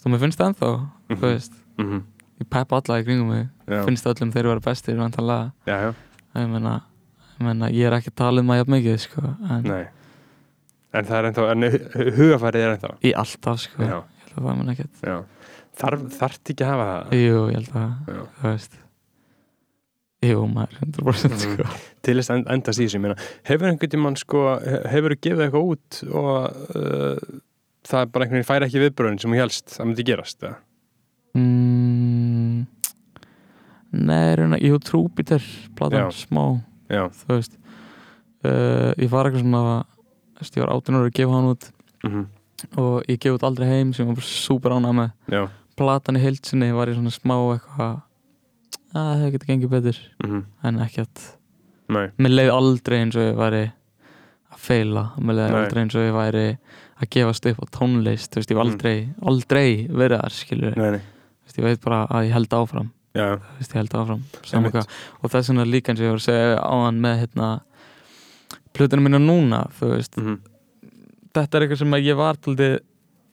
þú 0.00 0.12
mér 0.14 0.22
finnst 0.24 0.38
það 0.40 0.50
ennþá 0.54 0.70
Mhm. 1.10 1.16
þú 1.20 1.26
veist, 1.26 1.52
Mhm, 1.78 2.02
ég 2.40 2.48
peppa 2.50 2.76
alla 2.80 3.00
í 3.00 3.04
kringum 3.04 3.28
mig. 3.28 3.48
Já, 3.68 3.84
finnst 3.86 4.06
öllum 4.06 4.32
þeir 4.32 4.46
vera 4.50 4.60
bestir 4.60 4.96
vantanlega, 4.96 5.52
já, 5.66 5.76
já, 5.80 5.94
ég 6.36 6.48
meina 6.50 6.82
ég 7.40 7.46
meina, 7.46 7.68
ég 7.70 7.86
er 7.86 7.92
ekki 7.98 8.12
um 8.40 8.46
það 8.48 8.58
jafn 8.60 8.74
mikið 8.76 8.98
sko, 9.00 9.36
en 9.50 9.88
En 10.92 11.04
það 11.04 11.18
er 11.20 11.26
ennþá, 11.30 11.50
en 11.52 11.62
hu- 11.62 12.10
hugafærið 12.18 12.64
er 12.66 12.72
ennþá. 12.76 12.90
Í 13.06 13.12
alltaf 13.14 13.60
sko, 13.62 13.82
ég 13.82 13.88
held 13.88 14.34
að 14.36 14.42
það 14.42 14.56
mun 14.58 14.68
ekkert. 14.72 14.96
Já. 15.06 15.24
Þarf, 15.80 16.00
þarft 16.18 16.50
ekki 16.50 16.64
að 16.64 16.70
hafa 16.72 16.86
það? 16.90 17.12
Jú, 17.14 17.36
ég 17.46 17.54
held 17.54 17.68
að, 17.78 17.92
þú 18.40 18.42
veist 18.50 18.72
Jú, 20.20 20.42
maður, 20.52 20.74
100% 20.84 21.30
Mhm. 21.32 21.38
sko 21.40 21.64
til 22.04 22.16
þess 22.18 22.30
að 22.34 22.48
endast 22.52 22.80
í 22.80 22.84
þessu, 22.84 22.98
ég 22.98 23.00
meina 23.00 23.16
hefur 23.48 23.70
einhvern 23.70 23.92
tímann 23.94 24.18
sko, 24.20 24.42
hefur 24.92 25.14
þú 25.14 25.20
gefið 25.24 25.44
eitthvað 25.46 25.70
út 25.72 26.00
og 26.12 26.34
uh, 26.76 27.38
það 27.88 28.02
er 28.02 28.10
bara 28.12 28.26
einhvern 28.26 28.36
veginn 28.36 28.50
færi 28.50 28.66
ekki 28.68 28.82
viðbröðin 28.84 29.20
sem 29.22 29.32
þú 29.32 29.40
helst 29.40 29.72
það 29.78 29.88
myndi 29.88 30.04
gerast, 30.10 30.42
eða? 30.44 30.56
mm, 31.40 32.66
Nei, 33.92 34.34
reyna, 34.38 34.58
jú, 34.62 34.76
Trúbítur 34.78 35.42
platan, 35.74 36.10
Já. 36.10 36.26
smá, 36.28 36.44
Já, 36.90 37.08
þú 37.22 37.32
veist 37.38 37.56
uh, 38.44 38.92
Ég 39.00 39.08
var 39.10 39.26
eitthvað 39.26 39.42
svona 39.46 39.62
ég 40.40 40.62
var 40.62 40.74
18 40.76 40.96
ára 41.00 41.08
að 41.08 41.16
gefa 41.16 41.34
hann 41.36 41.48
út 41.54 41.66
mhm, 42.04 42.22
og 42.80 43.08
ég 43.08 43.18
gef 43.20 43.34
út 43.38 43.42
aldrei 43.48 43.66
heim 43.68 43.90
sem 43.96 44.04
ég 44.04 44.12
var 44.12 44.20
bara 44.20 44.28
super 44.28 44.70
ánægð 44.76 44.94
með 45.00 45.10
já 45.34 45.42
platan 45.80 46.16
í 46.16 46.22
heilsinni 46.22 46.70
var 46.76 46.88
ég 46.92 46.96
svona 47.00 47.12
smá 47.12 47.34
eitthvað 47.56 47.98
að 48.94 49.10
það 49.22 49.32
getur 49.34 49.50
gengið 49.50 49.70
betur. 49.74 49.98
Mhm, 50.24 50.40
en 50.64 50.78
ekkert. 50.86 51.20
Nei, 51.90 52.06
mér 52.18 52.30
leið 52.36 52.50
aldrei 52.54 52.98
eins 53.02 53.16
og 53.18 53.22
ég 53.22 53.36
væri 53.38 53.62
að 54.50 54.58
feila 54.58 55.04
mér 55.18 55.34
leiði 55.40 55.56
aldrei 55.60 55.82
eins 55.84 55.94
og 55.98 56.04
ég 56.06 56.14
væri 56.14 56.44
að 57.00 57.10
gefast 57.10 57.46
upp 57.50 57.60
á 57.62 57.66
tónlist. 57.78 58.34
Veist, 58.36 58.50
ég 58.50 58.56
hef 58.56 58.64
Mm. 58.64 58.70
aldrei, 58.70 59.14
aldrei 59.22 59.88
verið 59.88 60.20
þar 60.20 60.30
skilur, 60.36 60.76
nei, 60.76 60.90
nei, 60.90 61.00
veist, 61.46 61.56
ég 61.58 61.64
veit 61.64 61.80
bara 61.80 62.06
að 62.08 62.26
ég 62.28 62.32
held 62.32 62.48
áfram. 62.50 62.90
Já, 63.14 63.40
veist, 63.58 63.72
ég 63.72 63.78
held 63.80 63.90
áfram. 63.90 64.22
Og 65.24 65.30
þess 65.30 65.48
vegna 65.50 65.64
líka 65.66 65.90
eins 65.90 66.00
og 66.00 66.06
ég 66.06 66.10
var 66.14 66.20
að 66.20 66.28
segja 66.28 66.60
áðan 66.62 67.00
með 67.00 67.18
hérna 67.26 67.60
plötunum 68.74 69.02
minna 69.02 69.18
núna, 69.18 69.64
veist. 69.80 70.16
Mhm, 70.16 70.38
þetta 71.34 71.54
er 71.54 71.66
eitthvað 71.66 71.78
sem 71.78 71.90
ég 71.92 72.16
var 72.16 72.34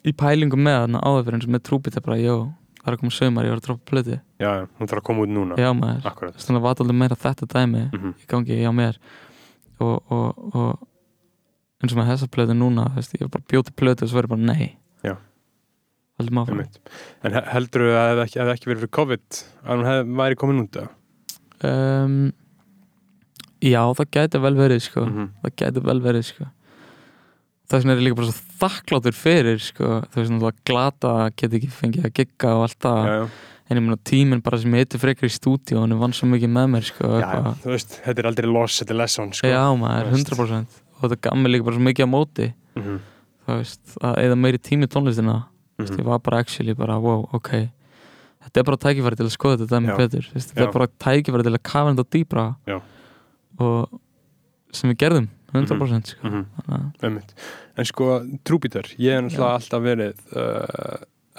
í 0.08 0.14
pælingum 0.14 0.62
með 0.64 0.78
þarna 0.88 1.02
áður 1.04 1.24
fyrir 1.26 1.34
eins 1.38 1.46
og 1.48 1.54
með 1.54 1.64
trúbita 1.68 2.02
bara, 2.02 2.18
jó, 2.18 2.54
það 2.88 2.94
er 2.94 2.96
að 2.96 3.02
koma 3.04 3.14
sömar, 3.18 3.46
ég 3.48 3.52
var 3.52 3.60
að 3.60 3.66
droppa 3.66 3.90
plötu. 3.92 4.18
Já, 4.40 4.52
hún 4.80 4.88
þarf 4.88 5.02
að 5.02 5.08
koma 5.10 5.24
út 5.26 5.32
núna. 5.36 5.58
Já 5.60 5.70
maður, 5.76 6.06
þess 6.32 6.48
vegna 6.48 6.62
var 6.64 6.78
taldið 6.80 7.00
meira 7.02 7.18
þetta 7.20 7.48
dæmi 7.52 7.82
mhm, 7.90 8.14
í 8.16 8.28
gangi 8.32 8.60
hjá 8.62 8.70
mér. 8.76 9.00
Og, 9.84 10.14
og, 10.16 10.56
og 10.56 11.84
eins 11.84 11.94
og 11.94 12.00
með 12.00 12.12
þessa 12.14 12.30
plötu 12.34 12.56
núna 12.58 12.88
veist, 12.96 13.16
ég 13.20 13.28
bara 13.34 13.46
bjóti 13.52 13.76
plötu 13.76 14.08
og 14.08 14.12
svo 14.12 14.22
verið 14.22 14.32
bara 14.38 14.48
nei. 14.48 14.70
Já. 15.04 15.18
en 17.28 17.36
heldur 17.52 17.84
þú 17.84 17.92
að 17.94 18.12
það 18.16 18.24
ekki, 18.24 18.46
ekki 18.56 18.72
verið 18.72 18.84
fyrir 18.86 18.94
COVID 18.98 19.42
að 19.44 19.72
hún 19.76 19.90
hefði, 19.92 20.16
væri 20.22 20.40
komin 20.42 20.64
út 20.64 20.80
eða? 20.80 20.94
um, 21.68 22.16
já, 23.62 23.82
það 24.00 24.14
gæti 24.18 24.42
vel 24.48 24.56
verið 24.58 24.86
sko. 24.88 25.06
Mhm, 25.06 25.28
það 25.44 25.58
gæti 25.62 25.84
vel 25.92 26.00
verið 26.08 26.30
sko. 26.32 26.50
þess 27.68 27.84
vegna 27.84 27.94
er 27.94 28.02
ég 28.02 28.08
líka 28.08 28.22
bara 28.22 28.32
svo 28.32 28.47
þakkláttur 28.62 29.16
fyrir 29.18 29.60
sko. 29.62 30.02
þú 30.12 30.22
veist 30.22 30.34
náttúrulega 30.34 30.66
glata 30.70 31.12
að 31.26 31.30
geta 31.42 31.60
ekki 31.60 31.70
fengið 31.74 32.08
að 32.10 32.14
gigga 32.22 32.56
og 32.58 32.66
allt 32.68 32.80
það 32.88 33.12
en 33.68 33.76
ég 33.78 33.84
meina 33.84 33.98
tíminn 34.08 34.42
bara 34.46 34.58
sem 34.62 34.72
ég 34.78 34.86
heiti 34.86 35.00
frekar 35.02 35.28
í 35.28 35.34
stúdíu 35.34 35.76
og 35.78 35.84
hann 35.86 35.98
vann 36.00 36.14
svo 36.16 36.28
mikið 36.32 36.52
með 36.56 36.68
mér 36.72 36.86
sko, 36.88 37.04
já, 37.10 37.18
eitthvað. 37.20 37.58
þú 37.66 37.72
veist, 37.74 37.96
þetta 38.06 38.24
er 38.24 38.30
aldrei 38.32 38.48
loss, 38.52 38.78
þetta 38.82 38.94
er 38.96 39.00
lesson 39.02 39.34
sko. 39.36 39.48
já 39.52 39.64
maður, 39.82 40.08
Þú 40.08 40.16
veist. 40.16 40.32
100% 40.32 40.78
og 40.98 41.02
þetta 41.04 41.18
gaf 41.28 41.38
mér 41.42 41.52
líka 41.54 41.68
bara 41.68 41.76
svo 41.80 41.86
mikið 41.90 42.08
á 42.08 42.10
móti 42.16 42.48
Mhm, 42.78 43.00
þú 43.48 43.58
veist, 43.58 43.98
að 44.06 44.18
eða 44.24 44.38
meiri 44.38 44.58
tími 44.62 44.88
tónlistina 44.88 45.36
mhm, 45.80 45.98
ég 46.00 46.06
var 46.06 46.20
bara 46.20 46.40
actually 46.40 46.74
bara, 46.74 46.98
wow, 47.02 47.28
ok 47.34 47.50
þetta 48.48 48.62
er 48.62 48.64
bara 48.64 48.78
tækifæri 48.78 49.18
til 49.20 49.26
að 49.28 49.34
skoða 49.36 49.58
þetta 49.66 49.82
Já. 49.84 49.98
betur 49.98 50.28
þetta 50.32 50.62
er 50.64 50.72
bara 50.72 50.88
tækifæri 50.88 51.44
til 51.44 51.56
að 51.58 51.64
kafa 51.64 51.92
þetta 51.96 52.08
dýbra 52.16 52.46
Já. 52.68 52.78
og 53.60 54.00
sem 54.72 54.90
við 54.94 54.98
gerðum 55.04 55.28
100% 55.54 56.12
sko. 56.16 56.28
Þannig 56.28 56.46
að- 56.68 57.04
einmitt. 57.08 57.34
en 57.78 57.86
sko, 57.86 58.08
trúbítar 58.44 58.86
ég 58.98 59.14
hef 59.16 59.24
náttúrulega 59.28 59.54
alltaf 59.60 59.82
verið 59.82 60.16
uh, 60.36 60.98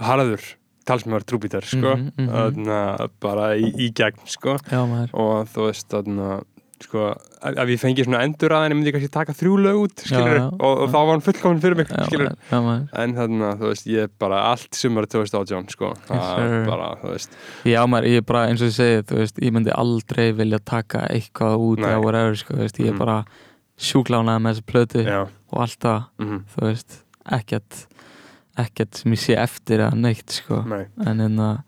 harður 0.08 0.44
talsmjöður 0.88 1.24
trúbítar 1.28 1.64
sko, 1.68 1.96
Mhm, 1.96 2.12
mhm. 2.16 2.28
þarna 2.32 3.08
bara 3.20 3.50
í, 3.60 3.68
í 3.76 3.90
gegn 3.92 4.22
sko. 4.24 4.56
Já 4.70 4.86
maður. 4.88 5.10
Og 5.12 5.48
þú 5.52 5.66
veist 5.68 5.88
þarna 5.92 6.42
sko, 6.80 7.08
ef 7.42 7.68
ég 7.68 7.80
fengi 7.82 8.04
svona 8.06 8.20
endur 8.22 8.52
að 8.54 8.62
henni 8.64 8.76
myndi 8.78 8.92
ég 8.92 8.94
kannski 8.94 9.10
taka 9.10 9.32
þrjú 9.34 9.56
lög 9.64 9.78
út 9.82 9.98
skilur, 10.06 10.30
Já, 10.30 10.38
já, 10.38 10.44
og, 10.62 10.78
og 10.84 10.88
þá 10.88 10.94
var 10.94 11.10
hann 11.10 11.24
fullkomin 11.26 11.60
fyrir 11.60 11.76
mig 11.76 11.88
já, 11.90 12.04
skilur, 12.06 12.28
maður, 12.30 12.38
já 12.52 12.60
maður. 12.62 12.84
En 13.02 13.14
þarna, 13.18 13.48
þú 13.58 13.66
veist, 13.72 13.86
ég 13.90 14.02
er 14.06 14.12
bara 14.22 14.38
allt 14.52 14.78
sumar 14.78 15.06
2018, 15.10 15.68
sko. 15.74 15.90
Er 16.08 16.64
bara, 16.70 16.88
þú 17.02 17.10
veist, 17.16 17.34
já 17.66 17.82
maður, 17.90 18.06
ég 18.14 18.22
er 18.22 18.26
bara 18.30 18.44
eins 18.46 18.62
og 18.62 18.70
ég 18.70 18.76
segi 18.78 19.02
þú 19.10 19.18
veist, 19.18 19.42
ég 19.42 19.52
myndi 19.58 19.74
aldrei 19.74 20.28
vilja 20.38 20.60
taka 20.64 21.02
eitthvað 21.10 21.58
út 21.66 21.82
Nei. 21.82 21.90
eða 21.90 22.02
whatever, 22.06 22.36
sko, 22.36 22.54
veist, 22.62 22.78
ég 22.78 22.86
er 22.88 22.92
Mhm. 22.94 22.98
bara 23.02 23.24
sjúklánaði 23.78 24.42
með 24.44 24.56
þessa 24.56 24.68
plötu 24.72 25.04
já 25.06 25.20
og 25.48 25.60
allt 25.64 25.78
það, 25.84 26.00
mm 26.24 26.40
þú 26.54 26.64
veist 26.66 26.96
ekkert, 27.38 27.76
ekkert 28.58 28.98
sem 29.02 29.14
ég 29.14 29.20
sé 29.22 29.36
eftir 29.40 29.80
eða 29.84 29.96
neitt, 29.96 30.34
sko 30.42 30.62
nei, 30.68 30.82
en 31.06 31.20
en 31.24 31.38
að 31.44 31.62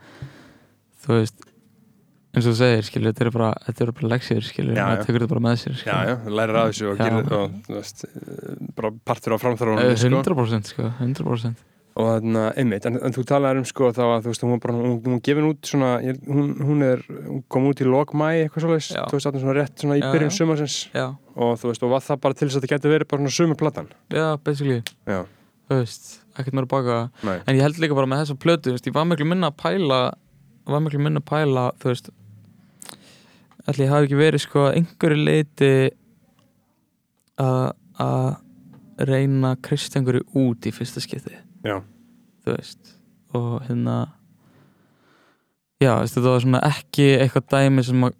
þú 1.05 1.17
veist 1.21 1.47
eins 2.31 2.47
og 2.47 2.53
þú 2.53 2.59
segir, 2.61 2.85
skilur, 2.87 3.11
þetta 3.11 3.25
eru 3.25 3.33
bara, 3.35 3.47
þetta 3.67 3.83
eru 3.87 3.95
bara 3.99 4.11
leksir, 4.13 4.45
Já, 4.47 4.65
maður 4.71 5.01
já. 5.01 5.05
tekur 5.07 5.17
þetta 5.25 5.31
bara 5.33 5.45
með 5.49 5.57
sér 5.65 5.73
já, 5.73 5.79
skilur. 5.81 6.11
já, 6.11 6.35
lærir 6.39 6.59
af 6.61 6.69
þessu 6.71 6.85
og 6.91 7.01
Já. 7.01 7.03
gerir, 7.09 7.33
og, 7.41 7.57
þú 7.67 7.75
veist 7.79 8.05
eh, 8.07 8.69
bara 8.77 8.91
partur 9.11 9.35
á 9.35 9.37
Eh, 9.37 9.43
framþróunum, 9.43 9.97
sko 9.97 10.21
100% 10.21 10.71
sko, 10.75 10.91
100% 11.01 11.65
og 11.99 12.07
þarna, 12.07 12.43
einmitt, 12.61 12.86
en, 12.86 12.99
en 13.03 13.14
þú 13.14 13.24
talaði 13.26 13.61
um 13.62 13.66
sko 13.68 13.88
þá 13.97 14.03
að 14.07 14.20
þú 14.26 14.30
veist, 14.30 14.45
hún 14.47 14.53
var 14.55 14.61
bara, 14.62 14.74
hún, 14.78 14.93
hún 15.05 15.22
gefin 15.26 15.49
út 15.49 15.66
svona, 15.66 15.88
hún, 16.28 16.53
hún 16.68 16.84
er, 16.86 17.03
hún 17.26 17.41
kom 17.51 17.66
út 17.70 17.82
í 17.82 17.88
lok 17.88 18.14
mæ, 18.14 18.28
eitthvað 18.45 18.68
Já. 18.78 19.03
þú 19.11 19.16
veist, 19.18 19.26
þarna 19.26 19.43
svona 19.43 19.57
rétt 19.59 19.82
svona 19.82 19.99
í 19.99 20.05
Já, 20.05 20.09
byrjun 20.14 20.30
já. 20.30 20.36
sumarsins 20.38 20.76
og 21.34 21.59
þú 21.61 21.72
veist, 21.72 21.84
og 21.84 21.93
var 21.97 22.07
það 22.07 22.22
bara 22.22 22.38
til 22.38 22.47
þess 22.49 22.57
að 22.61 22.64
þetta 22.64 22.72
getur 22.76 22.95
verið 22.95 23.11
bara 23.11 23.24
svona 23.24 23.36
sumarplatan 23.41 23.91
já, 24.14 24.26
basically. 24.47 24.78
Já, 25.11 25.20
þú 25.66 25.80
veist, 25.82 26.09
ekkert 26.38 26.57
mér 26.61 26.68
að 26.68 26.72
baka. 26.76 27.01
Nei, 27.26 27.36
en 27.43 27.59
ég 27.59 27.66
held 27.66 27.82
líka 27.82 27.99
bara 27.99 28.11
með 28.11 28.22
þessa 28.24 28.38
plötu, 28.47 28.70
þú 28.70 28.76
veist, 28.78 28.88
ég 28.91 28.97
var 28.97 29.11
miklu 29.11 29.26
minna 29.28 29.51
að 29.51 29.59
pæla 29.64 30.01
var 30.70 30.84
miklu 30.86 31.03
minna 31.03 31.20
að 31.24 31.28
pæla, 31.32 31.66
þú 31.82 31.91
veist 31.91 32.12
ætli 33.68 33.84
ég 33.86 33.93
hafi 33.93 34.09
ekki 34.09 34.18
verið 34.20 34.45
sko 34.47 34.62
að 34.68 34.78
einhverju 34.80 35.24
leiti 35.26 35.72
að 37.41 37.66
að 38.01 39.07
reyna 39.11 39.55
að 39.55 39.62
kristja 39.66 40.01
einhverju 40.01 40.24
út 40.41 40.68
í 40.68 40.72
fyrsta 40.76 41.03
skipti 41.05 41.34
já, 41.65 41.81
þú 42.45 42.57
veist 42.57 42.95
og 43.35 43.61
hérna 43.69 43.97
já, 45.81 45.93
veist, 46.01 46.15
þetta 46.17 46.31
var 46.35 46.41
svona 46.45 46.61
ekki 46.71 47.07
eitthvað 47.21 47.47
dæmi 47.55 47.85
sem 47.85 48.05
að 48.09 48.15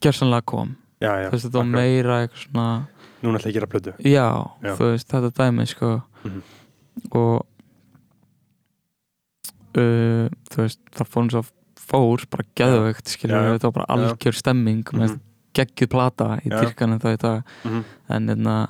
gerðsanlega 0.00 0.44
kom 0.44 0.76
já, 1.00 1.12
já 1.22 1.28
þú 1.28 1.32
veist, 1.36 1.44
þetta 1.48 1.58
var 1.58 1.66
akkurat. 1.66 1.80
meira 1.82 2.20
eitthvað 2.22 2.44
svona 2.46 2.68
núna 3.22 3.38
ætla 3.38 3.48
ég 3.50 3.52
að 3.52 3.58
gera 3.58 3.66
plötu 3.72 3.92
já, 4.04 4.28
Já. 4.62 4.72
þú 4.78 4.90
veist, 4.92 5.08
þetta 5.12 5.30
dæmi 5.42 5.66
sko 5.66 6.02
Mhm. 6.24 6.42
og 7.14 7.46
uh, 9.78 10.26
þú 10.50 10.64
veist, 10.64 10.80
það 10.96 11.08
fór 11.12 11.22
eins 11.26 11.36
og 11.38 11.50
fór 11.88 12.24
bara 12.30 12.44
geðveikt, 12.58 13.08
skilur 13.14 13.36
Já, 13.38 13.42
já. 13.46 13.52
þetta 13.56 13.68
var 13.70 13.76
bara 13.78 13.86
Já. 13.88 13.94
algjör 13.96 14.34
stemming 14.38 14.82
mm 14.84 15.00
Mhm. 15.08 15.20
geggjuð 15.54 15.88
plata 15.90 16.26
í 16.44 16.48
Já. 16.50 16.60
dyrkanum 16.60 16.98
það 17.00 17.14
í 17.14 17.18
dag 17.18 17.42
Mhm. 17.64 17.84
en 18.08 18.28
hérna, 18.28 18.68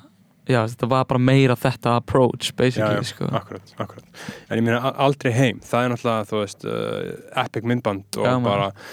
já, 0.49 0.59
þetta 0.73 0.89
var 0.91 1.05
bara 1.09 1.21
meira 1.21 1.55
þetta 1.59 1.95
approach, 1.99 2.49
já, 2.51 2.57
basically, 2.57 2.99
já, 2.99 3.07
sko 3.13 3.29
akkurat, 3.39 3.73
akkurat 3.77 4.25
en 4.49 4.57
ég 4.59 4.65
meina 4.65 4.93
aldrei 4.97 5.33
heim, 5.35 5.61
það 5.65 5.85
er 5.85 5.93
náttúrulega 5.93 6.29
þú 6.31 6.43
veist, 6.43 6.67
uh, 6.67 7.41
epic 7.45 7.69
myndband 7.69 8.19
og 8.19 8.27
Já, 8.29 8.35
maður. 8.43 8.83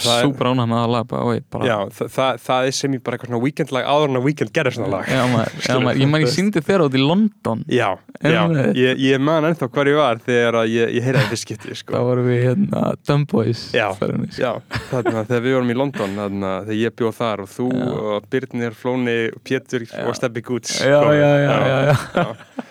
Það 0.00 0.14
er, 0.14 0.26
super 0.26 0.48
ánæg 0.48 0.68
með 0.70 0.80
það 0.82 0.92
lag 0.92 1.08
bara, 1.10 1.36
bara, 1.54 1.68
já, 1.68 1.76
það, 1.98 2.10
það, 2.16 2.40
það 2.46 2.68
er 2.68 2.76
sem 2.78 2.96
ég 2.96 3.02
bara 3.02 3.18
eitthvað 3.18 3.30
svona 3.32 3.42
weekend 3.42 3.74
lag 3.76 3.88
áður 3.92 4.12
en 4.12 4.20
að 4.20 4.26
weekend 4.28 4.52
gerir 4.56 4.76
svona 4.76 4.90
lag 4.92 5.10
já, 5.12 5.22
maður, 5.32 5.58
já, 5.66 5.76
maður, 5.84 6.00
ég 6.02 6.10
man 6.12 6.24
ég 6.24 6.32
síndi 6.32 6.62
þér 6.64 6.84
út 6.86 6.96
í 6.96 7.02
London 7.02 7.64
já, 7.68 7.88
já, 8.22 8.40
ég, 8.78 9.02
ég 9.04 9.22
man 9.28 9.48
ennþá 9.50 9.70
hvar 9.76 9.92
ég 9.92 10.00
var 10.00 10.22
þegar 10.24 10.60
ég, 10.70 10.96
ég 10.96 11.06
heyrði 11.08 11.26
þetta 11.26 11.40
skipti 11.42 11.78
sko. 11.82 11.96
þá 11.96 12.08
vorum 12.08 12.30
við 12.30 12.42
hérna 12.48 12.84
Dumb 13.08 13.30
Boys 13.32 13.68
Já, 13.76 13.86
ferðinni, 13.98 14.32
sko. 14.32 14.42
Já, 14.42 14.80
þarna 14.90 15.26
þegar 15.28 15.46
við 15.46 15.56
vorum 15.58 15.72
í 15.74 15.78
London 15.82 16.18
þarna 16.22 16.52
þegar 16.66 16.80
ég 16.80 16.98
bjóð 17.02 17.14
þar 17.20 17.44
og 17.44 17.52
þú 17.52 17.70
og 17.92 18.28
Birnir, 18.32 18.76
Flóni, 18.76 19.16
Pétur 19.44 19.86
og 19.86 20.16
komu. 20.46 20.60
já, 20.80 21.00
já, 21.18 21.30
já, 21.44 21.56
já. 21.68 21.96
já. 22.22 22.68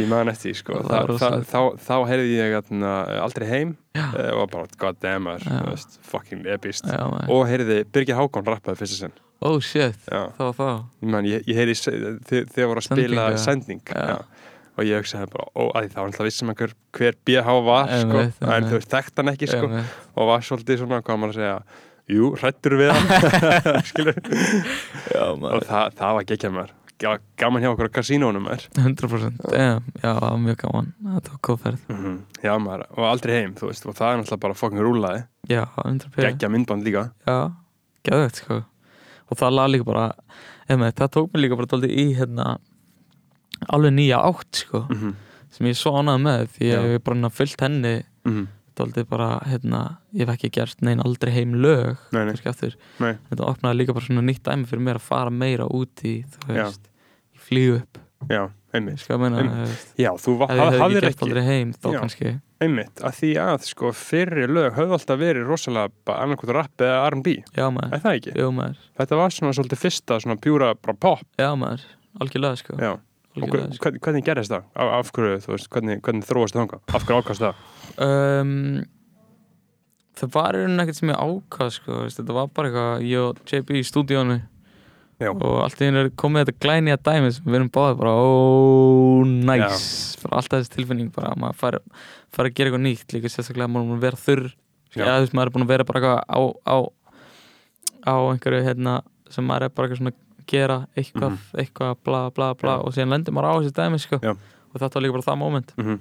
Ég 0.00 0.08
man 0.08 0.30
eftir 0.32 0.54
sko. 0.56 0.78
Þa, 0.86 1.00
það, 1.20 1.34
þá, 1.50 1.58
þá 1.84 1.96
heyrði 2.08 2.36
ég 2.38 2.54
þarna, 2.68 2.92
aldrei 3.20 3.48
heim. 3.50 3.74
Eh, 3.98 4.30
og 4.32 4.46
bara 4.52 4.70
god 4.80 5.00
damn 5.04 5.28
veist, 5.28 5.98
fucking 6.08 6.46
epist 6.48 6.86
Já, 6.88 7.02
og 7.28 7.44
heyrði 7.50 7.82
Birgir 7.92 8.16
Hákon 8.16 8.46
rappaði 8.48 8.80
fyrsta 8.80 9.02
sinn. 9.02 9.18
Oh 9.42 9.58
shit, 9.60 9.98
Já, 10.06 10.30
það 10.38 10.48
var 10.48 10.56
það 10.56 10.72
ég 11.02 11.12
man, 11.12 11.28
ég, 11.28 11.44
ég 11.50 11.58
heyrði 11.58 11.76
þið 12.54 12.66
voru 12.70 12.80
að 12.80 12.88
spila 12.88 13.26
sending 13.42 13.82
Já. 13.92 14.16
Og 14.72 14.88
ég 14.88 15.02
hugsaði 15.02 15.28
bara, 15.34 15.50
ó, 15.52 15.62
að 15.76 15.90
þá 15.92 15.98
var 15.98 16.06
alltaf 16.06 16.24
vissum 16.30 16.48
einhver 16.48 16.70
hver 16.96 17.16
BH 17.28 17.56
var, 17.66 17.90
sko. 17.92 18.22
Einmitt, 18.22 18.38
en 18.54 18.68
þú 18.70 18.78
veist, 18.78 18.92
þekkt 18.94 19.20
hann 19.20 19.32
ekki, 19.34 19.48
sko. 19.50 19.68
Og 20.16 20.30
var 20.30 20.46
svolítið 20.48 20.80
svona, 20.80 21.02
hvað 21.04 21.18
maður 21.20 21.34
að 21.34 21.42
segja 21.42 21.58
jú, 22.16 22.30
hrættur 22.40 22.78
við 22.80 22.94
hann. 22.96 23.10
Skilur 23.90 24.22
og 25.20 25.66
það, 25.68 25.98
það 26.00 26.16
var 26.16 26.30
geggjað 26.32 26.56
mér 26.56 26.72
gaman 27.40 27.64
hjá 27.64 27.70
okkur 27.72 27.90
á 27.90 27.96
kasínónum 27.98 28.46
mér 28.46 28.66
100% 28.78 29.42
Damn, 29.50 29.86
já, 30.02 30.12
var 30.20 30.38
mjög 30.38 30.58
gaman. 30.62 30.92
Þetta 31.02 31.34
var 31.34 31.40
góð 31.48 31.62
ferð. 31.66 31.86
Já 32.42 32.52
maður, 32.62 32.84
og 32.96 33.06
aldrei 33.08 33.34
heim, 33.40 33.54
þú 33.58 33.70
veist 33.70 33.86
og 33.86 33.96
það 33.98 34.12
er 34.12 34.20
náttúrulega 34.20 34.44
bara 34.46 34.58
fucking 34.58 34.84
rúlaði 34.86 35.22
já, 35.50 35.64
100% 35.84 36.26
geggja 36.26 36.52
myndband 36.52 36.86
líka. 36.86 37.08
Já, 37.26 37.38
geðvegt 38.06 38.42
sko. 38.42 38.62
Og 39.32 39.40
það 39.40 39.56
lag 39.56 39.72
líka 39.72 39.88
bara 39.88 40.06
emi, 40.70 40.92
það 40.92 41.12
tók 41.16 41.32
mér 41.32 41.44
líka 41.46 41.58
bara 41.60 41.72
dálítið 41.72 41.98
í 41.98 42.06
hérna 42.18 42.48
alveg 43.70 43.94
nýja 43.94 44.18
átt 44.22 44.64
sko 44.64 44.86
mm 44.88 44.96
-hmm. 44.96 45.14
sem 45.50 45.66
ég 45.66 45.70
er 45.70 45.80
svo 45.80 45.92
ánægð 45.98 46.22
með 46.22 46.48
því 46.56 46.66
Já. 46.66 46.80
ég 46.82 47.02
bara 47.04 47.30
fyllt 47.30 47.60
henni 47.60 48.02
dálítið 48.76 49.08
bara 49.08 49.40
hérna 49.46 49.98
ég 50.14 50.26
hef 50.26 50.34
ekki 50.34 50.50
gert 50.50 50.82
neinn 50.82 51.00
aldrei 51.04 51.32
heim 51.32 51.54
lög 51.54 51.96
nei, 52.12 52.24
nei, 52.24 52.34
Nei. 52.98 53.14
þetta 53.30 53.44
opnaði 53.44 53.76
líka 53.76 53.92
bara 53.92 54.04
svona 54.04 54.22
nýtt 54.22 54.42
dæmi 54.42 54.66
fyrir 54.66 54.82
mér 54.82 54.96
að 54.96 55.08
fara 55.08 55.30
meira 55.30 55.66
út 55.66 56.04
í 56.04 56.24
þú 56.24 56.48
Já. 56.48 56.64
veist, 56.64 56.88
í 57.52 57.56
flýgu 57.56 57.76
upp 57.82 58.00
já, 58.32 58.42
einmitt 58.72 59.02
sko 59.02 59.18
meina, 59.20 59.42
Einmitt. 59.42 59.84
já, 60.00 60.10
þú 60.24 60.34
hafðir 60.48 61.06
ekki 61.10 61.44
heim 61.46 61.72
þá 61.76 61.88
Já. 61.92 61.98
kannski 62.00 62.32
einmitt, 62.62 63.00
að 63.02 63.16
því 63.18 63.30
að 63.42 63.64
sko 63.66 63.90
fyrri 63.98 64.44
lög 64.46 64.76
höfðu 64.78 64.94
alltaf 64.98 65.18
verið 65.18 65.48
rosalega 65.50 66.14
annarkvæmt 66.14 66.54
rapp 66.54 66.84
eða 66.86 67.00
R&B 67.10 67.32
já 67.58 67.64
maður, 67.74 67.96
er 67.98 68.04
það 68.04 68.18
ekki? 68.20 68.34
jú 68.38 68.50
maður, 68.54 68.84
þetta 69.00 69.18
var 69.18 69.34
svona 69.34 69.56
svolítið 69.58 69.82
fyrsta 69.82 70.20
svona 70.22 70.38
pjúra 70.44 70.68
bara 70.78 70.94
pop 71.02 71.24
já 71.42 71.50
maður 71.58 71.82
algjörlega 72.22 72.60
sko, 72.62 72.78
já. 72.78 72.92
og 72.94 73.42
algjörlega, 73.42 73.66
hver- 73.74 73.82
hvernig, 73.82 74.02
hvernig 74.06 74.26
gerðist 74.30 74.54
það? 74.54 74.70
Af, 74.76 74.92
af 75.00 75.12
hverju, 75.18 75.42
þú 75.42 75.52
veist, 75.56 75.70
hvernig, 75.74 76.00
hvernig 76.06 76.28
þróast 76.30 76.54
það 76.54 76.62
þangað? 76.62 76.82
af 76.94 77.06
hverju 77.08 77.22
ákast 77.26 77.44
það? 77.48 77.66
um, 78.06 78.54
það 80.22 80.32
var 80.38 80.54
í 80.54 80.62
rauninni 80.62 80.84
ekkert 80.86 81.00
sem 81.02 81.10
ég 81.12 81.20
ákvað 81.26 81.74
sko, 81.80 82.00
þetta 82.14 82.38
var 82.38 82.50
bara 82.54 82.70
eitthvað 82.70 83.06
ég 83.10 83.26
og 83.26 83.42
JB 83.50 83.78
í 83.80 83.84
stúdíónu 83.90 84.38
Já. 85.22 85.30
og 85.32 85.58
allt 85.64 85.80
í 85.82 85.88
einu 85.88 86.00
er 86.02 86.10
komið 86.22 86.44
þetta 86.46 86.62
glæni 86.64 86.92
að 86.94 87.02
dæmi 87.08 87.30
sem 87.36 87.44
við 87.46 87.58
erum 87.60 87.70
báðið 87.76 87.98
bara 88.02 88.12
ó, 88.18 88.26
næs 89.26 89.86
fyrir 90.20 90.36
alltaf 90.38 90.58
þessi 90.62 90.74
tilfinning 90.76 91.12
bara 91.14 91.32
að 91.32 91.40
maður 91.44 91.58
fari, 91.62 91.80
fari 92.34 92.50
að 92.52 92.56
gera 92.58 92.70
eitthvað 92.72 92.84
nýtt 92.88 93.14
líka 93.16 93.30
sérstaklega 93.32 93.68
að 93.68 93.74
maður 93.74 93.84
er 93.84 93.90
búin 93.92 94.00
að 94.00 94.06
vera 94.06 94.22
þurr 94.26 94.46
eða 94.92 95.14
þú 95.16 95.22
veist 95.24 95.36
maður 95.38 95.46
er 95.50 95.54
búin 95.56 95.66
að 95.66 95.72
vera 95.72 95.86
bara 95.88 96.00
eitthvað 96.00 96.20
á, 96.26 96.40
á, 96.66 96.76
á 98.08 98.14
einhverju 98.32 98.62
hérna 98.66 98.94
sem 99.32 99.46
maður 99.48 99.68
er 99.68 99.74
bara 99.76 99.88
eitthvað 99.88 100.00
svona 100.02 100.12
að 100.12 100.46
gera 100.52 100.78
eitthvað, 100.98 101.30
Mhm. 101.30 101.60
eitthvað 101.62 101.92
bla 102.04 102.22
bla 102.30 102.48
bla 102.54 102.72
Já. 102.76 102.82
og 102.82 102.92
síðan 102.96 103.12
lendir 103.14 103.32
maður 103.32 103.48
á 103.48 103.54
þessi 103.62 103.72
dæmi 103.78 103.98
sko. 104.02 104.18
Og 104.72 104.80
þetta 104.80 104.94
var 104.96 105.02
líka 105.04 105.12
bara 105.18 105.28
það 105.30 105.38
moment 105.38 105.72
mm 105.78 105.98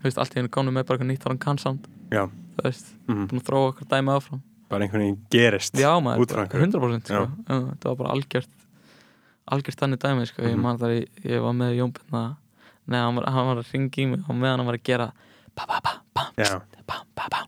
þú 0.00 0.04
veist, 0.08 0.18
allt 0.18 0.32
í 0.34 0.38
einu 0.40 0.48
komum 0.48 0.72
með 0.72 0.86
bara 0.86 0.96
eitthvað 0.98 1.10
nýtt 1.10 1.20
þar 1.24 1.32
hann 1.34 1.38
kann 1.44 1.58
samt 1.58 1.84
Já. 2.10 2.24
þú 2.56 2.62
veist, 2.64 2.86
-hmm. 3.08 3.26
búin 3.28 3.40
að 3.40 3.46
þróa 3.50 3.68
okkur 3.72 3.88
dæmi 3.90 4.10
áfram 4.16 4.40
bara 4.70 4.84
einhvern 4.84 5.02
veginn 5.02 5.18
gerist 5.30 5.74
já 5.74 5.92
maður, 6.00 6.20
Út 6.22 6.30
frá 6.30 6.36
bara 6.36 6.46
einhverju. 6.46 6.72
100% 6.72 7.04
sko. 7.04 7.28
Þetta 7.48 7.84
var 7.90 7.96
bara 7.96 8.10
algjört 8.14 8.48
algjört 9.50 9.80
þannig 9.82 10.00
dæmi 10.02 10.26
sko. 10.26 10.42
ég 10.42 10.56
Mhm. 10.56 10.78
þar, 10.80 10.90
ég, 10.96 11.08
ég 11.24 11.42
var 11.42 11.52
með 11.52 11.76
Jón 11.78 11.92
Bjarna 11.92 12.36
Nei, 12.90 12.98
hann 12.98 13.14
var, 13.14 13.24
hann 13.30 13.46
var 13.46 13.56
að 13.62 13.72
ringa 13.72 14.02
í 14.02 14.06
mig 14.10 14.20
og 14.26 14.34
meðan 14.34 14.58
hann 14.58 14.66
var 14.66 14.78
að 14.78 14.82
gera 14.88 15.12
ba, 15.54 15.66
ba, 15.68 15.80
ba, 15.84 15.92
bam, 16.14 16.32
Já. 16.38 16.60
bam, 16.86 17.04
ba, 17.14 17.26
bam. 17.30 17.46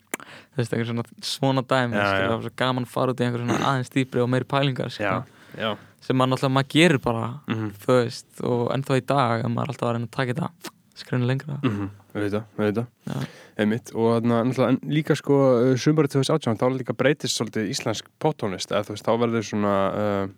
þú 0.52 0.60
veist, 0.60 0.74
einhver 0.74 0.88
svona 0.90 1.04
svona 1.24 1.62
dæmi 1.64 1.96
já. 1.96 2.04
það 2.12 2.34
var 2.34 2.42
svo 2.44 2.52
gaman 2.56 2.86
fara 2.86 3.14
út 3.14 3.22
í 3.22 3.24
einhver 3.26 3.42
svona 3.42 3.70
aðeins 3.70 3.90
dýpri 3.94 4.22
og 4.22 4.28
meiri 4.28 4.44
pælingar 4.44 4.92
Já. 4.92 5.76
sem 6.00 6.16
maður 6.16 6.34
náttúrulega 6.34 6.56
maður 6.58 6.70
gerir 6.76 7.00
bara 7.02 7.40
Mm 7.48 7.72
þú 7.82 7.96
veist, 8.02 8.28
og 8.44 8.70
ennþá 8.76 8.98
í 9.00 9.06
dag 9.06 9.44
maður 9.48 9.72
alltaf 9.72 9.88
að 9.88 9.94
reyna 9.96 10.06
að 10.06 10.16
taka 10.18 10.34
þetta 10.34 10.72
skrifinu 10.94 11.26
lengra 11.26 11.58
-hmm. 11.62 11.88
við 12.14 12.22
veit 12.22 12.32
það, 12.32 12.44
við 12.58 12.64
veit 12.66 12.76
það 12.76 12.86
Já. 13.08 13.26
einmitt 13.58 13.94
og 13.94 14.22
náttúrulega, 14.22 14.78
líka 14.84 15.16
sko 15.16 15.34
sumarið 15.76 16.12
2018, 16.20 16.58
þá 16.58 16.66
líka 16.76 16.92
breytist 16.92 17.36
svolítið 17.40 17.70
íslensk 17.70 18.06
veist, 18.20 18.70
þá 19.06 19.12
verður 19.18 19.42
svona 19.42 19.74
uh, 19.90 20.28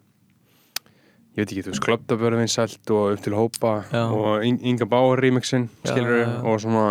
ég 1.34 1.42
veit 1.42 1.50
ekki, 1.50 1.62
þú 1.66 1.72
veist, 1.72 1.82
klöptabörðin 1.84 2.50
sælt 2.52 2.90
og 2.94 3.16
upp 3.16 3.22
til 3.24 3.34
hópa 3.34 3.72
Já. 3.90 4.04
og 4.06 4.44
In- 4.46 4.60
Inga 4.62 4.86
Bauer 4.86 5.18
remixin, 5.18 5.68
skilur 5.84 6.20
já, 6.20 6.26
já. 6.28 6.44
og 6.46 6.60
svona, 6.62 6.84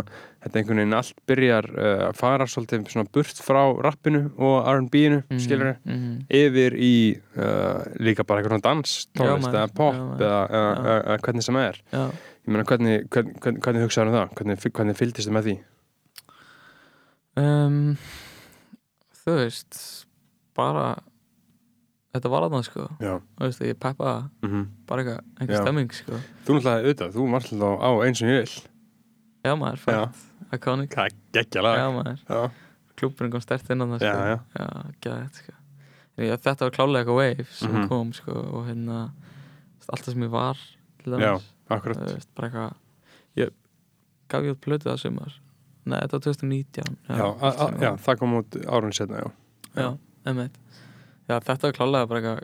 þetta 0.44 0.60
einhvern 0.60 0.82
veginn 0.82 0.98
allt 0.98 1.22
byrjar 1.32 1.70
uh, 1.72 2.02
að 2.10 2.18
fara 2.20 2.48
svolítið 2.52 2.90
svona 2.92 3.08
burt 3.16 3.40
frá 3.40 3.62
rappinu 3.86 4.26
og 4.38 4.68
R&B-inu, 4.68 5.22
Mhm, 5.30 5.40
skilur 5.40 5.72
mhm. 5.86 6.26
yfir 6.30 6.76
í 6.76 6.94
uh, 7.38 7.86
líka 8.04 8.26
bara 8.28 8.42
eitthvað 8.42 8.58
svona 8.58 8.68
dans, 8.68 8.98
tónlist 9.16 9.54
eða 9.56 9.68
pop 9.74 9.96
eða, 10.20 10.42
eða, 10.50 10.74
eða, 11.08 11.18
hvernig 11.24 11.44
sem 11.48 11.56
er 11.64 11.80
ég 11.96 12.52
meina, 12.52 12.66
hvernig, 12.68 12.98
hvernig, 13.08 13.38
hvernig, 13.40 13.62
hvernig 13.64 13.86
hugsaður 13.88 14.12
um 14.12 14.18
það? 14.20 14.34
Hvernig, 14.36 14.60
hvernig 14.76 14.98
fylgdist 15.00 15.30
þið 15.30 15.38
með 15.38 15.48
því? 15.48 15.56
Um, 17.40 17.78
þú 19.24 19.38
veist 19.40 19.78
bara 20.58 20.90
þetta 22.14 22.30
var 22.30 22.46
aðnað 22.48 22.66
sko. 22.68 22.84
Já. 23.02 23.14
þú 23.40 23.48
veist, 23.48 23.62
ég 23.66 23.80
peppa 23.80 24.30
Mm 24.44 24.68
bara 24.88 25.02
eitthvað, 25.04 25.22
einhver 25.40 25.56
Já. 25.58 25.62
stemming 25.64 25.92
sko. 25.98 26.20
Þú 26.46 26.58
náttúrulega 26.58 26.84
auðvitað, 26.84 27.14
þú 27.16 27.32
varst 27.32 27.52
alltaf 27.54 27.72
á 27.82 27.90
eins 28.06 28.22
og 28.22 28.28
ég 28.30 28.40
vil. 28.44 28.70
Já 29.44 29.56
maður, 29.60 29.80
fætt, 29.84 30.22
iconic. 30.54 30.90
Það 30.94 31.06
er 31.06 31.16
geggja 31.34 31.62
lag. 31.66 31.78
Já 31.78 31.88
maður, 31.98 32.20
Já, 32.30 32.52
klúburinn 32.96 33.32
kom 33.34 33.42
stert 33.44 33.70
inn 33.74 33.82
á 33.82 33.86
það 33.90 34.00
Já, 34.06 34.14
sko. 34.14 34.24
já. 34.30 34.38
já 34.60 34.68
gæðið 35.02 35.34
sko. 35.42 35.54
Ég, 36.18 36.38
þetta 36.46 36.62
var 36.68 36.72
klálega 36.78 37.02
eitthvað 37.04 37.18
wave 37.18 37.48
sem 37.52 37.72
Mhm. 37.74 37.88
kom 37.90 38.14
sko 38.14 38.32
og 38.32 38.68
hérna 38.68 39.00
veist, 39.80 39.90
alltaf 39.90 40.14
sem 40.14 40.22
ég 40.24 40.30
var 40.30 40.58
Já, 41.26 41.42
akkurat. 41.70 41.98
Þú 41.98 42.14
veist, 42.14 42.30
bara 42.36 42.50
eitthvað 42.50 42.74
ég 43.36 43.50
gaf 44.30 44.44
ég 44.44 44.52
út 44.54 44.62
plötu 44.62 44.86
það 44.92 45.00
sumar. 45.00 45.34
Nei, 45.86 46.00
þetta 46.00 46.12
var 46.14 46.20
2019 46.22 46.98
Já, 47.10 47.26
a, 47.42 47.72
já, 47.82 47.92
það 47.98 48.20
kom 48.20 48.34
út 48.40 48.50
árun 48.70 48.94
setna, 48.94 49.18
já. 49.20 49.32
Já, 49.76 49.98
einmitt 50.26 50.56
já, 51.30 51.40
þetta 51.40 51.62
var 51.70 51.78
klálega 51.78 52.08
bara 52.10 52.22
eitthvað 52.22 52.40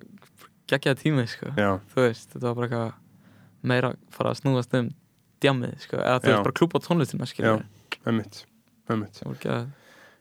geggjaði 0.69 1.01
tími 1.03 1.25
sko. 1.27 1.51
Þú 1.93 2.03
veist, 2.05 2.29
þetta 2.33 2.45
var 2.47 2.55
bara 2.59 2.67
eitthvað 2.69 2.93
meira 3.73 3.93
fara 4.15 4.31
að 4.33 4.39
snúast 4.43 4.73
um 4.79 4.89
djammið, 5.43 5.75
sko, 5.85 5.97
eða 5.99 6.19
þú 6.23 6.29
veist 6.33 6.45
bara 6.47 6.57
klúpa 6.59 6.79
tónlistina, 6.83 7.25
sem 9.17 9.27
voru 9.29 9.39
geðað. 9.43 9.67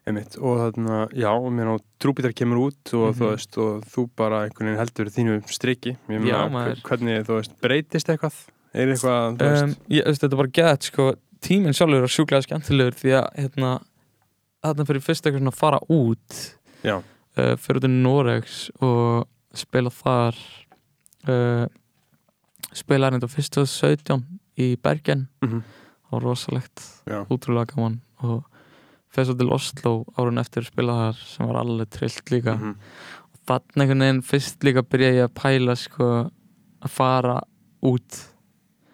Einmitt 0.08 0.38
Og 0.40 0.54
þarna, 0.56 0.98
já, 1.12 1.28
og 1.36 1.50
mér 1.52 1.66
ná 1.68 1.74
trúbítar 2.00 2.32
kemur 2.32 2.62
út 2.70 2.92
og 2.96 3.14
þú 3.14 3.24
Mhm. 3.26 3.30
veist, 3.34 3.58
og 3.60 3.82
þú 3.84 4.08
bara 4.16 4.38
einhvern 4.46 4.70
veginn 4.70 4.78
heldur 4.80 5.10
þínu 5.12 5.34
striki. 5.52 5.96
Ég 6.08 6.20
meina, 6.22 6.48
hvernig, 6.82 7.26
þú 7.26 7.36
veist, 7.36 7.52
breytist 7.60 8.08
eitthvað? 8.08 8.34
Er 8.74 8.86
eitthvað, 8.94 9.36
þú 9.36 9.44
um, 9.44 9.68
veist? 9.68 9.78
ég, 9.90 10.04
veist, 10.06 10.22
þetta 10.22 10.36
var 10.36 10.46
geðað, 10.48 10.82
sko. 10.82 11.14
Tíminn 11.40 11.72
sjálfur 11.76 12.02
er 12.02 12.08
sjúklega 12.08 12.42
skemmtilegur 12.46 12.96
því 12.98 13.12
að 13.20 13.28
hérna, 13.36 13.82
þarna 14.64 14.86
fyrir 14.88 15.04
fyrst 15.04 15.22
eitthvað 15.28 15.38
svona 15.44 15.52
að 15.52 15.60
fara 15.60 15.78
út 15.88 16.38
Já, 16.82 17.02
uh, 17.38 17.54
fyrir 17.56 17.80
út 17.80 17.88
í 17.88 17.92
Noregs 17.94 18.60
og 18.84 19.28
spila 19.56 19.90
þar 19.94 20.38
uh, 21.28 21.66
spila 22.76 23.08
hérna 23.08 23.30
fyrst 23.30 23.56
2017 23.56 24.26
í 24.58 24.74
Bergen. 24.82 25.28
Mm 25.44 25.62
það 26.08 26.16
var 26.16 26.24
rosalegt 26.24 26.84
já, 27.04 27.20
útrúlega 27.28 27.74
gaman 27.74 28.00
og 28.24 28.46
fyrst 29.12 29.36
til 29.38 29.52
Oslo 29.52 29.92
árun 30.16 30.40
eftir 30.40 30.64
spila 30.64 30.96
þar 31.02 31.20
sem 31.20 31.48
var 31.48 31.60
alveg 31.62 31.92
trillt 31.92 32.32
líka. 32.32 32.56
Mhm, 32.56 32.74
þannig 33.48 33.84
einhvern 33.84 34.04
veginn 34.04 34.24
fyrst 34.24 34.64
líka 34.64 34.84
byrja 34.84 35.12
ég 35.18 35.28
að 35.28 35.36
pæla 35.36 35.76
sko 35.76 36.08
að 36.80 36.92
fara 36.92 37.38
út. 37.84 38.24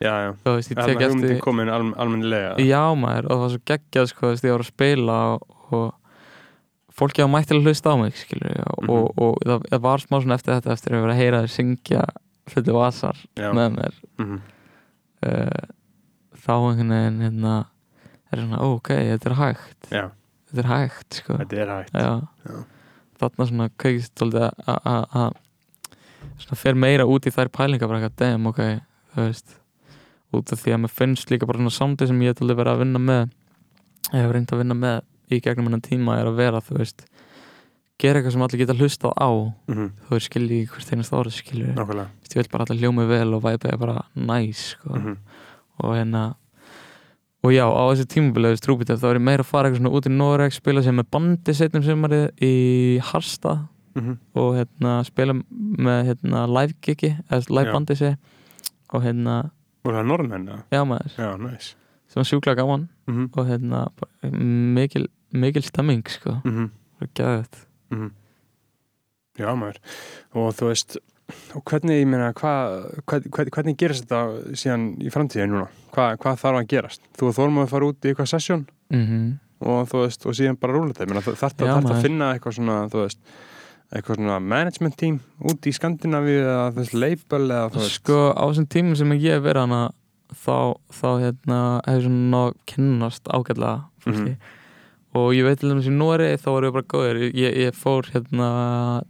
Já, 0.02 0.12
já. 0.26 0.30
Þú 0.42 0.54
veist, 0.56 0.70
ég 0.70 0.76
tek 0.76 0.98
hugmyndin 0.98 1.30
eftir 1.30 1.40
komin 1.42 1.70
al, 1.70 1.92
almennilega. 2.02 2.56
Já 2.58 2.82
maður 2.98 3.30
og 3.30 3.30
það 3.30 3.44
var 3.44 3.52
svo 3.54 3.62
geggjað 3.70 4.08
sko 4.10 4.26
þú 4.26 4.32
veist, 4.32 4.44
ég 4.44 4.56
var 4.56 4.64
að 4.64 4.72
spila 4.72 5.18
og, 5.34 5.46
og 5.70 6.03
fólki 6.94 7.22
á 7.24 7.28
mætt 7.30 7.48
til 7.50 7.58
að 7.58 7.66
hlusta 7.68 7.90
á 7.90 7.96
mig 7.98 8.14
skilur 8.16 8.50
ég, 8.54 8.64
Mhm. 8.82 8.90
og, 8.90 9.18
og 9.18 9.38
það, 9.44 9.62
það 9.70 9.80
var 9.80 9.98
smá 10.04 10.16
svona 10.22 10.34
eftir 10.38 10.54
þetta 10.54 10.72
eftir 10.72 10.92
að 10.94 11.02
vera 11.04 11.14
að 11.14 11.20
heyra 11.22 11.40
þér 11.44 11.54
syngja 11.54 12.02
hluti 12.54 12.72
vasar 12.76 13.16
Já, 13.36 13.50
með 13.56 13.68
mér. 13.78 13.94
Mhm, 14.18 14.40
uh, 15.24 15.64
þá 16.44 16.52
einhvern 16.54 16.92
veginn 16.94 17.20
hérna 17.24 17.54
er 18.32 18.38
svona, 18.42 18.60
ok, 18.60 18.88
þetta 18.88 19.30
er 19.30 19.36
hægt. 19.40 19.90
Já, 19.90 20.04
þetta 20.50 20.62
er 20.64 20.70
hægt 20.72 21.18
sko. 21.20 21.36
Þetta 21.40 21.58
er 21.62 21.72
hægt. 21.74 21.92
Já. 21.94 22.28
Já. 22.48 22.64
þarna 23.20 23.46
svona 23.48 23.68
kveikist 23.78 24.14
að- 24.20 24.52
að 24.66 24.80
að- 25.14 25.36
að 26.50 26.56
fer 26.58 26.74
meira 26.74 27.04
út 27.06 27.24
í 27.26 27.30
þær 27.32 27.48
pælingar 27.48 27.88
bara 27.88 28.00
eitthvað, 28.00 28.16
damn, 28.16 28.46
ok, 28.46 28.58
þú 29.14 29.22
veist 29.28 29.54
út 30.34 30.52
af 30.52 30.58
því 30.58 30.72
að 30.74 30.80
mér 30.82 30.90
finnst 30.90 31.30
líka 31.30 31.46
bara 31.46 31.58
svona 31.58 31.70
samtið 31.70 32.08
sem 32.08 32.20
ég 32.20 32.26
hef 32.34 32.42
alveg 32.42 32.56
verið 32.58 32.74
að 32.74 32.78
vinna 32.82 32.98
með 32.98 33.30
ég 34.12 34.20
hef 34.24 34.32
reynd 34.34 34.46
að 34.52 34.58
vinna 34.58 34.74
með 34.74 35.02
í 35.32 35.40
gegnum 35.40 35.68
hennan 35.70 35.84
tíma 35.84 36.18
er 36.20 36.28
að 36.30 36.36
vera, 36.42 36.60
þú 36.64 36.78
veist 36.80 37.04
gera 38.00 38.18
eitthvað 38.20 38.34
sem 38.34 38.42
allir 38.44 38.60
geta 38.64 38.74
hlustað 38.76 39.12
á. 39.16 39.30
Mhm, 39.70 39.90
þú 40.04 40.10
veist, 40.16 40.28
skilji 40.30 40.62
í 40.62 40.68
hvert 40.68 40.92
einast 40.92 41.12
orð 41.14 41.32
skilju, 41.36 41.74
ég 41.74 42.36
vil 42.40 42.48
bara 42.50 42.64
alltaf 42.64 42.80
hljómi 42.80 43.06
vel 43.08 43.34
og 43.34 43.42
væpið 43.44 43.72
er 43.72 43.76
bara 43.78 44.04
næs, 44.16 44.74
sko. 44.74 44.94
Mhm, 44.98 45.16
og 45.84 45.94
hérna 45.94 46.34
og 47.44 47.52
já, 47.52 47.64
á 47.68 47.82
þessi 47.92 48.06
tímabilegu 48.08 48.56
strúbítið 48.56 49.00
þá 49.02 49.06
er 49.10 49.18
ég 49.18 49.24
meira 49.26 49.44
að 49.44 49.50
fara 49.50 49.68
eitthvað 49.68 49.82
svona 49.82 49.96
út 49.98 50.06
í 50.08 50.12
Noreg 50.14 50.52
spila 50.56 50.82
sem 50.82 50.96
með 50.96 51.10
bandi 51.12 51.52
setnum 51.54 51.84
sumarið 51.84 52.30
í 52.40 52.52
Harstað 53.04 53.66
mhm, 53.94 54.16
og 54.34 54.54
hérna 54.56 55.04
spila 55.04 55.36
með 55.36 56.08
hérna 56.08 56.46
live 56.48 56.74
gigi, 56.80 57.12
eða 57.28 57.50
live 57.52 57.68
Já. 57.68 57.72
bandi 57.76 57.94
sé 58.00 58.16
og 58.94 59.02
hérna, 59.04 59.50
Voru 59.84 59.98
það 60.00 60.06
norðmenn? 60.08 60.48
já 60.72 60.84
maður. 60.88 61.16
Já, 61.18 61.36
næs 61.36 61.74
sem 62.14 62.22
var 62.22 62.30
sjúklega 62.30 62.62
gaman 62.62 62.86
mhm, 63.10 63.28
og 63.34 63.48
hérna 63.50 63.84
mikil, 64.22 65.08
mikil 65.34 65.66
stemming 65.66 66.06
sko, 66.14 66.38
mhm 66.46 66.70
og 67.02 67.10
gæðið 67.14 67.64
Mhm. 67.94 68.10
Já, 69.38 69.50
maður. 69.54 69.78
Og 70.34 70.54
þú 70.54 70.68
veist, 70.70 70.96
og 71.54 71.62
hvernig, 71.64 72.00
ég 72.00 72.06
meina, 72.08 72.32
hvað, 72.32 73.02
hvernig, 73.06 73.50
hvernig 73.54 73.76
gerist 73.78 74.06
þetta 74.06 74.54
síðan 74.54 74.84
í 75.02 75.10
framtíðin 75.10 75.52
núna? 75.52 75.68
Hvað, 75.94 76.18
hvað 76.22 76.38
þarf 76.42 76.60
að 76.60 76.68
gerast? 76.70 77.02
Þú 77.18 77.28
og 77.28 77.34
Þormóður 77.38 77.72
fara 77.72 77.88
út 77.90 78.04
í 78.06 78.10
eitthvað 78.12 78.30
sesjón 78.30 78.64
mm 78.90 79.04
-hmm. 79.04 79.26
og 79.60 79.88
þú 79.90 80.04
veist, 80.04 80.26
og 80.26 80.34
síðan 80.34 80.60
bara 80.60 80.72
rúla 80.72 80.94
þetta. 80.94 81.36
Þarf 81.42 81.66
Já, 81.66 81.74
að 81.74 82.02
finna 82.02 82.32
eitthvað 82.34 82.54
svona, 82.54 82.88
þú 82.88 83.02
veist, 83.02 83.18
eitthvað 83.92 84.16
svona 84.16 84.38
management 84.40 84.96
team 84.96 85.20
út 85.40 85.66
í 85.66 85.72
Skandinavíu 85.72 86.40
eða 86.42 86.74
veist, 86.74 86.94
label 86.94 87.44
eða 87.50 87.70
þú 87.70 87.78
veist. 87.78 88.00
sko 88.00 88.32
á 88.34 88.42
þessum 88.48 88.66
tímum 88.66 88.96
sem 88.96 89.12
ég 89.12 89.34
hef 89.34 89.42
verið 89.42 89.60
hana 89.60 89.90
þá, 90.32 90.76
þá 90.92 91.08
hérna 91.22 91.58
hefur 91.86 92.06
svona 92.08 92.42
kynnast 92.70 93.28
ágætlega 93.28 93.84
fólki. 94.04 94.34
Mhm. 94.34 94.52
og 95.14 95.32
ég 95.34 95.44
veit 95.46 95.60
til 95.60 95.70
dæmis 95.70 95.86
í 95.86 95.94
Nóri 95.94 96.30
þá 96.36 96.48
voru 96.50 96.70
við 96.70 96.76
bara 96.78 96.90
góðir 96.90 97.20
ég, 97.34 97.58
ég 97.66 97.76
fór 97.78 98.08
hérna 98.10 98.48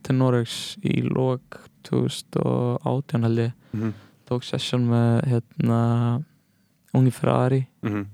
til 0.03 0.17
Noregs 0.19 0.77
í 0.85 1.01
lok 1.09 1.61
2018 1.85 3.23
held 3.25 3.39
ég. 3.39 3.53
Mhm, 3.73 3.95
tók 4.29 4.45
session 4.45 4.87
með 4.89 5.25
hérna 5.29 5.81
Ungi 6.95 7.13
Ferrari 7.13 7.67
mhm. 7.83 8.05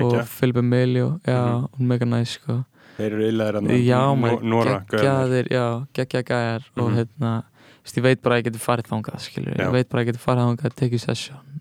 og 0.00 0.12
Gekkja. 0.12 0.24
Filipe 0.26 0.62
Melio 0.62 1.20
og 1.26 1.80
mega 1.80 2.04
næs 2.04 2.38
sko. 2.38 2.64
Þeir 2.96 3.12
eru 3.12 3.26
illaðir 3.28 3.58
að 3.60 4.42
Nóra, 4.42 4.78
geggjaðir 4.88 5.50
já, 5.52 5.86
geggja 5.92 6.22
gæjar 6.22 6.62
og 6.76 6.90
Mhm. 6.90 6.96
hérna 6.96 7.44
ég 7.86 8.02
veit 8.02 8.22
bara 8.22 8.36
að 8.36 8.38
ég 8.42 8.44
geti 8.50 8.58
farið 8.58 8.88
þangað 8.90 9.20
skilur, 9.20 9.54
ég 9.56 9.72
veit 9.72 9.88
bara 9.88 10.02
að 10.02 10.06
ég 10.06 10.12
geti 10.12 10.24
farið 10.24 10.46
þangað 10.46 10.74
tekið 10.74 11.00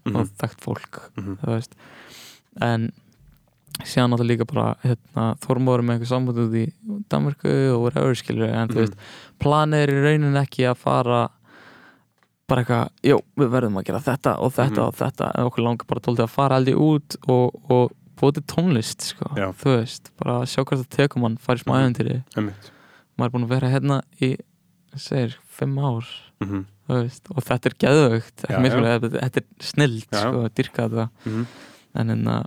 session 0.05 0.13
Mhm. 0.13 0.21
og 0.21 0.27
þekkt 0.37 0.61
fólk 0.61 1.01
þú 1.15 1.45
veist 1.49 1.75
en 2.61 2.91
síðan 3.83 4.11
náttúrulega 4.13 4.37
líka 4.37 4.45
bara 4.53 4.75
hérna, 4.83 5.35
Þormóður 5.43 5.81
með 5.83 5.95
eitthvað 5.99 6.07
samband 6.07 6.37
út 6.37 6.53
í 6.55 6.71
Danmarku 7.09 7.73
og 7.75 7.81
whatever 7.81 8.15
skilur 8.15 8.47
en 8.49 8.69
þú 8.69 8.75
mhm. 8.75 8.79
veist, 8.85 8.95
planið 9.39 9.83
er 9.83 9.89
í 9.89 10.03
raunin 10.05 10.37
ekki 10.41 10.63
að 10.69 10.77
fara 10.77 11.29
bara 12.47 12.61
eitthvað, 12.63 12.89
jú, 13.03 13.19
við 13.37 13.49
verðum 13.49 13.77
að 13.81 13.85
gera 13.85 13.99
þetta 13.99 14.39
og 14.39 14.53
þetta 14.53 14.81
Mhm. 14.81 14.87
og 14.87 14.95
þetta 14.95 15.31
en 15.35 15.45
okkur 15.49 15.63
langar 15.65 15.87
bara 15.87 15.99
tóltið 15.99 16.23
að 16.23 16.29
fara 16.29 16.55
aldrei 16.55 16.75
út 16.75 17.15
og, 17.27 17.71
og 17.71 17.91
til 18.33 18.43
tónlist 18.43 19.01
sko. 19.01 19.25
Já. 19.35 19.51
þú 19.53 19.75
veist, 19.81 20.09
bara 20.17 20.45
sjá 20.45 20.63
hvað 20.63 20.85
það 20.85 20.89
tekur 20.89 21.19
mann 21.21 21.37
fara 21.37 21.57
í 21.57 21.63
smá 21.63 21.73
Mhm. 21.75 21.93
æventýri 21.93 22.23
Einmitt. 22.37 22.71
maður 23.19 23.25
er 23.25 23.29
búin 23.31 23.43
að 23.45 23.49
vera 23.49 23.69
hérna 23.69 24.01
í 24.21 24.37
segir, 24.95 25.35
fimm 25.49 25.75
ár 25.77 26.05
Mhm. 26.41 26.65
þú 26.65 26.65
veist, 26.87 27.27
og 27.33 27.43
þetta 27.43 27.65
er 27.71 27.75
Já, 28.49 28.59
miskulega, 28.61 28.99
þetta, 28.99 29.21
er 29.41 29.45
snild 29.59 30.05
Já. 30.11 30.19
sko, 30.21 30.43
að 30.45 30.53
dyrka 30.59 30.87
þetta 30.89 31.09
Mhm. 31.25 31.45
en 31.95 32.09
að, 32.25 32.45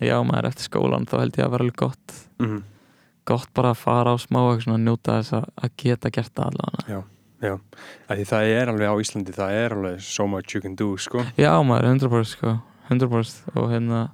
já, 0.00 0.16
maður 0.22 0.48
eftir 0.52 0.68
skólan 0.68 1.06
þá 1.06 1.18
held 1.20 1.36
ég 1.36 1.44
að 1.46 1.50
vera 1.50 1.64
alveg 1.64 1.76
gott 1.76 2.12
Mhm. 2.38 2.62
gott 3.26 3.48
bara 3.54 3.70
að 3.72 3.76
fara 3.76 4.14
á 4.14 4.16
smá 4.18 4.38
að 4.78 4.84
njóta 4.86 5.18
þess 5.20 5.32
að, 5.32 5.48
geta 5.76 6.10
gert 6.10 6.34
það 6.34 6.52
allavega 6.52 7.04
Já, 7.40 7.52
Af 8.08 8.16
því 8.18 8.24
það 8.26 8.42
er 8.50 8.66
alveg 8.66 8.88
á 8.90 8.94
Íslandi, 8.98 9.32
það 9.32 9.50
er 9.52 9.70
alveg 9.76 10.00
so 10.02 10.26
much 10.26 10.54
you 10.54 10.60
can 10.60 10.74
do, 10.74 10.96
sko. 10.96 11.18
Já, 11.38 11.52
maður, 11.62 11.84
100% 11.94 12.26
sko 12.26 12.62
100% 12.90 13.56
og 13.56 13.70
hérna 13.70 14.10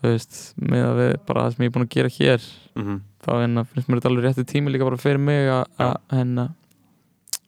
þú 0.00 0.12
veist, 0.12 0.54
með 0.60 0.84
að 0.86 0.96
við 1.02 1.26
bara 1.26 1.40
það 1.42 1.56
sem 1.56 1.64
ég 1.64 1.66
er 1.66 1.74
búin 1.78 1.86
að 1.88 1.94
gera 1.96 2.08
hér 2.08 2.40
Mhm. 2.76 3.00
þá 3.26 3.30
hérna 3.42 3.66
finnst 3.66 3.88
mér 3.88 3.98
þetta 4.00 4.10
alveg 4.10 4.24
rétti 4.24 4.44
tími 4.46 4.70
líka 4.70 4.84
bara 4.86 4.96
fyrir 4.96 5.18
mig 5.18 5.48
Já. 5.48 5.64
að- 5.80 6.00
hérna 6.12 6.54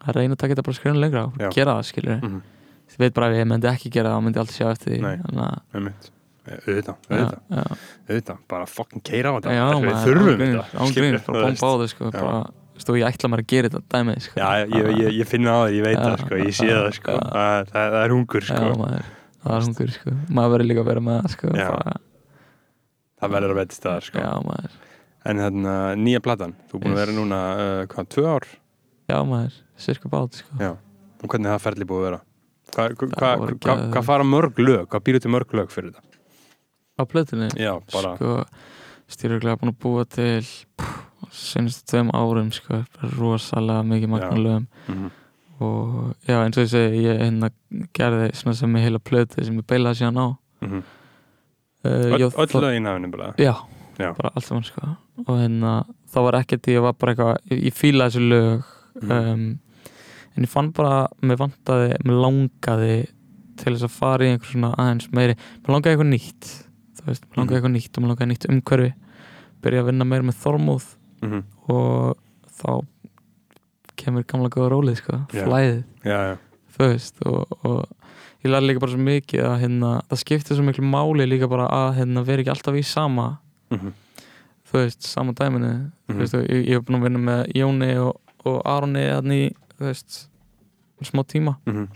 að 0.06 0.14
reyna 0.16 0.34
að 0.34 0.38
taka 0.38 0.54
þetta 0.54 0.64
bara 0.68 0.78
skrifin 0.80 1.00
lengra 1.00 1.24
og 1.28 1.34
Já. 1.38 1.50
gera 1.54 1.74
það, 1.78 1.84
skilur 1.90 2.20
Mhm. 2.22 2.40
ég 2.90 2.98
veit 2.98 3.14
bara 3.14 3.26
ef 3.30 3.36
ég 3.36 3.46
myndi 3.50 3.68
ekki 3.70 3.90
gera 3.90 4.08
það, 4.10 4.16
þá 4.18 4.24
myndi 4.24 4.36
ég 4.38 4.42
alltaf 4.44 4.56
sjá 4.56 4.70
eftir 4.72 4.92
því 4.94 5.00
Nei. 5.00 5.16
Þannig 5.16 5.44
að- 5.50 5.60
Einmitt. 5.74 6.10
Eh, 6.50 6.56
Auðvitað, 6.66 6.96
já, 7.10 7.16
auðvitað, 7.16 7.40
já, 7.50 7.64
auðvitað, 8.08 8.38
bara 8.48 8.64
fucking 8.66 9.02
keira 9.04 9.28
á 9.30 9.32
þetta. 9.36 9.50
já, 9.52 9.66
Við 9.70 9.84
maður, 9.84 10.04
þurfum 10.06 10.30
ángríns, 10.30 10.56
þetta. 10.56 10.78
ángríns, 10.80 10.90
skilur, 10.90 11.26
bara 11.26 11.38
þú 11.38 11.44
veist. 11.44 11.60
bomba 11.60 11.70
á 11.70 11.78
þau 11.80 11.88
sko, 11.92 12.04
Já. 12.04 12.10
bara, 12.10 12.40
og 12.80 12.96
ég 12.96 13.06
ætla 13.10 13.28
mér 13.30 13.40
að 13.40 13.46
gera 13.46 13.68
þetta 13.68 13.82
dæmið 13.92 14.20
sko. 14.24 14.34
Já, 14.40 14.50
ég, 14.66 14.86
ég, 15.00 15.12
ég 15.20 15.26
finna 15.28 15.50
á 15.50 15.58
þér, 15.60 15.74
ég 15.76 15.82
veit 15.84 15.98
Já, 15.98 16.02
það, 16.02 16.18
sko, 16.24 16.34
ég 16.40 16.54
sé 16.56 16.66
já, 16.66 16.78
það, 16.80 16.92
sko. 16.96 17.12
já. 17.12 17.20
Það, 17.30 17.66
það, 17.70 17.90
það 17.92 18.04
er 18.04 18.10
hungur, 18.10 18.40
sko. 18.40 18.54
já, 18.56 18.74
maður, 18.80 19.04
það 19.44 19.52
er 19.52 19.62
hungur 19.68 19.90
sko. 19.90 20.10
maður 20.32 20.50
verður 20.56 20.68
líka 20.70 20.80
að 20.80 20.88
vera 20.90 21.00
með 21.00 21.20
það 21.20 21.30
sko, 21.36 21.46
Já. 21.60 21.68
bara, 21.70 21.92
Það 23.20 23.30
verður 23.36 23.50
að 23.52 23.58
veit 23.60 23.72
staðar, 23.76 24.02
sko. 24.08 24.18
já, 24.18 24.32
maður, 24.48 24.70
En 25.26 25.36
þarna, 25.36 25.72
nýja 26.00 26.20
platan, 26.24 26.54
þú 26.72 26.74
er 26.74 26.80
búin 26.80 26.94
að 26.94 26.96
Yes. 26.96 27.06
vera 27.06 27.12
núna, 27.20 27.40
uh, 27.60 27.86
hvað, 27.86 28.08
tvö 28.08 28.24
ár? 28.26 28.46
Já, 29.10 29.16
maður 29.26 29.58
sirka 29.80 30.12
bát 30.12 30.40
sko. 30.40 30.60
Já. 30.60 30.74
Og 31.20 31.26
hvernig 31.28 31.50
er 31.50 31.56
það 31.56 31.64
ferli 31.66 31.88
búið 31.90 32.00
að 32.00 32.06
vera? 32.08 32.22
Hvað 32.70 33.00
hva, 33.00 33.32
hva, 33.50 33.74
hva, 33.90 34.02
fara 34.06 34.26
mörg 34.26 34.60
lög? 34.62 34.86
Hvað 34.92 35.04
býrðu 35.08 35.24
til 35.24 35.32
mörg 35.34 35.54
lög 35.58 35.72
fyrir 35.74 35.90
þetta? 35.90 36.10
á 37.00 37.04
plötunni 37.08 37.48
Já, 37.56 37.80
bara, 37.92 38.14
sko, 38.16 38.44
styruglega 39.10 39.58
búin 39.60 39.72
að 39.72 39.80
búa 39.82 40.04
til 40.08 40.44
senast 41.34 41.86
tveim 41.90 42.12
árum 42.16 42.50
sko, 42.54 42.82
rosalega 43.16 43.84
mikið 43.86 44.12
magna 44.12 44.38
lögum 44.44 44.68
mhm, 44.88 45.10
og 45.60 46.14
já 46.24 46.38
eins 46.40 46.56
og 46.56 46.64
ég 46.64 46.72
segi 46.72 47.04
ég 47.04 47.20
hérna 47.20 47.50
gerði 47.96 48.30
svona 48.38 48.56
sem 48.56 48.78
ég 48.78 48.86
heila 48.86 49.02
plötu 49.10 49.44
sem 49.44 49.60
ég 49.60 49.68
beilaði 49.68 50.00
síðan 50.00 50.20
á 50.20 50.26
mhm. 50.64 50.82
uh, 51.84 52.16
Öll, 52.16 52.28
öll 52.30 52.64
lögin 52.64 52.90
hafinu 52.90 53.12
bara. 53.14 53.32
já, 53.38 53.54
Já. 53.98 54.12
bara 54.16 54.32
allt 54.34 54.48
saman 54.48 54.66
sko 54.66 54.94
og 55.26 55.34
hérna 55.36 55.84
það 56.12 56.28
var 56.28 56.40
ekkert 56.40 56.70
ég 56.72 56.84
var 56.84 56.96
bara 56.98 57.14
eitthvað 57.14 57.56
ég 57.68 57.76
fílaði 57.76 58.16
þessu 58.16 58.28
lög 58.34 58.76
Mhm. 58.94 59.10
um, 59.12 59.58
en 60.36 60.44
ég 60.44 60.48
fann 60.48 60.70
bara 60.72 61.08
mér 61.22 61.36
vantaði, 61.40 61.94
mér 62.04 62.20
langaði 62.24 62.96
til 63.60 63.74
þess 63.74 63.84
að 63.84 63.90
fara 63.98 64.24
í 64.24 64.30
einhver 64.32 64.50
svona 64.52 64.74
aðeins 64.76 65.10
meiri 65.12 65.34
mér 65.36 65.74
langaði 65.74 65.92
eitthvað 65.96 66.12
nýtt 66.14 66.50
veist, 67.06 67.24
mér 67.28 67.36
langaði 67.36 67.50
Mhm. 67.50 67.56
eitthvað 67.60 67.74
nýtt 67.76 67.96
og 67.98 68.02
mér 68.04 68.10
langaði 68.14 68.30
nýtt 68.32 68.48
umhverfi 68.50 68.92
byrja 69.62 69.80
að 69.82 69.86
vinna 69.90 70.04
meira 70.06 70.22
með 70.24 70.38
þormúð 70.44 70.86
Mhm. 71.22 71.42
og 71.68 72.16
þá 72.60 72.84
kemur 74.00 74.24
gamla 74.26 74.48
góða 74.48 74.70
rólið 74.72 74.96
sko, 75.02 75.18
Já. 75.32 75.44
flæðið 75.44 75.82
Já, 76.04 76.18
já. 76.30 76.36
þú 76.76 76.86
veist 76.88 77.20
og, 77.26 77.58
og 77.64 77.88
ég 78.44 78.50
lærði 78.52 78.68
líka 78.70 78.80
bara 78.80 78.92
svo 78.92 79.02
mikið 79.04 79.42
að 79.44 79.58
hérna, 79.60 79.90
það 80.08 80.22
skiptir 80.22 80.56
svo 80.56 80.64
miklu 80.64 80.86
máli 80.88 81.26
líka 81.28 81.48
bara 81.50 81.66
að 81.68 81.98
hérna, 81.98 82.24
vera 82.24 82.42
ekki 82.42 82.54
alltaf 82.54 82.74
í 82.80 82.84
sama 82.84 83.38
Mhm, 83.70 83.92
þú 84.66 84.72
veist, 84.80 85.02
sama 85.06 85.32
dæminu 85.32 85.92
þú 86.08 86.14
mhm. 86.14 86.18
veist, 86.18 86.34
ég 86.48 86.72
hef 86.74 86.84
búin 86.84 86.98
að 86.98 87.04
vinna 87.06 87.20
með 87.28 87.52
Jóni 87.54 87.90
og, 88.00 88.16
og 88.44 88.62
í 89.34 89.42
þú 89.78 89.86
veist, 89.88 90.28
smá 91.02 91.22
tíma 91.24 91.56
Mhm, 91.66 91.88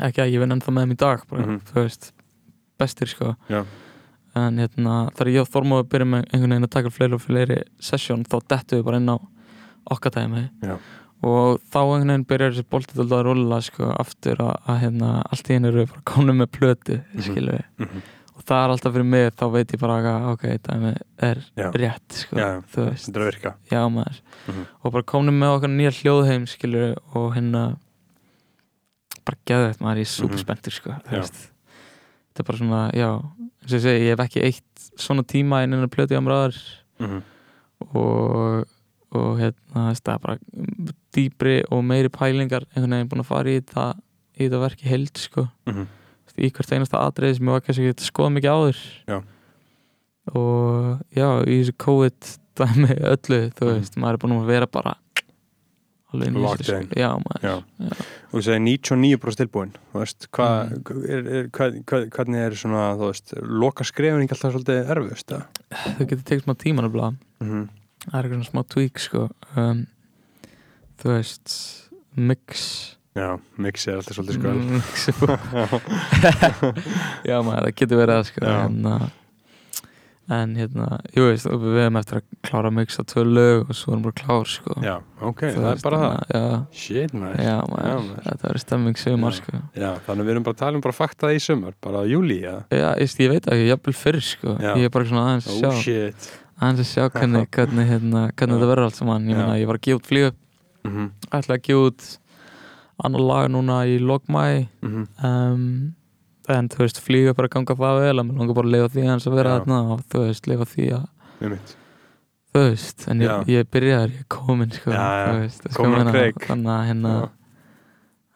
ekki 0.00 0.22
að 0.22 0.32
ég 0.32 0.40
vinn 0.40 0.52
ennþá 0.54 0.72
með 0.72 0.84
þeim 0.84 0.92
í 0.92 0.96
dag 0.96 1.22
bara, 1.30 1.42
Mhm. 1.46 1.60
þú 1.70 1.74
veist, 1.82 2.12
bestir 2.78 3.08
sko 3.08 3.36
Já. 3.48 3.64
en 4.36 4.56
hérna, 4.58 5.10
þegar 5.12 5.32
ég 5.34 5.40
og 5.40 5.48
Þormóður 5.48 5.88
byrjum 5.90 6.14
einhvern 6.14 6.50
veginn 6.54 6.64
að 6.68 6.70
taka 6.70 6.90
fleiri 6.90 7.14
og 7.14 7.20
fleiri 7.20 7.62
sesjón 7.80 8.24
þá 8.26 8.38
dettum 8.48 8.78
við 8.80 8.84
bara 8.84 8.96
inn 8.96 9.08
á 9.10 9.18
Já. 10.62 10.78
og 11.22 11.60
þá 11.70 11.78
einhvern 11.80 12.06
veginn 12.08 12.26
byrjar 12.26 12.52
þessi 12.54 12.68
boltið 12.70 13.00
alltaf 13.02 13.18
að 13.18 13.24
rulla 13.24 13.60
sko, 13.62 13.84
aftur 13.98 14.36
að, 14.36 14.56
hérna, 14.80 15.22
allt 15.32 15.48
í 15.50 15.54
henni 15.54 15.68
eru 15.68 15.86
bara 15.86 16.00
konum 16.04 16.38
með 16.38 16.50
plötu 16.52 17.02
Mhm. 17.78 18.02
Og 18.40 18.44
það 18.48 18.62
er 18.64 18.72
alltaf 18.74 18.94
fyrir 18.96 19.06
mig 19.12 19.26
þá 19.36 19.44
veit 19.52 19.72
ég 19.76 19.80
bara 19.82 19.98
að 20.00 20.28
ok, 20.32 20.44
dæmi 20.64 20.92
er 21.28 21.42
Já. 21.60 21.68
rétt 21.76 22.16
sko, 22.22 22.38
Já, 22.40 22.48
þú 22.72 22.86
veist 22.88 23.06
Þetta 23.10 23.20
er 23.20 23.24
að 23.26 23.30
virka. 23.30 23.52
já 23.70 23.82
maður 23.92 24.20
Mhm. 24.48 24.66
og 24.84 24.92
bara 24.96 25.02
komnum 25.12 25.38
með 25.38 25.54
okkar 25.58 25.72
nýja 25.76 25.92
hljóðheim 26.00 26.46
skilur 26.48 26.96
og 27.14 27.34
hérna 27.36 27.64
bara 29.26 29.36
geðveitt 29.46 29.80
maður, 29.84 30.00
ég 30.00 30.08
er 30.08 30.14
super 30.16 30.36
Mhm. 30.36 30.44
spenntur 30.44 30.72
sko, 30.72 30.90
þetta 31.04 32.40
er 32.40 32.44
bara 32.44 32.58
svona, 32.58 32.82
já 32.96 33.08
eins 33.60 33.72
og 33.74 33.78
ég 33.78 33.82
segi, 33.84 34.04
ég 34.08 34.16
hef 34.16 34.24
ekki 34.26 34.42
eitt 34.42 34.90
svona 34.96 35.22
tíma 35.22 35.62
inn 35.64 35.74
en 35.74 35.84
að 35.86 35.92
plöti 35.92 36.16
á 36.16 36.20
mræður 36.24 36.56
Mhm, 37.00 37.22
og, 37.94 38.64
og 39.12 39.38
hérna, 39.38 39.92
það 39.94 40.14
er 40.14 40.18
bara 40.18 40.38
dýbri 41.12 41.64
og 41.70 41.82
meiri 41.84 42.08
pælingar 42.08 42.64
einhvern 42.74 42.90
veginn 42.96 43.08
búin 43.08 43.20
að 43.24 43.26
fara 43.26 43.44
í 43.50 43.60
þetta 43.60 43.94
í 44.38 44.48
þetta 44.48 44.60
verki 44.68 44.86
held 44.88 45.16
sko. 45.18 45.48
Þú 45.66 45.74
veist, 45.74 45.88
í 46.38 46.50
hvert 46.52 46.72
einasta 46.72 47.00
atriði 47.06 47.36
sem 47.36 47.46
ég 47.46 47.52
var 47.56 47.60
kannski 47.60 47.88
ekki 47.90 47.96
að 47.98 48.08
skoða 48.10 48.34
mikið 48.36 48.54
áður 48.54 48.80
Já. 49.08 49.18
og 50.34 51.00
já, 51.16 51.28
í 51.48 51.58
þessu 51.62 51.76
COVID 51.80 52.30
dæmi 52.60 52.94
öllu, 53.00 53.40
þú 53.56 53.66
Mhm. 53.66 53.78
veist, 53.80 53.96
maður 53.96 54.12
er 54.12 54.18
búin 54.24 54.36
að 54.40 54.46
vera 54.46 54.66
bara 54.66 54.96
alveg 56.12 56.64
sko. 56.64 56.80
já, 56.98 57.10
maður 57.22 57.42
Já. 57.42 57.54
Og 58.32 58.40
þú 58.40 58.42
segir 58.42 58.60
99% 58.60 59.36
tilbúin, 59.40 59.72
þú 59.92 60.00
veist, 60.00 60.26
hvað, 60.32 60.70
Mhm. 60.70 61.04
er, 61.08 61.28
er, 61.38 61.48
hvað, 61.48 61.84
hvað, 61.84 62.08
hvernig 62.10 62.36
er 62.46 62.50
svona, 62.58 62.96
þú 62.98 63.06
veist, 63.10 63.32
loka 63.42 63.84
skrefin 63.84 64.22
ekki 64.26 64.34
alltaf 64.36 64.52
svolítið 64.54 64.90
erfust, 64.90 65.26
það? 65.26 65.44
þau 65.70 66.06
getur 66.06 66.24
tekið 66.24 66.44
smá 66.44 66.54
tíma 66.58 66.82
nefnilega 66.82 67.16
Mhm, 67.40 67.68
það 68.10 68.14
er 68.14 68.22
eitthvað 68.22 68.44
svona 68.44 68.50
smá 68.50 68.68
tweak 68.68 68.98
sko 68.98 69.30
um, 69.56 69.86
þú 70.98 71.04
veist 71.16 71.88
mix 72.16 72.96
Já, 73.18 73.40
mix 73.58 73.88
er 73.90 73.96
alltaf 73.98 74.14
svolítið 74.14 74.36
sko. 74.38 74.50
mix 74.70 75.10
já 77.30 77.40
maður, 77.42 77.64
það 77.66 77.74
getur 77.80 77.98
verið 78.00 78.14
það 78.20 78.28
sko 78.28 78.42
Já. 78.46 78.52
en, 78.68 78.76
uh, 78.86 79.08
en 80.30 80.52
hérna, 80.54 80.86
jú 81.16 81.24
veist 81.26 81.48
við 81.50 81.74
hefum 81.80 81.96
eftir 81.98 82.20
að 82.20 82.24
klára 82.46 82.70
að 82.70 82.76
mixa 82.76 83.02
tvö 83.10 83.22
lög 83.26 83.72
og 83.72 83.74
svo 83.74 83.90
erum 83.96 84.04
við 84.04 84.12
bara 84.12 84.18
klár 84.20 84.46
sko 84.52 84.76
Já, 84.84 84.92
ok, 85.26 85.40
Þú 85.42 85.58
það 85.64 85.72
er 85.72 85.80
bara 85.86 85.98
það. 86.02 86.12
að- 86.14 86.30
já, 86.36 86.44
Shit, 86.84 87.10
maður. 87.18 87.40
já 87.48 87.56
maður, 87.72 88.04
þetta 88.28 88.44
verður 88.46 88.62
stemming 88.64 89.00
sumar 89.02 89.34
Já. 89.34 89.38
sko 89.40 89.54
Já, 89.82 89.90
þannig 90.06 90.22
að 90.22 90.26
við 90.30 90.34
erum 90.36 90.46
bara 90.46 90.54
að 90.54 90.62
tala 90.62 90.74
um 90.80 90.84
bara 90.86 90.98
fakta 91.00 91.32
í 91.34 91.40
sumar, 91.42 91.74
bara 91.82 92.04
júli, 92.06 92.38
já. 92.46 92.54
já, 92.70 92.88
ég, 93.02 93.10
ég 93.26 93.30
veit 93.34 93.50
ekki, 93.50 93.66
jafnvel 93.72 93.96
fyrr 94.04 94.20
sko 94.22 94.54
ég 94.62 94.86
er 94.86 94.94
bara 94.94 95.10
svona 95.10 95.26
aðeins 95.32 95.50
að 95.50 95.66
Oh 95.66 95.82
sjá 95.82 96.14
aðeins 96.60 96.84
að 96.86 96.90
sjá 96.94 97.04
hvernig, 97.10 97.50
hvernig, 97.50 97.90
hérna, 97.90 98.22
hvernig 98.36 98.54
þetta 98.60 98.70
verður 98.70 98.86
allt 98.86 99.00
saman 99.02 99.26
ég 99.26 99.34
Já. 99.34 99.38
meina, 99.42 99.58
ég 99.58 99.66
var 99.66 99.74
að 99.80 99.84
gefa 99.88 99.98
út 99.98 100.06
flýðu 100.14 100.30
Mhm, 100.80 101.10
ætla 101.36 101.58
að 101.58 101.64
gefa 101.66 101.80
út 101.90 102.00
annar 103.04 103.20
lag 103.30 103.48
núna 103.52 103.80
í 103.88 103.98
lokmæ 104.02 104.44
mhm, 104.82 105.06
um, 105.24 105.64
en 106.50 106.68
þú 106.72 106.80
veist 106.82 106.98
flýga 107.04 107.34
bara 107.36 107.46
að 107.46 107.54
ganga 107.54 107.76
það 107.78 108.00
vel 108.02 108.14
að 108.18 108.24
mér 108.26 108.38
langar 108.40 108.56
bara 108.58 108.66
að 108.66 108.72
lifa 108.74 108.88
því 108.94 109.04
hans 109.06 109.26
að 109.28 109.36
vera 109.38 109.52
þarna 109.60 109.80
og 109.94 110.00
þú 110.10 110.22
veist, 110.26 110.48
lifa 110.50 110.66
því 110.66 110.86
að 110.96 111.04
þú 112.50 112.62
veist, 112.64 113.04
en 113.12 113.20
ég, 113.22 113.44
ég 113.54 113.68
byrjar 113.70 114.08
ég 114.10 114.24
er 114.24 114.26
komin 114.28 114.72
sko, 114.74 114.90
komin 115.76 116.10
á 116.10 116.12
kreik. 116.12 116.40
þannig 116.48 116.72
að 116.74 116.86
hérna 116.88 117.12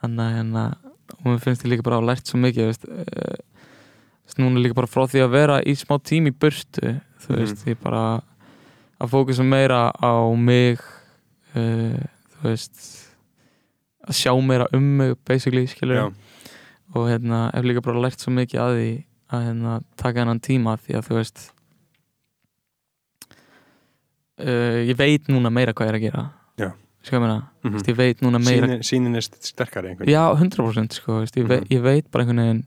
þannig 0.05 0.23
að 0.29 0.37
hérna 0.39 0.65
og 1.15 1.25
mér 1.27 1.41
finnst 1.43 1.65
ég 1.67 1.73
líka 1.73 1.83
bara 1.87 1.97
að 1.99 2.03
hafa 2.05 2.11
lært 2.13 2.31
svo 2.31 2.39
mikið 2.45 2.69
veist, 2.71 2.87
uh, 2.87 4.39
núna 4.39 4.63
líka 4.63 4.75
bara 4.79 4.91
frá 4.91 5.05
því 5.11 5.25
að 5.25 5.35
vera 5.35 5.59
í 5.63 5.75
smá 5.79 5.99
tím 6.03 6.31
í 6.31 6.35
burtu 6.35 6.95
þú 7.25 7.29
Mhm. 7.35 7.39
veist, 7.41 7.67
ég 7.67 7.79
bara 7.83 8.21
að 9.01 9.11
fókusa 9.11 9.43
meira 9.45 9.91
á 9.91 10.13
mig 10.39 10.79
uh, 11.57 11.99
þú 12.39 12.43
veist 12.47 13.04
að 14.09 14.15
sjá 14.21 14.33
meira 14.45 14.67
um 14.77 14.85
mig 15.01 15.17
basically, 15.27 15.67
skilur 15.71 15.97
Já, 15.97 16.07
og 16.95 17.09
hérna, 17.09 17.51
hef 17.55 17.65
líka 17.65 17.83
bara 17.83 18.03
lært 18.05 18.21
svo 18.21 18.33
mikið 18.37 18.61
að 18.61 18.77
því 18.79 18.89
að 19.35 19.45
hérna, 19.49 19.77
taka 19.97 20.21
hennan 20.23 20.41
tíma 20.45 20.77
því 20.85 20.99
að 20.99 21.07
þú 21.09 21.17
veist 21.19 21.45
uh, 24.41 24.81
ég 24.89 24.97
veit 24.99 25.29
núna 25.33 25.51
meira 25.55 25.75
hvað 25.75 25.89
ég 25.89 25.93
er 25.95 25.99
að 26.01 26.05
gera 26.09 26.25
Já. 26.61 26.69
sko 27.05 27.17
ég 27.19 27.25
meina, 27.25 27.39
mhm. 27.65 27.75
mm. 27.75 27.87
ég 27.91 27.99
veit 27.99 28.25
núna 28.25 28.41
meira 28.43 28.69
Sýnin, 28.69 28.85
sýnin 28.91 29.19
er 29.21 29.27
sterkari 29.29 29.93
einhvern 29.93 30.11
já, 30.13 30.23
100% 30.39 30.99
sko, 31.01 31.21
veist, 31.23 31.39
ég, 31.41 31.49
ve 31.49 31.61
Mhm. 31.63 31.71
ég 31.75 31.83
veit 31.85 32.11
bara 32.11 32.25
einhvern 32.25 32.45
veginn 32.45 32.65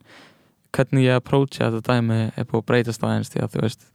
hvernig 0.77 1.07
ég 1.07 1.15
approacha 1.21 1.69
þetta 1.71 1.93
dæmi 1.95 2.19
er 2.35 2.45
búið 2.45 2.61
að 2.61 2.67
breytast 2.71 3.03
aðeins 3.07 3.31
því 3.33 3.43
að 3.45 3.53
þú 3.55 3.61
veist 3.65 3.87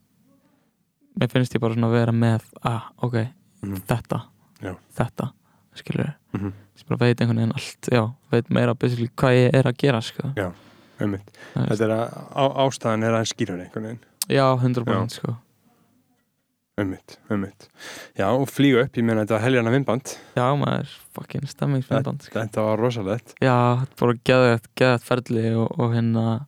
mér 1.21 1.29
finnst 1.35 1.55
ég 1.55 1.61
bara 1.61 1.75
svona 1.77 1.91
að 1.91 1.99
vera 1.99 2.13
með 2.13 2.43
ah, 2.65 2.89
ok, 3.03 3.17
Mhm. 3.63 3.83
þetta 3.91 4.23
Já. 4.63 4.75
þetta, 4.97 5.33
skilur 5.75 6.15
Mhm. 6.35 6.53
sem 6.77 6.87
bara 6.89 6.99
veit 7.07 7.21
einhvern 7.21 7.37
veginn 7.39 7.53
allt 7.55 7.89
já, 7.93 8.13
veit 8.33 8.49
meira 8.51 8.75
basically 8.75 9.09
hvað 9.17 9.33
ég 9.37 9.55
er 9.55 9.63
að 9.65 9.77
gera 9.79 10.01
sko. 10.01 10.33
Það 10.35 11.15
er- 11.15 11.69
Þetta 11.69 11.85
er 11.85 11.91
að 11.91 12.09
á, 12.37 12.45
ástæðan 12.67 13.05
er 13.05 13.13
aðeins 13.13 13.33
skýrur 13.35 13.61
einhvern 13.61 13.83
veginn 13.85 13.99
já, 14.29 14.57
100% 14.61 15.11
sko. 15.11 15.37
Einmitt, 16.79 17.19
einmitt 17.31 17.67
Já, 18.17 18.29
og 18.33 18.47
flýgu 18.49 18.81
upp, 18.85 18.93
ég 18.97 19.05
meina 19.05 19.25
þetta 19.27 19.37
var 19.37 19.43
heljarna 19.45 19.71
vinnband 19.75 20.15
já, 20.37 20.47
maður, 20.57 20.89
fucking 21.13 21.45
stemmingsmyndband 21.47 22.23
sko. 22.23 22.39
Þetta 22.41 22.65
var 22.65 22.79
rosalegt 22.81 23.35
já, 23.43 23.57
þetta 23.83 23.93
er 23.93 24.01
bara 24.01 24.15
geðvægt 24.25 25.05
ferli 25.05 25.45
og, 25.55 25.79
og 25.79 25.93
hérna 25.93 26.47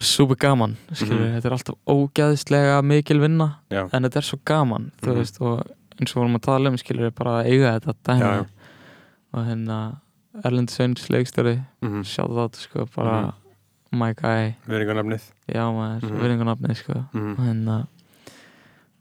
super 0.00 0.34
gaman, 0.36 0.76
skilur 0.92 1.28
Mhm. 1.30 1.34
þetta 1.40 1.46
er 1.46 1.56
alltaf 1.56 1.78
ógeðslega 1.88 2.82
mikil 2.84 3.20
vinna 3.20 3.56
Já, 3.70 3.88
en 3.92 4.02
þetta 4.04 4.16
er 4.16 4.22
svo 4.28 4.38
gaman, 4.44 4.92
þú 5.00 5.08
Mhm. 5.08 5.16
veist 5.16 5.40
og 5.40 5.66
eins 5.98 6.12
og 6.14 6.20
vorum 6.22 6.36
að 6.38 6.44
tala 6.46 6.70
um, 6.70 6.76
skilur 6.80 7.10
bara 7.16 7.40
að 7.40 7.50
eiga 7.50 7.74
þetta 7.80 7.94
dæmi 8.08 8.20
Já, 8.20 8.32
já. 8.36 8.46
og 9.34 9.44
hérna 9.46 9.78
Erlend 10.44 10.70
Sveins 10.70 11.08
leikstjóri 11.10 11.56
mm 11.82 12.02
sjáðu 12.06 12.36
það, 12.38 12.58
sko, 12.62 12.86
bara 12.96 13.32
my 13.92 14.12
guy, 14.14 14.54
Veringarnafnið 14.70 15.24
já 15.50 15.64
maður 15.74 16.04
Mhm. 16.06 16.20
virðingunafnið, 16.22 16.76
sko 16.76 16.94
mm 17.12 17.32
og 17.32 17.44
hérna 17.46 17.86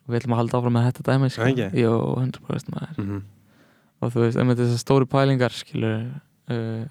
við 0.09 0.17
ætlum 0.19 0.33
að 0.33 0.39
halda 0.41 0.57
áfram 0.57 0.73
með 0.73 0.87
þetta 0.89 1.03
dæmi, 1.11 1.29
sko 1.29 1.41
Það 1.43 1.51
ekki? 1.53 1.83
Jú, 1.83 1.93
100% 2.17 2.73
maður 2.73 2.95
-hmm. 2.97 3.21
og 4.01 4.11
þú 4.13 4.19
veist, 4.25 4.37
einmitt 4.41 4.57
þessar 4.57 4.81
stóru 4.81 5.05
pælingar, 5.05 5.51
skilur 5.53 6.09
uh, 6.49 6.85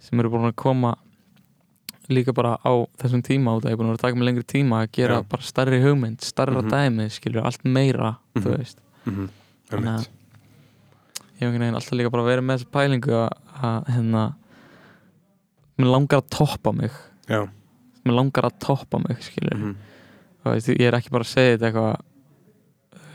sem 0.00 0.18
eru 0.20 0.30
búin 0.30 0.50
að 0.50 0.56
koma 0.56 0.96
líka 2.10 2.32
bara 2.34 2.58
á 2.66 2.72
þessum 2.98 3.22
tíma 3.22 3.54
út 3.56 3.62
að 3.64 3.70
ég 3.70 3.72
er 3.72 3.76
búin 3.78 3.86
að 3.86 3.92
vera 3.94 4.00
að 4.00 4.02
taka 4.02 4.16
mig 4.18 4.26
lengri 4.26 4.44
tíma 4.44 4.82
að 4.82 4.90
gera 4.92 5.14
Já. 5.22 5.28
bara 5.28 5.42
starri 5.42 5.78
hugmynd, 5.80 6.20
starra 6.20 6.60
Mhm. 6.60 6.70
dæmi 6.70 7.06
skilur, 7.10 7.44
allt 7.46 7.62
meira, 7.64 8.16
þú 8.34 8.42
Mhm. 8.50 8.56
veist 8.58 8.78
Mm 9.06 9.28
Þannig 9.72 9.88
Einmitt. 9.88 10.10
ég 11.32 11.40
hef 11.40 11.46
einhvern 11.48 11.62
veginn 11.64 11.74
alltaf 11.78 11.96
líka 11.98 12.10
bara 12.12 12.26
verið 12.28 12.44
með 12.44 12.58
þessa 12.58 12.72
pælingu 12.76 13.14
að, 13.16 13.30
að 13.62 13.88
hérna 13.94 14.24
mér 15.78 15.88
langar 15.94 16.20
að 16.22 16.28
toppa 16.36 16.72
mig. 16.76 16.92
Já, 17.30 17.40
mér 18.04 18.14
langar 18.18 18.44
að 18.50 18.58
toppa 18.60 18.98
mig, 18.98 19.16
skilur 19.24 19.56
mm 19.56 19.74
og 20.42 20.56
veist, 20.56 20.66
ég 20.74 20.88
er 20.88 20.96
ekki 20.98 21.10
bara 21.14 21.22
að 21.22 21.30
segja 21.30 21.52
þetta 21.54 21.68
eitthvað 21.68 22.00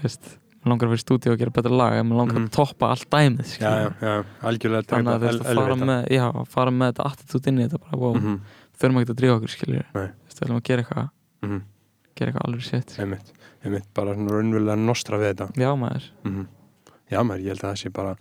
veist, 0.02 0.28
mér 0.64 0.72
langar 0.72 0.88
að 0.88 0.92
vera 0.94 1.00
í 1.00 1.04
stúdíu 1.04 1.32
og 1.34 1.40
gera 1.42 1.52
betra 1.58 1.72
lag, 1.76 1.96
en 2.00 2.08
mér 2.08 2.18
langar 2.22 2.38
Mhm. 2.40 2.46
að 2.48 2.54
toppa 2.56 2.88
allt 2.94 3.10
dæmið, 3.12 3.50
já, 3.60 3.72
já, 3.84 3.90
já, 4.02 4.24
algjörlega 4.48 4.88
þannig 4.88 5.12
að 5.12 5.20
þú 5.20 5.28
veist, 5.28 5.44
að 5.44 5.60
fara 5.60 5.76
með, 5.76 6.08
já, 6.16 6.46
fara 6.48 6.72
með 6.72 6.94
þetta 6.94 7.08
attitút 7.12 7.48
inn 7.48 7.60
í 7.60 7.64
þetta, 7.68 7.80
bara, 7.84 7.98
wow, 7.98 8.14
mm 8.16 8.22
-hmm. 8.24 8.40
þurfum 8.80 9.00
ekki 9.02 9.12
að 9.12 9.20
drífa 9.20 9.36
okkur, 9.36 9.48
veist, 9.48 10.40
við 10.40 10.44
ætlum 10.48 10.58
að 10.62 10.64
gera 10.64 10.82
eitthvað. 10.84 11.10
Mm 11.44 11.62
gera 12.20 12.32
eitthvað 12.32 12.48
alveg 12.48 12.68
-hmm. 12.68 13.00
Einmitt, 13.00 13.34
einmitt, 13.64 13.88
bara 13.94 14.14
raunverulega 14.14 14.76
nostra 14.78 15.18
við 15.18 15.34
þetta 15.34 15.52
já 15.56 15.72
maður 15.76 16.04
mm 16.24 16.48
Já, 17.10 17.22
maður, 17.24 17.40
ég 17.40 17.48
held 17.54 17.62
að 17.64 17.70
það 17.72 17.78
sé 17.84 17.90
bara 17.90 18.16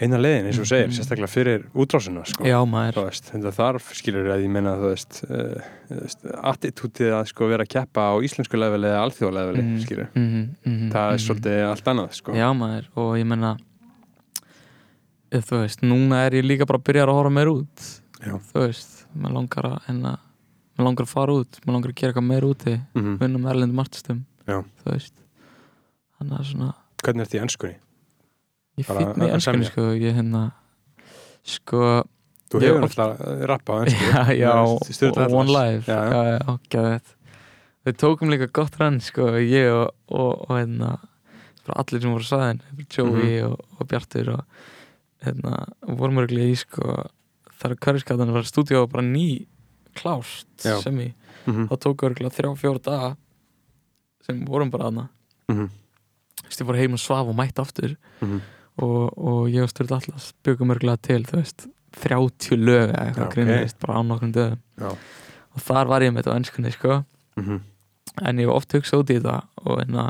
eina 0.00 0.18
leiðin, 0.18 0.46
eins 0.48 0.58
og 0.58 0.66
segir, 0.66 0.86
Mhm. 0.88 0.94
sérstaklega 0.96 1.28
fyrir 1.30 1.64
útrásina, 1.74 2.24
sko 2.26 2.42
já 2.44 2.58
maður, 2.66 3.04
veist, 3.04 3.28
þarf, 3.30 3.92
skilur 3.94 4.26
að 4.26 4.42
ég 4.42 4.50
meina 4.50 4.72
þú 4.76 4.88
veist, 4.90 5.20
uh, 5.30 5.60
veist 5.90 6.24
attitútið 6.42 7.12
að 7.14 7.28
sko 7.28 7.46
vera 7.48 7.62
að 7.62 7.68
keppa 7.68 8.00
á 8.10 8.14
íslensku 8.24 8.56
leveli 8.58 8.88
eða 8.88 9.04
alþjóðleveli, 9.04 9.62
Mhm. 9.62 9.78
skilur 9.84 10.08
mm 10.14 10.48
-hmm, 10.64 10.90
það 10.92 11.12
er 11.12 11.18
svolítið 11.18 11.70
allt 11.70 11.84
annað, 11.84 12.12
sko 12.12 12.32
já 12.32 12.52
maður, 12.56 12.84
og 12.96 13.16
ég 13.18 13.26
menna 13.26 13.56
þú 15.30 15.60
veist, 15.64 15.80
núna 15.82 16.26
er 16.26 16.32
ég 16.32 16.44
líka 16.44 16.66
bara 16.66 16.78
að 16.78 16.84
byrja 16.84 17.06
að 17.06 17.14
horfa 17.18 17.32
meir 17.32 17.50
út 17.50 18.00
Já. 18.24 18.38
þú 18.52 18.66
veist, 18.66 19.06
mér 19.16 19.32
langar 19.32 19.64
að 19.64 19.78
hérna, 19.88 20.18
mér 20.74 20.84
langar 20.88 21.06
að 21.06 21.12
fara 21.14 21.32
út, 21.40 21.60
mér 21.64 21.72
langar 21.76 21.90
að 21.92 21.94
gera 22.00 22.12
eitthvað 22.12 22.28
meir 22.28 22.42
úti 22.48 22.74
Mhm. 22.94 23.18
vinna 23.20 23.38
með 23.38 23.50
erlendum 23.54 23.80
artistum 23.84 24.24
þú 24.46 24.90
veist 24.90 25.14
þannig 26.18 26.38
að 26.40 26.44
svona, 26.52 26.74
Hvernig 27.04 27.20
er 27.20 27.26
þetta 27.26 27.38
í 27.38 27.42
ennskunni? 27.44 27.76
ég 28.78 28.86
fýtt 28.86 29.16
mig 29.16 29.28
að 29.28 29.30
í 29.30 29.34
ennskunni 29.34 29.64
sko, 29.70 29.82
ég 29.94 30.14
hérna 30.18 30.52
sko, 31.44 32.04
Þú 32.50 32.60
hefur 32.62 32.82
náttúrulega 32.84 33.46
rappa 33.50 33.72
á 33.72 33.76
ennsku 33.82 34.04
já, 34.04 34.22
já, 34.38 34.52
og 34.62 35.32
One. 35.34 35.50
Life 35.50 35.86
Já, 35.90 35.98
já. 36.04 36.12
já, 36.12 36.38
já, 36.38 36.58
gæðið 36.70 37.10
við 37.84 37.96
tókum 38.00 38.30
líka 38.32 38.46
gott 38.52 38.76
rann, 38.80 39.00
sko, 39.00 39.26
ég 39.42 39.68
og, 39.72 39.90
og, 40.08 40.46
og 40.48 40.54
hérna 40.56 40.98
allir 41.74 42.00
sem 42.00 42.12
voru 42.12 42.24
saðin, 42.28 42.60
Joey 42.92 43.40
Mhm. 43.42 43.50
og, 43.52 43.60
og 43.80 43.88
Bjartur 43.88 44.28
og 44.34 44.44
hérna, 45.24 45.66
vorum 45.88 46.20
örglega 46.22 46.52
í, 46.52 46.56
sko 46.56 47.08
þar 47.60 47.70
er 47.72 47.76
hverfiskatan 47.80 48.32
var 48.32 48.42
stúdíu 48.48 48.86
bara 48.90 49.02
ný 49.04 49.46
klást 49.94 50.48
Já. 50.64 50.78
sem 50.82 50.98
í 51.00 51.10
Mhm, 51.44 51.68
þá 51.68 51.74
tók 51.80 52.04
örglega 52.08 52.32
þrjá, 52.32 52.50
fjóra 52.56 52.80
daga 52.80 53.10
sem 54.24 54.40
vorum 54.48 54.70
bara 54.72 54.88
aðna 54.88 55.06
mhm, 55.52 55.68
þú 56.40 56.46
veist, 56.48 56.62
ég 56.62 56.68
fór 56.70 56.78
heim 56.80 56.96
og 56.96 57.02
svaf 57.02 57.30
og 57.30 57.36
mætt 57.36 57.60
aftur 57.60 57.96
mhm. 58.24 58.40
og, 58.80 59.02
og 59.12 59.40
ég 59.52 59.66
og 59.66 59.72
Sturla 59.72 60.00
Atlas 60.00 60.30
byggum 60.46 60.72
örglega 60.72 61.02
til, 61.04 61.20
þú 61.28 61.42
veist 61.42 61.66
30 62.00 62.58
lög 62.58 62.88
eða 62.88 63.04
eitthvað 63.04 63.34
grínist 63.36 63.78
bara 63.82 64.00
á 64.00 64.02
nokkrum 64.08 64.32
dögum 64.34 64.60
Já. 64.80 64.90
og 64.96 65.64
þar 65.68 65.92
var 65.92 66.06
ég 66.06 66.14
með 66.14 66.24
þetta 66.24 66.32
á 66.32 66.38
ennskunni, 66.40 66.74
sko 66.74 67.00
mhm. 67.40 67.60
en 68.24 68.40
ég 68.40 68.48
hef 68.48 68.56
oft 68.56 68.78
hugsað 68.78 69.04
út 69.04 69.12
í 69.12 69.18
þetta 69.20 69.38
og 69.64 69.82
hérna 69.82 70.06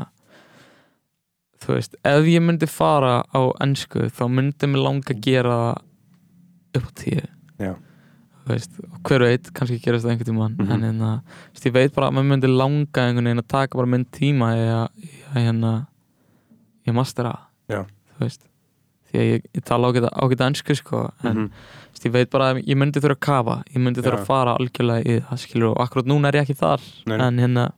þú 1.65 1.79
veist, 1.81 1.99
ef 2.07 2.31
ég 2.31 2.45
myndi 2.45 2.71
fara 2.71 3.17
á 3.27 3.43
ennsku 3.65 4.07
þá 4.13 4.25
myndi 4.31 4.71
mér 4.71 4.87
langa 4.87 5.11
að 5.17 5.27
gera 5.27 5.59
það 5.65 6.79
upp 6.79 6.87
á 6.87 6.93
tíu 7.03 7.27
Já. 7.59 7.75
Veist, 8.47 8.71
hver 9.05 9.21
veit 9.25 9.53
kannski 9.57 9.79
gerast 9.81 10.05
það 10.05 10.11
einhvern 10.15 10.29
tímann 10.31 10.57
Mhm. 10.59 10.71
en 10.73 10.81
hérna, 10.83 11.11
þú 11.53 11.55
veist, 11.55 11.67
ég 11.67 11.73
veit 11.73 11.95
bara 11.95 12.11
að 12.11 12.15
mér 12.19 12.27
myndi 12.33 12.49
langa 12.57 13.01
einhvern 13.01 13.25
veginn 13.25 13.43
að 13.43 13.49
taka 13.49 13.77
bara 13.79 13.87
minn 13.87 14.05
tíma 14.05 14.51
að 14.55 14.89
hérna 15.35 15.87
ég 16.87 16.95
mastera 16.95 17.39
veist 18.21 18.43
því 19.11 19.19
að 19.19 19.31
ég, 19.33 19.43
ég 19.55 19.65
tala 19.65 19.93
ágæta, 19.93 20.47
ennsku 20.47 20.75
sko 20.77 21.11
en 21.25 21.37
Mhm. 21.37 21.47
þú 21.49 21.93
veist, 21.95 22.05
ég 22.05 22.13
veit 22.13 22.31
bara 22.31 22.55
að 22.55 22.65
ég 22.67 22.77
myndi 22.77 23.01
þurfa 23.01 23.17
að 23.17 23.21
kafa 23.21 23.65
ég 23.75 23.81
myndi 23.81 24.03
þurfa 24.03 24.19
Já. 24.19 24.23
að 24.23 24.27
fara 24.27 24.57
algjörlega 24.59 25.05
í 25.07 25.21
það 25.23 25.39
skilur 25.39 25.71
og 25.71 25.77
akkurat 25.89 26.07
núna 26.07 26.29
er 26.29 26.33
ég 26.33 26.43
ekki 26.49 26.57
þar 26.59 26.81
Nei, 27.07 27.17
en 27.27 27.39
hérna 27.39 27.73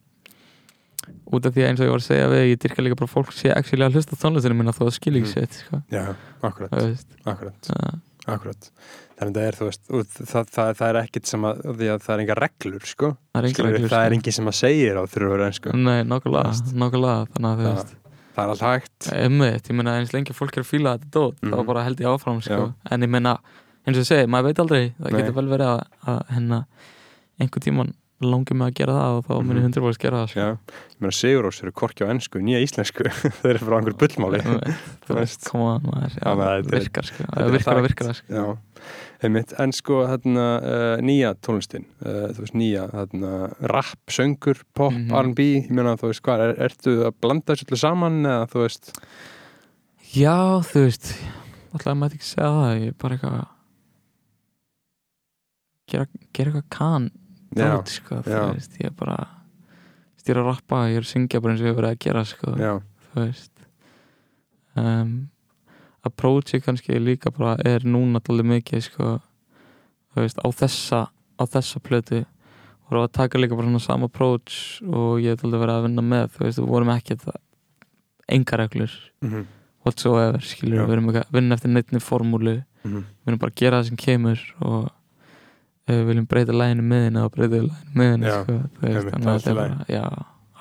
út 1.32 1.46
af 1.46 1.54
því 1.54 1.62
að 1.62 1.68
eins 1.70 1.80
og 1.80 1.86
ég 1.86 1.90
var 1.94 2.00
að 2.02 2.08
segja 2.10 2.28
við 2.30 2.42
ég 2.50 2.58
dyrka 2.58 2.82
líka 2.82 2.96
bara 2.98 3.06
fólk 3.12 3.30
sé 3.32 3.50
actually 3.54 3.84
að 3.86 3.92
hlusta 3.94 4.16
tónlistinu 4.18 4.56
minna 4.56 4.72
þó 4.72 4.86
að 4.88 4.96
skilja 4.98 5.22
ekki 5.22 5.30
Mhm. 5.30 5.40
sitt 5.40 5.52
sko. 5.52 5.82
Já, 5.90 6.16
akkurat, 6.42 6.72
akkurat, 7.26 7.70
akkurat 8.26 8.70
Þannig 9.16 9.32
að 9.32 9.36
það 9.40 9.46
er, 9.48 9.56
þú 9.56 9.66
veist, 9.66 9.82
það, 10.28 10.48
það, 10.52 10.70
það 10.76 10.88
er 10.90 10.96
ekkit 11.00 11.26
sem 11.30 11.44
að, 11.48 11.60
því 11.78 11.86
að 11.88 12.00
það 12.04 12.14
er 12.16 12.22
enga 12.26 12.34
reglur, 12.36 12.82
sko 12.84 13.08
það 13.16 13.38
er 13.38 13.46
Skilurðu, 13.54 13.72
reglur, 13.76 13.88
Það 13.94 14.02
er 14.04 14.10
sko. 14.10 14.16
engin 14.18 14.36
sem 14.36 14.50
að 14.50 14.56
segja 14.58 14.90
að 15.00 15.14
vera 15.32 15.46
ennsku 15.50 15.72
Nei, 15.76 16.02
veist. 16.50 16.74
nákvæmlega 16.76 17.28
þannig 17.32 17.48
að 17.48 17.62
þú 17.62 17.70
veist 17.70 17.94
Það 18.36 18.42
er 18.44 18.50
allt 18.52 18.64
hægt 18.66 19.06
Einmitt, 19.16 19.68
ég 19.70 19.76
meina 19.78 19.94
eins 19.96 20.12
lengi 20.12 20.34
fólk 20.36 20.56
er 20.58 20.64
að 20.66 20.68
fíla 20.68 20.92
þetta 20.98 21.08
dót 21.16 21.38
þá 21.40 21.54
Mhm. 21.56 21.66
bara 21.70 21.84
held 21.86 22.00
ég 22.04 22.10
áfram 22.12 22.42
sko. 22.44 22.58
Já. 22.60 22.92
en 22.92 23.00
ég 23.00 23.08
meina, 23.08 23.38
eins 23.86 23.96
og 23.96 24.02
ég 24.04 24.10
segi, 24.10 24.26
maður 24.28 24.44
veit 24.50 24.58
aldrei 24.60 24.82
það 25.00 25.10
Nei. 25.12 25.20
getur 25.22 25.34
vel 25.40 25.48
verið 25.48 25.70
að, 25.72 25.80
að 26.12 26.20
hérna 26.36 26.58
einhver 27.40 27.64
tíman 27.64 27.94
langir 28.24 28.56
mig 28.56 28.70
að 28.70 28.76
gera 28.78 28.92
það 28.96 29.16
og 29.18 29.24
þá 29.26 29.32
mun 29.44 29.56
ég 29.56 29.62
Mhm. 29.66 29.72
100% 29.76 29.98
gera 30.00 30.20
það 30.22 30.28
sko. 30.30 30.40
Ég 30.46 31.00
meina 31.04 31.12
Sigurós 31.12 31.58
eru 31.62 31.72
korki 31.72 32.04
á 32.04 32.08
ennsku, 32.08 32.40
nýja 32.40 32.62
íslensku 32.64 33.04
þeir 33.42 33.50
eru 33.56 33.66
frá 33.66 33.76
einhver 33.80 33.96
bullmáli 34.00 34.40
Þú 35.06 35.16
veist, 35.18 35.44
koma 35.50 35.74
maður 35.84 36.16
já, 36.16 36.30
er- 36.56 36.70
virkar 36.70 37.04
sko, 37.04 37.26
það 37.28 37.50
virkar 37.52 37.74
að 37.76 37.82
hægt. 37.82 37.88
virkar 37.90 38.06
það 38.08 38.16
sko. 38.22 38.58
Einmitt, 39.26 39.52
en 39.58 39.72
sko 39.72 39.98
hérna, 40.06 40.46
uh, 40.60 40.96
nýja 41.02 41.34
tónlistin 41.40 41.84
uh, 42.04 42.28
þú 42.36 42.40
veist, 42.44 42.54
nýja, 42.56 42.82
hérna, 42.92 43.30
rap, 43.72 43.98
söngur 44.12 44.60
pop, 44.76 44.92
Mhm. 44.92 45.12
R&B, 45.12 45.38
ég 45.66 45.70
meina 45.70 45.96
þú 45.96 46.08
veist 46.12 46.22
hvað, 46.22 46.44
er, 46.46 46.54
ertu 46.70 46.96
að 47.08 47.14
blanda 47.20 47.52
þessu 47.54 47.64
öllu 47.68 47.78
saman 47.80 48.22
eða 48.24 48.46
þú 48.52 48.64
veist, 48.64 48.92
Já, 50.16 50.36
þú 50.64 50.84
veist 50.86 51.12
alltaf 51.74 51.92
að 51.92 51.98
maður 52.00 52.14
ekki 52.16 52.28
segja 52.32 52.50
það 52.56 52.80
ég 52.80 52.88
er 52.88 52.96
bara 53.02 53.16
eitthvað 53.16 53.46
gera, 55.90 56.06
gera 56.34 56.50
eitthvað 56.52 56.68
kann 56.70 57.10
dót, 57.54 57.88
sko, 57.88 58.20
veist, 58.26 58.76
ég 58.80 58.90
er 58.90 58.94
bara 58.96 59.18
ég 60.26 60.34
er 60.34 60.40
að 60.42 60.48
rappa, 60.50 60.88
ég 60.90 60.98
er 60.98 61.04
að 61.06 61.12
syngja 61.12 61.40
bara 61.40 61.54
eins 61.54 61.60
og 61.62 61.68
ég 61.68 61.70
hef 61.70 61.78
verið 61.78 61.92
að 61.94 62.00
gera 62.02 62.24
sko, 62.26 62.54
þú 63.12 63.20
veist. 63.22 63.52
Um, 64.76 65.12
approachi 66.06 66.60
kannski 66.60 66.98
líka 66.98 67.30
bara 67.30 67.56
er 67.64 67.86
núna 67.86 68.20
talið 68.20 68.48
mikið 68.50 68.82
sko, 68.88 69.12
þú 70.14 70.24
veist, 70.24 70.40
á 70.42 70.48
þessa 70.50 71.00
á 71.10 71.42
þessa 71.46 71.80
plötu. 71.84 72.24
Voru 72.86 73.02
að 73.02 73.12
taka 73.18 73.38
líka 73.38 73.56
bara 73.58 73.66
svona 73.66 73.82
sama 73.82 74.06
approach 74.10 74.82
og 74.86 75.18
ég 75.22 75.34
hef 75.34 75.42
talið 75.42 75.62
verið 75.62 75.78
að 75.78 75.86
vinna 75.88 76.02
með 76.06 76.28
þú 76.36 76.44
veist, 76.44 76.60
við 76.62 76.70
vorum 76.74 76.92
ekki 76.94 77.16
það 77.22 77.40
enga 78.36 78.58
reglur 78.58 78.92
mhm, 79.22 79.46
whatsoever, 79.86 80.42
skilur, 80.42 80.80
Já. 80.80 80.86
við 80.86 80.96
erum 80.96 81.10
ekki 81.12 81.22
að 81.22 81.34
vinna 81.38 81.54
eftir 81.54 81.70
neittni 81.70 82.02
formúlu, 82.02 82.56
mhm, 82.82 83.02
við 83.22 83.30
erum 83.30 83.42
bara 83.42 83.54
að 83.54 83.60
gera 83.62 83.80
það 83.80 83.90
sem 83.90 84.00
kemur 84.02 84.42
og 84.66 84.88
ef 85.86 85.94
við 85.94 86.04
viljum 86.10 86.26
breyta 86.30 86.54
læginu 86.56 86.84
miðinu 86.90 87.22
og 87.24 87.32
breyta 87.34 87.60
læginu 87.62 87.98
miðinu 88.00 88.26
Já, 88.26 88.36
sko, 88.42 88.56
veist, 88.82 89.10
þannig 89.12 89.30
að 89.30 89.36
þetta 89.36 89.50
er 89.52 89.58
bara 89.60 89.86
já, 89.92 90.04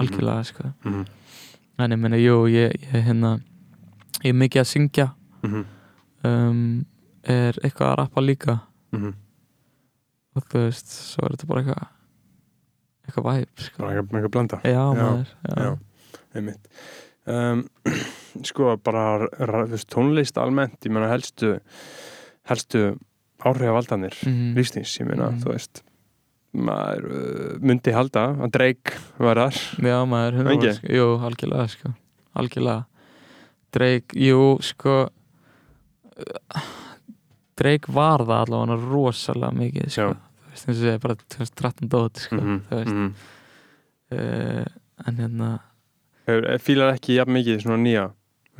algjörlega, 0.03 0.43
sko. 0.52 0.72
Mhm, 0.85 1.06
en 1.85 1.95
ég 1.95 2.02
meina, 2.03 2.19
jú, 2.22 2.35
ég, 2.52 2.76
ég 2.85 3.07
hérna 3.10 3.31
ég 4.22 4.30
er 4.31 4.38
mikið 4.41 4.61
að 4.64 4.69
syngja. 4.72 5.07
Mhm, 5.45 5.65
um, 6.30 6.85
er 7.23 7.57
eitthvað 7.64 7.91
að 7.91 7.97
rappa 8.03 8.22
líka? 8.22 8.60
Mhm. 8.93 9.14
Og 10.35 10.47
þú 10.52 10.65
veist, 10.65 10.91
svo 10.91 11.26
er 11.26 11.35
þetta 11.35 11.47
bara 11.47 11.64
eitthvað 11.64 11.88
eitthvað 13.06 13.27
væp, 13.30 13.65
sko. 13.68 13.89
Einhver 13.89 14.30
blanda. 14.34 14.61
Já, 14.65 14.81
maður, 14.97 15.34
já, 15.45 15.56
já, 15.64 15.76
einmitt. 16.35 16.69
Um, 17.26 17.64
sko 18.49 18.76
bara 18.77 19.27
tónlist 19.89 20.38
almennt, 20.38 20.77
ég 20.85 20.93
meina 20.93 21.10
helstu 21.10 21.56
helstu 22.49 22.81
áhrifavaldanir 23.45 24.15
Mhm. 24.26 24.55
lífsnýs, 24.57 24.95
ég 25.01 25.07
meina, 25.09 25.30
Mhm. 25.31 25.39
þú 25.43 25.51
veist 25.53 25.84
maður 26.55 27.05
uh, 27.11 27.59
myndi 27.59 27.91
halda 27.91 28.27
að 28.45 28.51
Drake 28.51 28.93
var 29.19 29.35
þar 29.35 29.55
Já, 29.84 29.97
maður, 30.07 30.38
hundra 30.39 30.73
sko. 30.73 30.88
Jú, 30.88 31.07
algjörlega, 31.19 31.67
sko 31.69 31.93
Algjörlega 32.35 32.85
Drake, 33.76 34.15
jú, 34.15 34.57
sko 34.63 35.09
Drake 37.59 37.91
var 37.91 38.23
það 38.23 38.41
allavega 38.45 38.77
rosalega 38.89 39.51
mikið, 39.55 39.89
sko 39.91 40.01
Já. 40.01 40.15
Þú 40.15 40.51
veist, 40.55 40.67
eins 40.69 40.77
og 40.77 40.84
segja, 40.85 40.99
bara 41.03 41.15
2013 41.15 41.89
dót, 41.91 42.19
sko 42.23 42.35
Mhm, 42.39 42.61
Þú 42.69 42.76
veist, 42.80 43.13
uh, 44.11 44.65
en 45.07 45.15
hérna 45.17 45.59
fílar 46.63 46.93
ekki 46.95 47.15
jafn 47.19 47.34
mikið 47.35 47.61
svona 47.63 47.77
nýja 47.84 48.05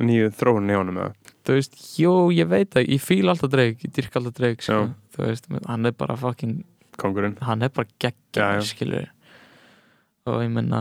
nýju 0.00 0.30
þróun 0.36 0.70
í 0.70 0.76
honum 0.76 0.98
eða? 1.00 1.12
Þú 1.46 1.54
veist, 1.56 1.76
jú, 2.00 2.12
ég 2.34 2.48
veit 2.50 2.70
það, 2.74 2.88
ég 2.90 3.00
fíl 3.00 3.28
alltaf 3.30 3.50
Drake 3.52 3.78
Ég 3.86 3.92
dyrk 3.96 4.16
alltaf 4.18 4.34
Drake, 4.36 4.62
sko. 4.66 4.80
Þú 5.16 5.22
veist, 5.28 5.46
hann 5.66 5.86
er 5.86 5.92
bara 5.92 6.16
fucking 6.16 6.64
kongurinn 6.96 7.36
hann 7.44 7.62
er 7.62 7.68
bara 7.68 7.86
já. 8.00 8.60
skilur 8.64 9.06
og 10.26 10.40
ég 10.42 10.50
menna 10.50 10.80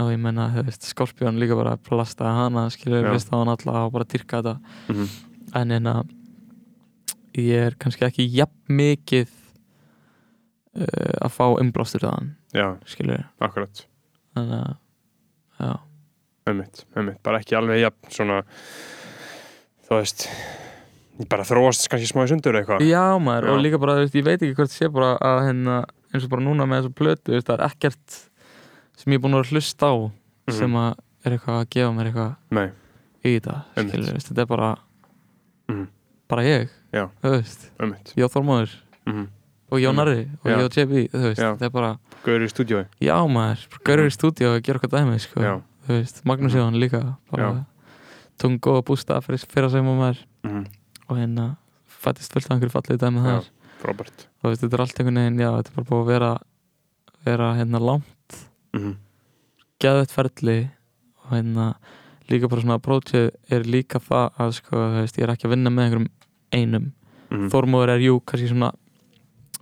og 0.00 0.10
ég 0.12 0.18
menna, 0.20 0.46
þú 0.54 0.64
veist, 0.68 0.84
Skorpjón 0.88 1.38
líka 1.40 1.56
bara 1.58 1.76
plastaði 1.76 2.32
hana, 2.36 2.66
skilur, 2.70 3.02
Já. 3.04 3.10
veist 3.12 3.32
á 3.32 3.36
hann 3.40 3.48
alla 3.52 3.84
og 3.86 3.92
bara 3.92 4.04
dyrka 4.04 4.40
þetta 4.42 4.60
Mhm. 4.88 5.08
en 5.54 5.68
hérna 5.70 5.94
ég 7.34 7.66
er 7.66 7.74
kannski 7.78 8.04
ekki 8.06 8.28
jafn 8.32 8.68
mikið 8.68 9.28
uh, 10.76 11.26
að 11.26 11.32
fá 11.34 11.44
umblástur 11.60 12.00
þaðan, 12.04 12.30
Já, 12.54 12.76
skilur 12.86 13.24
akkurat, 13.40 13.84
þannig 14.36 14.60
að, 14.60 14.76
já 15.60 15.72
einmitt, 16.48 16.84
einmitt 16.96 17.20
bara 17.22 17.38
ekki 17.42 17.56
alveg 17.58 17.80
jafn 17.82 18.10
svona 18.14 18.40
þú 19.88 19.98
veist 20.00 20.26
bara 21.30 21.44
þróast 21.44 21.88
kannski 21.92 22.08
smá 22.08 22.24
í 22.24 22.30
sundur 22.32 22.56
eitthvað 22.56 22.84
Já 22.88 23.02
maður, 23.20 23.48
Já. 23.50 23.52
og 23.52 23.60
líka 23.64 23.80
bara, 23.82 23.98
veist, 24.00 24.14
ég 24.16 24.24
veit 24.24 24.40
ekki 24.40 24.54
hvort 24.56 24.72
sé 24.72 24.88
bara 24.92 25.10
að 25.20 25.40
hérna, 25.50 25.74
eins 26.14 26.24
og 26.24 26.30
bara 26.32 26.42
núna 26.46 26.66
með 26.70 26.86
þessu 26.86 26.94
plötu, 26.96 27.34
veist, 27.36 27.46
það 27.50 27.58
er 27.58 27.64
ekkert 27.68 28.18
sem 29.00 29.12
ég 29.12 29.18
er 29.20 29.24
búin 29.26 29.36
að 29.36 29.50
hlusta 29.52 29.90
á 29.92 29.94
Mhm. 30.48 30.56
sem 30.56 30.72
að 30.72 30.94
er 31.24 31.32
eitthvað 31.36 31.58
að 31.60 31.68
gefa 31.70 31.92
mér 31.94 32.06
eitthvað 32.10 32.36
Nei, 32.50 32.70
í 33.24 33.34
þetta, 33.40 33.56
skilur, 33.76 34.12
veist, 34.16 34.28
þetta 34.32 34.40
er 34.42 34.46
bara 34.46 34.70
Mhm. 35.68 35.86
bara 36.28 36.42
ég, 36.42 36.68
ég 36.92 38.24
og 38.24 38.32
Þormóður 38.32 38.70
mm 39.06 39.28
og 39.70 39.78
Mhm. 39.78 39.84
Jónari 39.84 40.28
og 40.42 40.50
Já. 40.50 40.56
ég 40.58 40.64
og 40.64 40.72
JB, 40.72 41.08
þú 41.12 41.20
veist, 41.28 41.38
Já. 41.38 41.54
þetta 41.54 41.62
er 41.66 41.70
bara 41.70 41.98
Gauður 42.24 42.42
í 42.44 42.48
stúdíói 42.50 42.86
já 43.00 43.16
maður, 43.28 43.68
gaurur 43.84 44.06
í 44.06 44.10
stúdíu 44.16 44.56
og 44.56 44.62
gera 44.62 44.78
eitthvað 44.80 44.98
dæmi, 44.98 45.20
sko, 45.20 45.40
Já. 45.40 45.62
Þú 45.90 45.96
veist 45.98 46.20
Magnús 46.24 46.54
Mhm. 46.54 46.60
Jóhann 46.60 46.78
líka, 46.80 47.00
tókum 48.38 48.58
góða 48.62 48.82
bústa 48.86 49.18
fyrir, 49.20 49.42
fyrir 49.50 49.70
sem 49.70 49.84
maður. 49.84 50.22
Mm 50.46 50.64
og 51.10 51.16
hérna 51.18 51.56
fættist 51.90 52.30
fullt 52.32 52.46
af 52.46 52.52
einhverju 52.54 52.70
fallið 52.70 52.98
dæmi 53.02 53.18
Já. 53.18 53.24
þar. 53.26 53.46
Robert 53.82 54.26
og 54.44 54.50
veist, 54.50 54.62
þetta 54.62 54.74
er 54.76 54.80
allt 54.84 55.00
einhvern 55.00 55.18
veginn, 55.18 55.40
já, 55.42 55.50
þetta 55.58 55.70
er 55.70 55.74
bara 55.74 55.88
búið 55.90 56.02
að 56.04 56.06
vera 56.12 56.38
vera 57.26 57.48
hérna 57.58 57.80
langt 57.82 58.36
mm 58.72 58.94
geðvett 59.80 60.12
ferli. 60.12 60.70
Og 61.24 61.30
hérna 61.34 61.74
líka 62.30 62.48
bara 62.48 62.60
svona 62.62 62.78
approachið 62.78 63.30
er 63.50 63.62
líka 63.64 63.98
það 63.98 64.30
að 64.38 64.52
sko, 64.54 64.76
þú 64.76 65.00
veist, 65.00 65.16
ég 65.18 65.24
er 65.26 65.32
ekki 65.34 65.48
að 65.48 65.54
vinna 65.56 65.70
með 65.70 65.84
einhverjum 65.84 66.08
einum. 66.52 66.92
-hmm. 67.30 67.50
Þormóður 67.50 67.88
er 67.96 68.00
jú 68.06 68.20
kannski 68.20 68.48
svona 68.48 68.72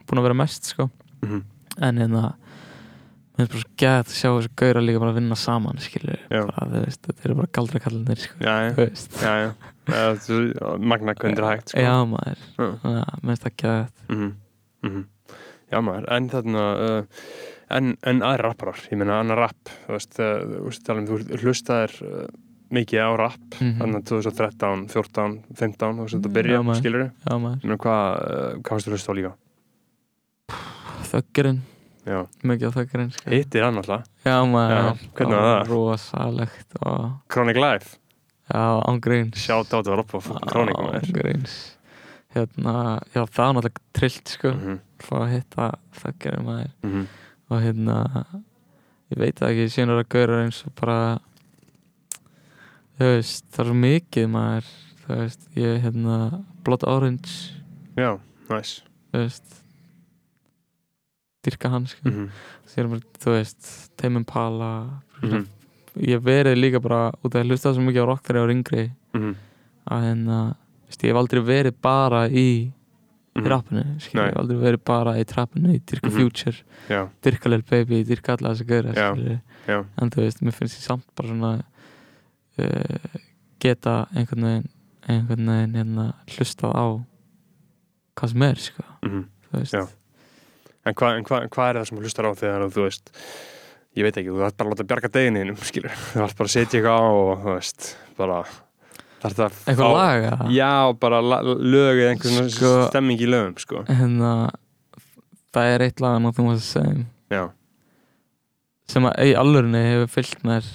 búin 0.06 0.18
að 0.18 0.22
vera 0.22 0.34
mest 0.34 0.64
sko. 0.64 0.90
Mm 1.22 1.42
en 1.80 1.96
hérna 1.96 2.34
mér 3.38 3.46
finnst 3.46 3.52
bara 3.54 3.62
svo 3.62 3.74
gæð 3.78 3.98
að 4.02 4.14
sjá 4.18 4.28
þessu 4.34 4.50
gaura 4.58 4.80
líka 4.84 5.00
bara 5.02 5.12
að 5.14 5.18
vinna 5.20 5.36
saman 5.38 5.78
skilur 5.82 6.18
bara, 6.30 6.66
veist, 6.84 7.02
þetta 7.06 7.24
eru 7.28 7.34
bara 7.38 7.50
sko, 8.24 8.40
já. 9.46 9.52
Já, 9.88 10.02
þú- 10.24 10.80
Magna 10.84 11.14
kundur 11.14 11.46
hægt 11.48 11.70
sko. 11.72 11.80
já 11.80 11.94
maður, 12.10 12.42
mér 12.58 13.30
finnst 13.30 13.46
það 13.46 13.56
gæð 13.62 13.86
Mhm, 14.08 14.34
mhm. 14.84 15.06
Já 15.68 15.80
maður, 15.84 16.04
en 16.16 16.28
þarna 16.32 16.60
uh, 16.80 17.22
en, 17.76 17.96
en 18.02 18.20
aðri 18.24 18.42
rapparar, 18.46 18.78
ég 18.90 18.96
meina 18.96 19.18
annar 19.20 19.36
rapp 19.42 19.68
þú 19.86 19.92
veist, 19.98 20.14
uh, 20.18 20.38
þú 20.48 20.62
veist, 20.64 20.84
tala 20.86 21.02
um, 21.02 21.08
þú 21.10 21.40
hlustaðir 21.42 21.96
uh, 22.08 22.28
mikið 22.72 23.00
á 23.04 23.10
rapp 23.20 23.58
Mhm. 23.60 23.74
þannig 23.80 23.98
að 24.00 24.06
2013, 24.08 24.86
14, 24.92 25.34
15 25.54 25.98
þú 25.98 26.06
veist 26.06 26.16
þetta 26.16 26.30
Já, 26.32 26.36
byrja, 26.38 26.62
skilur 26.80 27.04
hvað, 27.84 28.62
hvað 28.64 28.72
varstu 28.78 28.88
að 28.90 28.96
hlusta 28.96 29.12
á 29.12 29.18
líka? 29.18 29.32
þöggurinn 31.08 31.60
mikið 32.50 32.68
á 32.68 32.76
þöggurinn 32.78 33.12
sko. 33.14 33.30
hittir 33.32 33.64
hann 33.66 33.80
alltaf 33.80 34.04
já 34.24 34.36
maður, 34.48 35.00
hvernig 35.14 35.38
var 35.38 35.48
það? 35.48 35.72
rosalegt 35.72 36.76
og 36.82 37.08
Chronic 37.32 37.56
Life, 37.62 37.96
já, 38.52 38.62
ángríns 38.88 39.46
þetta 39.48 39.82
var 39.92 40.02
upp 40.04 40.14
á 40.14 40.20
Chronic 40.50 40.78
maður 40.78 41.08
ángríns 41.12 41.56
hérna, 42.34 42.74
já 43.14 43.22
það 43.24 43.38
var 43.44 43.54
náttúrulega 43.56 43.86
trillt 43.98 44.28
sko, 44.34 44.50
Mhm, 44.52 44.80
fá 45.00 45.14
að 45.22 45.30
hitta 45.32 45.68
þöggurinn 46.02 46.44
maður. 46.44 46.70
Mhm, 46.84 47.06
og 47.50 47.62
hérna 47.64 47.96
ég 49.10 49.18
veit 49.22 49.38
það 49.40 49.48
ekki, 49.54 49.68
síðan 49.72 49.92
er 49.94 50.02
að 50.04 50.08
gaura 50.12 50.40
eins 50.44 50.58
og 50.66 50.74
bara 50.76 50.98
þú 52.98 53.08
veist, 53.14 53.44
það 53.54 53.62
er 53.64 53.70
svo 53.70 53.78
mikið 53.82 54.28
maður. 54.34 54.68
Þú 55.08 55.16
veist, 55.22 55.46
ég 55.56 55.78
hérna 55.86 56.16
Blood 56.66 56.84
Orange, 56.84 57.30
Já, 57.96 58.18
næs 58.50 58.82
þú 59.12 59.22
veist 59.22 59.57
dyrka 61.48 61.72
hann 61.72 61.88
mhm, 62.04 62.28
síðan 62.68 62.94
bara, 62.94 63.12
þú 63.24 63.34
veist, 63.34 63.68
Tame 63.98 64.20
Impala 64.22 64.70
mhm, 65.22 65.44
ég 65.98 66.14
hef 66.18 66.24
verið 66.28 66.58
líka 66.60 66.80
bara 66.84 67.02
út 67.24 67.34
af 67.34 67.42
að 67.42 67.48
hlusta 67.52 67.72
svo 67.74 67.82
mikið 67.82 68.04
á 68.04 68.08
rock 68.12 68.24
þegar 68.26 68.38
ég 68.38 68.44
var 68.46 68.54
yngri. 68.54 68.82
Mhm, 69.16 69.30
að 69.88 70.04
hérna, 70.06 70.38
ég 70.92 71.06
hef 71.08 71.20
aldrei 71.22 71.40
verið 71.48 71.78
bara 71.82 72.20
í 72.28 72.48
mhm. 73.34 73.48
rappinu, 73.50 73.84
ég 73.98 74.12
hef 74.14 74.38
aldrei 74.42 74.60
verið 74.62 74.84
bara 74.92 75.16
í 75.18 75.24
trappinu, 75.26 75.74
í 75.74 75.80
Dyrka 75.82 76.10
Mhm. 76.10 76.16
Future 76.18 76.62
Já, 76.88 77.08
Dyrka 77.24 77.48
Lil 77.50 77.62
Baby, 77.62 78.04
Dyrka 78.04 78.36
alla 78.36 78.54
þess 78.54 78.62
að 78.68 78.94
Já. 78.94 79.10
skilur, 79.14 79.40
já, 79.66 79.78
en 80.02 80.10
þú 80.10 80.22
veist, 80.22 80.42
mér 80.42 80.54
finnst 80.54 80.78
ég 80.78 80.86
samt 80.86 81.06
bara 81.16 81.28
svona 81.28 81.52
uh, 82.58 83.20
geta 83.60 84.06
einhvern 84.14 84.44
veginn 84.48 84.68
einhvern 85.08 85.46
veginn 85.48 85.76
hérna 85.78 86.06
hlustað 86.28 86.74
á 86.76 86.86
hvað 88.18 88.32
sem 88.32 88.42
er, 88.42 88.58
sko. 88.60 88.84
Mhm. 89.06 89.24
Þú 89.48 89.58
veist. 89.58 89.97
En 90.88 90.96
hvað 90.98 91.18
hva, 91.28 91.40
hva 91.52 91.66
er 91.70 91.78
það 91.80 91.88
sem 91.90 91.98
þú 91.98 92.04
hlustar 92.06 92.28
á 92.28 92.32
þegar 92.38 92.64
þú 92.74 92.84
veist, 92.86 93.12
ég 93.98 94.06
veit 94.06 94.16
ekki, 94.20 94.30
þú 94.32 94.40
þarf 94.44 94.56
bara 94.60 94.68
að 94.68 94.72
láta 94.74 94.86
bjarga 94.92 95.10
degininum, 95.18 95.58
skilur, 95.68 95.92
þú 96.12 96.22
þarf 96.22 96.38
bara 96.38 96.48
að 96.50 96.54
setja 96.54 96.78
eitthvað 96.80 96.98
á 96.98 97.08
og 97.08 97.44
þú 97.44 97.54
veist, 97.58 97.90
bara 98.18 98.38
þarf 99.18 99.36
það 99.38 99.44
að 99.48 99.60
eitthvað 99.72 99.94
laga 99.98 100.50
Já, 100.54 100.72
bara 101.04 101.20
lög 101.26 102.00
eða 102.02 102.10
einhvern 102.14 102.36
Sko- 102.38 102.56
sko, 102.56 102.72
stemming 102.92 103.20
í 103.24 103.28
lögum, 103.30 103.54
sko. 103.60 103.84
hérna 103.90 104.32
það 105.54 105.72
er 105.74 105.86
eitt 105.88 106.02
lag 106.04 106.16
að 106.18 106.24
nothing 106.28 106.48
was 106.50 106.62
the 106.62 106.80
same 106.80 107.06
Já, 107.32 107.44
sem 108.88 109.04
að 109.10 109.28
í 109.28 109.32
alvörinni 109.36 109.80
hefur 109.84 110.12
fyllt 110.18 110.44
mér 110.48 110.68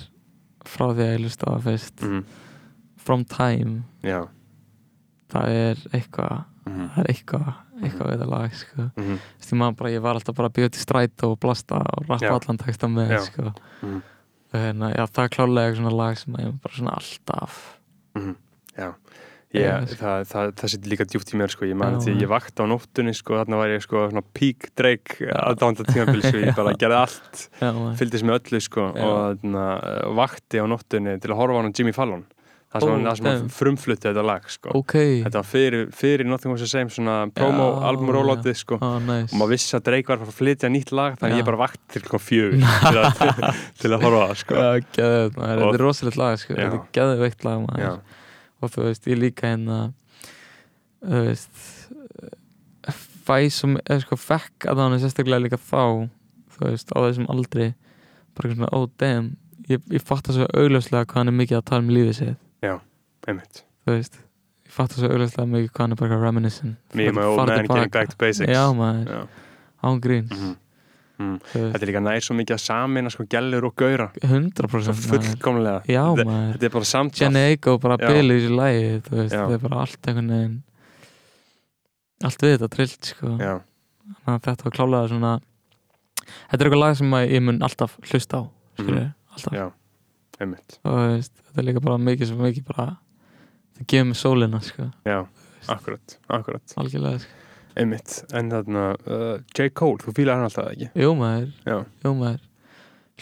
frá 0.68 0.86
því 0.94 1.04
að 1.06 1.12
ég 1.14 1.22
hlusta 1.24 1.48
á 1.48 1.52
það 1.56 1.64
fyrst. 1.68 2.04
Mhm, 2.06 2.24
From 3.04 3.24
Time, 3.28 3.72
já, 4.06 4.22
það 5.34 5.56
er 5.64 5.82
eitthvað 5.98 6.44
mhm, 6.66 6.88
það 6.96 7.04
er 7.04 7.12
eitthvað, 7.14 7.52
eitthvað 7.82 8.10
við 8.12 8.24
það 8.24 8.34
lag 8.34 8.58
sko. 8.60 8.88
Þú 8.96 9.06
veist, 9.12 9.52
ég 9.52 9.60
man 9.62 9.78
bara, 9.80 9.94
ég 9.94 10.04
var 10.06 10.20
alltaf 10.20 10.38
bara 10.40 10.52
að 10.52 10.58
bíða 10.58 10.74
til 10.74 10.84
stræt 10.86 11.28
og 11.28 11.38
blasta 11.44 11.82
og 11.84 12.08
rappa 12.10 12.26
Já. 12.26 12.34
allan 12.38 12.62
texta 12.64 12.90
með 12.92 13.16
sko. 13.28 13.54
mhm, 13.82 14.02
Þannig, 14.54 14.92
já, 14.94 15.06
það 15.10 15.24
er 15.24 15.32
klálega 15.34 15.78
svona 15.80 15.92
lag 15.98 16.18
sem 16.22 16.36
ég 16.38 16.58
bara 16.62 16.76
svona 16.78 16.92
alltaf 17.00 17.62
mhm, 18.14 18.36
já. 18.78 18.90
Ég, 19.54 19.86
sko. 19.86 19.98
það, 20.00 20.24
það, 20.30 20.52
það 20.58 20.72
sitt 20.74 20.88
líka 20.90 21.06
djúpt 21.06 21.32
í 21.34 21.38
mér 21.38 21.52
sko, 21.54 21.66
ég 21.70 21.78
man 21.78 22.00
maður. 22.00 22.16
ég 22.22 22.30
vakti 22.32 22.62
á 22.62 22.66
nóttunni 22.70 23.14
sko, 23.14 23.36
þarna 23.38 23.60
var 23.60 23.74
ég 23.74 23.84
sko 23.86 24.06
pík 24.34 24.72
dreik 24.78 25.20
aðdánda 25.30 25.86
tímabili 25.90 26.24
sko, 26.26 26.42
ég 26.48 26.58
bara 26.58 26.74
gerði 26.82 26.98
allt 26.98 27.44
fylgdist 28.00 28.26
með 28.26 28.40
öllu 28.40 28.62
sko 28.66 28.88
og 28.90 29.14
þarna, 29.44 29.66
uh, 29.78 30.08
vakti 30.18 30.62
á 30.62 30.66
nóttunni 30.70 31.20
til 31.22 31.34
að 31.34 31.38
horfa 31.42 31.58
á 31.58 31.62
hann 31.62 31.76
Jimmy 31.78 31.94
Fallon 31.94 32.26
það 32.74 32.84
sem, 32.84 32.94
hann 32.94 33.38
damn. 33.40 33.50
frumflutti 33.54 34.08
þetta 34.10 34.24
lag 34.26 34.48
sko. 34.50 34.72
Ok, 34.80 34.94
þetta 35.24 35.38
var 35.40 35.46
fyrir, 35.50 35.84
fyrir 35.94 36.26
Nothing 36.30 36.54
Was 36.56 36.64
The 36.64 36.70
Same 36.72 36.90
svona 36.94 37.18
promo 37.38 37.68
Já, 37.70 37.84
album 37.92 38.10
rolloutið 38.16 38.58
sko. 38.58 38.80
Á, 38.82 38.98
næs 39.06 39.30
og 39.34 39.38
maður 39.42 39.54
vissi 39.54 39.76
að 39.78 39.84
Drake 39.90 40.10
var 40.10 40.24
að 40.24 40.32
að 40.34 40.38
flytja 40.40 40.72
nýtt 40.74 40.92
lag 40.98 41.18
þannig 41.22 41.38
Já. 41.38 41.42
ég 41.44 41.50
bara 41.52 41.62
vakti 41.64 41.94
til 41.94 42.04
klokkan 42.08 42.26
fjögur 42.26 42.58
til, 42.90 43.04
að- 43.04 43.98
að 43.98 44.06
horfa 44.08 44.24
það 44.26 44.36
sko. 44.42 44.58
Og- 44.64 44.90
þetta 44.98 45.70
er 45.70 45.84
rosalegt 45.86 46.20
lag 46.24 46.40
sko. 46.42 46.58
Þetta 46.58 46.80
er 46.80 46.88
geðveikt 47.00 47.46
lag 47.48 47.68
og 48.64 48.72
þú 48.72 48.86
veist, 48.88 49.08
ég 49.12 49.20
líka 49.20 49.50
hérna 49.54 49.80
þú 51.04 51.24
veist 51.28 51.64
fæ 53.24 53.38
sem, 53.54 53.78
eða 53.88 54.02
sko 54.04 54.18
fekk 54.20 54.68
að 54.72 54.82
hann 54.84 55.00
sérstaklega 55.02 55.44
líka 55.46 55.60
þá 55.60 56.10
þú 56.58 56.68
veist, 56.68 56.92
á 56.92 56.98
þessum 57.06 57.30
aldri. 57.32 57.70
Bara 58.36 58.52
svona, 58.56 58.70
oh 58.76 58.88
damn. 59.00 59.32
Ég, 59.70 59.80
ég 59.94 60.04
fatt 60.04 60.26
það 60.28 60.42
svo 60.42 60.48
augljóslega 60.60 61.06
hvað 61.08 61.22
hann 61.22 61.32
er 61.32 61.38
mikið 61.40 61.60
að 61.60 61.68
tala 61.70 61.84
um 61.86 61.92
lífið 61.94 62.18
sitt 62.64 63.28
einmitt 63.28 63.64
þú 63.86 63.94
veist, 63.98 64.18
ég 64.66 64.72
fatt 64.72 64.92
það 64.94 65.00
svo 65.04 65.12
augljóslega 65.14 65.48
mikið 65.54 65.70
hvað 65.72 65.84
hann 65.86 65.92
er 65.92 66.02
bara 66.04 66.20
reminiscent 66.24 66.76
and 66.94 67.16
my 67.16 67.24
old 67.24 67.38
man 67.38 67.68
getting 67.68 67.92
back 67.92 68.10
to 68.10 68.18
basics 68.18 68.50
já 68.52 68.64
maður, 68.74 69.08
Já. 69.08 69.28
án 69.84 70.00
gríns 70.02 70.32
Mhm. 70.34 70.56
Mm. 71.20 71.36
þú 71.46 71.60
veist, 71.62 71.74
Þetta 71.76 71.84
er 71.84 71.90
líka 71.92 72.02
nær 72.02 72.22
svo 72.26 72.34
mikið 72.36 72.56
að 72.56 72.62
samina 72.64 73.10
sko 73.14 73.24
gellur 73.30 73.66
og 73.68 73.76
gauðra 73.78 74.08
100% 74.24 74.82
Svo 74.82 74.94
maður. 74.94 75.28
fullkomlega 75.28 75.86
já 75.86 76.04
Þetta- 76.10 76.26
maður 76.26 76.54
Þetta 76.54 76.66
er 76.66 76.70
bara 76.74 76.86
samtal 76.90 77.20
Jenny 77.22 77.40
Aiko 77.52 77.78
bara 77.80 77.98
Já. 77.98 78.08
bilið 78.10 78.34
í 78.34 78.42
þessu 78.42 78.56
lægi 78.58 79.02
þú 79.08 79.12
veist, 79.20 79.34
Já. 79.36 79.44
það 79.46 79.54
er 79.54 79.58
bara 79.68 79.76
allt 79.84 80.02
einhvern 80.08 80.30
veginn 80.34 80.64
allt 82.24 82.40
við 82.44 82.58
þetta 82.58 82.70
trillt 82.72 83.06
sko. 83.14 83.28
Já, 83.38 83.54
Þannig 84.26 84.40
að 84.40 84.42
þetta 84.48 84.64
var 84.64 84.74
klálega 84.78 85.10
svona 85.12 85.32
þetta 86.50 86.60
er 86.60 86.66
eitthvað 86.70 86.80
lag 86.84 86.98
sem 86.98 87.12
ég 87.12 87.42
mun 87.44 87.60
alltaf 87.68 87.98
hlusta 88.10 88.38
á 88.40 88.44
skilur, 88.80 89.14
alltaf 89.34 89.52
Mhm. 89.54 89.60
já, 89.60 89.72
einmitt. 90.42 90.80
Og 90.88 90.98
veist, 91.14 91.34
þetta 91.48 91.62
er 91.62 91.68
líka 91.70 91.84
bara 91.84 91.98
mikið 92.02 92.30
sem 92.32 92.42
mikið 92.42 92.66
bara 92.72 92.86
það 93.78 93.88
gefur 93.94 94.10
mig 94.10 94.20
sólina 94.20 94.60
sko. 94.64 94.90
Já, 95.08 95.20
akkurat, 95.74 96.18
akkurat. 96.30 96.76
Algjörlega 96.82 97.22
sko. 97.26 97.40
Einmitt, 97.74 98.20
en 98.38 98.52
þarna 98.54 98.82
uh, 99.10 99.38
J. 99.58 99.70
Cole, 99.74 99.98
þú 100.04 100.14
fílar 100.14 100.38
hann 100.38 100.46
alltaf 100.50 100.68
ekki? 100.76 100.92
Jú 101.02 101.14
maður, 101.18 101.48
Já, 101.66 101.78
jú 102.06 102.12
maður. 102.20 102.44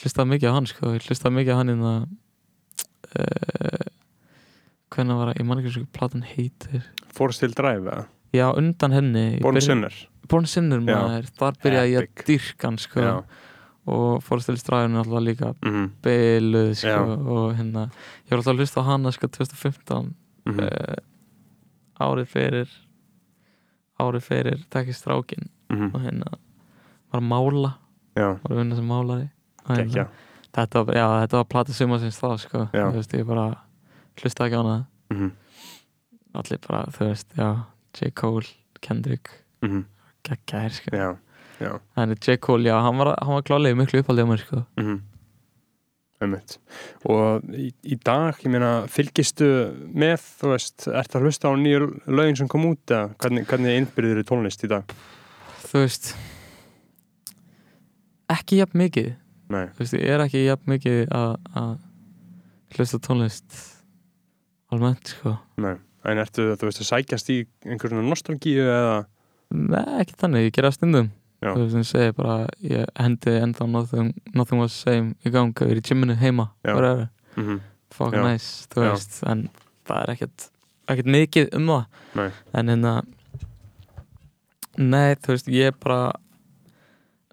Hlustaði 0.02 0.32
mikið 0.34 0.52
á 0.52 0.56
hann 0.58 0.68
sko. 0.72 0.92
ég 0.96 1.06
hlustaði 1.08 1.36
mikið 1.38 1.56
á 1.56 1.60
hann 1.62 1.72
innan 1.72 2.08
uh, 3.16 3.86
hvernig 4.92 5.20
var 5.22 5.32
það, 5.32 5.40
ég 5.40 5.48
man 5.48 5.62
ekki 5.62 5.74
svo 5.78 5.86
platan 5.96 6.26
heitir. 6.28 6.84
Forest 7.16 7.46
Hill 7.46 7.56
Drive 7.56 7.86
eða? 7.88 8.06
Já, 8.36 8.46
undan 8.56 8.94
henni. 8.96 9.26
Born 9.44 9.56
byrjun- 9.58 9.68
Sinner. 9.68 9.96
Born 10.32 10.46
Sinner 10.48 10.80
Já. 10.84 10.96
maður, 10.96 11.32
þar 11.40 11.58
byrjaði 11.64 11.92
ég 11.96 12.06
að 12.06 12.26
dyrka 12.28 12.68
hann 12.70 12.78
sko. 12.80 13.02
Já, 13.04 13.14
og 13.90 14.22
fórstælistræðin 14.24 14.96
er 14.96 15.04
alltaf 15.04 15.24
líka. 15.26 15.54
Mhm, 15.66 15.88
byluð 16.04 16.74
sko, 16.78 16.88
Já. 16.88 17.28
og 17.34 17.56
hérna 17.58 17.88
ég 17.90 18.32
var 18.32 18.38
alltaf 18.38 18.54
að 18.54 18.62
hlusta 18.62 18.82
á 18.82 18.90
hana 18.92 19.12
sko 19.12 19.28
2015 19.28 20.14
mhm. 20.46 20.60
uh, 20.60 20.96
árið 22.02 22.28
fyrir 22.30 22.70
árið 24.02 24.26
fyrir 24.26 24.64
tekki 24.70 24.94
strákin 24.94 25.50
mhm, 25.70 25.94
og 25.94 26.02
hérna 26.02 26.38
var 27.12 27.22
að 27.22 27.28
mála. 27.28 27.74
Já, 28.16 28.28
var 28.44 28.52
að 28.52 28.58
vinna 28.60 28.76
sem 28.76 28.88
málari 28.88 29.30
hérna, 29.70 30.08
þetta, 30.52 30.84
var, 30.86 30.96
já, 30.96 31.06
þetta 31.24 31.38
var 31.38 31.50
plata 31.52 31.76
sumarsins 31.76 32.20
þá 32.20 32.30
sko, 32.42 32.64
veist, 32.74 33.14
ég 33.16 33.28
bara 33.28 33.46
hlusta 34.22 34.48
ekki 34.48 34.58
á 34.58 34.62
hana. 34.62 34.78
Mhm, 35.14 35.32
allir 36.42 36.62
bara, 36.68 36.86
þú 36.92 37.08
veist, 37.10 37.38
já 37.38 37.50
J. 37.92 38.12
Cole, 38.16 38.48
Kendrick, 38.82 39.30
mhm, 39.62 39.86
geggjaðir 40.24 40.78
sko. 40.78 40.96
Já, 40.96 41.10
já 41.62 41.72
Þannig 41.98 42.20
J. 42.26 42.38
Cole, 42.44 42.68
já, 42.70 42.76
hann 42.82 42.98
var, 43.02 43.14
hann 43.22 43.38
var 43.38 43.46
klálega 43.48 43.78
miklu 43.80 44.02
uppaldið 44.04 44.26
á 44.26 44.32
mér, 44.32 44.44
sko. 44.46 44.66
mhm 44.82 45.00
Einmitt 46.22 46.58
Og 47.10 47.48
í, 47.58 47.72
í 47.82 47.98
dag, 47.98 48.38
ég 48.44 48.52
meina, 48.54 48.72
fylgistu 48.92 49.48
með, 49.98 50.22
þú 50.42 50.52
veist, 50.54 50.86
ert 50.92 51.16
að 51.18 51.26
hlusta 51.26 51.50
á 51.50 51.54
nýju 51.58 51.88
lögin 52.14 52.38
sem 52.38 52.50
kom 52.52 52.68
út 52.70 52.94
eða 52.94 53.10
hvernig, 53.22 53.48
hvernig 53.50 53.80
innbyrður 53.82 54.28
tónlist 54.30 54.66
í 54.68 54.70
dag? 54.70 54.94
Þú 55.66 55.82
veist, 55.86 56.12
ekki 58.32 58.60
jafn 58.62 58.82
mikið. 58.84 59.14
Nei, 59.52 59.66
Þú 59.76 59.84
veist, 59.84 59.96
ég 59.98 60.14
er 60.16 60.24
ekki 60.26 60.44
jafn 60.46 60.72
mikið 60.72 61.00
að 61.16 61.32
að 61.62 61.72
hlusta 62.78 63.00
tónlist 63.04 63.58
almennt, 64.72 65.16
sko. 65.18 65.38
nei 65.60 65.76
En 66.02 66.18
ertu, 66.18 66.48
þú 66.58 66.66
veist, 66.66 66.80
að 66.82 66.88
sækjast 66.88 67.28
í 67.30 67.36
einhver 67.68 67.92
svona 67.92 68.08
nostalgíu 68.08 68.64
eða 68.66 68.94
Nei, 69.52 69.84
ekki 70.00 70.16
þannig, 70.18 70.46
ég 70.48 70.54
gera 70.56 70.72
stundum. 70.72 71.10
Já. 71.42 71.54
Þú 71.56 71.62
veist, 71.64 71.76
ég 71.76 71.86
segi 71.90 72.12
bara, 72.16 72.48
ég 72.62 72.86
hendi 73.00 73.32
ennþá 73.42 73.66
nothing, 73.70 74.14
nothing 74.36 74.60
was 74.62 74.74
the 74.84 74.92
same 74.92 75.16
í 75.26 75.32
gang, 75.34 75.54
ég 75.58 75.72
er 75.72 75.80
í 75.82 75.82
gymminu 75.82 76.16
heima, 76.22 76.52
Já. 76.64 76.76
whatever, 76.76 77.10
mhm, 77.36 77.62
fuck 77.90 78.14
Já. 78.14 78.22
nice, 78.32 78.68
þú 78.70 78.84
Já. 78.86 78.92
veist, 78.92 79.24
en 79.28 79.50
það 79.90 80.04
er 80.04 80.12
ekkert, 80.16 80.50
ekkert 80.88 81.06
mikið 81.16 81.56
um 81.58 81.66
það. 81.68 81.86
Nei. 82.16 82.32
En 82.54 82.68
hérna, 82.68 82.94
nei, 84.78 85.16
þú 85.20 85.34
veist, 85.36 85.50
ég 85.52 85.72
er 85.72 85.78
bara, 85.82 86.12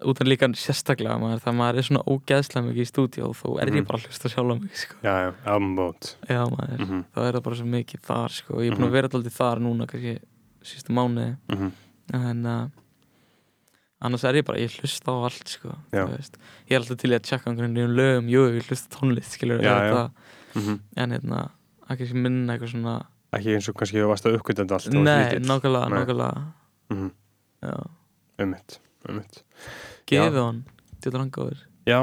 út 0.09 0.21
af 0.23 0.27
líka 0.29 0.47
sérstaklega 0.55 1.17
maður, 1.19 1.41
það 1.43 1.57
maður 1.59 1.79
er 1.81 1.87
svona 1.89 2.03
ógeðslega 2.07 2.65
mikið 2.69 2.85
í 2.85 2.89
stúdíó 2.89 3.29
þó 3.35 3.47
er 3.61 3.67
ég 3.67 3.73
Mhm. 3.81 3.87
bara 3.87 3.99
að 3.99 4.05
hlusta 4.07 4.29
sjálf 4.31 4.51
á 4.55 4.55
mig 4.61 4.75
sko. 4.77 4.95
Já, 5.03 5.13
já, 5.25 5.33
album 5.45 5.75
bót 5.75 6.15
já 6.29 6.45
maður, 6.49 6.79
mhm, 6.79 7.05
þá 7.13 7.17
er 7.27 7.33
það 7.33 7.43
bara 7.43 7.55
svo 7.55 7.65
mikið 7.65 7.99
þar 8.01 8.29
sko. 8.31 8.53
ég 8.63 8.71
er 8.71 8.75
búin 8.75 8.79
Mhm. 8.79 8.87
að 8.87 8.91
vera 8.91 9.07
alltaf 9.09 9.37
þar 9.37 9.59
núna 9.59 9.85
kannski 9.87 10.19
sístu 10.63 10.89
mánuði 10.95 11.37
mhm, 11.49 11.71
en 12.13 12.45
uh, 12.45 12.67
annars 14.01 14.23
er 14.23 14.33
ég 14.39 14.45
bara, 14.47 14.57
ég 14.61 14.71
hlusta 14.79 15.11
á 15.11 15.15
allt 15.27 15.47
sko. 15.47 15.73
Já. 15.91 16.05
ég 16.07 16.71
er 16.75 16.79
alltaf 16.79 16.97
til 17.01 17.11
að 17.11 17.23
tjekka 17.27 17.49
einhvern 17.51 17.73
veginn 17.75 17.95
lögum, 17.97 18.29
jú, 18.31 18.43
ég 18.55 18.67
hlusta 18.69 18.87
tónlist 18.95 19.35
skilur, 19.37 19.59
Já, 19.61 19.73
já. 19.73 19.79
þetta, 19.79 20.11
mhm. 20.55 20.79
En 20.97 21.11
hérna 21.11 21.49
kannski 21.89 22.13
minna 22.15 22.53
eitthvað 22.57 22.71
svona 22.75 22.97
Ekki 23.33 23.53
eins 23.55 23.67
og 23.69 23.75
kannski 23.77 24.01
að 24.01 24.37
uppgötenda 24.39 24.73
allt 24.79 24.93
nei, 24.93 25.37
nákvæmlega, 25.39 25.89
nákvæmlega. 25.93 26.43
Mhm, 26.89 27.11
já, 27.63 27.75
Ummitt, 28.39 28.79
ummitt 29.09 29.43
gefið 30.09 30.39
hann, 30.43 30.63
þetta 31.01 31.13
er 31.15 31.19
hann 31.19 31.31
góður 31.31 31.59
Já, 31.85 31.99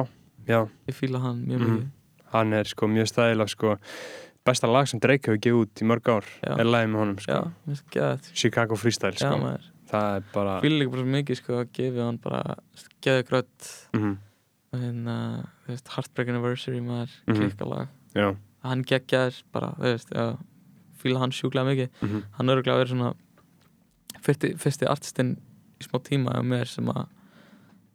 já, 0.46 0.60
ég 0.88 0.94
fíla 0.94 1.20
hann 1.20 1.44
mjög 1.46 1.60
Mhm. 1.60 1.70
mikið. 1.76 1.90
Hann 2.32 2.52
er 2.52 2.64
sko 2.64 2.86
mjög 2.86 3.06
stæðilega 3.08 3.48
sko 3.48 3.76
besta 4.44 4.66
lag 4.70 4.86
sem 4.86 5.00
Drake 5.00 5.22
hefur 5.26 5.38
gefið 5.38 5.60
út 5.62 5.82
í 5.82 5.86
mörg 5.86 6.08
ár. 6.08 6.24
Já. 6.44 6.58
er 6.58 6.64
lagið 6.64 6.90
með 6.92 6.98
honum 6.98 7.16
já, 7.16 7.40
sko 7.74 7.88
geðað 7.90 8.30
Chicago 8.34 8.76
Freestyle 8.76 9.12
já, 9.12 9.26
sko. 9.30 9.38
maður 9.42 9.64
það 9.90 10.16
er 10.16 10.24
bara 10.34 10.60
fíla 10.64 10.78
líka 10.80 10.90
bara 10.94 11.02
svo 11.04 11.12
mikið 11.16 11.36
sko 11.40 11.58
að 11.60 11.68
gefa 11.78 12.06
hann 12.08 12.18
bara 12.24 12.56
geða 13.06 13.26
grött 13.28 13.68
mhm, 13.94 14.16
og 14.72 14.80
hérna, 14.82 15.16
þú 15.64 15.72
veist, 15.72 15.88
Heartbreak 15.94 16.28
Anniversary 16.32 16.80
maður, 16.82 17.12
Mhm. 17.26 17.36
klikkalag. 17.38 17.88
Já, 18.14 18.36
hann 18.66 18.82
geggjaður 18.84 19.42
bara, 19.52 19.68
þú 19.78 19.86
veist, 19.92 20.10
fíla 21.00 21.18
hann 21.22 21.30
sjúklega 21.30 21.66
mikið, 21.70 21.88
mhm, 22.02 22.22
hann 22.36 22.50
er 22.50 22.56
örgulega 22.56 22.82
verið 22.84 22.92
svona 22.96 23.14
fyrsti, 24.26 24.54
fyrsti 24.58 24.88
artistinn 24.90 25.36
í 25.80 25.84
smá 25.86 26.00
tíma 26.02 26.34
af 26.36 26.44
mér 26.44 26.66
sem 26.66 26.86
að 26.86 27.06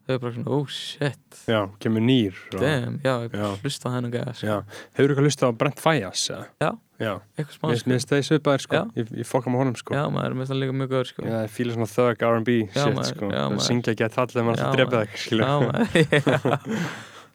þau 0.08 0.14
er 0.16 0.20
bara 0.24 0.34
svona, 0.36 0.48
oh 0.58 0.66
shit 0.68 1.42
já, 1.48 1.60
kemur 1.84 2.02
nýr 2.04 2.38
og, 2.54 2.60
damn, 2.62 2.96
já, 3.06 3.14
ég 3.28 3.36
Já. 3.38 3.50
hlusta 3.62 3.90
á 3.90 3.94
hennan 3.96 4.12
gæða 4.14 4.34
sko. 4.40 4.56
Hefur 4.98 5.12
eitthvað 5.14 5.28
lustað 5.28 5.52
á 5.52 5.58
Brent 5.62 5.80
Fajas? 5.84 6.24
Já. 6.32 6.72
Já, 7.02 7.14
eitthvað 7.38 7.56
smá 7.58 7.66
mér 7.72 7.80
sko. 7.82 7.90
finnst 7.90 8.10
það 8.12 8.26
svipaðir 8.28 8.62
sko 8.66 8.76
Já. 8.78 8.84
ég, 9.02 9.08
ég 9.22 9.26
fokka 9.30 9.50
með 9.54 9.62
honum 9.64 9.78
sko 9.80 9.96
já, 9.98 10.04
maður, 10.14 10.34
mér 10.36 10.42
finnst 10.46 10.54
það 10.54 10.60
líka 10.62 10.76
mjög 10.82 10.92
góður 10.96 11.10
sko. 11.12 11.22
Já, 11.26 11.38
ég 11.46 11.54
fíla 11.56 11.74
svona 11.78 11.90
thug 11.94 12.26
R&B 12.28 12.58
shit 12.76 13.00
sko 13.12 13.30
Það 13.32 13.62
syngja 13.66 13.94
ekki 13.96 14.06
að 14.06 14.14
talla 14.18 14.34
þegar 14.36 14.46
maður 14.50 14.62
alltaf 14.62 14.76
drepa 14.78 14.94
það 15.00 15.08
skilur 15.24 15.46
já, 15.48 15.56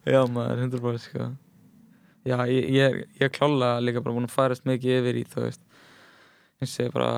maður, 0.07 0.31
maður, 0.37 0.63
100% 0.69 1.03
sko. 1.09 1.27
já, 2.27 2.39
ég, 2.51 2.69
ég, 2.71 2.83
er- 2.87 3.03
ég 3.19 3.27
er 3.27 3.35
klálega 3.35 3.83
líka 3.83 4.03
bara 4.05 4.15
búin 4.17 4.29
að 4.29 4.35
færast 4.37 4.67
mikið 4.69 5.01
yfir 5.01 5.19
í 5.21 5.25
þú 5.35 5.43
veist 5.47 5.63
eins 6.63 6.79
og 6.81 6.87
ég 6.87 6.95
bara 6.95 7.11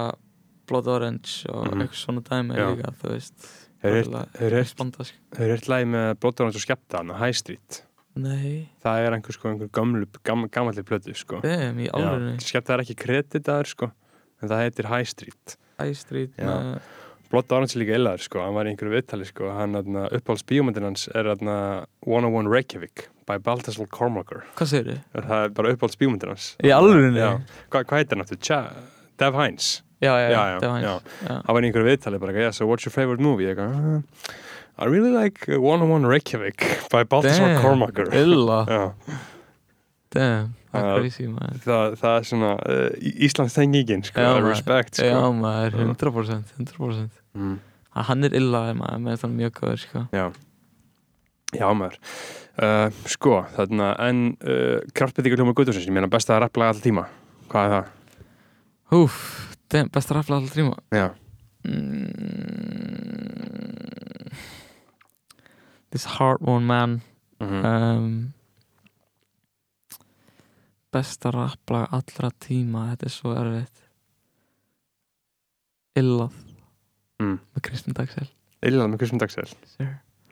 Blood 0.68 0.88
Orange 0.92 1.48
og 1.48 1.64
Mhm. 1.68 1.80
eitthvað 1.84 2.00
svona 2.02 2.20
dæmi 2.26 2.56
líka, 2.58 2.92
þú 3.00 3.12
veist 3.14 3.67
Hefur 3.82 5.44
heyrt 5.44 5.68
lagi 5.70 5.86
með 5.92 6.08
Blóttarhans 6.22 6.58
og 6.58 6.64
Skepta 6.64 7.02
hann 7.02 7.14
High 7.18 7.36
Street 7.38 7.82
nei, 8.18 8.68
Það 8.82 9.04
er 9.04 9.16
einhver 9.16 9.36
sko, 9.36 9.52
einhver 9.52 9.70
gamlu, 9.78 10.08
gam, 10.26 10.46
gamalli 10.50 10.82
plötu 10.86 11.14
sko 11.16 11.42
damn, 11.44 11.78
í 11.78 11.86
álurinu 11.92 12.36
Skepta 12.42 12.74
er 12.74 12.82
ekki 12.82 12.98
kreditaður 12.98 13.70
sko 13.74 13.90
en 14.42 14.50
það 14.50 14.64
heitir 14.64 14.90
High 14.90 15.10
Street 15.10 15.58
High 15.78 15.94
Street 15.98 16.34
Já. 16.38 16.80
Orange 17.28 17.76
er 17.76 17.82
líka 17.82 17.96
illaður 17.98 18.22
sko, 18.24 18.40
hann 18.40 18.54
var 18.56 18.66
í 18.66 18.72
einhverju 18.72 18.94
viðtali 18.94 19.26
sko, 19.28 19.50
hann 19.52 19.76
aðna, 19.76 20.06
uppáhalds 20.16 20.46
bíómyndin 20.48 20.86
hans 20.88 21.08
er 21.12 21.28
aðna 21.34 21.56
101 22.06 22.48
Reykjavík 22.48 23.04
by 23.28 23.36
Baltasar 23.44 23.90
Kormakur, 23.92 24.46
hvað 24.56 24.70
segir 24.70 24.94
þið? 24.94 25.26
það 25.28 25.42
er 25.44 25.52
bara 25.58 25.74
uppáhalds 25.74 26.00
bíómyndin 26.00 26.32
hans 26.32 26.46
í 26.64 26.72
álurinu? 26.72 27.12
Já. 27.20 27.28
Hva, 27.68 27.82
hvað 27.84 28.00
heitir 28.00 28.16
hann 28.16 28.24
aftur? 28.24 28.88
Dev 29.20 29.36
Hines, 29.36 29.68
já, 30.00 30.12
já, 30.20 30.28
Já, 30.30 30.44
já, 30.60 30.82
já, 30.82 30.94
það 31.26 31.54
var 31.56 31.62
einhverju 31.68 31.88
viðtali 31.88 32.20
bara, 32.22 32.32
yeah, 32.38 32.50
so 32.54 32.66
what's 32.68 32.86
your 32.86 32.92
favorite 32.94 33.22
movie? 33.22 33.46
Ég 33.48 33.56
eitthvað, 33.56 33.96
"Uh, 33.98 34.34
I 34.78 34.86
really 34.86 35.10
like 35.10 35.48
101 35.48 36.06
Reykjavík 36.06 36.62
by 36.92 37.02
Baltasar 37.04 37.56
Kormakur 37.62 38.12
illa, 38.14 38.60
Já, 38.70 38.92
damn, 40.14 40.54
það 40.72 40.84
er 40.84 41.00
crazy 41.00 41.26
maður. 41.28 41.58
Það, 41.64 41.96
það 42.00 42.16
er 42.18 42.26
svona 42.30 42.50
uh, 42.62 42.90
Íslands 43.28 43.56
þengingin 43.58 44.04
sko, 44.06 44.20
Já, 44.22 44.38
respect 44.46 45.00
sko. 45.00 45.06
já. 45.10 45.18
maður, 45.34 45.78
Já. 45.82 45.88
100% 45.94 46.52
100% 46.58 47.24
Mm. 47.38 47.58
hann 47.94 48.24
er 48.24 48.34
illa 48.34 48.60
maður, 48.74 49.00
með 49.04 49.18
þannig 49.22 49.36
mjög 49.42 49.52
góður 49.60 49.80
sko. 49.82 50.04
Já, 50.14 50.24
já 51.58 51.68
maður. 51.74 51.98
Uh, 52.58 52.90
Sko, 53.06 53.44
þarna 53.54 53.92
en 54.02 54.36
uh, 54.42 54.80
kraftbyttingar 54.94 55.38
hljóma 55.38 55.54
Guðursins 55.54 55.86
ég 55.86 55.94
meina 55.94 56.08
besta 56.10 56.34
að 56.34 56.40
rappla 56.42 56.72
alltaf 56.72 56.82
tíma 56.82 57.04
Hvað 57.52 57.64
er 57.68 57.74
það? 57.76 57.92
Úf, 58.98 59.18
damn, 59.70 59.88
best 59.92 60.10
að 60.12 60.16
rafla 60.20 60.38
alltaf 60.40 60.54
tríma 60.56 60.76
Já, 60.94 61.06
mm, 61.68 62.08
This 65.90 66.04
hard-won 66.18 66.66
man. 66.68 67.00
Mm 67.40 67.64
um, 67.64 68.32
Besta 70.92 71.30
rapplag 71.30 71.88
allra 71.92 72.30
tíma 72.40 72.86
Þetta 72.94 73.06
er 73.06 73.12
svo 73.12 73.32
erfitt. 73.36 73.82
Illað. 76.00 76.32
Mm. 77.20 77.34
með 77.54 77.62
Kristinn 77.66 77.96
Dagsel 77.98 78.28
Yllan 78.68 78.92
með 78.92 79.00
Kristján 79.02 79.20
Dagsel 79.22 79.48
Sir. 79.74 79.88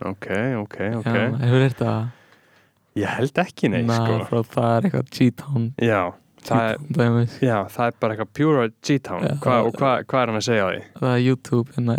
Ok, 0.06 0.28
ok, 0.60 0.76
ok. 1.00 1.08
Já, 1.08 1.24
hefur 1.42 1.64
þetta 1.66 1.92
Ég 2.96 3.10
held 3.18 3.40
ekki 3.42 3.68
neitt 3.72 3.90
sko. 3.92 4.18
frá 4.30 4.40
það 4.54 4.70
er 4.76 4.86
eitthvað 4.88 5.10
G-Town 5.16 5.64
Já, 5.82 6.02
það 6.46 6.68
er, 6.70 7.36
já, 7.42 7.56
það 7.74 7.88
er 7.90 7.96
bara 8.02 8.16
eitthvað 8.16 8.32
pure 8.38 8.66
G-Town. 8.86 9.26
Hva, 9.42 9.56
Og 9.66 9.76
hvað 9.76 10.04
hva 10.06 10.22
er 10.22 10.32
hann 10.32 10.40
að 10.40 10.46
segja 10.46 10.66
á 10.66 10.68
því? 10.70 10.82
Það 11.00 11.12
er 11.12 11.24
YouTube 11.26 11.76
hérna 11.76 11.96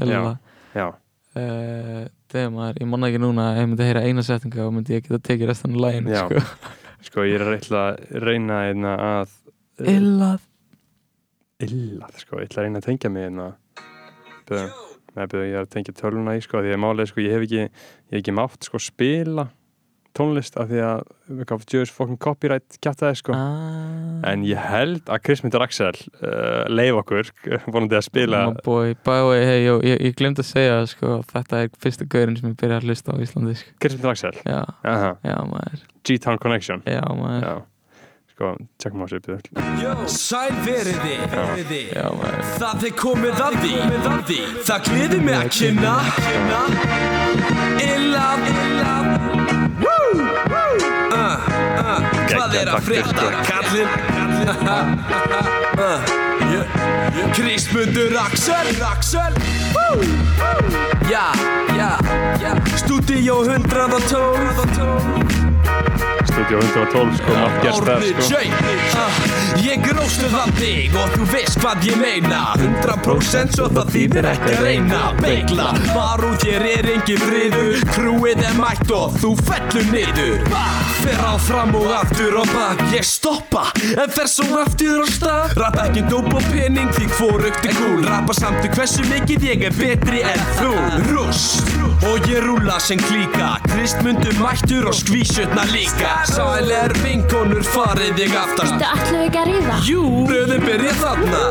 uh, 1.37 2.03
þegar 2.31 2.51
maður, 2.55 2.81
ég 2.81 2.89
manna 2.91 3.09
ekki 3.11 3.21
núna 3.23 3.47
ef 3.53 3.61
ég 3.61 3.69
myndi 3.71 3.87
heyra 3.87 4.03
eina 4.07 4.25
setninga 4.25 4.65
og 4.65 4.75
myndi 4.75 4.95
ég 4.97 5.05
geta 5.05 5.19
tekið 5.29 5.51
restan 5.51 5.75
af 5.75 5.83
læginu 5.85 6.13
Já. 6.15 6.23
sko. 6.25 6.73
Sko 7.07 7.25
ég 7.27 7.37
er 7.37 7.45
að 7.77 8.01
reyna 8.25 8.61
að 8.63 8.71
einna 8.71 8.95
að 9.05 9.35
Illað. 9.87 10.45
Illað, 11.61 12.17
sko, 12.23 12.39
ég 12.41 12.49
ætla 12.49 12.63
að 12.63 12.67
reyna 12.67 12.81
að 12.81 12.87
tengja 12.87 13.11
mig 13.13 13.27
einna 13.29 13.47
Böðum, 14.47 14.73
með 15.13 15.29
böðum, 15.33 15.47
ég 15.51 15.59
að 15.61 15.69
tengja 15.73 15.93
töluna 15.97 16.33
í, 16.37 16.41
sko, 16.45 16.61
því 16.63 16.73
að 16.73 16.81
málið, 16.81 17.09
sko, 17.11 17.23
ég 17.25 17.33
hef 17.35 17.45
ekki 17.47 17.59
ég 17.61 17.71
hef 18.13 18.19
ekki 18.21 18.35
mátt, 18.37 18.59
sko, 18.67 18.81
spila 18.81 19.47
tónlist 20.18 20.57
af 20.60 20.68
því 20.72 20.81
að 20.88 21.02
við 21.38 21.48
gafum 21.52 21.68
djöðs 21.72 21.94
fokkin 21.94 22.19
copyright 22.23 22.77
kjátaði, 22.84 23.19
sko. 23.22 23.35
Ah. 23.38 24.18
En 24.31 24.44
ég 24.48 24.60
held 24.72 25.07
að 25.14 25.22
Krismyndur 25.27 25.64
Axel 25.65 25.94
uh, 25.94 26.65
leif 26.72 26.98
okkur, 27.03 27.31
vonandi 27.73 27.99
að 27.99 28.06
spila 28.10 28.44
My 28.52 28.61
boy, 28.65 28.95
by 29.06 29.22
the 29.22 29.30
way, 29.30 29.45
hey, 29.48 29.64
yo, 29.68 29.77
ég, 29.85 30.02
ég 30.10 30.18
glemt 30.19 30.41
að 30.41 30.49
segja 30.49 30.81
sko, 30.89 31.19
þetta 31.31 31.64
er 31.65 31.72
fyrstu 31.84 32.10
gaurin 32.10 32.38
sem 32.39 32.49
ég 32.52 32.60
byrja 32.60 32.81
að 32.81 32.89
hlusta 32.89 33.14
á 33.14 33.18
Íslandi 33.23 33.56
sko. 33.61 33.73
Krismyndur 33.84 34.14
Axel, 34.15 34.35
Já, 34.44 34.61
já 35.23 35.39
maður. 35.53 35.88
G-Town 36.07 36.39
Connection. 36.41 36.85
Já 36.88 37.03
maður, 37.18 37.44
Já, 37.48 37.56
sko, 38.34 38.52
tjekkum 38.80 39.03
á 39.03 39.07
sér 39.11 39.23
byrðu 39.26 40.07
Sæl 40.14 40.53
veriði 40.65 41.84
já. 41.91 42.07
maður. 42.15 42.41
Það 42.61 42.88
er 42.89 42.95
komið 43.03 43.44
að 43.48 43.60
því 43.65 44.39
Það 44.68 44.89
gleði 44.89 45.19
mig 45.26 45.38
að 45.41 45.52
kynna. 45.57 45.95
Illaf 47.88 48.48
uh, 48.48 48.57
uh, 49.84 49.96
Hvað 52.38 52.53
er 52.59 52.69
að 52.69 52.84
frétta? 52.85 53.23
Kallinn. 53.47 53.89
Krismundur 57.34 58.14
Axel. 58.22 58.69
Axel! 58.85 59.34
Já, 61.09 61.34
já, 61.73 61.97
já. 62.43 62.51
Stúdíó 62.77 63.41
112 63.43 66.16
Studio 66.38 66.59
112, 66.61 67.18
sko, 67.18 67.31
það, 67.34 67.55
Árni 67.97 68.11
sko. 68.22 69.05
Ég 69.57 69.81
gróstuð 69.81 70.35
af 70.38 70.51
þig 70.59 70.93
og 71.01 71.15
þú 71.15 71.26
veist 71.31 71.57
hvað 71.64 71.88
ég 71.88 71.97
meina. 71.97 72.41
100% 72.61 73.55
svo 73.57 73.65
það 73.73 73.89
þýðir 73.95 74.27
ekki 74.30 74.51
að 74.53 74.61
reyna. 74.68 74.99
Beigla, 75.18 75.72
var 75.95 76.22
út 76.27 76.45
hér 76.45 76.65
er 76.69 76.89
engin 76.93 77.23
friður. 77.23 77.81
Krúið 77.95 78.43
er 78.45 78.53
mætt 78.59 78.93
og 78.93 79.18
þú 79.18 79.31
fellur 79.47 79.89
niður. 79.89 80.45
Fer 81.01 81.23
á 81.26 81.34
fram 81.41 81.73
og 81.77 81.89
aftur 81.93 82.38
og 82.41 82.53
bak 82.53 82.85
Ég 82.93 83.05
stoppa, 83.05 83.65
en 83.97 84.14
fer 84.14 84.30
svo 84.30 84.61
aftur 84.61 85.01
á 85.01 85.07
stað. 85.09 85.57
Rapp 85.57 85.81
ekki 85.88 86.05
dóp 86.11 86.30
og 86.38 86.45
pening 86.53 86.93
því 86.99 87.09
hvorugt 87.18 87.65
er 87.65 87.76
cool. 87.80 88.05
Rappa 88.05 88.38
samt 88.38 88.61
um 88.61 88.77
hversu 88.77 89.07
mikið 89.09 89.49
ég 89.49 89.68
er 89.72 89.77
betri 89.81 90.22
en 90.22 90.45
þú. 90.61 90.72
Rúst, 91.09 91.73
og 92.11 92.30
ég 92.30 92.45
rúla 92.45 92.77
sem 92.84 93.01
klíka. 93.09 93.55
Kristmundur 93.72 94.38
mættur 94.43 94.91
og 94.93 94.97
skvísjötna 95.01 95.65
líka 95.73 96.26
Sæl 96.27 96.71
er 96.75 96.91
vinkonur 97.03 97.63
farið 97.63 98.17
þig 98.19 98.33
aftast 98.35 98.73
Þú 98.75 98.87
ætlum 98.93 99.21
ekki 99.27 99.39
að 99.41 99.47
ríða? 99.51 99.77
Jú, 99.87 100.01
röðin 100.27 100.65
byrja 100.65 100.93
þarna. 100.99 101.41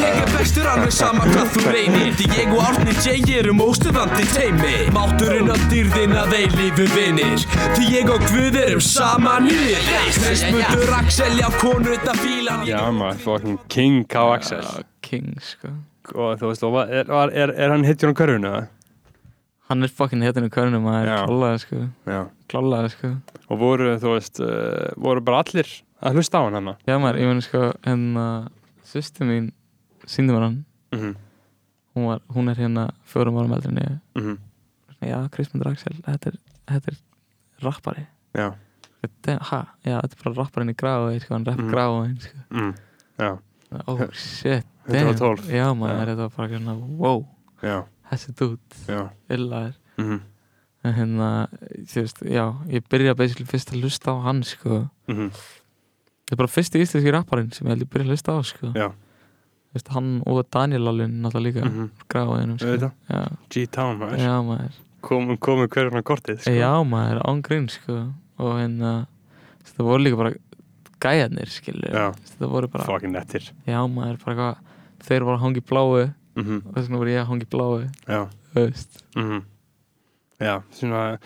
Ég 0.00 0.20
er 0.22 0.32
bestur 0.32 0.68
alveg 0.72 0.94
sama 0.96 1.26
hvað 1.28 1.50
þú 1.56 1.64
reynir 1.74 2.14
Því 2.18 2.28
ég 2.38 2.54
og 2.56 2.62
Árni 2.70 2.94
J 3.04 3.36
erum 3.42 3.62
óstöðandi 3.66 4.26
teimi 4.32 4.74
Mátturinn 4.96 5.52
á 5.52 5.56
dýrðin 5.72 6.16
að 6.22 6.36
eilífu 6.40 6.88
vinir 6.96 7.46
Því 7.76 7.88
ég 7.92 8.12
og 8.14 8.24
Guð 8.32 8.58
erum 8.62 8.84
saman 8.86 9.50
í 9.52 9.60
Þessmundur 10.16 10.92
Axel, 10.96 11.32
já 11.38 11.48
konu 11.60 11.92
þetta 11.92 12.14
fílan. 12.20 12.62
Já, 12.68 12.78
maður, 12.94 13.18
fucking 13.26 13.58
King 13.72 14.04
K. 14.08 14.22
Axel. 14.36 14.62
Já, 14.64 14.84
King 15.04 15.34
sko. 15.44 15.72
Og 16.12 16.38
þú 16.40 16.50
veist, 16.50 16.64
er, 16.88 17.10
er, 17.12 17.52
er 17.52 17.72
hann 17.74 17.84
hitjur 17.86 18.12
á 18.12 18.14
körfuna? 18.16 18.52
Hann 19.72 19.82
er 19.86 19.92
fucking 19.92 20.22
hittin 20.26 20.44
í 20.48 20.52
körnum 20.52 20.84
maður 20.84 21.08
Já. 21.08 21.18
Klálaði 21.26 21.60
sko. 21.64 21.80
Klálaði 22.52 22.90
sko 22.92 23.10
Og 23.48 23.58
voru, 23.62 23.90
þú 24.02 24.12
veist, 24.14 24.40
uh, 24.44 24.92
voru 25.00 25.22
bara 25.24 25.40
allir 25.46 25.68
að 26.02 26.18
hlusta 26.18 26.40
á 26.40 26.44
hann 26.44 26.58
hana? 26.60 26.74
Já 26.88 26.98
maður, 27.00 27.20
ég 27.22 27.30
meni 27.32 27.44
sko 27.46 27.62
hérna 27.86 28.26
Sýsti 28.92 29.24
mín 29.28 29.52
síndi 30.06 30.34
mér 30.34 30.42
hann 30.48 30.64
Mm 30.92 30.98
-hmm. 31.00 31.14
hún, 31.96 32.06
var, 32.06 32.20
hún 32.34 32.50
er 32.50 32.56
hérna 32.60 32.90
fjórum 33.08 33.38
árum 33.40 33.52
eldri 33.56 33.68
en 33.72 33.78
ég 33.80 34.00
Mm 34.14 34.22
-hmm. 34.26 34.38
Já, 35.08 35.28
Kristmundur 35.30 35.72
Axel, 35.72 35.94
þetta 36.04 36.26
er, 36.28 36.36
þetta 36.68 36.88
er 36.92 36.98
rappari 37.62 38.06
Já. 38.34 38.52
Þetta 39.02 39.32
er, 39.32 39.38
ha, 39.40 39.66
já, 39.84 40.00
þetta 40.00 40.14
er 40.18 40.22
bara 40.24 40.34
rapparinn 40.44 40.70
í 40.70 40.74
gráði 40.76 41.20
sko, 41.20 41.34
hann 41.34 41.44
rapp 41.46 41.58
Mhm. 41.58 41.66
mm. 41.68 41.72
gráði 41.74 42.20
sko. 42.20 42.38
Mm. 42.50 42.74
Já. 43.18 43.38
Oh 43.86 43.98
shit, 44.12 44.64
Þetta 44.86 45.04
var 45.04 45.14
damn. 45.14 45.36
12. 45.36 45.50
Já 45.50 45.74
maður, 45.74 46.06
þetta 46.06 46.16
var 46.16 46.30
bara 46.36 46.48
hérna, 46.48 46.74
wow 46.98 47.26
Já. 47.62 47.84
Þessi 48.12 48.34
dút, 48.36 48.78
Já. 48.88 49.08
illaður 49.32 49.74
Mm 49.98 50.04
-hmm. 50.08 50.20
En 50.84 50.94
hérna, 50.94 51.48
þú 51.86 52.00
veist, 52.00 52.22
já, 52.26 52.44
ég 52.66 52.82
byrja 52.90 53.14
basically 53.14 53.46
fyrst 53.46 53.70
að 53.72 53.82
hlusta 53.82 54.10
á 54.10 54.22
hann, 54.22 54.42
sko 54.42 54.88
Mm 55.08 55.16
-hmm. 55.16 55.30
Þetta 55.30 56.32
er 56.32 56.36
bara 56.36 56.48
fyrsti 56.48 56.80
íslenski 56.80 57.12
rapparinn 57.12 57.52
sem 57.52 57.66
ég 57.66 57.70
held 57.70 57.82
ég 57.82 57.88
byrja 57.88 58.04
að 58.06 58.10
hlusta 58.10 58.32
á, 58.32 58.38
sko 58.42 58.66
Já. 58.74 58.88
Þú 58.88 59.74
veist, 59.74 59.88
hann 59.88 60.22
og 60.26 60.46
Daniel 60.50 60.88
Allun 60.88 61.22
náttúrulega 61.22 61.42
líka, 61.42 61.64
Mm 61.64 61.72
mm 61.72 61.88
-hmm. 61.88 61.90
gráðinum, 62.08 62.58
sko 62.58 62.92
G-Town, 63.50 63.98
maður. 63.98 64.72
Komum, 65.00 65.36
komum 65.38 65.68
hverjum 65.68 65.98
á 65.98 66.02
kortið, 66.02 66.40
sko. 66.40 66.50
Já 66.50 66.82
maður, 66.84 67.22
ángrín, 67.24 67.68
sko 67.68 68.12
Og 68.38 68.58
hérna, 68.58 69.06
það 69.64 69.84
voru 69.84 70.02
líka 70.02 70.16
bara 70.16 70.34
gæjarnir, 71.00 71.48
skilur 71.48 71.90
Já. 71.92 72.12
Þetta 72.12 72.46
voru 72.48 72.68
bara, 72.68 72.84
Fucking 72.84 73.12
nettir. 73.12 73.52
já 73.66 73.86
maður, 73.86 74.18
bara 74.24 74.34
eitthvað 74.36 74.56
Þeir 75.02 75.24
voru 75.24 75.36
að 75.36 75.40
hangi 75.40 75.60
bláu 75.60 76.12
Mm 76.34 76.44
-hmm. 76.44 76.66
og 76.66 76.74
þess 76.74 76.86
vegna 76.88 76.98
voru 76.98 77.10
ég 77.10 77.20
að 77.22 77.26
hangi 77.30 77.46
bláu, 77.46 77.88
Já. 78.08 78.28
þú 78.54 78.60
veist 78.66 79.02
Mm 79.16 79.22
-hmm. 79.30 79.42
Já, 80.40 80.62
svona, 80.72 81.18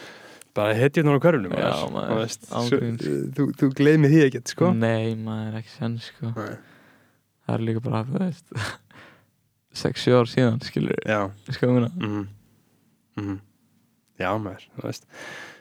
bara 0.55 0.75
hitjurnar 0.75 1.17
á 1.17 1.21
körfunum, 1.21 1.53
Já, 1.53 1.89
maður, 1.91 2.39
ángríns. 2.51 3.03
Þú, 3.35 3.53
þú 3.57 3.71
gleymið 3.75 4.11
því 4.11 4.23
ekkert, 4.27 4.49
sko. 4.49 4.73
Nei 4.73 5.15
maður, 5.15 5.55
ekki 5.59 5.69
senn, 5.79 5.99
sko 5.99 6.27
Nei. 6.37 6.57
Það 7.47 7.55
er 7.55 7.61
líka 7.61 7.81
bara, 7.81 8.05
þú 8.05 8.19
veist 8.19 8.47
6-7 9.75 10.13
ár 10.17 10.27
síðan, 10.27 10.61
skilur 10.63 10.95
Já. 11.07 11.31
Sko, 11.51 11.67
minna 11.67 11.91
Mm 11.97 12.27
-hmm. 13.17 13.39
Já, 14.19 14.39
maður, 14.39 14.63
þú 14.77 14.83
veist. 14.83 15.07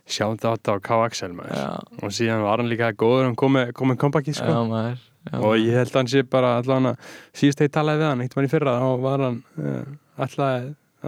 Sjáum 0.06 0.38
þetta 0.38 0.76
á 0.78 0.78
K. 0.86 0.98
Axel, 1.08 1.32
maður. 1.34 1.86
Og 2.06 2.14
síðan 2.14 2.44
var 2.46 2.62
hann 2.62 2.70
líka 2.70 2.92
góður, 2.94 3.24
hann 3.26 3.38
kom 3.40 3.56
með, 3.58 3.72
kom 3.78 3.90
með 3.90 4.02
kompakið, 4.04 4.38
sko. 4.38 4.50
já 4.54 4.68
maður. 4.70 5.00
Já, 5.26 5.38
og 5.42 5.56
ég 5.58 5.74
held 5.80 5.90
að 5.90 5.98
hann 5.98 6.10
sé 6.12 6.22
bara 6.30 6.52
allan 6.60 6.92
að 6.92 7.08
síðust 7.34 7.58
þegar 7.62 7.70
ég 7.70 7.74
talaði 7.74 8.02
við 8.02 8.10
hann, 8.12 8.22
eitt 8.22 8.36
mann 8.38 8.46
í 8.46 8.52
fyrra 8.52 8.76
þá 8.78 8.90
var 9.02 9.24
hann 9.26 9.40
uh, 9.58 9.96
alltaf 10.22 10.46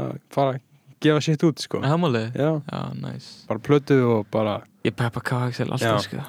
að 0.02 0.16
fara 0.34 0.56
að 0.56 0.64
gefa 1.06 1.22
sitt 1.28 1.46
út 1.46 1.62
sko. 1.62 1.82
Já, 1.86 2.50
Já, 2.72 2.82
næs 2.98 3.28
bara 3.52 3.62
plötu 3.70 4.00
og 4.16 4.26
bara 4.34 4.56
Ég 4.88 4.96
peppa 4.98 5.22
K-Axel 5.22 5.70
alltaf, 5.70 6.08
Já. 6.08 6.08
sko. 6.08 6.26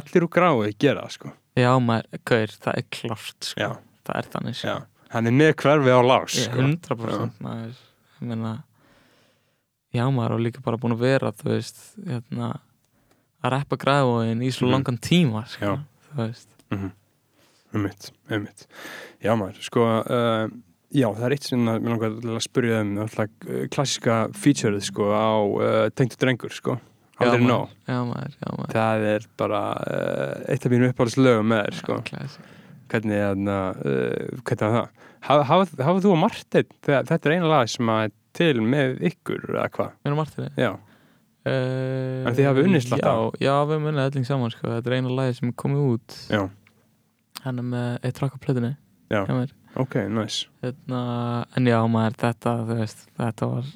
Allir 0.00 0.24
úr 0.24 0.32
grái 0.32 0.72
gera 0.80 1.04
sko. 1.12 1.32
Já, 1.56 1.72
maður, 1.80 2.20
gaur, 2.28 2.52
það 2.64 2.80
er 2.80 2.86
klárt, 2.92 3.36
sko. 3.44 3.68
Það 4.06 4.20
er 4.22 4.30
þannig, 4.32 4.56
sko. 4.62 4.78
Hann 5.12 5.28
er 5.28 5.36
með 5.36 5.52
hverfi 5.60 5.92
á 5.92 6.00
lás 6.04 6.38
sko. 6.46 6.64
100% 6.64 7.44
maður. 7.44 7.76
Ég 8.16 8.30
meina 8.32 8.54
Já, 9.96 10.04
maður, 10.12 10.36
og 10.36 10.44
líka 10.46 10.62
bara 10.64 10.78
búin 10.82 10.94
að 10.96 11.04
vera, 11.06 11.32
þú 11.32 11.50
veist 11.54 11.80
Hérna 12.04 12.52
Að 13.46 13.52
reppa 13.56 13.76
græðvóin 13.78 14.40
í 14.42 14.48
svo 14.54 14.66
Mhm. 14.66 14.72
langan 14.76 14.98
tíma, 15.02 15.44
sko 15.48 15.64
Já. 15.64 15.74
Þú 16.12 16.16
veist. 16.22 16.48
Mhm. 16.72 16.90
ummitt, 17.76 18.10
ummitt 18.30 18.66
já 19.22 19.32
maður, 19.36 19.58
sko 19.62 19.82
uh, 20.00 20.48
já, 20.94 21.06
það 21.12 21.24
er 21.26 21.34
eitt 21.36 21.44
sem 21.44 21.66
að 21.68 21.80
mér 21.82 21.92
langar 21.92 22.14
að 22.36 22.42
spyrja 22.46 22.80
um 22.80 22.92
alltaf 23.04 23.28
uh, 23.46 23.66
klassiska 23.74 24.16
featureið 24.32 24.84
sko 24.86 25.08
á 25.12 25.28
uh, 25.44 25.88
Tengtu 25.94 26.16
drengur 26.22 26.52
sko. 26.54 26.78
Aldrei 27.20 27.40
maður. 28.56 28.72
það 28.76 29.04
er 29.14 29.26
bara 29.40 29.60
uh, 29.76 30.52
eitt 30.52 30.66
af 30.66 30.72
mínum 30.72 30.90
uppáhaldslögum 30.92 31.46
með 31.52 31.62
þér 31.66 31.78
sko. 31.80 31.98
Já, 32.12 32.26
hvernig, 32.92 33.20
uh, 33.48 34.40
hvernig 34.46 34.66
er 34.66 34.74
það? 34.76 34.88
Haf- 35.26 35.46
hafið 35.50 35.84
haf, 35.86 36.00
þú 36.04 36.12
og 36.14 36.20
Martin 36.22 36.66
þetta 36.86 37.20
er 37.26 37.34
eina 37.36 37.48
lag 37.50 37.68
sem 37.72 37.88
að 37.92 38.04
er 38.06 38.12
til 38.36 38.62
með 38.64 39.00
ykkur 39.10 39.48
eða 39.54 39.66
hvað, 39.74 39.94
Mér 40.04 40.14
og 40.14 40.20
Martini 40.20 40.48
já, 40.60 40.70
uh, 40.76 42.26
En 42.26 42.36
þið 42.36 42.48
hafið 42.50 42.68
unnið 42.70 42.84
slatta? 42.86 43.12
Já, 43.12 43.44
já, 43.46 43.52
við 43.62 43.74
höfum 43.74 43.88
unnið 43.92 44.08
alling 44.10 44.28
saman, 44.28 44.54
sko. 44.54 44.72
Þetta 44.74 44.92
er 44.92 44.96
eina 44.98 45.14
lagi 45.20 45.38
sem 45.38 45.52
er 45.52 45.56
komið 45.62 45.86
út. 45.94 46.18
Já, 46.32 46.42
Hann 47.44 47.62
er 47.62 47.68
með 47.70 47.88
eitt 48.08 48.20
rakk 48.22 48.36
á 48.36 48.40
plötunni 48.42 48.72
Já. 49.12 49.20
ok, 49.78 49.98
nice. 50.10 50.48
Hérna, 50.64 51.02
En 51.56 51.70
já, 51.70 51.78
maður, 51.86 52.20
þetta, 52.24 52.54
þú 52.66 52.78
veist 52.80 53.04
Þetta 53.16 53.50
var 53.52 53.74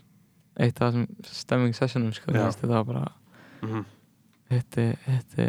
eitt 0.60 0.80
af 0.80 0.90
þessum 0.90 1.34
stemming 1.40 1.76
sessionum, 1.76 2.14
sko. 2.16 2.32
Veist, 2.34 2.62
Þetta 2.62 2.74
var 2.74 2.88
bara 2.88 3.04
mm 3.60 3.68
-hmm. 3.68 3.84
hitti, 4.50 4.88
hitti 5.06 5.48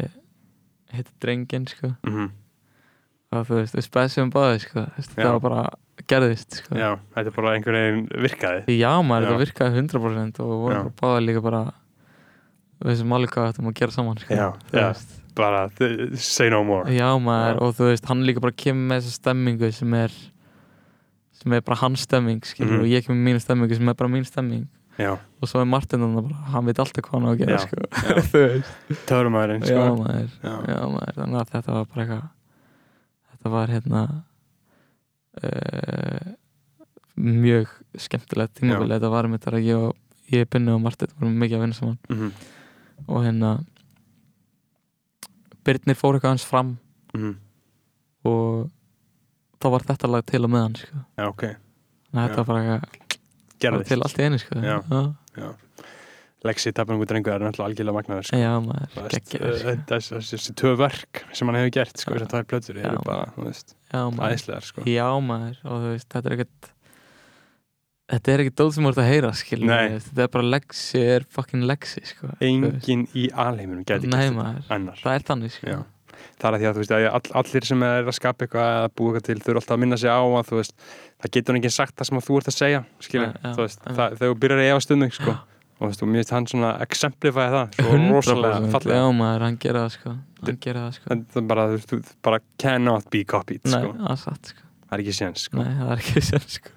hitti 0.92 1.12
drengin, 1.24 1.68
sko. 1.68 1.96
Mm 2.04 2.32
og 3.32 3.48
þú 3.48 3.62
veist, 3.62 3.78
við 3.78 3.86
spesum 3.88 4.32
báði, 4.34 4.60
sko. 4.66 4.86
Það 5.14 5.30
var 5.30 5.44
bara 5.46 5.62
gerðist, 6.07 6.57
sko 6.64 6.76
já, 6.80 6.90
þetta 7.15 7.28
er 7.32 7.36
bara 7.38 7.53
einhvern 7.57 7.78
veginn 7.78 8.07
virkaði 8.26 8.78
Já, 8.80 8.91
maður, 9.06 9.28
þetta 9.28 9.41
virkaði 9.45 9.82
100% 9.86 10.40
og 10.45 10.52
bara 10.68 10.84
báði 11.02 11.23
líka 11.28 11.41
bara 11.45 11.61
við 12.82 12.98
sem 13.02 13.14
alveg 13.14 13.30
hvað 13.36 13.49
þetta 13.52 13.65
maður 13.68 13.80
gera 13.82 13.91
saman, 13.98 14.18
sko 14.23 14.34
Já, 14.38 14.48
já. 14.73 14.88
bara, 15.38 15.64
say 16.18 16.49
no 16.49 16.64
more 16.64 16.90
Já 16.95 17.10
maður 17.22 17.56
Já. 17.56 17.61
og 17.68 17.76
þú 17.78 17.90
veist 17.91 18.06
hann 18.10 18.23
líka 18.28 18.41
bara 18.41 18.57
kemur 18.57 18.88
með 18.95 19.02
þessa 19.03 19.19
stemmingu 19.22 19.72
sem 19.73 19.94
er 19.94 20.11
sem 21.41 21.53
er 21.57 21.61
bara 21.65 21.78
hans 21.82 22.02
stemming 22.06 22.41
skilur, 22.45 22.78
Mhm. 22.78 22.82
og 22.86 22.88
ég 22.91 23.06
kemur 23.06 23.22
mínu 23.26 23.41
stemmingu 23.41 23.76
sem 23.76 23.90
er 23.90 23.94
bara 23.98 24.10
mín 24.10 24.26
stemming 24.26 24.68
Já, 24.99 25.14
og 25.41 25.48
svo 25.49 25.61
er 25.61 25.65
Martin 25.65 25.99
þannig 26.03 26.28
bara, 26.28 26.41
hann 26.52 26.65
veit 26.65 26.78
alltaf 26.78 27.02
hvað 27.02 27.14
hann 27.15 27.26
á 27.26 27.32
að 27.32 27.40
gera 27.40 27.57
sko. 27.64 27.78
törumæðurinn, 29.07 29.64
já, 29.65 29.80
sko. 29.80 30.06
Já. 30.44 30.53
já, 30.68 30.80
maður, 30.91 31.15
þannig 31.18 31.40
að 31.41 31.49
þetta 31.56 31.73
var 31.78 31.86
bara 31.86 32.03
eitthvað 32.06 32.28
þetta 33.32 33.52
var 33.56 33.68
hérna 33.76 34.02
uh, 35.40 36.34
mjög 37.16 37.72
skemmtilegt 37.99 38.58
tímabili, 38.60 38.95
þetta 38.95 39.12
var 39.14 39.30
með 39.30 39.45
þetta 39.45 39.62
ég 39.66 39.78
og 39.78 39.95
ég, 40.32 40.48
Binni 40.52 40.74
og 40.74 40.82
Martin 40.84 41.12
vorum 41.18 41.38
mikið 41.41 41.58
að 41.58 41.64
vinna 41.66 41.78
saman 41.78 41.98
Mhm, 42.10 42.32
og 43.08 43.26
hérna 43.26 43.52
Birnir 45.62 45.98
fór 45.98 46.18
eitthvað 46.18 46.34
hans 46.34 46.45
fram 46.48 46.78
mhm. 47.14 47.36
og 48.26 48.70
þá 49.62 49.68
var 49.76 49.86
þetta 49.86 50.10
lag 50.10 50.26
til 50.26 50.41
að 50.41 50.53
meðan 50.56 50.78
sko. 50.80 51.02
Já, 51.20 51.26
ok. 51.28 51.44
að 52.12 52.22
þetta 52.24 52.38
var 52.41 52.48
bara 52.49 52.78
eitthvað 52.80 53.86
til 53.91 54.02
allt 54.02 54.20
í 54.20 54.26
einu 54.26 54.40
sko. 54.41 54.62
Já. 54.66 54.78
já, 54.82 55.02
Já. 55.38 55.49
Lexi 56.41 56.72
tapnum 56.73 57.01
út 57.03 57.09
drengur 57.11 57.35
er 57.35 57.43
náttúrulega 57.43 57.69
algjörlega 57.69 57.95
magnaður, 57.99 58.27
sko. 58.31 58.38
já 58.41 58.51
maður, 58.65 59.07
geggjaður 59.13 59.68
eh, 59.69 59.81
þessi, 59.91 60.53
tvö 60.57 60.72
verk 60.80 61.22
sem 61.38 61.51
hann 61.51 61.59
hefur 61.59 61.73
gert 61.76 62.01
sko, 62.01 62.15
þessar 62.18 62.31
tvær 62.31 62.47
plötur 62.49 62.80
eru 62.81 63.03
bara, 63.05 63.27
æðislegar 63.93 64.65
sko. 64.65 64.85
já 64.89 65.05
maður 65.22 65.59
og 65.68 65.84
þú 65.85 65.91
veist, 65.91 66.09
þetta 66.15 66.31
er 66.31 66.38
ekkert 66.39 66.72
þetta 68.11 68.34
er 68.34 68.43
ekkert 68.43 68.57
dóð 68.59 68.73
sem 68.76 68.89
ert 68.89 69.01
að 69.03 69.09
heyra 69.11 69.31
þetta 69.38 70.26
er 70.26 70.34
bara 70.34 70.49
Lexi 70.55 71.05
er 71.15 71.27
fucking 71.38 71.68
Lexi 71.69 72.03
sko. 72.09 72.34
engin 72.43 73.05
í 73.13 73.30
alheiminum 73.31 73.85
Nei, 73.85 73.89
gert 73.93 74.72
annar 74.73 74.97
það 74.99 75.13
er 75.13 75.27
þannig 75.30 75.55
sko. 75.59 75.81
Það 76.41 76.47
er 76.49 76.55
að 76.55 76.61
því 76.61 76.68
að 76.68 76.76
þú 76.76 76.81
veist 76.81 76.91
að 76.95 77.05
all, 77.11 77.22
allir 77.41 77.65
sem 77.65 77.84
er 77.85 78.09
að 78.09 78.15
skapa 78.18 78.45
eitthvað 78.45 78.68
eða 78.76 78.89
búa 78.97 79.11
eitthvað 79.11 79.26
til 79.30 79.38
þau 79.41 79.49
eru 79.51 79.61
alltaf 79.61 79.76
að 79.76 79.81
minna 79.81 79.97
sig 80.01 80.09
á 80.11 80.22
að 80.22 80.49
þú 80.49 80.57
veist 80.59 80.76
það 81.22 81.31
getur 81.38 81.57
enginn 81.57 81.73
sagt 81.73 81.95
það 81.97 82.09
sem 82.09 82.22
þú 82.27 82.38
ert 82.41 82.49
að 82.51 82.57
segja 82.57 82.81
skilur, 83.01 83.31
Nei, 83.31 83.39
já, 83.41 83.53
þú 83.55 83.63
veist, 83.65 83.81
einmitt. 83.81 83.97
það, 84.01 84.15
þegar 84.19 84.34
þú 84.34 84.38
byrjar 84.43 84.61
að 84.61 84.69
efa 84.72 84.84
stundum 84.85 85.13
sko, 85.15 85.35
og 85.82 86.10
mér 86.12 86.22
finnst 86.22 86.34
hann 86.36 86.48
svona 86.52 86.72
exemplifæði 86.86 87.53
það, 87.56 87.78
svo 87.80 87.99
rosalega 88.12 88.60
100% 88.62 88.76
fallega 88.76 88.99
já 89.02 89.08
maður, 89.18 89.45
hann 89.48 89.58
gera 89.64 89.86
það 89.86 89.95
sko. 89.95 90.14
hann 90.45 90.60
gera 90.66 90.84
það 90.86 90.98
sko. 90.98 91.08
það 91.10 91.40
er 91.41 91.48
bara, 91.53 91.66
þú 91.72 91.78
veist, 91.80 91.90
þú 91.94 91.99
bara 92.30 92.40
cannot 92.62 93.10
be 93.14 93.24
copied 93.26 93.66
Nei, 93.66 93.74
sko. 93.80 93.95
það 93.98 94.14
er 94.14 94.22
satt 94.26 94.52
sko. 94.53 94.68
það 94.86 94.95
er 94.98 95.03
ekki 95.06 95.16
séns 95.18 95.48
sko. 95.48 95.58
Nei, 95.64 95.74
það 95.80 95.91
er 95.95 96.03
ekki 96.06 96.24
sér 96.30 96.48
sko. 96.58 96.76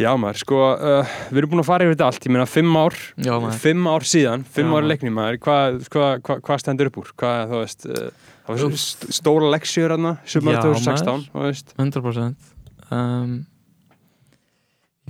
já 0.00 0.10
maður, 0.22 0.40
sko, 0.44 0.60
uh, 0.78 1.14
við 1.34 1.42
erum 1.42 1.52
búin 1.54 1.64
að 1.64 1.68
fara 1.72 1.86
yfir 1.88 1.96
þetta 1.96 2.10
allt 2.12 2.28
ég 2.28 2.34
meina 2.36 2.46
fimm 2.48 2.76
ár, 2.78 2.98
Já 3.18 3.32
maður, 3.34 3.60
fimm 3.66 3.88
ár 3.90 4.06
síðan 4.06 4.44
fimm 4.46 4.70
Já, 4.70 4.76
ár 4.78 4.86
leiknum 4.92 5.16
maður, 5.18 5.40
hvað 5.46 5.80
hva, 5.90 6.10
hva, 6.22 6.38
hva 6.46 6.58
stendur 6.62 6.90
upp 6.92 7.00
úr 7.02 7.10
hvað, 7.18 7.42
þú 7.50 7.62
veist 7.64 7.88
uh, 7.90 8.28
það 8.46 8.54
var 8.54 8.66
Úff. 8.70 8.78
st- 8.84 9.10
stóra 9.18 9.50
leksjur 9.56 9.96
Já, 9.96 9.98
2016 10.30 11.26
þú 11.34 11.46
veist 11.48 11.74
100% 11.76 12.54
um, 12.94 13.34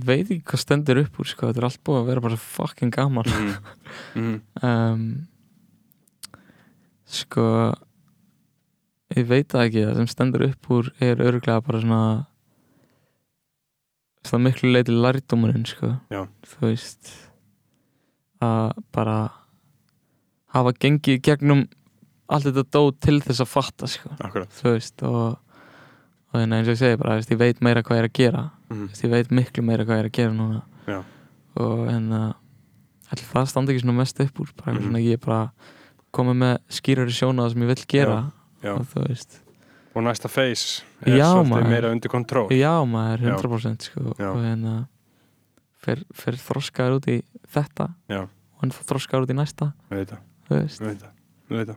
veit 0.07 0.25
ekki 0.31 0.43
hvað 0.51 0.61
stendur 0.63 0.99
upp 1.03 1.19
úr 1.21 1.27
sko. 1.31 1.47
þetta 1.51 1.61
er 1.61 1.67
allt 1.69 1.81
búið 1.87 1.99
að 2.01 2.09
vera 2.11 2.21
bara 2.27 2.37
fucking 2.37 2.91
gaman 2.95 3.25
Mhm. 3.31 3.55
Mhm. 4.15 4.41
um, 4.69 5.05
sko 7.11 7.45
ég 9.15 9.25
veit 9.27 9.49
það 9.51 9.65
ekki 9.67 9.85
það 9.87 9.95
sem 9.99 10.07
stendur 10.13 10.45
upp 10.47 10.69
úr 10.71 10.91
er 11.03 11.19
örglega 11.19 11.61
bara 11.65 11.81
svona 11.83 12.03
það 14.27 14.43
miklu 14.45 14.71
leiti 14.71 14.93
lærdómurinn 14.95 15.65
sko 15.67 15.95
Já. 16.13 16.23
þú 16.45 16.59
veist 16.69 17.11
að 18.41 18.71
bara 18.95 19.17
hafa 20.55 20.73
gengið 20.81 21.21
gegnum 21.25 21.65
allt 22.31 22.47
þetta 22.47 22.63
dót 22.71 22.99
til 23.03 23.19
þess 23.21 23.43
að 23.43 23.49
fatta 23.51 23.89
sko 23.91 24.13
Akkurat 24.23 24.53
þú 24.61 24.75
veist 24.77 25.03
og, 25.03 25.35
og 26.31 26.37
þannig 26.37 26.61
eins 26.61 26.69
og 26.69 26.75
ég 26.75 26.79
segi 26.85 26.99
bara, 27.01 27.17
veist, 27.19 27.33
ég 27.33 27.41
veit 27.41 27.61
meira 27.65 27.83
hvað 27.83 27.97
ég 27.99 28.03
er 28.05 28.09
að 28.09 28.17
gera 28.21 28.43
Þú 28.71 28.87
veist, 28.87 29.03
ég 29.03 29.11
veit 29.11 29.31
miklu 29.35 29.63
meira 29.67 29.85
hvað 29.87 29.99
ég 29.99 30.05
er 30.05 30.09
að 30.09 30.17
gera 30.19 30.33
núna. 30.37 30.61
Já. 30.87 31.01
og 31.61 31.87
en 31.91 32.09
að 32.15 32.29
ætli 33.11 33.27
það 33.27 33.47
standi 33.51 33.73
ekki 33.73 33.83
svona 33.83 33.97
mest 33.99 34.19
upp 34.23 34.39
úr 34.39 34.51
bara 34.55 34.73
mm 34.73 34.85
svona 34.87 35.01
ég 35.03 35.17
er 35.19 35.23
bara 35.25 35.51
komið 36.15 36.37
með 36.41 36.53
skýrari 36.71 37.15
sjóna 37.15 37.43
það 37.45 37.51
sem 37.51 37.61
ég 37.65 37.71
vil 37.71 37.85
gera. 37.87 38.19
Já. 38.61 38.73
og 38.75 38.85
þú 38.93 39.03
veist, 39.07 39.41
og 39.95 40.03
næsta 40.05 40.29
face 40.29 40.83
er 41.03 41.17
svolítið 41.19 41.69
meira 41.69 41.91
undir 41.91 42.11
kontról 42.11 42.47
já 42.53 42.73
maður 42.87 43.25
Já. 43.27 43.35
100% 43.35 43.87
sko. 43.89 44.13
Og 44.15 44.45
að 44.45 44.85
fer, 45.81 46.03
fer 46.13 46.37
þroskaður 46.37 46.99
út 46.99 47.07
í 47.11 47.17
þetta 47.51 47.89
Já. 48.07 48.21
og 48.23 48.61
hann 48.63 48.71
þroskaður 48.71 49.25
út 49.27 49.33
í 49.33 49.37
næsta. 49.39 49.71
Við 49.89 50.05
veit 51.49 51.75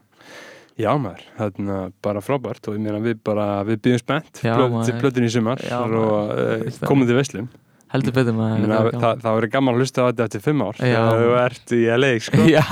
Já 0.80 0.90
maður, 0.98 1.26
þarna 1.38 1.80
bara 2.02 2.22
frábært 2.24 2.66
og 2.70 2.78
ég 2.78 2.82
meina 2.82 3.02
við 3.02 3.20
bara, 3.26 3.44
við 3.66 3.82
býðum 3.84 4.00
spennt 4.02 4.40
til 4.40 4.96
plötun 4.98 5.28
í 5.28 5.30
sumar 5.30 5.62
Já, 5.62 5.76
og 5.84 6.32
uh, 6.34 6.80
komum 6.88 7.06
til 7.06 7.18
Veslum 7.18 7.52
heldur 7.94 8.14
betur 8.16 8.34
maður. 8.34 8.64
Þetta 8.64 8.78
er 8.80 8.96
það, 9.04 9.20
það 9.22 9.36
verður 9.38 9.52
gaman 9.54 9.74
að 9.76 9.82
hlusta 9.82 10.02
á 10.02 10.06
þetta 10.08 10.26
eftir 10.26 10.42
fimm 10.42 10.62
ár 10.64 10.80
Já. 10.80 10.84
þegar 10.88 11.20
þú 11.20 11.36
ert 11.44 11.74
í 11.76 11.80
LA 11.94 12.10
sko. 12.26 12.40
já 12.50 12.62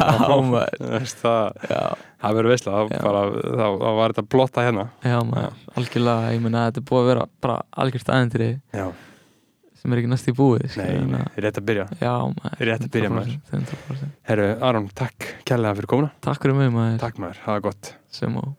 það, 1.23 1.61
það 2.24 2.37
verður 2.39 2.53
veisla. 2.53 2.74
Þá, 2.74 2.97
bara, 3.07 3.23
þá, 3.39 3.65
þá 3.85 3.89
var 4.01 4.15
þetta 4.16 4.27
blotta 4.35 4.66
hérna. 4.66 4.87
Já 5.07 5.16
maður, 5.29 5.62
algjörlega. 5.79 6.35
Ég 6.35 6.45
meina 6.47 6.66
þetta 6.69 6.83
er 6.83 6.89
búið 6.91 7.03
að 7.05 7.11
vera 7.12 7.27
bara 7.47 7.59
algjört 7.85 8.12
aðendri 8.16 8.51
Já, 8.74 8.87
sem 9.82 9.92
er 9.92 9.98
ekki 10.02 10.10
næst 10.12 10.28
í 10.30 10.34
búið 10.38 10.68
sko, 10.70 10.80
nei, 10.86 10.94
þannig 11.00 11.20
að- 11.26 11.42
rétt 11.44 11.59
að 11.59 11.66
byrja. 11.68 11.86
Já, 12.00 12.12
maður 12.38 12.64
Rétt 12.70 12.86
að 12.86 12.90
byrja, 12.94 13.10
maður. 13.10 13.36
100%, 13.50 13.76
100%. 13.90 14.10
Herru, 14.30 14.48
Aron, 14.62 14.88
takk 15.02 15.28
kærlega 15.48 15.76
fyrir 15.80 15.90
komuna. 15.90 16.12
Takk 16.22 16.42
fyrir 16.46 16.54
mig 16.60 16.70
maður. 16.72 16.98
Takk 17.02 17.18
maður, 17.18 17.40
hafa 17.48 17.60
gott. 17.66 17.94
Sem 18.12 18.36
og 18.38 18.54